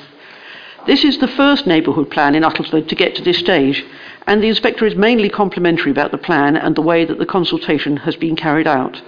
This 0.86 1.04
is 1.04 1.18
the 1.18 1.28
first 1.28 1.66
neighbourhood 1.66 2.10
plan 2.10 2.34
in 2.34 2.42
Uttlesford 2.42 2.88
to 2.88 2.94
get 2.94 3.14
to 3.16 3.22
this 3.22 3.38
stage, 3.38 3.84
and 4.26 4.42
the 4.42 4.48
inspector 4.48 4.86
is 4.86 4.96
mainly 4.96 5.28
complimentary 5.28 5.90
about 5.90 6.10
the 6.10 6.18
plan 6.18 6.56
and 6.56 6.74
the 6.74 6.82
way 6.82 7.04
that 7.04 7.18
the 7.18 7.26
consultation 7.26 7.98
has 7.98 8.16
been 8.16 8.34
carried 8.34 8.66
out. 8.66 9.02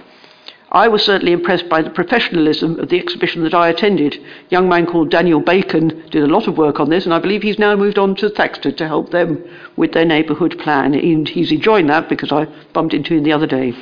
I 0.73 0.87
was 0.87 1.05
certainly 1.05 1.33
impressed 1.33 1.69
by 1.69 1.83
the 1.83 1.91
professionalism 1.91 2.79
of 2.79 2.89
the 2.89 2.97
exhibition 2.97 3.43
that 3.43 3.53
I 3.53 3.69
attended. 3.69 4.15
A 4.15 4.19
young 4.49 4.67
man 4.67 4.87
called 4.87 5.11
Daniel 5.11 5.39
Bacon 5.39 6.03
did 6.09 6.23
a 6.23 6.33
lot 6.33 6.47
of 6.47 6.57
work 6.57 6.79
on 6.79 6.89
this, 6.89 7.05
and 7.05 7.13
I 7.13 7.19
believe 7.19 7.43
he's 7.43 7.59
now 7.59 7.75
moved 7.75 7.99
on 7.99 8.15
to 8.15 8.29
Thaxted 8.29 8.75
to 8.79 8.87
help 8.87 9.11
them 9.11 9.43
with 9.75 9.91
their 9.91 10.03
neighbourhood 10.03 10.57
plan. 10.57 10.95
And 10.95 11.29
he's 11.29 11.51
enjoying 11.51 11.85
that 11.87 12.09
because 12.09 12.31
I 12.31 12.45
bumped 12.73 12.95
into 12.95 13.13
him 13.13 13.23
the 13.23 13.33
other 13.33 13.45
day. 13.45 13.75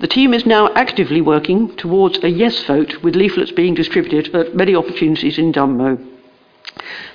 The 0.00 0.06
team 0.06 0.32
is 0.32 0.46
now 0.46 0.72
actively 0.74 1.20
working 1.20 1.76
towards 1.76 2.24
a 2.24 2.30
yes 2.30 2.64
vote 2.64 3.02
with 3.02 3.14
leaflets 3.14 3.52
being 3.52 3.74
distributed 3.74 4.34
at 4.34 4.56
many 4.56 4.74
opportunities 4.74 5.36
in 5.36 5.52
Dunmow. 5.52 5.98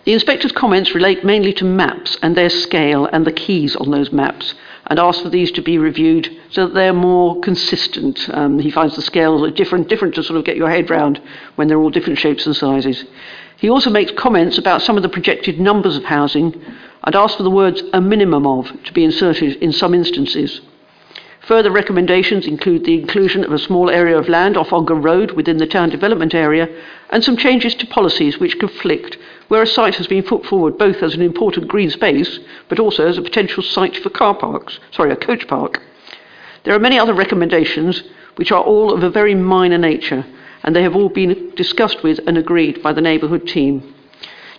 The 0.06 0.14
inspector's 0.14 0.52
comments 0.52 0.94
relate 0.94 1.24
mainly 1.24 1.54
to 1.54 1.66
maps 1.66 2.18
and 2.22 2.36
their 2.36 2.50
scale 2.50 3.08
and 3.08 3.26
the 3.26 3.32
keys 3.32 3.76
on 3.76 3.90
those 3.90 4.12
maps 4.12 4.54
and 4.94 5.00
ask 5.00 5.24
for 5.24 5.30
these 5.30 5.52
to 5.52 5.62
be 5.64 5.80
reviewed 5.80 6.30
so 6.52 6.68
that 6.68 6.76
they're 6.76 6.94
more 6.94 7.40
consistent. 7.40 8.30
Um, 8.30 8.60
he 8.60 8.70
finds 8.70 8.96
the 8.96 9.02
scales 9.02 9.42
are 9.42 9.50
different, 9.50 9.90
different 9.90 10.14
to 10.14 10.24
sort 10.24 10.38
of 10.38 10.46
get 10.46 10.56
your 10.56 10.70
head 10.70 10.92
round 10.92 11.20
when 11.56 11.68
they're 11.68 11.80
all 11.80 11.90
different 11.90 12.20
shapes 12.20 12.46
and 12.46 12.56
sizes. 12.56 13.04
He 13.58 13.72
also 13.72 13.90
makes 13.90 14.12
comments 14.12 14.60
about 14.60 14.84
some 14.84 14.96
of 14.96 15.02
the 15.02 15.10
projected 15.10 15.60
numbers 15.60 15.98
of 15.98 16.04
housing 16.04 16.64
and 17.04 17.16
asks 17.16 17.38
for 17.38 17.42
the 17.42 17.50
words 17.50 17.82
a 17.92 18.00
minimum 18.00 18.46
of 18.46 18.68
to 18.84 18.94
be 18.94 19.04
inserted 19.04 19.56
in 19.64 19.74
some 19.74 19.96
instances. 19.96 20.62
Further 21.48 21.72
recommendations 21.72 22.48
include 22.48 22.86
the 22.86 22.98
inclusion 22.98 23.44
of 23.44 23.52
a 23.52 23.60
small 23.60 23.90
area 23.90 24.18
of 24.18 24.30
land 24.30 24.56
off 24.56 24.72
Ongar 24.72 24.96
Road 24.96 25.32
within 25.32 25.58
the 25.58 25.68
town 25.68 25.90
development 25.90 26.34
area 26.34 26.70
and 27.10 27.22
some 27.22 27.36
changes 27.36 27.76
to 27.76 27.86
policies 27.86 28.40
which 28.40 28.60
conflict 28.60 29.18
where 29.50 29.62
a 29.62 29.68
site 29.68 29.96
has 29.96 30.08
been 30.08 30.24
put 30.24 30.46
forward 30.46 30.78
both 30.78 31.04
as 31.04 31.14
an 31.14 31.22
important 31.22 31.68
green 31.68 31.90
space 31.90 32.40
but 32.70 32.80
also 32.80 33.06
as 33.06 33.18
a 33.18 33.22
potential 33.22 33.62
site 33.62 33.98
for 33.98 34.10
car 34.10 34.34
parks, 34.34 34.80
sorry, 34.92 35.12
a 35.12 35.18
coach 35.18 35.46
park. 35.46 35.82
There 36.64 36.74
are 36.74 36.80
many 36.80 36.98
other 36.98 37.14
recommendations 37.14 38.04
which 38.38 38.54
are 38.54 38.64
all 38.64 38.94
of 38.94 39.04
a 39.04 39.10
very 39.10 39.36
minor 39.36 39.78
nature 39.78 40.26
and 40.64 40.74
they 40.74 40.84
have 40.84 40.96
all 40.96 41.10
been 41.10 41.52
discussed 41.56 42.04
with 42.04 42.22
and 42.26 42.38
agreed 42.38 42.82
by 42.82 42.94
the 42.94 43.02
neighbourhood 43.02 43.50
team. 43.50 43.94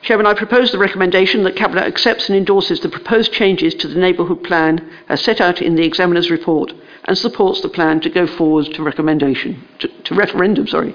Chairman, 0.05 0.27
I 0.27 0.35
propose 0.35 0.71
the 0.71 0.77
recommendation 0.77 1.45
that 1.45 1.57
Cabinet 1.57 1.87
accepts 1.87 2.29
and 2.29 2.37
endorses 2.37 2.79
the 2.81 2.91
proposed 2.91 3.33
changes 3.33 3.75
to 3.77 3.89
the 3.89 3.99
neighbourhood 3.99 4.45
plan 4.45 4.87
as 5.09 5.23
set 5.23 5.41
out 5.41 5.63
in 5.63 5.77
the 5.77 5.87
examiner's 5.87 6.31
report 6.31 6.75
and 7.05 7.17
supports 7.17 7.63
the 7.63 7.71
plan 7.71 8.01
to 8.01 8.11
go 8.11 8.27
forward 8.27 8.67
to 8.75 8.83
recommendation, 8.83 9.67
to, 9.79 9.89
to 9.89 10.15
referendum, 10.15 10.67
sorry. 10.67 10.95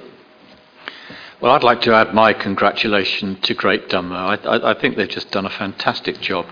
Well, 1.42 1.54
I'd 1.54 1.64
like 1.64 1.82
to 1.84 1.94
add 1.96 2.14
my 2.14 2.34
congratulations 2.34 3.40
to 3.48 3.56
Great 3.56 3.90
Dunmow. 3.90 4.14
I, 4.14 4.36
I, 4.48 4.72
I, 4.72 4.80
think 4.80 4.96
they've 4.96 5.10
just 5.10 5.32
done 5.32 5.48
a 5.48 5.50
fantastic 5.50 6.22
job. 6.22 6.46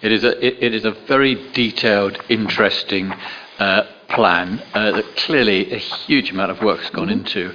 It 0.00 0.12
is 0.12 0.22
a, 0.22 0.46
it, 0.46 0.62
it 0.62 0.74
is 0.74 0.84
a 0.84 0.92
very 1.08 1.34
detailed, 1.52 2.22
interesting 2.28 3.12
uh, 3.58 3.86
plan 4.08 4.62
uh, 4.72 4.92
that 4.92 5.16
clearly 5.16 5.72
a 5.72 5.78
huge 5.78 6.30
amount 6.30 6.52
of 6.52 6.62
work 6.62 6.78
has 6.78 6.90
gone 6.90 7.08
mm-hmm. 7.08 7.26
into. 7.26 7.52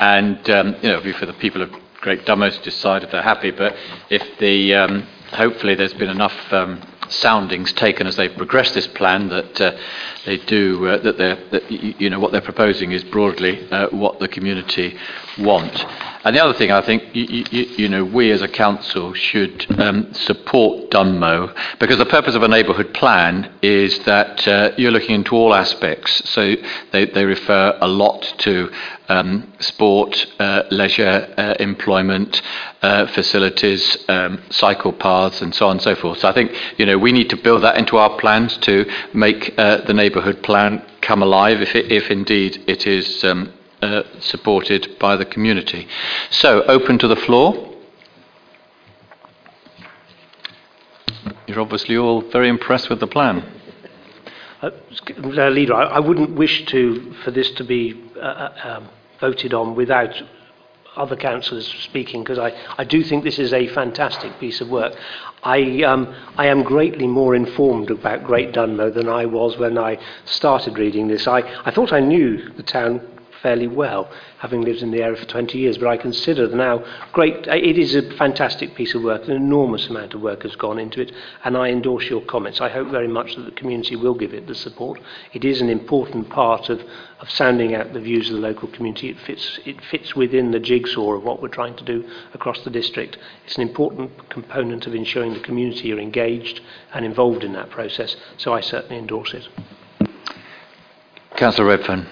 And, 0.00 0.50
um, 0.50 0.74
you 0.82 0.88
know, 0.88 1.12
for 1.12 1.26
the 1.26 1.34
people 1.34 1.62
of 1.62 1.70
Great 2.00 2.24
to 2.24 2.62
decide 2.62 3.02
if 3.04 3.10
they're 3.10 3.22
happy, 3.22 3.50
but 3.50 3.76
if 4.08 4.38
the, 4.38 4.74
um, 4.74 5.02
hopefully 5.32 5.74
there's 5.74 5.92
been 5.94 6.08
enough 6.08 6.52
um, 6.52 6.80
soundings 7.10 7.72
taken 7.72 8.06
as 8.06 8.16
they 8.16 8.28
progress 8.28 8.72
this 8.72 8.86
plan 8.86 9.28
that 9.28 9.60
uh, 9.60 9.76
they 10.24 10.38
do 10.38 10.86
uh, 10.86 10.98
that 10.98 11.18
they're 11.18 11.36
that, 11.50 11.70
you 11.70 12.08
know 12.08 12.20
what 12.20 12.32
they're 12.32 12.40
proposing 12.40 12.92
is 12.92 13.04
broadly 13.04 13.68
uh, 13.70 13.88
what 13.88 14.18
the 14.18 14.28
community 14.28 14.96
want. 15.38 15.84
And 16.22 16.36
the 16.36 16.44
other 16.44 16.52
thing 16.52 16.70
I 16.70 16.82
think 16.82 17.16
you, 17.16 17.44
you, 17.50 17.62
you 17.78 17.88
know 17.88 18.04
we 18.04 18.30
as 18.30 18.42
a 18.42 18.48
council 18.48 19.14
should 19.14 19.64
um, 19.80 20.12
support 20.12 20.90
Dunmow 20.90 21.54
because 21.78 21.96
the 21.96 22.04
purpose 22.04 22.34
of 22.34 22.42
a 22.42 22.48
neighbourhood 22.48 22.92
plan 22.92 23.50
is 23.62 23.98
that 24.00 24.46
uh, 24.46 24.72
you're 24.76 24.90
looking 24.90 25.14
into 25.14 25.34
all 25.34 25.54
aspects. 25.54 26.28
So 26.28 26.56
they, 26.92 27.06
they 27.06 27.24
refer 27.24 27.76
a 27.80 27.88
lot 27.88 28.22
to 28.38 28.70
um, 29.08 29.50
sport, 29.60 30.26
uh, 30.38 30.64
leisure, 30.70 31.32
uh, 31.38 31.54
employment, 31.58 32.42
uh, 32.82 33.06
facilities, 33.06 33.96
um, 34.08 34.42
cycle 34.50 34.92
paths, 34.92 35.40
and 35.40 35.54
so 35.54 35.66
on 35.66 35.72
and 35.72 35.82
so 35.82 35.94
forth. 35.94 36.18
So 36.18 36.28
I 36.28 36.32
think 36.32 36.52
you 36.78 36.84
know 36.84 36.98
we 36.98 37.12
need 37.12 37.30
to 37.30 37.36
build 37.36 37.62
that 37.62 37.78
into 37.78 37.96
our 37.96 38.18
plans 38.18 38.58
to 38.58 38.84
make 39.14 39.54
uh, 39.58 39.78
the 39.86 39.94
neighbourhood 39.94 40.42
plan 40.42 40.84
come 41.00 41.22
alive, 41.22 41.62
if, 41.62 41.74
it, 41.74 41.90
if 41.90 42.10
indeed 42.10 42.62
it 42.66 42.86
is 42.86 43.24
um, 43.24 43.52
uh, 43.82 44.02
supported 44.20 44.98
by 44.98 45.16
the 45.16 45.24
community. 45.24 45.88
So 46.30 46.62
open 46.64 46.98
to 46.98 47.08
the 47.08 47.16
floor. 47.16 47.66
You're 51.46 51.60
obviously 51.60 51.96
all 51.96 52.20
very 52.20 52.48
impressed 52.48 52.88
with 52.88 53.00
the 53.00 53.06
plan. 53.06 53.44
Uh, 54.62 54.70
leader, 55.48 55.74
I, 55.74 55.84
I, 55.84 55.98
wouldn't 55.98 56.36
wish 56.36 56.66
to 56.66 57.14
for 57.24 57.30
this 57.30 57.50
to 57.52 57.64
be 57.64 57.98
uh, 58.20 58.50
um, 58.62 58.88
voted 59.18 59.54
on 59.54 59.74
without 59.74 60.14
other 60.96 61.16
councillors 61.16 61.66
speaking 61.82 62.22
because 62.22 62.38
I, 62.38 62.52
I 62.76 62.84
do 62.84 63.02
think 63.02 63.24
this 63.24 63.38
is 63.38 63.52
a 63.52 63.68
fantastic 63.68 64.38
piece 64.38 64.60
of 64.60 64.68
work. 64.68 64.94
I, 65.42 65.82
um, 65.82 66.14
I 66.36 66.46
am 66.48 66.62
greatly 66.62 67.06
more 67.06 67.34
informed 67.34 67.90
about 67.90 68.24
Great 68.24 68.52
Dunmow 68.52 68.92
than 68.92 69.08
I 69.08 69.24
was 69.24 69.56
when 69.56 69.78
I 69.78 69.98
started 70.26 70.76
reading 70.76 71.08
this. 71.08 71.26
I, 71.26 71.38
I 71.64 71.70
thought 71.70 71.92
I 71.92 72.00
knew 72.00 72.50
the 72.50 72.62
town 72.62 73.00
fairly 73.42 73.66
well, 73.66 74.10
having 74.38 74.62
lived 74.62 74.82
in 74.82 74.90
the 74.90 75.02
area 75.02 75.16
for 75.16 75.26
20 75.26 75.58
years. 75.58 75.78
But 75.78 75.88
I 75.88 75.96
consider 75.96 76.48
now 76.48 76.84
great, 77.12 77.48
uh, 77.48 77.54
it 77.54 77.78
is 77.78 77.94
a 77.94 78.02
fantastic 78.16 78.74
piece 78.74 78.94
of 78.94 79.02
work. 79.02 79.24
An 79.24 79.32
enormous 79.32 79.88
amount 79.88 80.14
of 80.14 80.20
work 80.20 80.42
has 80.42 80.56
gone 80.56 80.78
into 80.78 81.00
it, 81.00 81.12
and 81.44 81.56
I 81.56 81.68
endorse 81.68 82.08
your 82.08 82.20
comments. 82.22 82.60
I 82.60 82.68
hope 82.68 82.88
very 82.88 83.08
much 83.08 83.36
that 83.36 83.42
the 83.42 83.50
community 83.50 83.96
will 83.96 84.14
give 84.14 84.34
it 84.34 84.46
the 84.46 84.54
support. 84.54 85.00
It 85.32 85.44
is 85.44 85.60
an 85.60 85.68
important 85.68 86.28
part 86.28 86.68
of, 86.68 86.82
of 87.20 87.30
sounding 87.30 87.74
out 87.74 87.92
the 87.92 88.00
views 88.00 88.28
of 88.28 88.36
the 88.36 88.42
local 88.42 88.68
community. 88.68 89.08
It 89.10 89.18
fits, 89.20 89.58
it 89.64 89.80
fits 89.90 90.14
within 90.14 90.50
the 90.50 90.60
jigsaw 90.60 91.14
of 91.14 91.24
what 91.24 91.42
we're 91.42 91.48
trying 91.48 91.76
to 91.76 91.84
do 91.84 92.08
across 92.34 92.62
the 92.64 92.70
district. 92.70 93.18
It's 93.46 93.56
an 93.56 93.62
important 93.62 94.30
component 94.30 94.86
of 94.86 94.94
ensuring 94.94 95.34
the 95.34 95.40
community 95.40 95.92
are 95.92 95.98
engaged 95.98 96.60
and 96.92 97.04
involved 97.04 97.44
in 97.44 97.52
that 97.54 97.70
process, 97.70 98.16
so 98.36 98.52
I 98.52 98.60
certainly 98.60 98.98
endorse 98.98 99.34
it. 99.34 99.48
Councillor 101.36 101.68
Redfern. 101.68 102.06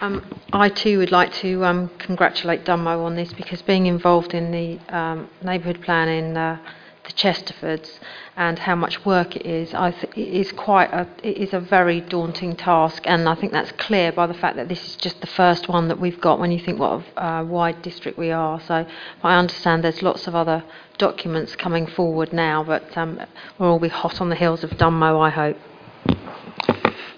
Um, 0.00 0.24
I 0.52 0.68
too 0.68 0.98
would 0.98 1.10
like 1.10 1.32
to 1.34 1.64
um, 1.64 1.90
congratulate 1.98 2.64
Dunmow 2.64 3.04
on 3.04 3.16
this 3.16 3.32
because 3.32 3.62
being 3.62 3.86
involved 3.86 4.32
in 4.32 4.52
the 4.52 4.78
um, 4.96 5.28
neighbourhood 5.42 5.82
plan 5.82 6.08
in 6.08 6.36
uh, 6.36 6.58
the 7.04 7.12
Chesterfords 7.14 7.98
and 8.36 8.60
how 8.60 8.76
much 8.76 9.04
work 9.04 9.34
it 9.34 9.44
is, 9.44 9.74
I 9.74 9.90
th- 9.90 10.12
it 10.16 10.28
is 10.28 10.52
quite 10.52 10.92
a, 10.92 11.08
it 11.24 11.38
is 11.38 11.52
a 11.52 11.58
very 11.58 12.00
daunting 12.00 12.54
task, 12.54 13.02
and 13.06 13.28
I 13.28 13.34
think 13.34 13.50
that's 13.50 13.72
clear 13.72 14.12
by 14.12 14.28
the 14.28 14.34
fact 14.34 14.54
that 14.54 14.68
this 14.68 14.86
is 14.86 14.94
just 14.94 15.20
the 15.20 15.26
first 15.26 15.68
one 15.68 15.88
that 15.88 15.98
we've 15.98 16.20
got 16.20 16.38
when 16.38 16.52
you 16.52 16.60
think 16.60 16.78
what 16.78 17.02
a 17.16 17.24
uh, 17.26 17.44
wide 17.44 17.82
district 17.82 18.18
we 18.18 18.30
are. 18.30 18.60
So 18.60 18.86
I 19.24 19.36
understand 19.36 19.82
there's 19.82 20.02
lots 20.02 20.28
of 20.28 20.36
other 20.36 20.62
documents 20.98 21.56
coming 21.56 21.88
forward 21.88 22.32
now, 22.32 22.62
but 22.62 22.96
um, 22.96 23.20
we'll 23.58 23.70
all 23.70 23.80
be 23.80 23.88
hot 23.88 24.20
on 24.20 24.28
the 24.28 24.36
heels 24.36 24.62
of 24.62 24.70
Dunmow, 24.78 25.18
I 25.18 25.30
hope. 25.30 25.56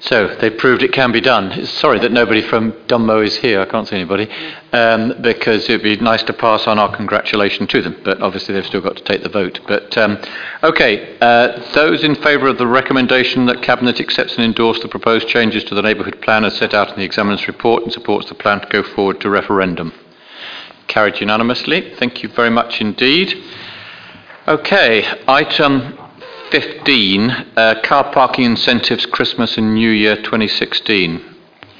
So 0.02 0.34
they 0.40 0.48
proved 0.48 0.82
it 0.82 0.92
can 0.92 1.12
be 1.12 1.20
done. 1.20 1.66
Sorry 1.66 1.98
that 1.98 2.10
nobody 2.10 2.40
from 2.40 2.72
Dunmow 2.86 3.22
is 3.22 3.36
here. 3.36 3.60
I 3.60 3.66
can't 3.66 3.86
see 3.86 3.96
anybody 3.96 4.30
um, 4.72 5.14
because 5.20 5.68
it'd 5.68 5.82
be 5.82 5.96
nice 5.96 6.22
to 6.22 6.32
pass 6.32 6.66
on 6.66 6.78
our 6.78 6.94
congratulations 6.96 7.68
to 7.70 7.82
them. 7.82 8.00
But 8.02 8.22
obviously 8.22 8.54
they've 8.54 8.64
still 8.64 8.80
got 8.80 8.96
to 8.96 9.04
take 9.04 9.22
the 9.22 9.28
vote. 9.28 9.60
But 9.68 9.98
um, 9.98 10.18
okay, 10.62 11.18
uh, 11.20 11.70
those 11.74 12.02
in 12.02 12.14
favour 12.14 12.48
of 12.48 12.56
the 12.56 12.66
recommendation 12.66 13.44
that 13.46 13.62
cabinet 13.62 14.00
accepts 14.00 14.36
and 14.36 14.44
endorse 14.44 14.80
the 14.80 14.88
proposed 14.88 15.28
changes 15.28 15.64
to 15.64 15.74
the 15.74 15.82
neighbourhood 15.82 16.22
plan 16.22 16.46
as 16.46 16.56
set 16.56 16.72
out 16.72 16.88
in 16.88 16.96
the 16.96 17.04
examiner's 17.04 17.46
report 17.46 17.82
and 17.82 17.92
supports 17.92 18.26
the 18.30 18.34
plan 18.34 18.60
to 18.60 18.68
go 18.68 18.82
forward 18.82 19.20
to 19.20 19.28
referendum. 19.28 19.92
Carried 20.88 21.20
unanimously. 21.20 21.94
Thank 21.96 22.22
you 22.22 22.30
very 22.30 22.50
much 22.50 22.80
indeed. 22.80 23.34
Okay, 24.48 25.06
item 25.28 25.99
15, 26.50 27.30
uh, 27.30 27.74
car 27.84 28.12
parking 28.12 28.44
incentives 28.44 29.06
Christmas 29.06 29.56
and 29.56 29.74
New 29.74 29.90
Year 29.90 30.16
2016. 30.16 31.22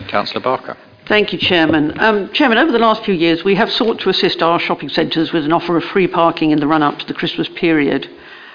Councillor 0.09 0.41
Barker. 0.41 0.77
Thank 1.07 1.33
you, 1.33 1.39
Chairman. 1.39 1.99
Um, 1.99 2.33
Chairman, 2.33 2.59
over 2.59 2.71
the 2.71 2.79
last 2.79 3.05
few 3.05 3.15
years, 3.15 3.43
we 3.43 3.57
have 3.57 3.73
sought 3.73 3.99
to 4.01 4.11
assist 4.11 4.43
our 4.43 4.61
shopping 4.61 4.89
centres 4.89 5.33
with 5.33 5.45
an 5.45 5.53
offer 5.53 5.77
of 5.77 5.83
free 5.85 6.07
parking 6.07 6.53
in 6.53 6.61
the 6.61 6.69
run 6.69 6.85
up 6.85 7.01
to 7.01 7.07
the 7.07 7.15
Christmas 7.15 7.49
period. 7.49 8.09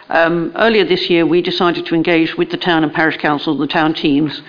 Um, 0.07 0.53
earlier 0.55 0.85
this 0.85 1.09
year, 1.09 1.25
we 1.25 1.41
decided 1.41 1.85
to 1.87 1.95
engage 1.95 2.37
with 2.37 2.49
the 2.49 2.57
town 2.57 2.83
and 2.83 2.93
parish 2.93 3.17
council, 3.17 3.53
and 3.53 3.61
the 3.61 3.67
town 3.67 3.93
teams, 3.93 4.41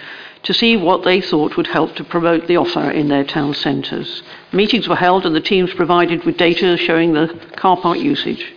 to 0.45 0.55
see 0.55 0.77
what 0.77 1.03
they 1.03 1.21
thought 1.21 1.57
would 1.57 1.67
help 1.67 1.97
to 1.97 2.05
promote 2.05 2.47
the 2.47 2.57
offer 2.57 2.91
in 2.93 3.09
their 3.09 3.25
town 3.25 3.53
centres. 3.55 4.23
Meetings 4.53 4.87
were 4.87 4.95
held 4.95 5.27
and 5.27 5.35
the 5.35 5.41
teams 5.41 5.75
provided 5.75 6.25
with 6.25 6.37
data 6.37 6.77
showing 6.77 7.13
the 7.13 7.27
car 7.57 7.77
park 7.77 7.99
usage. 7.99 8.55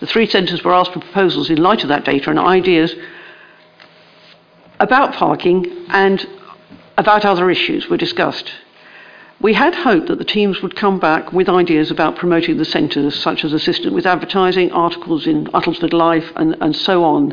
The 0.00 0.06
three 0.06 0.26
centres 0.26 0.62
were 0.62 0.74
asked 0.74 0.92
for 0.92 1.00
proposals 1.00 1.50
in 1.50 1.62
light 1.62 1.82
of 1.82 1.88
that 1.88 2.04
data 2.04 2.30
and 2.30 2.38
ideas 2.38 2.94
about 4.80 5.14
parking 5.14 5.66
and 5.88 6.26
about 6.96 7.24
other 7.24 7.50
issues 7.50 7.88
were 7.88 7.96
discussed. 7.96 8.52
We 9.40 9.54
had 9.54 9.74
hoped 9.74 10.08
that 10.08 10.18
the 10.18 10.24
teams 10.24 10.62
would 10.62 10.74
come 10.74 10.98
back 10.98 11.32
with 11.32 11.48
ideas 11.48 11.92
about 11.92 12.16
promoting 12.16 12.56
the 12.56 12.64
centres, 12.64 13.14
such 13.20 13.44
as 13.44 13.52
assistant 13.52 13.94
with 13.94 14.04
advertising, 14.04 14.72
articles 14.72 15.28
in 15.28 15.46
Uttlesford 15.54 15.92
Life, 15.92 16.32
and, 16.34 16.56
and 16.60 16.74
so 16.74 17.04
on, 17.04 17.32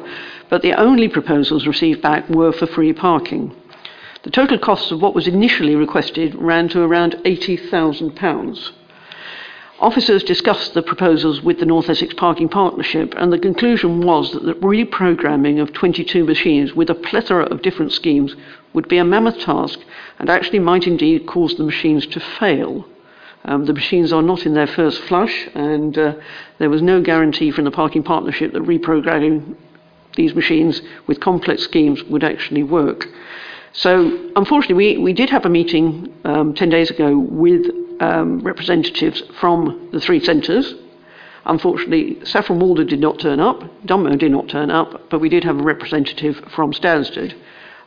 but 0.50 0.62
the 0.62 0.74
only 0.74 1.08
proposals 1.08 1.66
received 1.66 2.04
back 2.04 2.30
were 2.30 2.52
for 2.52 2.68
free 2.68 2.94
parking. 2.94 3.56
The 4.22 4.30
total 4.30 4.60
costs 4.60 4.92
of 4.92 5.02
what 5.02 5.16
was 5.16 5.28
initially 5.28 5.76
requested 5.76 6.36
ran 6.36 6.70
to 6.70 6.82
around 6.82 7.14
£80,000. 7.26 8.72
Officers 9.86 10.24
discussed 10.24 10.74
the 10.74 10.82
proposals 10.82 11.44
with 11.44 11.60
the 11.60 11.66
North 11.68 11.92
Essex 11.92 12.16
Parking 12.16 12.50
Partnership, 12.50 13.14
and 13.18 13.32
the 13.32 13.38
conclusion 13.38 14.02
was 14.02 14.32
that 14.32 14.42
the 14.42 14.56
reprogramming 14.56 15.62
of 15.62 15.74
22 15.74 16.24
machines 16.24 16.74
with 16.74 16.90
a 16.90 16.96
plethora 16.96 17.44
of 17.46 17.62
different 17.62 17.92
schemes 17.92 18.36
would 18.74 18.88
be 18.88 18.98
a 18.98 19.06
mammoth 19.06 19.38
task 19.38 19.80
and 20.18 20.28
actually 20.28 20.58
might 20.58 20.88
indeed 20.88 21.28
cause 21.28 21.54
the 21.54 21.64
machines 21.64 22.08
to 22.08 22.20
fail. 22.20 22.88
Um, 23.44 23.66
the 23.66 23.74
machines 23.74 24.12
are 24.12 24.24
not 24.24 24.48
in 24.48 24.56
their 24.56 24.66
first 24.66 25.02
flush, 25.02 25.48
and 25.54 25.96
uh, 25.96 26.16
there 26.58 26.72
was 26.72 26.82
no 26.82 27.00
guarantee 27.00 27.52
from 27.52 27.66
the 27.66 27.70
Parking 27.70 28.02
Partnership 28.02 28.54
that 28.54 28.64
reprogramming 28.64 29.56
these 30.16 30.34
machines 30.34 30.82
with 31.06 31.20
complex 31.20 31.62
schemes 31.62 32.04
would 32.06 32.24
actually 32.24 32.64
work. 32.64 33.06
So, 33.72 34.32
unfortunately, 34.36 34.96
we, 34.96 34.98
we 34.98 35.14
did 35.14 35.30
have 35.30 35.46
a 35.46 35.50
meeting 35.50 36.12
um, 36.24 36.56
10 36.56 36.70
days 36.70 36.90
ago 36.90 37.20
with 37.20 37.85
um, 38.00 38.40
representatives 38.40 39.22
from 39.40 39.90
the 39.92 40.00
three 40.00 40.24
centres. 40.24 40.74
Unfortunately, 41.46 42.18
Saffron 42.26 42.60
Walden 42.60 42.88
did 42.88 43.00
not 43.00 43.20
turn 43.20 43.40
up, 43.40 43.64
Dunmow 43.86 44.18
did 44.18 44.32
not 44.32 44.50
turn 44.50 44.72
up, 44.72 45.10
but 45.10 45.20
we 45.20 45.30
did 45.30 45.44
have 45.44 45.60
a 45.60 45.64
representative 45.64 46.38
from 46.56 46.74
Stansted. 46.74 47.36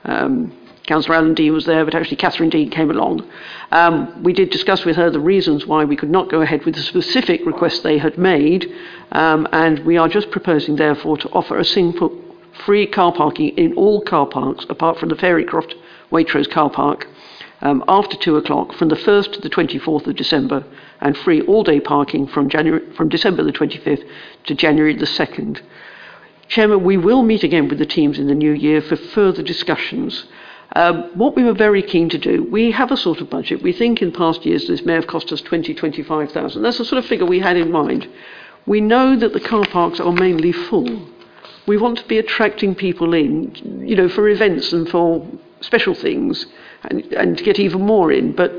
Um, 0.05 0.53
Councillor 0.87 1.17
Alan 1.17 1.35
Dean 1.35 1.53
was 1.53 1.67
there, 1.67 1.85
but 1.85 1.95
actually 1.95 2.17
Catherine 2.17 2.49
Dean 2.49 2.71
came 2.71 2.91
along. 2.91 3.29
Um, 3.73 4.23
we 4.23 4.33
did 4.33 4.49
discuss 4.51 4.87
with 4.87 4.97
her 4.97 5.11
the 5.11 5.21
reasons 5.21 5.67
why 5.67 5.85
we 5.85 5.97
could 5.97 6.09
not 6.09 6.31
go 6.31 6.41
ahead 6.41 6.65
with 6.65 6.77
the 6.77 6.81
specific 6.81 7.45
request 7.45 7.83
they 7.83 7.99
had 7.99 8.17
made, 8.17 8.73
um, 9.13 9.47
and 9.53 9.81
we 9.81 9.99
are 9.99 10.09
just 10.09 10.31
proposing, 10.31 10.77
therefore, 10.77 11.19
to 11.19 11.29
offer 11.31 11.59
a 11.59 11.65
single 11.65 12.25
free 12.65 12.87
car 12.87 13.13
parking 13.13 13.49
in 13.59 13.75
all 13.75 14.01
car 14.01 14.27
parks 14.27 14.65
apart 14.71 14.99
from 14.99 15.11
the 15.11 15.15
Fairycroft 15.15 15.75
Waitrose 16.11 16.51
car 16.51 16.71
park 16.71 17.07
um, 17.61 17.85
after 17.89 18.17
2 18.17 18.37
o'clock 18.37 18.73
from 18.75 18.89
the 18.89 18.97
1st 18.97 19.33
to 19.33 19.41
the 19.41 19.51
24th 19.51 20.07
of 20.07 20.17
December 20.17 20.65
and 21.01 21.17
free 21.17 21.41
all-day 21.43 21.81
parking 21.81 22.27
from, 22.27 22.49
January, 22.49 22.93
from 22.95 23.09
December 23.09 23.43
the 23.43 23.53
25th 23.53 24.07
to 24.45 24.55
January 24.55 24.95
the 24.95 25.07
2nd. 25.07 25.61
Chairman, 26.49 26.83
we 26.83 26.97
will 26.97 27.23
meet 27.23 27.45
again 27.45 27.69
with 27.69 27.79
the 27.79 27.87
teams 27.87 28.19
in 28.19 28.27
the 28.27 28.35
new 28.35 28.53
year 28.53 28.81
for 28.81 28.97
further 28.97 29.43
discussions. 29.43 30.25
Um, 30.77 31.11
what 31.15 31.35
we 31.35 31.45
were 31.45 31.55
very 31.55 31.83
keen 31.83 32.09
to 32.11 32.19
do, 32.19 32.45
we 32.45 32.71
have 32.71 32.91
a 32.91 32.97
sort 32.97 33.21
of 33.21 33.31
budget. 33.31 33.63
We 33.63 33.73
think 33.73 34.03
in 34.03 34.13
past 34.13 34.47
years 34.47 34.67
this 34.67 34.85
may 34.85 34.95
have 34.95 35.07
cost 35.07 35.33
us 35.33 35.41
20, 35.41 35.75
25,000. 35.75 36.63
That's 36.63 36.79
the 36.79 36.85
sort 36.85 37.03
of 37.03 37.09
figure 37.09 37.27
we 37.27 37.41
had 37.41 37.57
in 37.57 37.71
mind. 37.71 38.09
We 38.67 38.81
know 38.81 39.17
that 39.17 39.33
the 39.33 39.41
car 39.41 39.67
parks 39.67 39.99
are 39.99 40.13
mainly 40.13 40.53
full. 40.53 41.09
We 41.67 41.77
want 41.77 41.99
to 41.99 42.07
be 42.07 42.19
attracting 42.19 42.75
people 42.75 43.15
in, 43.15 43.55
you 43.87 43.97
know, 43.97 44.09
for 44.09 44.29
events 44.29 44.73
and 44.73 44.89
for 44.89 45.27
special 45.61 45.95
things 45.95 46.47
and, 46.85 47.05
and 47.13 47.37
get 47.39 47.59
even 47.59 47.83
more 47.83 48.13
in. 48.13 48.33
But 48.35 48.53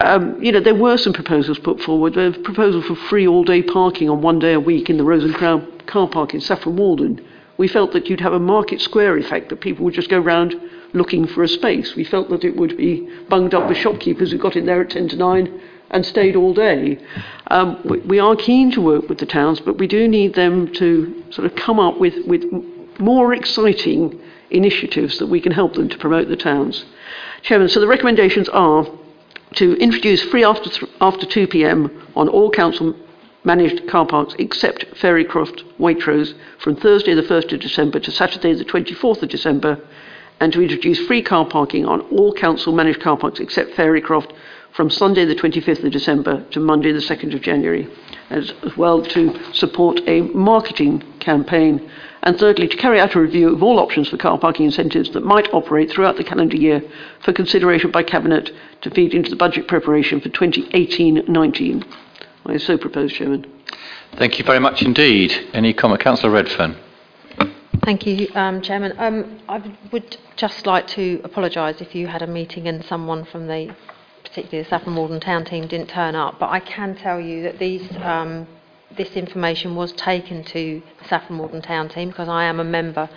um, 0.00 0.42
you 0.42 0.52
know, 0.52 0.60
there 0.60 0.74
were 0.74 0.96
some 0.96 1.12
proposals 1.12 1.58
put 1.58 1.80
forward. 1.80 2.14
There 2.14 2.28
was 2.28 2.36
a 2.36 2.40
proposal 2.40 2.82
for 2.82 2.94
free 2.94 3.26
all-day 3.26 3.62
parking 3.62 4.08
on 4.08 4.22
one 4.22 4.38
day 4.38 4.52
a 4.52 4.60
week 4.60 4.88
in 4.88 4.96
the 4.96 5.04
Rose 5.04 5.34
car 5.36 6.08
park 6.08 6.34
in 6.34 6.40
Saffron 6.40 6.76
Walden. 6.76 7.24
We 7.56 7.66
felt 7.66 7.92
that 7.92 8.08
you'd 8.08 8.20
have 8.20 8.32
a 8.32 8.38
market 8.38 8.80
square 8.80 9.16
effect, 9.18 9.48
that 9.48 9.60
people 9.60 9.84
would 9.84 9.94
just 9.94 10.08
go 10.08 10.20
round 10.20 10.54
looking 10.92 11.26
for 11.26 11.42
a 11.42 11.48
space. 11.48 11.96
We 11.96 12.04
felt 12.04 12.28
that 12.30 12.44
it 12.44 12.56
would 12.56 12.76
be 12.76 13.08
bunged 13.28 13.54
up 13.54 13.68
with 13.68 13.76
shopkeepers 13.76 14.30
who 14.30 14.38
got 14.38 14.54
in 14.54 14.66
there 14.66 14.80
at 14.80 14.90
10 14.90 15.08
to 15.08 15.16
9 15.16 15.60
and 15.90 16.06
stayed 16.06 16.36
all 16.36 16.54
day. 16.54 16.98
Um, 17.48 17.80
we, 17.84 17.98
we 18.00 18.18
are 18.20 18.36
keen 18.36 18.70
to 18.72 18.80
work 18.80 19.08
with 19.08 19.18
the 19.18 19.26
towns, 19.26 19.58
but 19.60 19.78
we 19.78 19.88
do 19.88 20.06
need 20.06 20.34
them 20.34 20.72
to 20.74 21.24
sort 21.30 21.46
of 21.46 21.56
come 21.56 21.80
up 21.80 21.98
with, 21.98 22.14
with 22.26 22.44
more 23.00 23.34
exciting 23.34 24.20
initiatives 24.50 25.18
that 25.18 25.26
we 25.26 25.40
can 25.40 25.52
help 25.52 25.74
them 25.74 25.88
to 25.88 25.98
promote 25.98 26.28
the 26.28 26.36
towns. 26.36 26.84
Chairman, 27.42 27.68
so 27.68 27.80
the 27.80 27.86
recommendations 27.86 28.48
are 28.48 28.86
to 29.54 29.74
introduce 29.76 30.22
free 30.22 30.44
after, 30.44 30.68
th- 30.68 30.90
after 31.00 31.24
2 31.24 31.46
p.m. 31.46 32.06
on 32.16 32.28
all 32.28 32.50
council 32.50 32.94
managed 33.44 33.88
car 33.88 34.04
parks 34.04 34.34
except 34.38 34.84
Fairycroft 34.96 35.62
Waitrose 35.78 36.34
from 36.58 36.76
Thursday 36.76 37.14
the 37.14 37.22
1st 37.22 37.52
of 37.54 37.60
December 37.60 38.00
to 38.00 38.10
Saturday 38.10 38.52
the 38.52 38.64
24th 38.64 39.22
of 39.22 39.28
December 39.28 39.80
and 40.40 40.52
to 40.52 40.60
introduce 40.60 40.98
free 41.06 41.22
car 41.22 41.46
parking 41.46 41.86
on 41.86 42.00
all 42.10 42.32
council 42.34 42.72
managed 42.74 43.00
car 43.00 43.16
parks 43.16 43.40
except 43.40 43.74
Fairycroft 43.74 44.32
from 44.72 44.90
Sunday 44.90 45.24
the 45.24 45.34
25th 45.34 45.84
of 45.84 45.92
December 45.92 46.44
to 46.50 46.60
Monday 46.60 46.92
the 46.92 46.98
2nd 46.98 47.34
of 47.34 47.40
January 47.40 47.88
as 48.30 48.52
well 48.76 49.02
to 49.02 49.52
support 49.54 50.00
a 50.06 50.20
marketing 50.20 51.02
campaign 51.20 51.90
and 52.22 52.38
thirdly, 52.38 52.68
to 52.68 52.76
carry 52.76 53.00
out 53.00 53.14
a 53.14 53.20
review 53.20 53.54
of 53.54 53.62
all 53.62 53.78
options 53.78 54.08
for 54.08 54.16
car 54.16 54.38
parking 54.38 54.66
incentives 54.66 55.10
that 55.12 55.24
might 55.24 55.52
operate 55.52 55.90
throughout 55.90 56.16
the 56.16 56.24
calendar 56.24 56.56
year 56.56 56.82
for 57.24 57.32
consideration 57.32 57.90
by 57.90 58.02
Cabinet 58.02 58.50
to 58.82 58.90
feed 58.90 59.14
into 59.14 59.30
the 59.30 59.36
budget 59.36 59.68
preparation 59.68 60.20
for 60.20 60.28
2018-19. 60.30 61.86
I 62.46 62.56
so 62.56 62.78
propose, 62.78 63.12
Chairman. 63.12 63.46
Thank 64.16 64.38
you 64.38 64.44
very 64.44 64.58
much 64.58 64.82
indeed. 64.82 65.32
Any 65.52 65.74
comment? 65.74 66.00
Councillor 66.00 66.32
Redfern. 66.32 66.76
Thank 67.84 68.06
you, 68.06 68.28
um, 68.34 68.60
Chairman. 68.62 68.94
Um, 68.98 69.40
I 69.48 69.62
would 69.92 70.16
just 70.36 70.66
like 70.66 70.86
to 70.88 71.20
apologise 71.24 71.80
if 71.80 71.94
you 71.94 72.06
had 72.06 72.22
a 72.22 72.26
meeting 72.26 72.66
and 72.66 72.84
someone 72.84 73.24
from 73.26 73.46
the, 73.46 73.74
particularly 74.24 74.64
the 74.64 74.68
Saffron 74.68 74.96
Walden 74.96 75.20
Town 75.20 75.44
team, 75.44 75.68
didn't 75.68 75.88
turn 75.88 76.14
up. 76.14 76.38
But 76.38 76.50
I 76.50 76.60
can 76.60 76.96
tell 76.96 77.20
you 77.20 77.42
that 77.42 77.58
these 77.58 77.88
um, 78.02 78.46
this 78.96 79.10
information 79.12 79.74
was 79.74 79.92
taken 79.92 80.44
to 80.44 80.82
the 81.00 81.08
Saffron 81.08 81.38
Walden 81.38 81.62
Town 81.62 81.88
team 81.88 82.08
because 82.08 82.28
I 82.28 82.44
am 82.44 82.60
a 82.60 82.64
member 82.64 83.08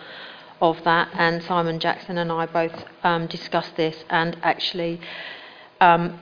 of 0.62 0.84
that, 0.84 1.10
and 1.14 1.42
Simon 1.44 1.80
Jackson 1.80 2.18
and 2.18 2.32
I 2.32 2.46
both 2.46 2.86
um, 3.04 3.26
discussed 3.28 3.76
this, 3.78 4.04
and 4.10 4.38
actually, 4.44 5.02
um, 5.80 6.20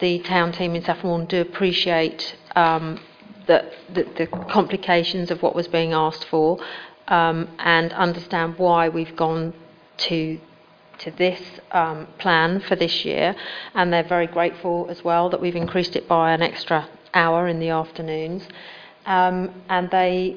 the 0.00 0.20
town 0.20 0.52
team 0.52 0.74
in 0.74 0.82
Saffron 0.82 1.10
Walden 1.10 1.26
do 1.26 1.40
appreciate 1.40 2.36
um, 2.56 3.00
the, 3.46 3.70
the, 3.92 4.04
the, 4.16 4.26
complications 4.26 5.30
of 5.30 5.42
what 5.42 5.54
was 5.54 5.68
being 5.68 5.92
asked 5.92 6.24
for, 6.24 6.58
um, 7.08 7.48
and 7.58 7.92
understand 7.92 8.56
why 8.56 8.88
we've 8.88 9.16
gone 9.16 9.52
to 9.98 10.40
to 10.98 11.12
this 11.12 11.40
um, 11.70 12.08
plan 12.18 12.58
for 12.60 12.74
this 12.74 13.04
year, 13.04 13.36
and 13.74 13.92
they're 13.92 14.02
very 14.02 14.26
grateful 14.26 14.86
as 14.90 15.04
well 15.04 15.30
that 15.30 15.40
we've 15.40 15.54
increased 15.54 15.94
it 15.94 16.08
by 16.08 16.32
an 16.32 16.42
extra 16.42 16.88
hour 17.14 17.48
in 17.48 17.60
the 17.60 17.70
afternoons. 17.70 18.42
Um, 19.06 19.50
and 19.68 19.90
they 19.90 20.36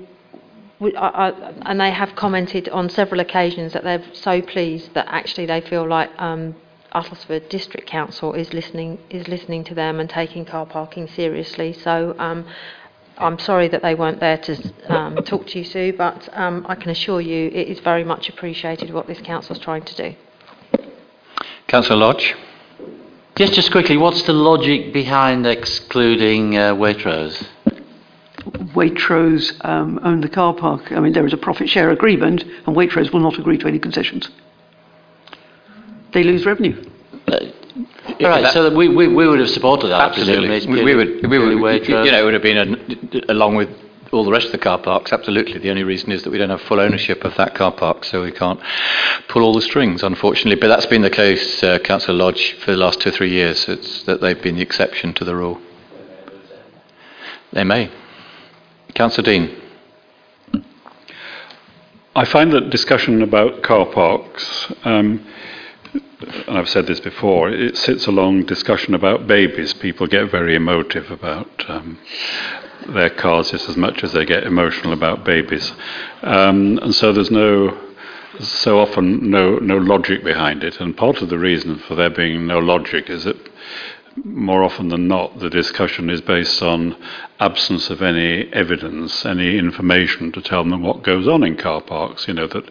and 0.81 1.79
they 1.79 1.91
have 1.91 2.15
commented 2.15 2.67
on 2.69 2.89
several 2.89 3.19
occasions 3.19 3.73
that 3.73 3.83
they're 3.83 4.03
so 4.13 4.41
pleased 4.41 4.93
that 4.95 5.05
actually 5.09 5.45
they 5.45 5.61
feel 5.61 5.87
like 5.87 6.09
um, 6.17 6.55
Uttlesford 6.95 7.49
District 7.49 7.87
Council 7.87 8.33
is 8.33 8.51
listening 8.51 8.97
is 9.09 9.27
listening 9.27 9.63
to 9.65 9.75
them 9.75 9.99
and 9.99 10.09
taking 10.09 10.43
car 10.43 10.65
parking 10.65 11.07
seriously. 11.07 11.71
So 11.73 12.15
um, 12.17 12.45
I'm 13.17 13.37
sorry 13.37 13.67
that 13.67 13.83
they 13.83 13.93
weren't 13.93 14.19
there 14.19 14.37
to 14.37 14.73
um, 14.89 15.15
talk 15.17 15.45
to 15.47 15.59
you, 15.59 15.65
Sue, 15.65 15.93
but 15.93 16.27
um, 16.33 16.65
I 16.67 16.75
can 16.75 16.89
assure 16.89 17.21
you 17.21 17.47
it 17.49 17.67
is 17.67 17.79
very 17.79 18.03
much 18.03 18.29
appreciated 18.29 18.91
what 18.91 19.05
this 19.05 19.21
council 19.21 19.55
is 19.55 19.61
trying 19.61 19.83
to 19.83 19.95
do. 19.95 20.15
Councillor 21.67 21.97
Lodge. 21.97 22.35
Just, 23.41 23.53
just 23.53 23.71
quickly, 23.71 23.97
what's 23.97 24.21
the 24.21 24.33
logic 24.33 24.93
behind 24.93 25.47
excluding 25.47 26.55
uh, 26.55 26.75
Waitrose? 26.75 27.43
Waitrose 28.75 29.65
um, 29.65 29.99
own 30.03 30.21
the 30.21 30.29
car 30.29 30.53
park. 30.53 30.91
I 30.91 30.99
mean, 30.99 31.13
there 31.13 31.25
is 31.25 31.33
a 31.33 31.37
profit 31.37 31.67
share 31.67 31.89
agreement, 31.89 32.43
and 32.43 32.75
Waitrose 32.75 33.11
will 33.11 33.19
not 33.19 33.39
agree 33.39 33.57
to 33.57 33.67
any 33.67 33.79
concessions. 33.79 34.29
They 36.13 36.21
lose 36.21 36.45
revenue. 36.45 36.85
Uh, 37.27 37.37
all 38.19 38.29
right, 38.29 38.43
that, 38.43 38.53
so 38.53 38.75
we, 38.75 38.87
we, 38.87 39.07
we 39.07 39.27
would 39.27 39.39
have 39.39 39.49
supported 39.49 39.87
that. 39.87 40.11
Absolutely, 40.11 40.47
we, 40.67 40.83
we, 40.83 40.93
would. 40.93 41.27
We 41.27 41.55
would. 41.55 41.87
You 41.87 42.11
know, 42.11 42.21
it 42.21 42.23
would 42.23 42.35
have 42.35 42.43
been 42.43 42.57
a, 42.59 43.31
along 43.31 43.55
with 43.55 43.69
all 44.11 44.23
the 44.23 44.31
rest 44.31 44.47
of 44.47 44.51
the 44.51 44.57
car 44.57 44.77
parks, 44.77 45.13
absolutely. 45.13 45.59
The 45.59 45.69
only 45.69 45.83
reason 45.83 46.11
is 46.11 46.23
that 46.23 46.29
we 46.29 46.37
don't 46.37 46.49
have 46.49 46.61
full 46.61 46.79
ownership 46.79 47.23
of 47.23 47.35
that 47.37 47.55
car 47.55 47.71
park, 47.71 48.03
so 48.03 48.23
we 48.23 48.31
can't 48.31 48.59
pull 49.27 49.43
all 49.43 49.53
the 49.53 49.61
strings, 49.61 50.03
unfortunately. 50.03 50.59
But 50.59 50.67
that's 50.67 50.85
been 50.85 51.01
the 51.01 51.09
case, 51.09 51.63
uh, 51.63 51.79
Councillor 51.79 52.17
Lodge, 52.17 52.53
for 52.59 52.71
the 52.71 52.77
last 52.77 53.01
two 53.01 53.09
or 53.09 53.11
three 53.13 53.31
years. 53.31 53.67
It's 53.67 54.03
that 54.03 54.21
they've 54.21 54.41
been 54.41 54.55
the 54.55 54.61
exception 54.61 55.13
to 55.15 55.25
the 55.25 55.35
rule. 55.35 55.59
They 57.53 57.63
may. 57.63 57.91
Councillor 58.93 59.25
Dean. 59.25 59.57
I 62.13 62.25
find 62.25 62.51
that 62.51 62.69
discussion 62.69 63.21
about 63.21 63.63
car 63.63 63.85
parks 63.85 64.71
um, 64.83 65.25
and 66.47 66.57
I've 66.57 66.69
said 66.69 66.85
this 66.87 66.99
before, 66.99 67.49
it 67.49 67.77
sits 67.77 68.05
along 68.05 68.45
discussion 68.45 68.93
about 68.93 69.27
babies. 69.27 69.73
People 69.73 70.07
get 70.07 70.29
very 70.29 70.55
emotive 70.55 71.09
about 71.09 71.65
um, 71.67 71.97
their 72.89 73.09
cars 73.09 73.51
just 73.51 73.69
as 73.69 73.77
much 73.77 74.03
as 74.03 74.13
they 74.13 74.25
get 74.25 74.43
emotional 74.43 74.93
about 74.93 75.23
babies. 75.23 75.71
Um, 76.21 76.79
and 76.81 76.93
so 76.93 77.13
there's 77.13 77.31
no, 77.31 77.77
so 78.39 78.79
often 78.79 79.29
no, 79.29 79.57
no 79.57 79.77
logic 79.77 80.23
behind 80.23 80.63
it. 80.63 80.79
And 80.79 80.95
part 80.95 81.21
of 81.21 81.29
the 81.29 81.37
reason 81.37 81.77
for 81.79 81.95
there 81.95 82.09
being 82.09 82.47
no 82.47 82.59
logic 82.59 83.09
is 83.09 83.23
that 83.25 83.37
more 84.23 84.63
often 84.63 84.89
than 84.89 85.07
not, 85.07 85.39
the 85.39 85.49
discussion 85.49 86.09
is 86.09 86.21
based 86.21 86.61
on 86.61 86.95
absence 87.39 87.89
of 87.89 88.01
any 88.01 88.51
evidence, 88.53 89.25
any 89.25 89.57
information 89.57 90.31
to 90.31 90.41
tell 90.41 90.63
them 90.63 90.83
what 90.83 91.03
goes 91.03 91.27
on 91.27 91.43
in 91.43 91.55
car 91.55 91.81
parks. 91.81 92.27
You 92.27 92.35
know 92.35 92.47
that 92.47 92.69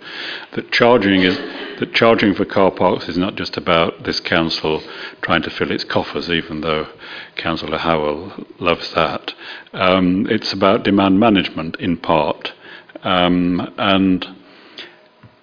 that 0.52 0.70
charging 0.70 1.22
is 1.22 1.36
that 1.78 1.92
charging 1.92 2.34
for 2.34 2.44
car 2.44 2.70
parks 2.70 3.08
is 3.08 3.18
not 3.18 3.34
just 3.34 3.56
about 3.56 4.04
this 4.04 4.20
council 4.20 4.82
trying 5.22 5.42
to 5.42 5.50
fill 5.50 5.70
its 5.70 5.84
coffers, 5.84 6.30
even 6.30 6.60
though 6.60 6.86
Councillor 7.36 7.78
Howell 7.78 8.46
loves 8.58 8.92
that. 8.94 9.34
Um, 9.72 10.26
it's 10.30 10.52
about 10.52 10.84
demand 10.84 11.18
management 11.18 11.76
in 11.76 11.96
part, 11.96 12.52
um, 13.02 13.72
and 13.76 14.26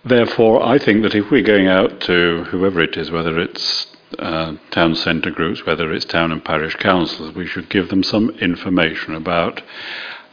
therefore 0.06 0.66
I 0.66 0.78
think 0.78 1.04
that 1.04 1.16
if 1.16 1.30
we're 1.30 1.44
going 1.44 1.68
out 1.68 2.00
to 2.02 2.46
whoever 2.46 2.82
it 2.82 2.96
is, 2.96 3.12
whether 3.12 3.38
it's 3.40 3.97
uh, 4.20 4.56
town 4.72 4.96
centre 4.96 5.32
groups, 5.32 5.66
whether 5.66 5.92
it's 5.94 6.06
town 6.06 6.32
and 6.32 6.44
parish 6.44 6.76
councils, 6.76 7.36
we 7.36 7.46
should 7.46 7.70
give 7.70 7.90
them 7.90 8.04
some 8.04 8.30
information 8.40 9.16
about 9.16 9.62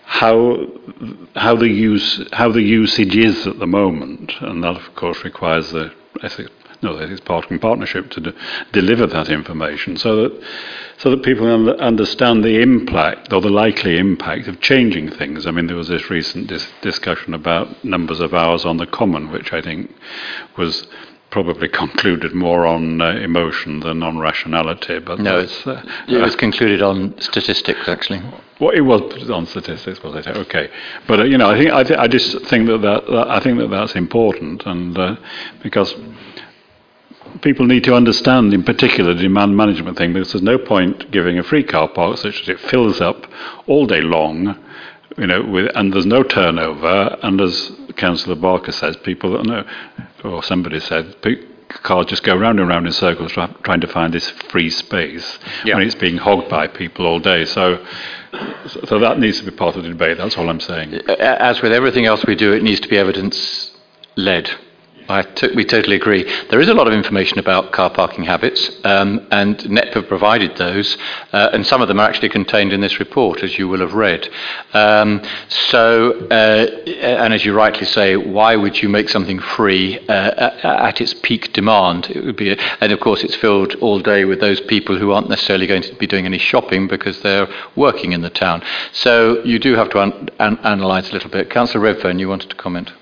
how 0.04 0.66
how 1.34 1.56
the 1.56 1.68
use 1.68 2.22
how 2.32 2.50
the 2.52 2.62
usage 2.62 3.16
is 3.16 3.46
at 3.46 3.58
the 3.58 3.66
moment, 3.66 4.32
and 4.40 4.62
that 4.62 4.76
of 4.76 4.94
course 4.94 5.24
requires 5.24 5.70
the 5.72 5.92
Essex, 6.22 6.50
no, 6.82 6.96
Essex 6.98 7.20
parking 7.20 7.58
partnership 7.58 8.10
to 8.10 8.20
de- 8.20 8.34
deliver 8.72 9.06
that 9.06 9.28
information, 9.28 9.96
so 9.96 10.22
that 10.22 10.42
so 10.98 11.10
that 11.10 11.22
people 11.22 11.50
un- 11.50 11.80
understand 11.80 12.44
the 12.44 12.60
impact 12.60 13.32
or 13.32 13.40
the 13.40 13.48
likely 13.50 13.96
impact 13.98 14.46
of 14.46 14.60
changing 14.60 15.10
things. 15.10 15.46
I 15.46 15.50
mean, 15.50 15.66
there 15.66 15.76
was 15.76 15.88
this 15.88 16.10
recent 16.10 16.46
dis- 16.46 16.70
discussion 16.82 17.34
about 17.34 17.82
numbers 17.84 18.20
of 18.20 18.34
hours 18.34 18.64
on 18.64 18.76
the 18.76 18.86
common, 18.86 19.32
which 19.32 19.52
I 19.52 19.62
think 19.62 19.90
was 20.56 20.86
probably 21.34 21.66
concluded 21.66 22.32
more 22.32 22.64
on 22.64 23.00
uh, 23.00 23.10
emotion 23.16 23.80
than 23.80 24.04
on 24.04 24.16
rationality. 24.18 25.00
But 25.00 25.18
no, 25.18 25.40
it's, 25.40 25.66
uh, 25.66 25.82
it 26.06 26.18
was 26.18 26.36
concluded 26.36 26.80
on 26.80 27.20
statistics, 27.20 27.88
actually. 27.88 28.22
Well, 28.60 28.70
it 28.70 28.82
was 28.82 29.28
on 29.30 29.44
statistics, 29.46 30.00
was 30.00 30.14
it? 30.14 30.28
Okay, 30.28 30.70
but 31.08 31.18
uh, 31.18 31.24
you 31.24 31.36
know, 31.36 31.50
I 31.50 31.58
think 31.58 31.72
I, 31.72 31.82
th- 31.82 31.98
I, 31.98 32.06
just 32.06 32.40
think 32.46 32.68
that, 32.68 32.82
that, 32.82 33.06
that, 33.08 33.28
I 33.28 33.40
think 33.40 33.58
that 33.58 33.66
that's 33.66 33.96
important, 33.96 34.64
and 34.64 34.96
uh, 34.96 35.16
because 35.60 35.92
people 37.42 37.66
need 37.66 37.82
to 37.82 37.94
understand, 37.96 38.54
in 38.54 38.62
particular, 38.62 39.12
the 39.12 39.22
demand 39.22 39.56
management 39.56 39.98
thing, 39.98 40.12
because 40.12 40.30
there's 40.30 40.42
no 40.44 40.56
point 40.56 41.10
giving 41.10 41.40
a 41.40 41.42
free 41.42 41.64
car 41.64 41.88
park 41.88 42.16
such 42.18 42.42
as 42.42 42.48
it 42.48 42.60
fills 42.60 43.00
up 43.00 43.26
all 43.66 43.86
day 43.86 44.02
long 44.02 44.56
you 45.16 45.26
know, 45.26 45.42
with, 45.42 45.70
and 45.74 45.92
there's 45.92 46.06
no 46.06 46.22
turnover, 46.22 47.16
and 47.22 47.40
as 47.40 47.72
Councillor 47.96 48.36
Barker 48.36 48.72
says, 48.72 48.96
people 48.98 49.32
don't 49.32 49.46
know, 49.46 49.64
or 50.24 50.42
somebody 50.42 50.80
said, 50.80 51.16
cars 51.68 52.06
just 52.06 52.22
go 52.22 52.36
round 52.36 52.60
and 52.60 52.68
round 52.68 52.86
in 52.86 52.92
circles 52.92 53.32
trying 53.32 53.80
to 53.80 53.86
find 53.88 54.12
this 54.12 54.28
free 54.50 54.70
space 54.70 55.38
yeah. 55.64 55.74
when 55.74 55.86
it's 55.86 55.94
being 55.94 56.16
hogged 56.16 56.48
by 56.48 56.66
people 56.66 57.06
all 57.06 57.18
day. 57.18 57.44
So, 57.44 57.84
so 58.86 58.98
that 58.98 59.18
needs 59.18 59.38
to 59.40 59.44
be 59.44 59.56
part 59.56 59.76
of 59.76 59.82
the 59.82 59.88
debate. 59.88 60.18
That's 60.18 60.36
all 60.36 60.48
I'm 60.48 60.60
saying. 60.60 60.94
As 61.08 61.62
with 61.62 61.72
everything 61.72 62.06
else 62.06 62.24
we 62.26 62.36
do, 62.36 62.52
it 62.52 62.62
needs 62.62 62.80
to 62.80 62.88
be 62.88 62.98
evidence 62.98 63.72
led. 64.16 64.50
I 65.08 65.22
t- 65.22 65.54
we 65.54 65.64
totally 65.64 65.96
agree. 65.96 66.24
There 66.48 66.60
is 66.60 66.68
a 66.68 66.74
lot 66.74 66.86
of 66.86 66.94
information 66.94 67.38
about 67.38 67.72
car 67.72 67.90
parking 67.90 68.24
habits, 68.24 68.70
um, 68.84 69.26
and 69.30 69.60
have 69.92 70.08
provided 70.08 70.56
those, 70.56 70.96
uh, 71.32 71.50
and 71.52 71.66
some 71.66 71.82
of 71.82 71.88
them 71.88 72.00
are 72.00 72.08
actually 72.08 72.30
contained 72.30 72.72
in 72.72 72.80
this 72.80 72.98
report, 72.98 73.42
as 73.42 73.58
you 73.58 73.68
will 73.68 73.80
have 73.80 73.94
read. 73.94 74.28
Um, 74.72 75.20
so, 75.48 76.26
uh, 76.30 76.66
and 76.86 77.34
as 77.34 77.44
you 77.44 77.52
rightly 77.54 77.86
say, 77.86 78.16
why 78.16 78.56
would 78.56 78.82
you 78.82 78.88
make 78.88 79.08
something 79.10 79.38
free 79.38 79.98
uh, 80.08 80.50
at 80.62 81.00
its 81.00 81.12
peak 81.12 81.52
demand? 81.52 82.10
It 82.10 82.24
would 82.24 82.36
be, 82.36 82.52
a, 82.52 82.56
and 82.80 82.90
of 82.90 83.00
course, 83.00 83.22
it's 83.22 83.34
filled 83.34 83.74
all 83.76 84.00
day 84.00 84.24
with 84.24 84.40
those 84.40 84.60
people 84.60 84.96
who 84.96 85.12
aren't 85.12 85.28
necessarily 85.28 85.66
going 85.66 85.82
to 85.82 85.94
be 85.96 86.06
doing 86.06 86.24
any 86.24 86.38
shopping 86.38 86.88
because 86.88 87.20
they're 87.20 87.48
working 87.76 88.12
in 88.12 88.22
the 88.22 88.30
town. 88.30 88.62
So, 88.92 89.44
you 89.44 89.58
do 89.58 89.74
have 89.74 89.90
to 89.90 90.00
un- 90.00 90.30
an- 90.38 90.58
analyse 90.62 91.10
a 91.10 91.12
little 91.12 91.30
bit. 91.30 91.50
Councillor 91.50 91.84
Redfern, 91.84 92.18
you 92.18 92.28
wanted 92.28 92.50
to 92.50 92.56
comment. 92.56 92.92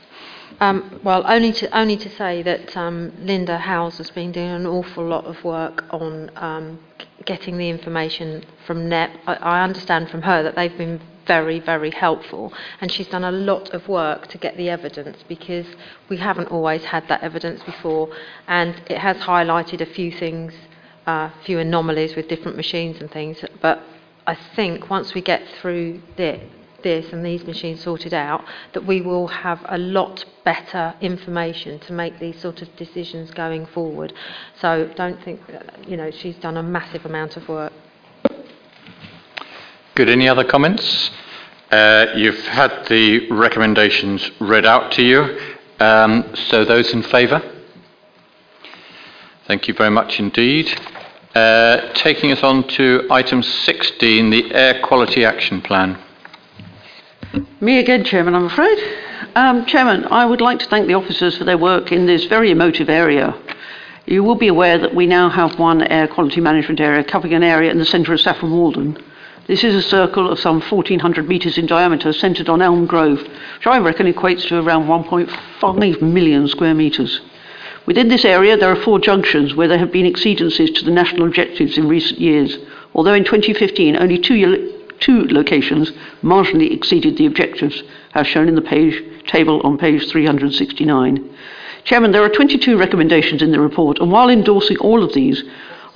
Um, 0.62 1.00
well, 1.02 1.24
only 1.26 1.52
to 1.54 1.76
only 1.76 1.96
to 1.96 2.08
say 2.08 2.40
that 2.44 2.76
um, 2.76 3.12
Linda 3.18 3.58
Howes 3.58 3.98
has 3.98 4.12
been 4.12 4.30
doing 4.30 4.50
an 4.50 4.64
awful 4.64 5.04
lot 5.04 5.24
of 5.24 5.42
work 5.42 5.82
on 5.90 6.30
um, 6.36 6.78
getting 7.24 7.58
the 7.58 7.68
information 7.68 8.44
from 8.64 8.88
NEP. 8.88 9.10
I, 9.26 9.34
I 9.34 9.64
understand 9.64 10.08
from 10.08 10.22
her 10.22 10.44
that 10.44 10.54
they've 10.54 10.78
been 10.78 11.00
very, 11.26 11.58
very 11.58 11.90
helpful, 11.90 12.52
and 12.80 12.92
she's 12.92 13.08
done 13.08 13.24
a 13.24 13.32
lot 13.32 13.70
of 13.70 13.88
work 13.88 14.28
to 14.28 14.38
get 14.38 14.56
the 14.56 14.70
evidence 14.70 15.24
because 15.26 15.66
we 16.08 16.18
haven't 16.18 16.46
always 16.46 16.84
had 16.84 17.08
that 17.08 17.24
evidence 17.24 17.60
before, 17.64 18.08
and 18.46 18.80
it 18.88 18.98
has 18.98 19.16
highlighted 19.16 19.80
a 19.80 19.86
few 19.86 20.12
things, 20.12 20.54
a 21.08 21.10
uh, 21.10 21.30
few 21.44 21.58
anomalies 21.58 22.14
with 22.14 22.28
different 22.28 22.56
machines 22.56 23.00
and 23.00 23.10
things. 23.10 23.44
But 23.60 23.82
I 24.28 24.36
think 24.54 24.88
once 24.88 25.12
we 25.12 25.22
get 25.22 25.42
through 25.60 26.02
this 26.16 26.40
this 26.82 27.12
and 27.12 27.24
these 27.24 27.44
machines 27.44 27.82
sorted 27.82 28.14
out, 28.14 28.44
that 28.72 28.84
we 28.84 29.00
will 29.00 29.28
have 29.28 29.60
a 29.68 29.78
lot 29.78 30.24
better 30.44 30.94
information 31.00 31.78
to 31.80 31.92
make 31.92 32.18
these 32.18 32.40
sort 32.40 32.62
of 32.62 32.74
decisions 32.76 33.30
going 33.30 33.66
forward. 33.66 34.12
So 34.60 34.90
don't 34.96 35.22
think, 35.24 35.40
you 35.86 35.96
know, 35.96 36.10
she's 36.10 36.36
done 36.36 36.56
a 36.56 36.62
massive 36.62 37.04
amount 37.04 37.36
of 37.36 37.48
work. 37.48 37.72
Good. 39.94 40.08
Any 40.08 40.28
other 40.28 40.44
comments? 40.44 41.10
Uh, 41.70 42.06
you've 42.14 42.44
had 42.46 42.86
the 42.88 43.30
recommendations 43.30 44.30
read 44.40 44.64
out 44.64 44.92
to 44.92 45.02
you. 45.02 45.56
Um, 45.80 46.34
so 46.34 46.64
those 46.64 46.92
in 46.92 47.02
favour? 47.02 47.42
Thank 49.46 49.68
you 49.68 49.74
very 49.74 49.90
much 49.90 50.18
indeed. 50.20 50.70
Uh, 51.34 51.92
taking 51.94 52.30
us 52.30 52.42
on 52.42 52.66
to 52.68 53.06
item 53.10 53.42
16, 53.42 54.30
the 54.30 54.54
Air 54.54 54.80
Quality 54.82 55.24
Action 55.24 55.60
Plan. 55.60 55.98
Me 57.60 57.78
again, 57.78 58.04
Chairman, 58.04 58.34
I'm 58.34 58.46
afraid. 58.46 58.78
Um, 59.34 59.64
Chairman, 59.66 60.04
I 60.06 60.26
would 60.26 60.40
like 60.40 60.58
to 60.60 60.66
thank 60.66 60.86
the 60.86 60.94
officers 60.94 61.38
for 61.38 61.44
their 61.44 61.58
work 61.58 61.92
in 61.92 62.06
this 62.06 62.24
very 62.26 62.50
emotive 62.50 62.90
area. 62.90 63.34
You 64.06 64.22
will 64.22 64.34
be 64.34 64.48
aware 64.48 64.78
that 64.78 64.94
we 64.94 65.06
now 65.06 65.30
have 65.30 65.58
one 65.58 65.82
air 65.82 66.08
quality 66.08 66.40
management 66.40 66.80
area 66.80 67.04
covering 67.04 67.34
an 67.34 67.42
area 67.42 67.70
in 67.70 67.78
the 67.78 67.86
centre 67.86 68.12
of 68.12 68.20
Saffron 68.20 68.52
Walden. 68.52 68.98
This 69.46 69.64
is 69.64 69.74
a 69.74 69.82
circle 69.82 70.30
of 70.30 70.38
some 70.38 70.60
1,400 70.60 71.28
metres 71.28 71.56
in 71.56 71.66
diameter 71.66 72.12
centred 72.12 72.48
on 72.48 72.62
Elm 72.62 72.86
Grove, 72.86 73.20
which 73.20 73.66
I 73.66 73.78
reckon 73.78 74.12
equates 74.12 74.46
to 74.48 74.58
around 74.58 74.86
1.5 74.86 76.02
million 76.02 76.48
square 76.48 76.74
metres. 76.74 77.20
Within 77.86 78.08
this 78.08 78.24
area, 78.24 78.56
there 78.56 78.70
are 78.70 78.76
four 78.76 78.98
junctions 78.98 79.54
where 79.54 79.68
there 79.68 79.78
have 79.78 79.90
been 79.90 80.06
exceedances 80.06 80.74
to 80.74 80.84
the 80.84 80.90
national 80.90 81.26
objectives 81.26 81.78
in 81.78 81.88
recent 81.88 82.20
years, 82.20 82.58
although 82.94 83.14
in 83.14 83.24
2015 83.24 83.96
only 83.96 84.18
two 84.18 84.36
two 85.02 85.24
locations 85.26 85.90
marginally 86.22 86.72
exceeded 86.72 87.16
the 87.16 87.26
objectives, 87.26 87.82
as 88.14 88.26
shown 88.26 88.48
in 88.48 88.54
the 88.54 88.62
page, 88.62 89.02
table 89.26 89.60
on 89.64 89.76
page 89.76 90.08
369. 90.08 91.36
Chairman, 91.84 92.12
there 92.12 92.22
are 92.22 92.28
22 92.28 92.78
recommendations 92.78 93.42
in 93.42 93.50
the 93.50 93.60
report, 93.60 93.98
and 93.98 94.10
while 94.10 94.30
endorsing 94.30 94.78
all 94.78 95.02
of 95.02 95.12
these, 95.12 95.42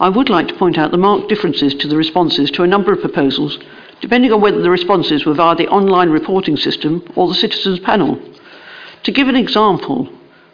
I 0.01 0.09
would 0.09 0.29
like 0.29 0.49
to 0.49 0.55
point 0.55 0.77
out 0.77 0.91
the 0.91 0.99
marked 0.99 1.29
differences 1.29 1.75
to 1.77 1.89
the 1.89 1.97
responses 1.97 2.51
to 2.51 2.65
a 2.65 2.67
number 2.67 2.93
of 2.93 3.01
proposals, 3.01 3.59
depending 4.01 4.33
on 4.33 4.41
whether 4.41 4.61
the 4.61 4.71
responses 4.71 5.25
were 5.25 5.35
via 5.35 5.55
the 5.55 5.69
online 5.69 6.11
reporting 6.11 6.57
system 6.57 7.03
or 7.15 7.29
the 7.29 7.35
citizens 7.35 7.79
panel. 7.81 8.21
To 9.05 9.13
give 9.13 9.29
an 9.29 9.37
example, 9.37 10.09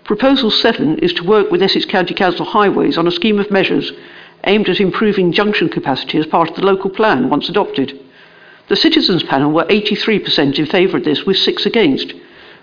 Proposal 0.04 0.50
7 0.50 0.98
is 0.98 1.12
to 1.14 1.24
work 1.24 1.50
with 1.50 1.62
Essex 1.62 1.84
County 1.84 2.12
Council 2.12 2.44
Highways 2.44 2.98
on 2.98 3.06
a 3.06 3.12
scheme 3.12 3.38
of 3.38 3.52
measures 3.52 3.92
aimed 4.44 4.68
at 4.68 4.80
improving 4.80 5.30
junction 5.30 5.68
capacity 5.68 6.18
as 6.18 6.26
part 6.26 6.50
of 6.50 6.56
the 6.56 6.66
local 6.66 6.90
plan 6.90 7.30
once 7.30 7.48
adopted. 7.48 7.98
The 8.68 8.76
citizens 8.76 9.22
panel 9.22 9.52
were 9.52 9.64
83% 9.64 10.58
in 10.58 10.66
favour 10.66 10.96
of 10.98 11.04
this, 11.04 11.24
with 11.24 11.36
six 11.36 11.66
against, 11.66 12.14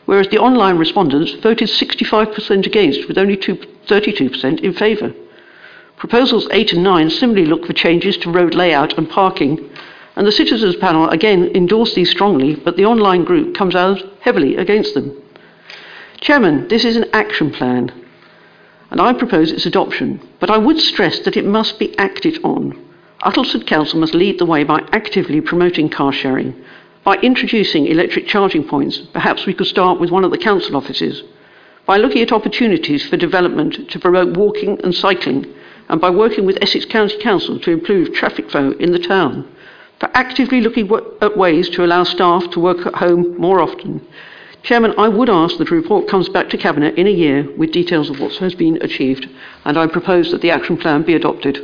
whereas 0.06 0.28
the 0.30 0.40
online 0.40 0.78
respondents 0.78 1.34
voted 1.34 1.70
65% 1.70 2.66
against, 2.66 3.08
with 3.08 3.18
only 3.18 3.38
32% 3.38 4.60
in 4.62 4.74
favour. 4.74 5.14
Proposals 5.98 6.48
8 6.52 6.74
and 6.74 6.84
9 6.84 7.10
similarly 7.10 7.46
look 7.46 7.66
for 7.66 7.74
changes 7.74 8.16
to 8.18 8.32
road 8.32 8.56
layout 8.56 8.98
and 8.98 9.10
parking, 9.10 9.70
and 10.16 10.26
the 10.26 10.32
citizens 10.32 10.76
panel 10.78 11.10
again 11.10 11.52
endorsed 11.54 11.96
these 11.96 12.10
strongly, 12.10 12.56
but 12.56 12.78
the 12.78 12.86
online 12.86 13.24
group 13.24 13.54
comes 13.56 13.76
out 13.76 14.02
heavily 14.22 14.56
against 14.56 14.94
them. 14.94 15.16
Chairman, 16.22 16.68
this 16.70 16.86
is 16.86 16.96
an 16.96 17.10
action 17.14 17.52
plan, 17.52 17.92
and 18.92 19.00
I 19.00 19.14
propose 19.14 19.52
its 19.52 19.66
adoption, 19.66 20.20
but 20.40 20.50
I 20.50 20.58
would 20.58 20.80
stress 20.80 21.20
that 21.20 21.38
it 21.38 21.46
must 21.46 21.78
be 21.80 21.98
acted 21.98 22.44
on. 22.44 22.89
Uttlesford 23.24 23.68
Council 23.68 24.00
must 24.00 24.14
lead 24.14 24.40
the 24.40 24.46
way 24.46 24.64
by 24.64 24.80
actively 24.94 25.42
promoting 25.42 25.90
car 25.90 26.14
sharing. 26.14 26.56
By 27.04 27.18
introducing 27.18 27.88
electric 27.88 28.28
charging 28.28 28.66
points, 28.66 28.98
perhaps 29.14 29.46
we 29.46 29.54
could 29.54 29.68
start 29.68 30.00
with 30.00 30.10
one 30.10 30.24
of 30.24 30.32
the 30.32 30.38
council 30.38 30.78
offices. 30.78 31.24
by 31.90 31.98
looking 31.98 32.22
at 32.22 32.32
opportunities 32.32 33.04
for 33.10 33.18
development 33.18 33.90
to 33.90 33.98
promote 33.98 34.38
walking 34.38 34.80
and 34.84 34.94
cycling, 34.94 35.44
and 35.90 36.00
by 36.00 36.08
working 36.08 36.46
with 36.46 36.62
Essex 36.62 36.86
County 36.86 37.18
Council 37.18 37.60
to 37.60 37.72
improve 37.72 38.14
traffic 38.14 38.48
flow 38.52 38.74
in 38.74 38.92
the 38.92 39.00
town, 39.00 39.44
for 40.00 40.08
actively 40.14 40.62
looking 40.62 40.88
at 41.20 41.36
ways 41.36 41.68
to 41.68 41.84
allow 41.84 42.04
staff 42.04 42.48
to 42.52 42.60
work 42.60 42.86
at 42.86 42.94
home 42.94 43.36
more 43.40 43.60
often. 43.60 44.06
Chairman, 44.62 44.94
I 45.00 45.08
would 45.08 45.32
ask 45.32 45.58
that 45.58 45.72
a 45.72 45.74
report 45.74 46.08
comes 46.08 46.30
back 46.30 46.48
to 46.50 46.58
Cabinet 46.58 46.96
in 46.96 47.08
a 47.08 47.10
year 47.24 47.50
with 47.58 47.72
details 47.72 48.12
of 48.12 48.20
what 48.20 48.36
has 48.36 48.54
been 48.54 48.78
achieved, 48.84 49.28
and 49.66 49.76
I 49.76 49.88
propose 49.88 50.30
that 50.30 50.42
the 50.42 50.52
action 50.52 50.78
plan 50.78 51.02
be 51.02 51.16
adopted. 51.16 51.60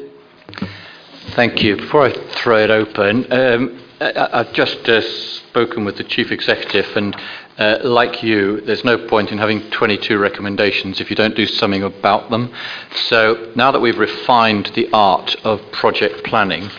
Thank 1.33 1.63
you. 1.63 1.75
Before 1.75 2.03
I 2.03 2.11
throw 2.11 2.57
it 2.63 2.69
open, 2.69 3.31
um, 3.31 3.81
I, 3.99 4.29
I've 4.39 4.53
just 4.53 4.87
uh, 4.87 5.01
spoken 5.01 5.83
with 5.83 5.97
the 5.97 6.03
Chief 6.03 6.31
Executive, 6.31 6.85
and 6.95 7.15
uh, 7.57 7.79
like 7.83 8.23
you, 8.23 8.61
there's 8.61 8.85
no 8.85 8.97
point 9.07 9.31
in 9.31 9.37
having 9.37 9.61
22 9.71 10.17
recommendations 10.17 11.01
if 11.01 11.09
you 11.09 11.15
don't 11.15 11.35
do 11.35 11.45
something 11.45 11.83
about 11.83 12.29
them. 12.29 12.53
So 13.07 13.51
now 13.55 13.71
that 13.71 13.81
we've 13.81 13.97
refined 13.97 14.67
the 14.75 14.87
art 14.93 15.35
of 15.43 15.59
project 15.71 16.23
planning, 16.23 16.69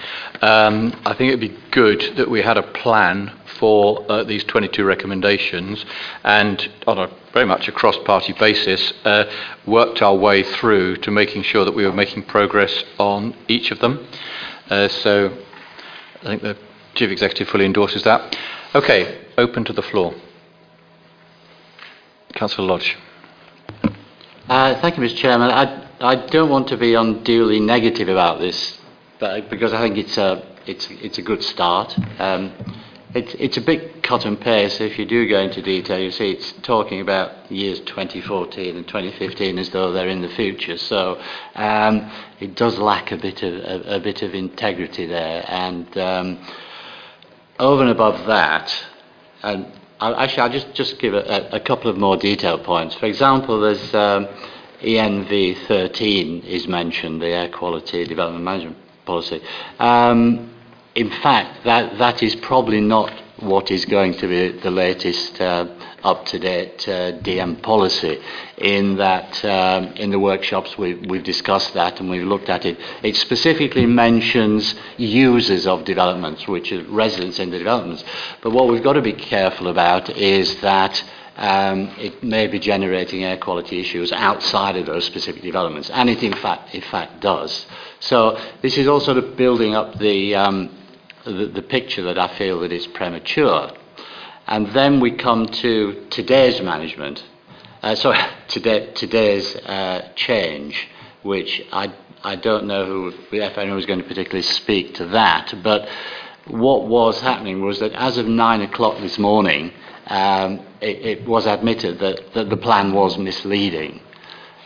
um, 0.40 0.98
I 1.04 1.12
think 1.14 1.28
it'd 1.28 1.40
be 1.40 1.58
good 1.70 2.16
that 2.16 2.30
we 2.30 2.40
had 2.40 2.56
a 2.56 2.62
plan 2.62 3.32
for 3.56 4.04
uh, 4.10 4.24
these 4.24 4.44
22 4.44 4.84
recommendations 4.84 5.84
and 6.24 6.68
on 6.86 6.98
a 6.98 7.10
very 7.32 7.46
much 7.46 7.68
a 7.68 7.72
cross-party 7.72 8.32
basis 8.34 8.92
uh, 9.04 9.24
worked 9.66 10.02
our 10.02 10.14
way 10.14 10.42
through 10.42 10.96
to 10.96 11.10
making 11.10 11.42
sure 11.42 11.64
that 11.64 11.74
we 11.74 11.84
were 11.84 11.92
making 11.92 12.22
progress 12.22 12.84
on 12.98 13.34
each 13.48 13.70
of 13.70 13.78
them. 13.80 14.06
Uh, 14.70 14.88
so 14.88 15.36
I 16.22 16.24
think 16.24 16.42
the 16.42 16.56
Chief 16.94 17.10
Executive 17.10 17.48
fully 17.48 17.66
endorses 17.66 18.02
that. 18.04 18.36
Okay, 18.74 19.26
open 19.36 19.64
to 19.64 19.72
the 19.72 19.82
floor. 19.82 20.14
Councillor 22.34 22.68
Lodge. 22.68 22.96
Uh, 24.48 24.80
thank 24.80 24.96
you, 24.96 25.02
Mr. 25.02 25.16
Chairman. 25.16 25.50
I, 25.50 25.88
I 26.00 26.26
don't 26.26 26.50
want 26.50 26.68
to 26.68 26.76
be 26.76 26.94
unduly 26.94 27.60
negative 27.60 28.08
about 28.08 28.38
this, 28.38 28.78
but, 29.18 29.48
because 29.50 29.72
I 29.72 29.80
think 29.80 29.96
it's 29.96 30.16
a, 30.18 30.46
it's, 30.66 30.88
it's 30.90 31.18
a 31.18 31.22
good 31.22 31.42
start. 31.42 31.96
Um, 32.18 32.52
it's, 33.16 33.34
it's 33.38 33.56
a 33.56 33.60
bit 33.62 34.02
cut 34.02 34.26
and 34.26 34.38
paste. 34.38 34.80
If 34.80 34.98
you 34.98 35.06
do 35.06 35.26
go 35.28 35.40
into 35.40 35.62
detail, 35.62 35.98
you 35.98 36.10
see 36.10 36.32
it's 36.32 36.52
talking 36.62 37.00
about 37.00 37.50
years 37.50 37.80
2014 37.80 38.76
and 38.76 38.86
2015 38.86 39.58
as 39.58 39.70
though 39.70 39.92
they're 39.92 40.08
in 40.08 40.20
the 40.20 40.28
future. 40.28 40.76
So 40.76 41.20
um, 41.54 42.10
it 42.40 42.54
does 42.54 42.78
lack 42.78 43.12
a 43.12 43.16
bit 43.16 43.42
of 43.42 43.54
a, 43.54 43.96
a 43.96 44.00
bit 44.00 44.22
of 44.22 44.34
integrity 44.34 45.06
there. 45.06 45.44
And 45.48 45.96
um, 45.96 46.46
over 47.58 47.82
and 47.82 47.90
above 47.90 48.26
that, 48.26 48.72
and 49.42 49.66
I'll, 49.98 50.14
actually 50.16 50.42
I'll 50.42 50.52
just 50.52 50.74
just 50.74 50.98
give 50.98 51.14
a, 51.14 51.48
a, 51.52 51.60
couple 51.60 51.90
of 51.90 51.96
more 51.96 52.18
detailed 52.18 52.64
points. 52.64 52.94
For 52.96 53.06
example, 53.06 53.60
there's 53.60 53.94
um, 53.94 54.28
ENV 54.82 55.66
13 55.66 56.42
is 56.42 56.68
mentioned, 56.68 57.22
the 57.22 57.28
Air 57.28 57.48
Quality 57.48 58.04
Development 58.04 58.44
Management 58.44 58.76
Policy. 59.06 59.40
Um, 59.78 60.52
in 60.96 61.10
fact, 61.10 61.64
that, 61.64 61.98
that 61.98 62.22
is 62.22 62.34
probably 62.36 62.80
not 62.80 63.12
what 63.40 63.70
is 63.70 63.84
going 63.84 64.14
to 64.14 64.26
be 64.26 64.58
the 64.60 64.70
latest 64.70 65.38
uh, 65.42 65.66
up-to-date 66.02 66.88
uh, 66.88 67.12
DM 67.18 67.62
policy. 67.62 68.18
In 68.56 68.96
that, 68.96 69.44
um, 69.44 69.88
in 69.96 70.10
the 70.10 70.18
workshops, 70.18 70.78
we, 70.78 70.94
we've 70.94 71.22
discussed 71.22 71.74
that 71.74 72.00
and 72.00 72.08
we've 72.08 72.26
looked 72.26 72.48
at 72.48 72.64
it. 72.64 72.78
It 73.02 73.14
specifically 73.16 73.84
mentions 73.84 74.74
users 74.96 75.66
of 75.66 75.84
developments, 75.84 76.48
which 76.48 76.72
are 76.72 76.82
residents 76.84 77.38
in 77.38 77.50
the 77.50 77.58
developments. 77.58 78.02
But 78.42 78.52
what 78.52 78.68
we've 78.68 78.82
got 78.82 78.94
to 78.94 79.02
be 79.02 79.12
careful 79.12 79.68
about 79.68 80.08
is 80.08 80.58
that 80.62 81.04
um, 81.36 81.90
it 81.98 82.22
may 82.22 82.46
be 82.46 82.58
generating 82.58 83.22
air 83.22 83.36
quality 83.36 83.80
issues 83.80 84.10
outside 84.12 84.76
of 84.76 84.86
those 84.86 85.04
specific 85.04 85.42
developments, 85.42 85.90
and 85.90 86.08
it 86.08 86.22
in 86.22 86.32
fact, 86.32 86.74
in 86.74 86.80
fact 86.80 87.20
does. 87.20 87.66
So 88.00 88.40
this 88.62 88.78
is 88.78 88.88
all 88.88 89.00
sort 89.00 89.18
of 89.18 89.36
building 89.36 89.74
up 89.74 89.98
the 89.98 90.34
um, 90.34 90.70
the, 91.32 91.46
the 91.46 91.62
picture 91.62 92.02
that 92.02 92.18
I 92.18 92.36
feel 92.38 92.60
that 92.60 92.72
is 92.72 92.86
premature. 92.86 93.70
And 94.46 94.68
then 94.68 95.00
we 95.00 95.10
come 95.12 95.46
to 95.46 96.06
today's 96.10 96.60
management, 96.60 97.22
uh, 97.82 97.94
sorry, 97.96 98.18
today, 98.48 98.92
today's 98.94 99.56
uh, 99.56 100.08
change, 100.14 100.88
which 101.22 101.62
I, 101.72 101.92
I 102.22 102.36
don't 102.36 102.66
know 102.66 102.86
who, 102.86 103.12
if 103.32 103.58
anyone 103.58 103.76
was 103.76 103.86
going 103.86 104.00
to 104.00 104.06
particularly 104.06 104.42
speak 104.42 104.94
to 104.94 105.06
that, 105.06 105.54
but 105.62 105.88
what 106.46 106.86
was 106.86 107.20
happening 107.20 107.60
was 107.60 107.80
that 107.80 107.92
as 107.92 108.18
of 108.18 108.26
nine 108.26 108.60
o'clock 108.62 109.00
this 109.00 109.18
morning, 109.18 109.72
um, 110.06 110.64
it, 110.80 111.18
it, 111.18 111.28
was 111.28 111.44
admitted 111.46 111.98
that, 111.98 112.32
that 112.34 112.48
the 112.48 112.56
plan 112.56 112.92
was 112.92 113.18
misleading. 113.18 114.00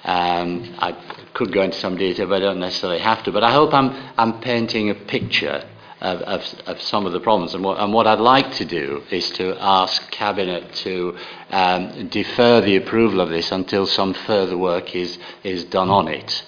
Um, 0.04 0.74
I 0.78 0.92
could 1.32 1.52
go 1.54 1.62
into 1.62 1.78
some 1.78 1.96
detail, 1.96 2.28
but 2.28 2.36
I 2.36 2.40
don't 2.40 2.60
necessarily 2.60 2.98
have 2.98 3.22
to. 3.24 3.32
But 3.32 3.44
I 3.44 3.52
hope 3.52 3.72
I'm, 3.72 3.90
I'm 4.18 4.40
painting 4.42 4.90
a 4.90 4.94
picture 4.94 5.66
of, 6.00 6.20
of, 6.22 6.42
of 6.66 6.80
some 6.80 7.06
of 7.06 7.12
the 7.12 7.20
problems. 7.20 7.54
And 7.54 7.62
what, 7.62 7.78
and 7.78 7.92
what 7.92 8.06
I'd 8.06 8.20
like 8.20 8.52
to 8.54 8.64
do 8.64 9.02
is 9.10 9.30
to 9.32 9.56
ask 9.60 10.10
Cabinet 10.10 10.72
to 10.76 11.16
um, 11.50 12.08
defer 12.08 12.60
the 12.60 12.76
approval 12.76 13.20
of 13.20 13.28
this 13.28 13.52
until 13.52 13.86
some 13.86 14.14
further 14.14 14.56
work 14.56 14.94
is, 14.96 15.18
is 15.44 15.64
done 15.64 15.90
on 15.90 16.08
it. 16.08 16.42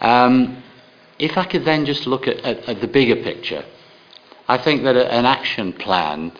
Um, 0.00 0.62
if 1.18 1.36
I 1.36 1.44
could 1.44 1.64
then 1.64 1.84
just 1.84 2.06
look 2.06 2.26
at, 2.26 2.38
at, 2.44 2.68
at 2.68 2.80
the 2.80 2.88
bigger 2.88 3.16
picture, 3.16 3.64
I 4.48 4.58
think 4.58 4.82
that 4.84 4.96
a, 4.96 5.12
an 5.12 5.26
action 5.26 5.72
plan 5.72 6.32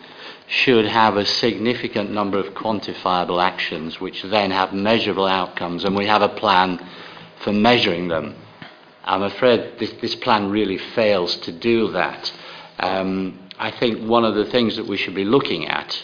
should 0.47 0.85
have 0.85 1.15
a 1.15 1.25
significant 1.25 2.11
number 2.11 2.39
of 2.39 2.55
quantifiable 2.55 3.41
actions 3.41 4.01
which 4.01 4.23
then 4.23 4.49
have 4.51 4.73
measurable 4.73 5.27
outcomes, 5.27 5.83
and 5.83 5.95
we 5.95 6.07
have 6.07 6.23
a 6.23 6.29
plan 6.29 6.83
for 7.43 7.53
measuring 7.53 8.07
them. 8.07 8.35
I'm 9.03 9.23
afraid 9.23 9.79
this, 9.79 9.91
this 10.01 10.15
plan 10.15 10.49
really 10.49 10.77
fails 10.77 11.35
to 11.37 11.51
do 11.51 11.91
that. 11.91 12.31
Um, 12.79 13.39
I 13.57 13.71
think 13.71 14.07
one 14.07 14.23
of 14.23 14.35
the 14.35 14.45
things 14.45 14.77
that 14.77 14.87
we 14.87 14.97
should 14.97 15.15
be 15.15 15.25
looking 15.25 15.67
at, 15.67 16.01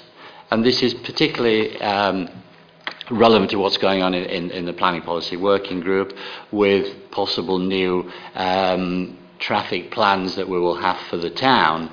and 0.51 0.63
this 0.65 0.83
is 0.83 0.93
particularly 0.93 1.79
um, 1.81 2.29
relevant 3.09 3.51
to 3.51 3.57
what's 3.57 3.77
going 3.77 4.01
on 4.01 4.13
in, 4.13 4.25
in, 4.25 4.51
in, 4.51 4.65
the 4.65 4.73
planning 4.73 5.01
policy 5.01 5.37
working 5.37 5.79
group 5.79 6.13
with 6.51 7.11
possible 7.11 7.59
new 7.59 8.11
um, 8.35 9.17
traffic 9.39 9.91
plans 9.91 10.35
that 10.35 10.49
we 10.49 10.59
will 10.59 10.75
have 10.75 10.97
for 11.09 11.17
the 11.17 11.29
town. 11.29 11.91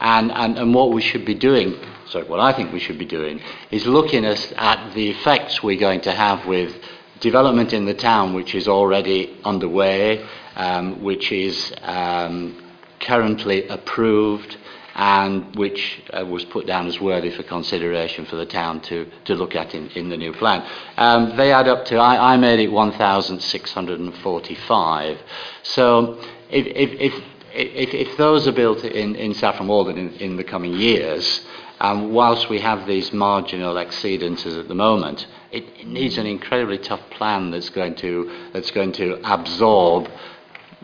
And, 0.00 0.32
and, 0.32 0.58
and 0.58 0.74
what 0.74 0.92
we 0.92 1.00
should 1.00 1.24
be 1.24 1.34
doing. 1.34 1.76
So, 2.06 2.24
what 2.24 2.40
I 2.40 2.52
think 2.52 2.72
we 2.72 2.80
should 2.80 2.98
be 2.98 3.04
doing, 3.04 3.40
is 3.70 3.86
looking 3.86 4.24
at, 4.24 4.52
at 4.52 4.94
the 4.94 5.10
effects 5.10 5.62
we're 5.62 5.78
going 5.78 6.00
to 6.02 6.12
have 6.12 6.44
with 6.46 6.74
development 7.20 7.72
in 7.72 7.84
the 7.84 7.94
town, 7.94 8.34
which 8.34 8.54
is 8.54 8.66
already 8.66 9.38
underway, 9.44 10.26
um, 10.56 11.02
which 11.02 11.30
is 11.32 11.72
um, 11.82 12.63
currently 13.00 13.66
approved 13.68 14.56
and 14.94 15.56
which 15.56 16.02
uh, 16.12 16.24
was 16.24 16.44
put 16.44 16.66
down 16.66 16.86
as 16.86 17.00
worthy 17.00 17.30
for 17.30 17.42
consideration 17.42 18.26
for 18.26 18.36
the 18.36 18.46
town 18.46 18.80
to, 18.80 19.10
to 19.24 19.34
look 19.34 19.56
at 19.56 19.74
in, 19.74 19.88
in 19.90 20.08
the 20.08 20.16
new 20.16 20.32
plan. 20.32 20.64
Um, 20.96 21.36
they 21.36 21.52
add 21.52 21.66
up 21.66 21.84
to, 21.86 21.96
I, 21.96 22.34
I 22.34 22.36
made 22.36 22.60
it 22.60 22.70
1,645. 22.70 25.18
So 25.64 26.20
if, 26.48 26.66
if, 26.66 26.92
if, 27.00 27.12
if, 27.52 27.92
if 27.92 28.16
those 28.16 28.46
are 28.46 28.52
built 28.52 28.84
in, 28.84 29.16
in 29.16 29.34
Saffron 29.34 29.66
Walden 29.66 29.98
in, 29.98 30.10
in 30.14 30.36
the 30.36 30.44
coming 30.44 30.74
years, 30.74 31.44
um, 31.80 32.12
whilst 32.12 32.48
we 32.48 32.60
have 32.60 32.86
these 32.86 33.12
marginal 33.12 33.74
exceedances 33.74 34.56
at 34.58 34.68
the 34.68 34.76
moment, 34.76 35.26
it, 35.50 35.64
it 35.76 35.88
needs 35.88 36.18
an 36.18 36.26
incredibly 36.26 36.78
tough 36.78 37.02
plan 37.10 37.50
that's 37.50 37.70
going 37.70 37.96
to, 37.96 38.30
that's 38.52 38.70
going 38.70 38.92
to 38.92 39.18
absorb 39.24 40.08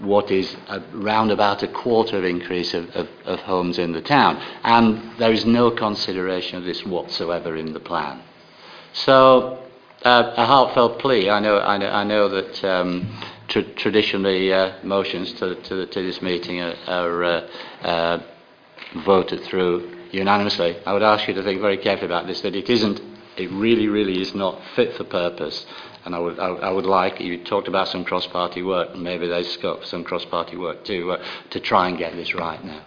what 0.01 0.31
is 0.31 0.57
around 0.95 1.31
about 1.31 1.63
a 1.63 1.69
quarter 1.69 2.25
increase 2.25 2.75
of, 2.75 2.89
of, 2.91 3.09
of 3.25 3.41
homes 3.41 3.79
in 3.79 3.93
the 3.93 4.01
town. 4.01 4.37
And 4.63 5.19
there 5.19 5.33
is 5.33 5.45
no 5.45 5.71
consideration 5.71 6.59
of 6.59 6.65
this 6.65 6.85
whatsoever 6.85 7.57
in 7.57 7.73
the 7.73 7.81
plan. 7.81 8.23
So, 8.93 9.63
uh, 10.03 10.33
a 10.37 10.47
heartfelt 10.47 10.99
plea. 10.99 11.29
I 11.29 11.41
know, 11.41 11.59
I 11.59 11.77
know, 11.77 11.91
I 11.91 12.05
know 12.05 12.29
that 12.29 12.65
um, 12.65 13.19
tr- 13.49 13.61
traditionally 13.77 14.53
uh, 14.53 14.73
motions 14.83 15.33
to, 15.35 15.55
to, 15.55 15.87
to, 15.87 16.03
this 16.03 16.23
meeting 16.23 16.61
are, 16.61 16.75
are 16.87 17.25
uh, 17.25 17.49
uh, 17.83 18.23
voted 19.05 19.43
through 19.45 19.97
unanimously. 20.11 20.77
I 20.87 20.95
would 20.95 21.03
ask 21.03 21.29
you 21.29 21.35
to 21.35 21.43
think 21.43 21.61
very 21.61 21.77
carefully 21.77 22.07
about 22.07 22.27
this, 22.27 22.41
that 22.41 22.57
it 22.57 22.71
isn't, 22.71 23.01
it 23.37 23.51
really, 23.51 23.89
really 23.89 24.21
is 24.21 24.35
not 24.35 24.61
fit 24.75 24.97
for 24.97 25.05
purpose 25.05 25.67
and 26.05 26.15
I 26.15 26.19
would, 26.19 26.39
I, 26.39 26.49
I 26.49 26.71
would 26.71 26.87
like, 26.87 27.21
you 27.21 27.45
talked 27.45 27.69
about 27.69 27.89
some 27.89 28.05
cross-party 28.05 28.63
work, 28.63 28.97
maybe 28.97 29.27
there's 29.29 29.51
scope 29.53 29.81
for 29.81 29.87
some 29.87 30.05
cross-party 30.05 30.57
work 30.57 30.85
too, 30.85 31.13
uh, 31.13 31.25
to 31.51 31.61
try 31.61 31.89
and 31.89 31.99
get 31.99 32.15
this 32.15 32.35
right 32.35 32.63
now. 32.65 32.83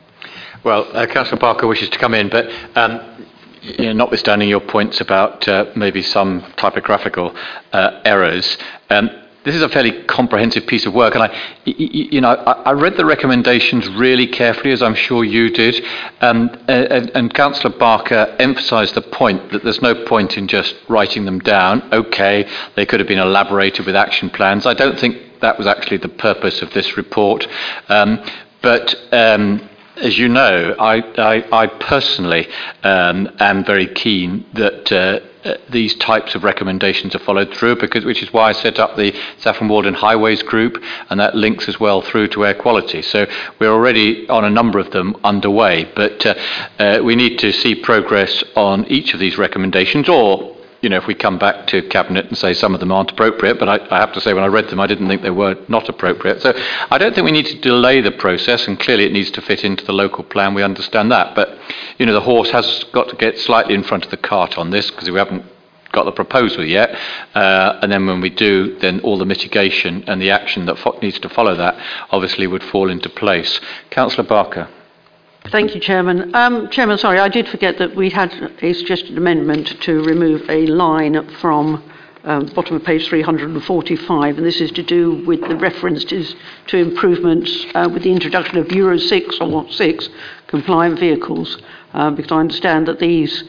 Well, 0.64 0.88
uh, 0.95 1.06
Councillor 1.07 1.40
Parker 1.40 1.68
wishes 1.68 1.90
to 1.90 1.99
come 1.99 2.14
in, 2.14 2.30
but 2.30 2.49
um, 2.76 3.27
you 3.61 3.85
know, 3.85 3.94
notwithstanding 3.94 4.49
your 4.49 4.60
points 4.60 5.02
about 5.02 5.48
uh, 5.48 5.72
maybe 5.76 6.02
some 6.02 6.53
typographical 6.57 7.35
uh, 7.72 8.02
errors, 8.06 8.57
um, 8.90 9.10
this 9.43 9.55
is 9.55 9.61
a 9.61 9.69
fairly 9.69 10.03
comprehensive 10.03 10.65
piece 10.65 10.85
of 10.85 10.93
work, 10.93 11.15
and 11.15 11.23
I, 11.23 11.35
you 11.65 12.21
know, 12.21 12.29
I, 12.29 12.71
read 12.71 12.95
the 12.95 13.05
recommendations 13.05 13.87
really 13.89 14.25
carefully, 14.25 14.71
as 14.71 14.81
I'm 14.81 14.95
sure 14.95 15.23
you 15.23 15.49
did, 15.49 15.83
and, 16.21 16.57
and 16.69 17.33
Councillor 17.33 17.77
Barker 17.77 18.35
emphasised 18.39 18.95
the 18.95 19.01
point 19.01 19.51
that 19.51 19.63
there's 19.63 19.81
no 19.81 20.05
point 20.05 20.37
in 20.37 20.47
just 20.47 20.75
writing 20.87 21.25
them 21.25 21.39
down. 21.39 21.93
Okay, 21.93 22.49
they 22.75 22.85
could 22.85 22.99
have 23.01 23.07
been 23.07 23.19
elaborated 23.19 23.85
with 23.85 23.95
action 23.95 24.29
plans. 24.29 24.65
I 24.65 24.73
don't 24.73 24.97
think 24.97 25.41
that 25.41 25.57
was 25.57 25.67
actually 25.67 25.97
the 25.97 26.09
purpose 26.09 26.61
of 26.61 26.71
this 26.73 26.95
report, 26.95 27.47
um, 27.89 28.23
but. 28.61 28.95
Um, 29.11 29.69
as 29.97 30.17
you 30.17 30.27
know, 30.27 30.75
I, 30.79 31.01
I, 31.17 31.63
I 31.63 31.67
personally 31.67 32.47
um, 32.83 33.29
am 33.39 33.63
very 33.63 33.87
keen 33.87 34.45
that 34.53 34.91
uh, 34.91 35.19
these 35.69 35.95
types 35.95 36.35
of 36.35 36.43
recommendations 36.43 37.15
are 37.15 37.19
followed 37.19 37.53
through, 37.53 37.75
because, 37.75 38.05
which 38.05 38.23
is 38.23 38.31
why 38.31 38.49
I 38.49 38.51
set 38.53 38.79
up 38.79 38.95
the 38.95 39.13
Saffron 39.37 39.69
Walden 39.69 39.93
Highways 39.93 40.41
Group, 40.41 40.81
and 41.09 41.19
that 41.19 41.35
links 41.35 41.67
as 41.67 41.79
well 41.79 42.01
through 42.01 42.29
to 42.29 42.45
air 42.45 42.55
quality. 42.55 43.01
So 43.01 43.27
we're 43.59 43.71
already 43.71 44.27
on 44.29 44.45
a 44.45 44.49
number 44.49 44.79
of 44.79 44.91
them 44.91 45.15
underway, 45.23 45.91
but 45.95 46.25
uh, 46.25 46.35
uh, 46.79 46.99
we 47.03 47.15
need 47.15 47.39
to 47.39 47.51
see 47.51 47.75
progress 47.75 48.43
on 48.55 48.85
each 48.85 49.13
of 49.13 49.19
these 49.19 49.37
recommendations, 49.37 50.07
or 50.09 50.52
you 50.84 50.89
know, 50.89 50.97
if 50.97 51.07
we 51.07 51.15
come 51.15 51.39
back 51.39 51.65
to 51.68 51.81
Cabinet 51.88 52.26
and 52.26 52.38
say 52.38 52.53
some 52.53 52.73
of 52.73 52.81
them 52.81 52.91
aren't 52.91 53.10
appropriate, 53.10 53.57
but 53.57 53.69
I, 53.69 53.80
I, 53.89 53.99
have 54.01 54.11
to 54.14 54.22
say 54.22 54.34
when 54.34 54.43
I 54.43 54.47
read 54.47 54.68
them, 54.68 54.81
I 54.81 54.85
didn't 54.85 55.07
think 55.07 55.22
they 55.22 55.30
were 55.30 55.55
not 55.69 55.88
appropriate. 55.88 56.41
So 56.41 56.53
I 56.91 56.97
don't 56.97 57.15
think 57.15 57.23
we 57.23 57.31
need 57.31 57.45
to 57.45 57.60
delay 57.60 58.01
the 58.01 58.11
process, 58.11 58.68
and 58.68 58.77
clearly 58.77 59.05
it 59.05 59.14
needs 59.14 59.31
to 59.31 59.41
fit 59.41 59.64
into 59.64 59.85
the 59.85 59.93
local 59.93 60.26
plan. 60.26 60.53
We 60.53 60.61
understand 60.61 61.10
that. 61.14 61.35
But, 61.35 61.57
you 61.97 62.05
know, 62.05 62.11
the 62.11 62.19
horse 62.19 62.51
has 62.51 62.84
got 62.91 63.07
to 63.10 63.15
get 63.15 63.39
slightly 63.39 63.76
in 63.76 63.84
front 63.84 64.03
of 64.03 64.11
the 64.11 64.18
cart 64.18 64.57
on 64.57 64.72
this 64.72 64.91
because 64.91 65.10
we 65.10 65.18
haven't 65.18 65.45
got 65.93 66.03
the 66.03 66.11
proposal 66.11 66.65
yet. 66.65 66.93
Uh, 67.34 67.80
and 67.81 67.89
then 67.89 68.05
when 68.05 68.19
we 68.19 68.30
do, 68.30 68.77
then 68.80 68.99
all 69.01 69.18
the 69.18 69.26
mitigation 69.26 70.03
and 70.07 70.22
the 70.22 70.31
action 70.31 70.65
that 70.65 70.77
fo- 70.77 70.99
needs 71.01 71.19
to 71.19 71.30
follow 71.30 71.55
that 71.55 71.81
obviously 72.11 72.45
would 72.45 72.64
fall 72.64 72.89
into 72.89 73.07
place. 73.07 73.61
Councillor 73.89 74.27
Barker. 74.27 74.68
Thank 75.51 75.75
you, 75.75 75.81
Chairman. 75.81 76.33
Um, 76.33 76.69
Chairman, 76.69 76.97
sorry, 76.97 77.19
I 77.19 77.27
did 77.27 77.47
forget 77.47 77.77
that 77.77 77.95
we 77.95 78.09
had 78.09 78.31
a 78.61 78.73
suggested 78.73 79.17
amendment 79.17 79.81
to 79.81 80.01
remove 80.03 80.49
a 80.49 80.65
line 80.67 81.29
from 81.41 81.83
um, 82.23 82.45
bottom 82.55 82.77
of 82.77 82.83
page 82.85 83.07
345, 83.07 84.37
and 84.37 84.47
this 84.47 84.61
is 84.61 84.71
to 84.71 84.81
do 84.81 85.23
with 85.25 85.41
the 85.41 85.55
references 85.57 86.33
to 86.67 86.77
improvements 86.77 87.65
uh, 87.75 87.89
with 87.91 88.03
the 88.03 88.11
introduction 88.11 88.57
of 88.57 88.71
Euro 88.71 88.97
6 88.97 89.37
or 89.41 89.69
6 89.69 90.09
compliant 90.47 90.97
vehicles, 90.97 91.57
uh, 91.93 92.09
because 92.09 92.31
I 92.31 92.39
understand 92.39 92.87
that 92.87 92.99
these 92.99 93.43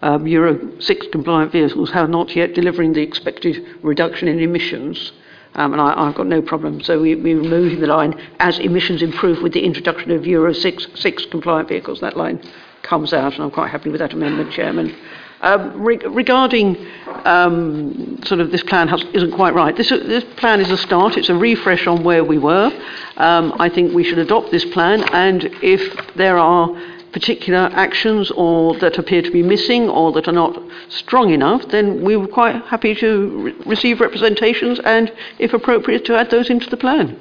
um, 0.00 0.26
Euro 0.26 0.80
6 0.80 1.06
compliant 1.12 1.52
vehicles 1.52 1.90
are 1.92 2.08
not 2.08 2.34
yet 2.34 2.54
delivering 2.54 2.94
the 2.94 3.02
expected 3.02 3.64
reduction 3.82 4.28
in 4.28 4.40
emissions 4.40 5.12
um, 5.54 5.72
and 5.72 5.80
I, 5.80 6.06
have 6.06 6.14
got 6.14 6.26
no 6.26 6.42
problem. 6.42 6.82
So 6.82 7.00
we, 7.00 7.14
we're 7.14 7.40
removing 7.40 7.80
the 7.80 7.86
line 7.86 8.20
as 8.40 8.58
emissions 8.58 9.02
improve 9.02 9.42
with 9.42 9.52
the 9.52 9.64
introduction 9.64 10.10
of 10.10 10.26
Euro 10.26 10.52
6, 10.52 10.86
6 10.94 11.26
compliant 11.26 11.68
vehicles. 11.68 12.00
That 12.00 12.16
line 12.16 12.42
comes 12.82 13.12
out, 13.12 13.34
and 13.34 13.42
I'm 13.42 13.50
quite 13.50 13.70
happy 13.70 13.90
with 13.90 14.00
that 14.00 14.12
amendment, 14.12 14.52
Chairman. 14.52 14.96
Um, 15.40 15.82
re- 15.82 15.98
regarding 15.98 16.86
um, 17.24 18.20
sort 18.24 18.40
of 18.40 18.50
this 18.50 18.62
plan 18.62 18.88
has, 18.88 19.02
isn't 19.12 19.32
quite 19.32 19.54
right. 19.54 19.76
This, 19.76 19.90
this 19.90 20.24
plan 20.36 20.60
is 20.60 20.70
a 20.70 20.76
start. 20.76 21.16
It's 21.16 21.28
a 21.28 21.34
refresh 21.34 21.86
on 21.86 22.02
where 22.02 22.24
we 22.24 22.38
were. 22.38 22.72
Um, 23.16 23.54
I 23.58 23.68
think 23.68 23.94
we 23.94 24.04
should 24.04 24.18
adopt 24.18 24.50
this 24.50 24.64
plan, 24.64 25.04
and 25.12 25.44
if 25.62 26.14
there 26.14 26.38
are 26.38 26.68
particular 27.14 27.70
actions 27.72 28.30
or 28.32 28.76
that 28.80 28.98
appear 28.98 29.22
to 29.22 29.30
be 29.30 29.42
missing 29.42 29.88
or 29.88 30.10
that 30.12 30.26
are 30.26 30.32
not 30.32 30.60
strong 30.88 31.30
enough, 31.30 31.62
then 31.68 32.02
we 32.02 32.16
were 32.16 32.26
quite 32.26 32.56
happy 32.64 32.92
to 32.96 33.10
re- 33.44 33.54
receive 33.64 34.00
representations 34.00 34.80
and, 34.80 35.12
if 35.38 35.54
appropriate, 35.54 36.04
to 36.04 36.16
add 36.16 36.28
those 36.30 36.50
into 36.50 36.68
the 36.68 36.76
plan. 36.76 37.16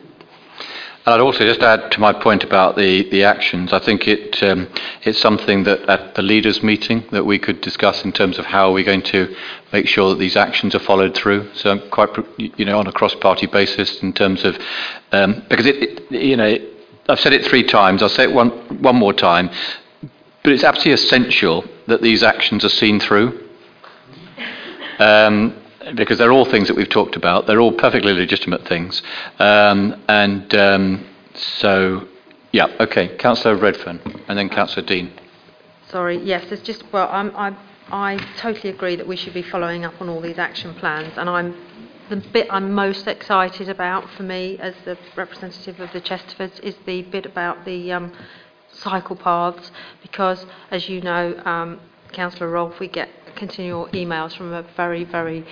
I'd 1.05 1.19
also 1.19 1.45
just 1.45 1.61
add 1.61 1.91
to 1.91 1.99
my 1.99 2.13
point 2.13 2.43
about 2.43 2.75
the, 2.75 3.07
the 3.09 3.23
actions. 3.23 3.71
I 3.71 3.79
think 3.79 4.07
it, 4.07 4.41
um, 4.41 4.67
it's 5.03 5.19
something 5.19 5.63
that 5.65 5.81
at 5.89 6.15
the 6.15 6.21
leaders' 6.21 6.63
meeting 6.63 7.03
that 7.11 7.25
we 7.25 7.37
could 7.37 7.61
discuss 7.61 8.03
in 8.03 8.13
terms 8.13 8.39
of 8.39 8.45
how 8.45 8.73
we're 8.73 8.85
going 8.85 9.03
to 9.03 9.35
make 9.73 9.87
sure 9.87 10.09
that 10.09 10.19
these 10.19 10.37
actions 10.37 10.73
are 10.73 10.79
followed 10.79 11.13
through. 11.13 11.53
So 11.53 11.71
I'm 11.71 11.89
quite, 11.91 12.09
you 12.37 12.65
know, 12.65 12.79
on 12.79 12.87
a 12.87 12.91
cross-party 12.91 13.47
basis 13.47 14.01
in 14.01 14.13
terms 14.13 14.43
of, 14.43 14.57
um, 15.11 15.43
because 15.49 15.67
it, 15.67 15.75
it 15.75 16.11
you 16.11 16.37
know, 16.37 16.57
I've 17.09 17.19
said 17.19 17.33
it 17.33 17.45
three 17.45 17.63
times. 17.63 18.01
I'll 18.01 18.07
say 18.07 18.23
it 18.23 18.33
one, 18.33 18.49
one 18.81 18.95
more 18.95 19.13
time. 19.13 19.49
But 20.43 20.51
it's 20.51 20.63
absolutely 20.63 20.93
essential 20.93 21.65
that 21.87 22.01
these 22.01 22.21
actions 22.21 22.65
are 22.65 22.69
seen 22.69 22.99
through. 22.99 23.39
Um, 24.99 25.55
because 25.95 26.17
they're 26.17 26.31
all 26.31 26.45
things 26.45 26.67
that 26.67 26.77
we've 26.77 26.89
talked 26.89 27.15
about. 27.15 27.45
They're 27.45 27.59
all 27.59 27.73
perfectly 27.73 28.13
legitimate 28.13 28.67
things. 28.67 29.01
Um, 29.39 30.01
and 30.07 30.53
um, 30.55 31.05
so, 31.33 32.07
yeah, 32.51 32.67
okay. 32.79 33.15
Councillor 33.17 33.55
Redfern 33.55 33.99
and 34.27 34.37
then 34.37 34.49
Councillor 34.49 34.85
Dean. 34.85 35.11
Sorry, 35.89 36.17
yes, 36.17 36.51
it's 36.51 36.61
just, 36.61 36.83
well, 36.91 37.09
I'm, 37.11 37.35
I, 37.35 37.55
I 37.91 38.17
totally 38.37 38.69
agree 38.69 38.95
that 38.95 39.07
we 39.07 39.15
should 39.15 39.33
be 39.33 39.43
following 39.43 39.85
up 39.85 40.01
on 40.01 40.09
all 40.09 40.21
these 40.21 40.39
action 40.39 40.73
plans. 40.75 41.13
And 41.17 41.29
I'm 41.29 41.55
the 42.09 42.17
bit 42.17 42.47
I'm 42.49 42.73
most 42.73 43.07
excited 43.07 43.69
about 43.69 44.09
for 44.11 44.23
me 44.23 44.57
as 44.59 44.73
the 44.85 44.97
representative 45.15 45.79
of 45.79 45.91
the 45.93 46.01
Chesterfords 46.01 46.59
is 46.61 46.75
the 46.85 47.01
bit 47.03 47.25
about 47.25 47.65
the 47.65 47.91
um, 47.91 48.11
cycle 48.73 49.15
paths 49.15 49.71
because, 50.01 50.45
as 50.71 50.89
you 50.89 51.01
know, 51.01 51.39
um, 51.45 51.79
Councillor 52.11 52.49
Rolfe, 52.49 52.79
we 52.79 52.87
get 52.87 53.09
continual 53.35 53.87
emails 53.87 54.35
from 54.35 54.53
a 54.53 54.63
very, 54.75 55.03
very 55.03 55.45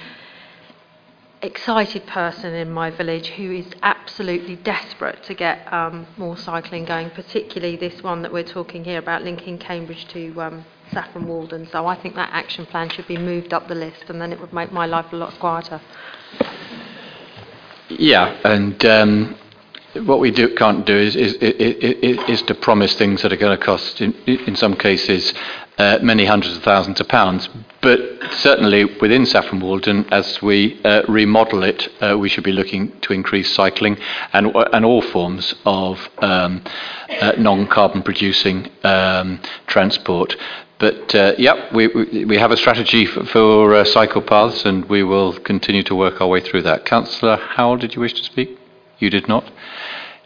excited 1.41 2.05
person 2.05 2.53
in 2.53 2.69
my 2.69 2.91
village 2.91 3.29
who 3.29 3.51
is 3.51 3.65
absolutely 3.81 4.55
desperate 4.57 5.23
to 5.23 5.33
get 5.33 5.71
um, 5.73 6.05
more 6.17 6.37
cycling 6.37 6.85
going, 6.85 7.09
particularly 7.09 7.75
this 7.75 8.03
one 8.03 8.21
that 8.21 8.31
we're 8.31 8.43
talking 8.43 8.83
here 8.83 8.99
about 8.99 9.23
linking 9.23 9.57
Cambridge 9.57 10.07
to 10.09 10.39
um, 10.39 10.65
Saffron 10.91 11.27
Walden. 11.27 11.67
So 11.71 11.87
I 11.87 11.99
think 11.99 12.15
that 12.15 12.29
action 12.31 12.65
plan 12.67 12.89
should 12.89 13.07
be 13.07 13.17
moved 13.17 13.53
up 13.53 13.67
the 13.67 13.75
list 13.75 14.03
and 14.09 14.21
then 14.21 14.31
it 14.31 14.39
would 14.39 14.53
make 14.53 14.71
my 14.71 14.85
life 14.85 15.11
a 15.11 15.15
lot 15.15 15.33
quieter. 15.39 15.81
Yeah, 17.89 18.39
and 18.45 18.85
um, 18.85 19.35
what 19.93 20.19
we 20.19 20.31
do, 20.31 20.53
can't 20.55 20.85
do 20.85 20.95
is, 20.95 21.15
is, 21.15 21.33
is, 21.35 22.19
is, 22.27 22.41
to 22.43 22.55
promise 22.55 22.95
things 22.95 23.21
that 23.21 23.33
are 23.33 23.37
going 23.37 23.57
to 23.57 23.63
cost, 23.63 24.01
in, 24.01 24.13
in 24.25 24.55
some 24.55 24.75
cases, 24.75 25.33
uh, 25.77 25.99
many 26.01 26.25
hundreds 26.25 26.55
of 26.55 26.63
thousands 26.63 26.99
of 27.01 27.07
pounds. 27.07 27.49
But 27.81 27.99
certainly 28.31 28.85
within 28.85 29.25
Saffron 29.25 29.59
Walden, 29.59 30.05
as 30.11 30.41
we 30.41 30.79
uh, 30.83 31.01
remodel 31.07 31.63
it, 31.63 31.89
uh, 32.01 32.17
we 32.17 32.29
should 32.29 32.43
be 32.43 32.51
looking 32.51 32.97
to 33.01 33.13
increase 33.13 33.53
cycling 33.53 33.97
and, 34.33 34.55
and 34.71 34.85
all 34.85 35.01
forms 35.01 35.55
of 35.65 36.09
um, 36.19 36.63
uh, 37.09 37.33
non 37.37 37.67
carbon 37.67 38.03
producing 38.03 38.69
um, 38.83 39.41
transport. 39.67 40.35
But 40.79 41.13
uh, 41.13 41.33
yeah, 41.37 41.73
we, 41.75 41.87
we, 41.87 42.37
have 42.37 42.51
a 42.51 42.57
strategy 42.57 43.05
for, 43.05 43.23
for 43.25 43.75
uh, 43.75 43.83
cycle 43.83 44.21
paths 44.21 44.65
and 44.65 44.85
we 44.85 45.03
will 45.03 45.37
continue 45.39 45.83
to 45.83 45.95
work 45.95 46.21
our 46.21 46.27
way 46.27 46.39
through 46.39 46.63
that. 46.63 46.85
Councillor 46.85 47.35
Howell, 47.35 47.77
did 47.77 47.93
you 47.93 48.01
wish 48.01 48.13
to 48.13 48.23
speak? 48.23 48.60
You 49.01 49.09
did 49.09 49.27
not. 49.27 49.51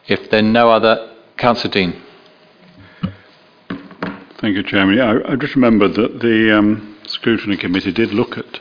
If 0.05 0.29
there 0.29 0.39
are 0.39 0.43
no 0.43 0.69
other, 0.69 1.15
Councillor 1.37 1.73
Dean. 1.73 2.01
Thank 4.41 4.57
you, 4.57 4.63
Chairman. 4.63 4.99
I, 4.99 5.31
I 5.31 5.35
just 5.37 5.55
remember 5.55 5.87
that 5.87 6.19
the 6.19 6.55
um, 6.55 6.97
scrutiny 7.07 7.55
committee 7.55 7.93
did 7.93 8.11
look 8.11 8.37
at 8.37 8.59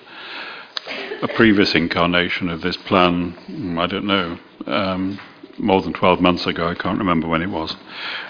a 1.20 1.26
previous 1.26 1.74
incarnation 1.74 2.48
of 2.48 2.60
this 2.60 2.76
plan. 2.76 3.32
Hmm, 3.46 3.78
I 3.78 3.88
don't 3.88 4.06
know, 4.06 4.38
um, 4.66 5.18
more 5.58 5.82
than 5.82 5.92
12 5.92 6.20
months 6.20 6.46
ago. 6.46 6.68
I 6.68 6.76
can't 6.76 6.98
remember 6.98 7.26
when 7.26 7.42
it 7.42 7.50
was. 7.50 7.76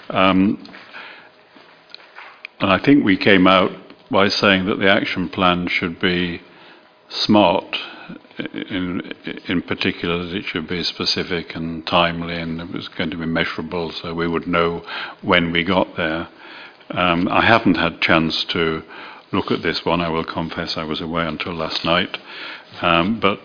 Um, 0.09 0.67
and 2.61 2.71
I 2.71 2.79
think 2.79 3.05
we 3.05 3.15
came 3.15 3.45
out 3.45 3.71
by 4.09 4.27
saying 4.27 4.65
that 4.65 4.79
the 4.79 4.89
action 4.89 5.29
plan 5.29 5.67
should 5.67 5.99
be 5.99 6.41
smart 7.09 7.77
in, 8.53 9.13
in 9.47 9.61
particular 9.61 10.25
that 10.25 10.35
it 10.35 10.45
should 10.45 10.67
be 10.67 10.83
specific 10.83 11.55
and 11.55 11.85
timely 11.87 12.35
and 12.35 12.61
it 12.61 12.71
was 12.71 12.87
going 12.89 13.09
to 13.11 13.17
be 13.17 13.25
measurable 13.25 13.91
so 13.91 14.13
we 14.13 14.27
would 14.27 14.47
know 14.47 14.83
when 15.21 15.51
we 15.51 15.63
got 15.63 15.95
there. 15.95 16.27
Um, 16.91 17.27
I 17.29 17.41
haven't 17.45 17.75
had 17.75 18.01
chance 18.01 18.43
to 18.45 18.83
look 19.31 19.51
at 19.51 19.63
this 19.63 19.83
one. 19.83 20.01
I 20.01 20.09
will 20.09 20.23
confess 20.23 20.77
I 20.77 20.83
was 20.83 21.01
away 21.01 21.25
until 21.25 21.53
last 21.53 21.83
night. 21.83 22.17
Um, 22.81 23.19
but, 23.19 23.39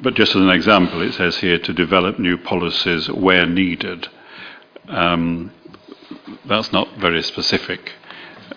but 0.00 0.14
just 0.14 0.36
as 0.36 0.42
an 0.42 0.50
example, 0.50 1.00
it 1.00 1.14
says 1.14 1.38
here 1.38 1.58
to 1.58 1.72
develop 1.72 2.18
new 2.18 2.36
policies 2.36 3.10
where 3.10 3.46
needed. 3.46 4.08
Um, 4.88 5.52
that's 6.46 6.72
not 6.72 6.88
very 6.98 7.22
specific. 7.22 7.92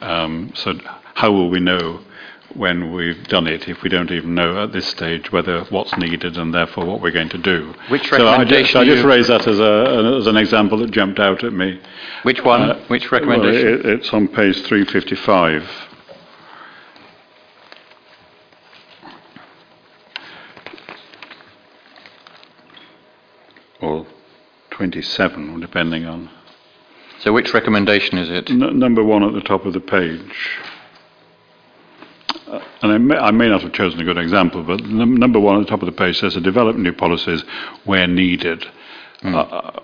Um, 0.01 0.51
so 0.55 0.73
how 1.13 1.31
will 1.31 1.49
we 1.49 1.59
know 1.59 2.01
when 2.55 2.93
we've 2.93 3.27
done 3.27 3.47
it 3.47 3.67
if 3.67 3.81
we 3.81 3.89
don't 3.89 4.11
even 4.11 4.35
know 4.35 4.63
at 4.63 4.71
this 4.71 4.88
stage 4.88 5.31
whether 5.31 5.63
what's 5.65 5.97
needed 5.97 6.38
and 6.38 6.53
therefore 6.53 6.85
what 6.85 7.01
we're 7.01 7.11
going 7.11 7.30
to 7.30 7.38
do. 7.38 7.73
Which 7.89 8.09
so 8.09 8.27
I 8.27 8.43
just, 8.45 8.75
I 8.75 8.85
just 8.85 9.03
raised 9.03 9.30
that 9.30 9.47
as, 9.47 9.59
a, 9.59 10.17
as 10.19 10.27
an 10.27 10.38
example 10.38 10.77
that 10.80 10.91
jumped 10.91 11.19
out 11.19 11.43
at 11.43 11.53
me. 11.53 11.80
Which 12.23 12.43
one? 12.43 12.61
Uh, 12.61 12.85
Which 12.88 13.11
recommendation? 13.11 13.65
Well, 13.65 13.80
it, 13.80 13.85
it's 13.85 14.13
on 14.13 14.27
page 14.27 14.61
355. 14.63 15.89
or 23.84 24.07
27, 24.71 25.59
depending 25.59 26.05
on. 26.05 26.30
So 27.19 27.31
which 27.34 27.53
recommendation 27.53 28.17
is 28.17 28.30
it? 28.30 28.49
N- 28.49 28.80
number 28.80 29.03
one 29.03 29.23
at 29.23 29.34
the 29.34 29.41
top 29.41 29.65
of 29.65 29.73
the 29.73 29.80
page. 29.80 30.59
Uh, 32.53 32.63
and 32.84 32.91
I 32.91 32.97
may, 32.97 33.15
I 33.15 33.31
may, 33.31 33.49
not 33.49 33.61
have 33.63 33.73
chosen 33.73 33.99
a 33.99 34.03
good 34.03 34.17
example, 34.17 34.63
but 34.63 34.81
num- 34.84 35.17
number 35.17 35.39
one 35.39 35.59
at 35.59 35.65
the 35.65 35.69
top 35.69 35.81
of 35.81 35.88
the 35.88 35.91
page 35.91 36.19
says 36.19 36.34
to 36.34 36.41
develop 36.41 36.75
new 36.75 36.93
policies 36.93 37.43
where 37.85 38.05
needed. 38.07 38.65
Mm. 39.21 39.35
Uh, 39.35 39.80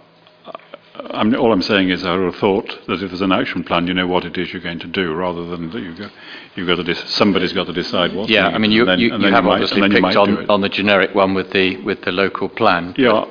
I 1.12 1.24
mean, 1.24 1.36
all 1.36 1.52
I'm 1.52 1.62
saying 1.62 1.90
is 1.90 2.06
I 2.06 2.16
would 2.16 2.26
have 2.26 2.40
thought 2.40 2.68
that 2.88 3.02
if 3.02 3.10
there's 3.10 3.22
an 3.22 3.32
action 3.32 3.64
plan, 3.64 3.88
you 3.88 3.94
know 3.94 4.06
what 4.06 4.26
it 4.26 4.38
is 4.38 4.54
you're 4.54 4.62
going 4.62 4.80
to 4.80 4.88
do, 4.88 5.14
rather 5.14 5.46
than 5.46 5.72
that 5.72 5.82
you 5.82 5.96
go, 5.96 6.10
you've 6.56 6.68
got 6.68 6.76
to 6.76 6.84
de- 6.84 7.08
somebody's 7.08 7.54
got 7.54 7.66
to 7.68 7.74
decide 7.74 8.14
what. 8.14 8.30
Yeah, 8.30 8.50
I 8.50 8.58
mean, 8.58 8.72
you, 8.72 8.86
then, 8.86 9.00
you, 9.00 9.08
you 9.18 9.32
have 9.32 9.46
you 9.46 9.50
obviously 9.50 9.82
might, 9.82 9.92
picked 9.92 10.18
on, 10.18 10.50
on 10.50 10.62
the 10.62 10.70
generic 10.70 11.16
one 11.16 11.34
with 11.34 11.52
the 11.52 11.82
with 11.84 12.02
the 12.02 12.12
local 12.12 12.50
plan. 12.50 12.94
Yeah, 12.98 13.26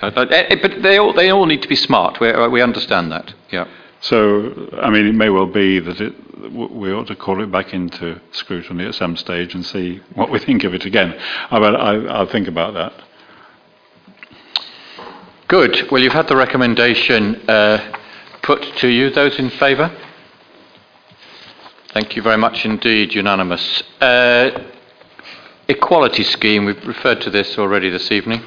but, 0.00 0.18
uh, 0.18 0.26
yeah, 0.30 0.54
but 0.62 0.82
they 0.82 0.98
all 0.98 1.12
they 1.12 1.30
all 1.30 1.46
need 1.46 1.62
to 1.62 1.68
be 1.68 1.76
smart. 1.76 2.20
We 2.20 2.30
we 2.48 2.62
understand 2.62 3.10
that. 3.10 3.34
Yeah. 3.50 3.66
So, 4.02 4.70
I 4.80 4.88
mean, 4.88 5.06
it 5.06 5.14
may 5.14 5.28
well 5.28 5.46
be 5.46 5.78
that 5.78 6.00
it, 6.00 6.14
we 6.52 6.90
ought 6.92 7.06
to 7.08 7.16
call 7.16 7.42
it 7.42 7.52
back 7.52 7.74
into 7.74 8.18
scrutiny 8.32 8.86
at 8.86 8.94
some 8.94 9.16
stage 9.16 9.54
and 9.54 9.64
see 9.64 10.00
what 10.14 10.30
we 10.30 10.38
think 10.38 10.64
of 10.64 10.72
it 10.72 10.86
again. 10.86 11.12
I, 11.50 11.58
I, 11.58 11.94
I'll 12.06 12.26
think 12.26 12.48
about 12.48 12.72
that. 12.74 12.92
Good. 15.48 15.90
Well, 15.90 16.00
you've 16.00 16.14
had 16.14 16.28
the 16.28 16.36
recommendation 16.36 17.36
uh, 17.48 17.92
put 18.42 18.62
to 18.78 18.88
you. 18.88 19.10
Those 19.10 19.38
in 19.38 19.50
favour? 19.50 19.94
Thank 21.92 22.16
you 22.16 22.22
very 22.22 22.38
much 22.38 22.64
indeed. 22.64 23.14
Unanimous. 23.14 23.82
Uh, 24.00 24.62
equality 25.68 26.22
scheme. 26.22 26.64
We've 26.64 26.86
referred 26.86 27.20
to 27.22 27.30
this 27.30 27.58
already 27.58 27.90
this 27.90 28.10
evening. 28.10 28.42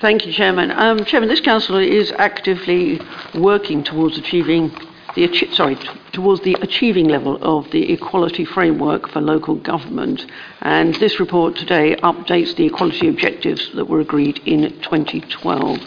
Thank 0.00 0.26
you, 0.26 0.32
Chairman. 0.32 0.70
Um, 0.70 1.04
Chairman, 1.04 1.28
this 1.28 1.40
council 1.40 1.76
is 1.76 2.12
actively 2.18 3.00
working 3.34 3.82
towards 3.82 4.18
achieving 4.18 4.70
the 5.14 5.48
sorry 5.52 5.76
towards 6.12 6.42
the 6.42 6.56
achieving 6.60 7.08
level 7.08 7.38
of 7.40 7.70
the 7.70 7.92
equality 7.92 8.44
framework 8.44 9.08
for 9.08 9.20
local 9.20 9.54
government. 9.54 10.26
And 10.60 10.94
this 10.96 11.20
report 11.20 11.56
today 11.56 11.96
updates 11.96 12.56
the 12.56 12.66
equality 12.66 13.08
objectives 13.08 13.70
that 13.74 13.88
were 13.88 14.00
agreed 14.00 14.40
in 14.44 14.62
2012. 14.80 15.78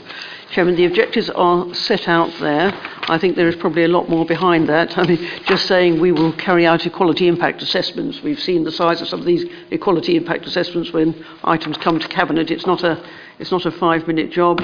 Chairman, 0.52 0.76
the 0.76 0.86
objectives 0.86 1.30
are 1.32 1.74
set 1.74 2.07
out 2.07 2.32
there. 2.40 2.72
I 3.10 3.18
think 3.18 3.36
there 3.36 3.49
is 3.49 3.56
probably 3.57 3.84
a 3.84 3.90
lot 3.90 4.10
more 4.10 4.26
behind 4.26 4.69
that. 4.69 4.98
I 4.98 5.06
mean, 5.06 5.30
just 5.45 5.65
saying 5.65 5.99
we 5.99 6.14
will 6.14 6.32
carry 6.34 6.65
out 6.65 6.86
equality 6.86 7.28
impact 7.28 7.61
assessments. 7.61 8.22
We've 8.22 8.40
seen 8.40 8.64
the 8.64 8.72
size 8.72 9.02
of 9.02 9.10
some 9.10 9.19
of 9.19 9.26
these 9.26 9.45
equality 9.72 10.15
impact 10.15 10.45
assessments 10.45 10.94
when 10.94 11.26
items 11.44 11.76
come 11.78 11.99
to 11.99 12.07
cabinet. 12.07 12.49
It's 12.49 12.65
not 12.65 12.84
a, 12.84 13.03
it's 13.40 13.52
not 13.52 13.65
a 13.65 13.72
five-minute 13.72 14.32
job. 14.32 14.61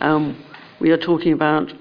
Um, 0.00 0.42
we 0.80 0.90
are 0.92 0.96
talking 0.96 1.34
about 1.34 1.72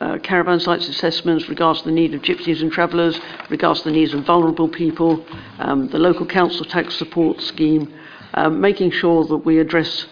uh, 0.00 0.18
caravan 0.22 0.60
sites 0.60 0.88
assessments, 0.88 1.48
regards 1.48 1.80
to 1.80 1.86
the 1.86 1.94
need 1.94 2.14
of 2.14 2.22
gypsies 2.22 2.62
and 2.62 2.72
travellers, 2.72 3.20
regards 3.50 3.82
to 3.82 3.90
the 3.90 3.94
needs 3.94 4.14
of 4.14 4.24
vulnerable 4.24 4.68
people, 4.68 5.24
um, 5.58 5.88
the 5.88 5.98
local 5.98 6.24
council 6.26 6.64
tax 6.64 6.96
support 6.96 7.40
scheme, 7.42 7.92
um, 8.34 8.60
making 8.60 8.90
sure 8.90 9.24
that 9.24 9.38
we 9.38 9.58
address 9.58 10.06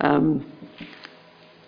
um, 0.00 0.44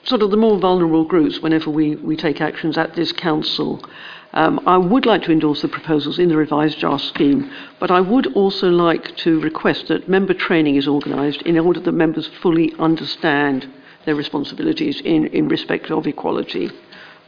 sort 0.05 0.23
of 0.23 0.31
the 0.31 0.37
more 0.37 0.59
vulnerable 0.59 1.05
groups 1.05 1.41
whenever 1.41 1.71
we, 1.71 1.97
we 1.97 2.17
take 2.17 2.41
actions 2.41 2.77
at 2.77 2.95
this 2.95 3.13
council. 3.13 3.85
Um, 4.33 4.61
I 4.67 4.79
would 4.79 5.05
like 5.05 5.23
to 5.25 5.33
endorse 5.33 5.63
the 5.63 5.69
proposals 5.69 6.19
in 6.19 6.29
the 6.29 6.37
revised 6.37 6.79
JAR 6.79 6.99
scheme, 6.99 7.51
but 7.79 7.91
I 7.91 8.01
would 8.01 8.29
also 8.35 8.71
like 8.71 9.17
to 9.19 9.41
request 9.41 9.89
that 9.89 10.09
member 10.09 10.35
training 10.35 10.77
is 10.77 10.89
organised 10.89 11.43
in 11.43 11.59
order 11.59 11.81
that 11.81 11.93
members 11.93 12.27
fully 12.41 12.73
understand 12.79 13.69
their 14.07 14.15
responsibilities 14.15 15.01
in, 15.03 15.27
in 15.27 15.49
respect 15.49 15.91
of 15.91 16.07
equality 16.07 16.71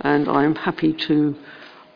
and 0.01 0.29
I 0.29 0.45
am 0.45 0.55
happy 0.55 0.93
to 0.93 1.37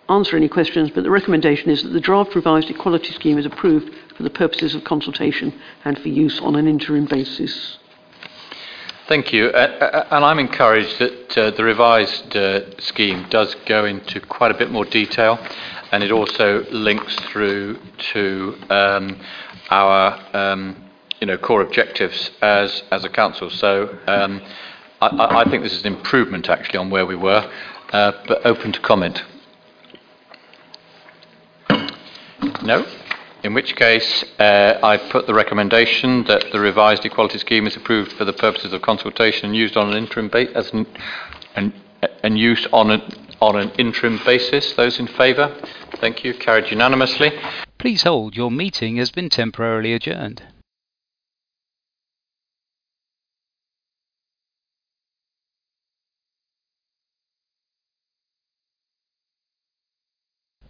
answer 0.09 0.37
any 0.37 0.49
questions, 0.49 0.91
but 0.91 1.05
the 1.05 1.11
recommendation 1.11 1.71
is 1.71 1.83
that 1.83 1.91
the 1.91 2.01
draft 2.01 2.35
revised 2.35 2.71
equality 2.71 3.13
scheme 3.13 3.39
is 3.39 3.47
approved 3.47 3.93
for 4.17 4.23
the 4.23 4.31
purposes 4.31 4.75
of 4.75 4.85
consultation 4.85 5.53
and 5.85 5.99
for 5.99 6.09
use 6.09 6.41
on 6.41 6.57
an 6.57 6.67
interim 6.67 7.07
basis. 7.07 7.79
Thank 9.09 9.33
you. 9.33 9.47
Uh, 9.47 9.57
uh, 9.57 10.09
and 10.11 10.23
I'm 10.23 10.39
encouraged 10.39 10.99
that 10.99 11.39
uh, 11.39 11.51
the 11.53 11.65
revised 11.65 12.37
uh, 12.37 12.79
scheme 12.79 13.25
does 13.31 13.55
go 13.65 13.87
into 13.87 14.21
quite 14.21 14.51
a 14.51 14.55
bit 14.55 14.71
more 14.71 14.85
detail 14.85 15.39
and 15.93 16.05
it 16.05 16.13
also 16.13 16.67
links 16.71 17.17
through 17.21 17.79
to 18.13 18.55
um, 18.69 19.19
our 19.71 20.37
um, 20.37 20.91
you 21.23 21.27
know, 21.27 21.39
core 21.39 21.63
objectives 21.63 22.33
as, 22.43 22.83
as 22.91 23.03
a 23.03 23.09
council. 23.09 23.49
So 23.49 23.99
um, 24.07 24.43
I, 25.01 25.43
I 25.43 25.51
think 25.51 25.63
this 25.63 25.73
is 25.73 25.87
an 25.87 25.95
improvement 25.95 26.51
actually 26.51 26.79
on 26.79 26.91
where 26.91 27.07
we 27.07 27.17
were 27.17 27.51
uh, 27.95 28.13
but 28.27 28.45
open 28.45 28.73
to 28.73 28.81
comment. 28.81 29.23
No? 32.63 32.85
In 33.45 33.55
which 33.55 33.77
case, 33.77 34.25
uh, 34.41 34.79
I 34.83 34.97
put 34.97 35.27
the 35.27 35.35
recommendation 35.35 36.25
that 36.25 36.51
the 36.51 36.59
revised 36.59 37.05
equality 37.05 37.39
scheme 37.39 37.67
is 37.69 37.77
approved 37.77 38.13
for 38.13 38.25
the 38.25 38.33
purposes 38.33 38.73
of 38.73 38.83
consultation 38.83 39.47
and 39.47 39.57
used 39.57 39.77
on 39.77 39.91
an 39.91 39.97
interim 39.97 40.29
basis, 40.29 40.57
as 40.57 40.73
an, 40.73 41.73
and 42.23 42.39
used 42.39 42.67
on 42.73 42.91
an, 42.91 43.03
on 43.41 43.57
an 43.57 43.71
interim 43.79 44.21
basis. 44.25 44.73
Those 44.73 44.99
in 44.99 45.07
favour? 45.07 45.55
Thank 46.01 46.25
you. 46.25 46.35
Carried 46.35 46.71
unanimously. 46.71 47.31
Please 47.79 48.03
hold. 48.03 48.37
Your 48.37 48.51
meeting 48.51 48.97
has 48.97 49.13
been 49.13 49.29
temporarily 49.29 49.93
adjourned. 49.93 50.43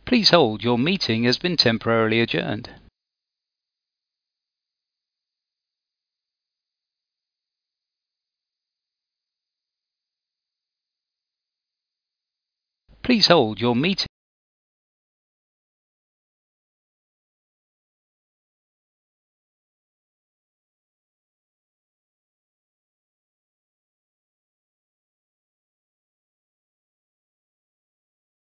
Please 0.08 0.30
hold, 0.30 0.64
your 0.64 0.78
meeting 0.78 1.24
has 1.24 1.36
been 1.36 1.58
temporarily 1.58 2.22
adjourned. 2.22 2.70
Please 13.02 13.26
hold, 13.26 13.60
your 13.60 13.76
meeting 13.76 14.06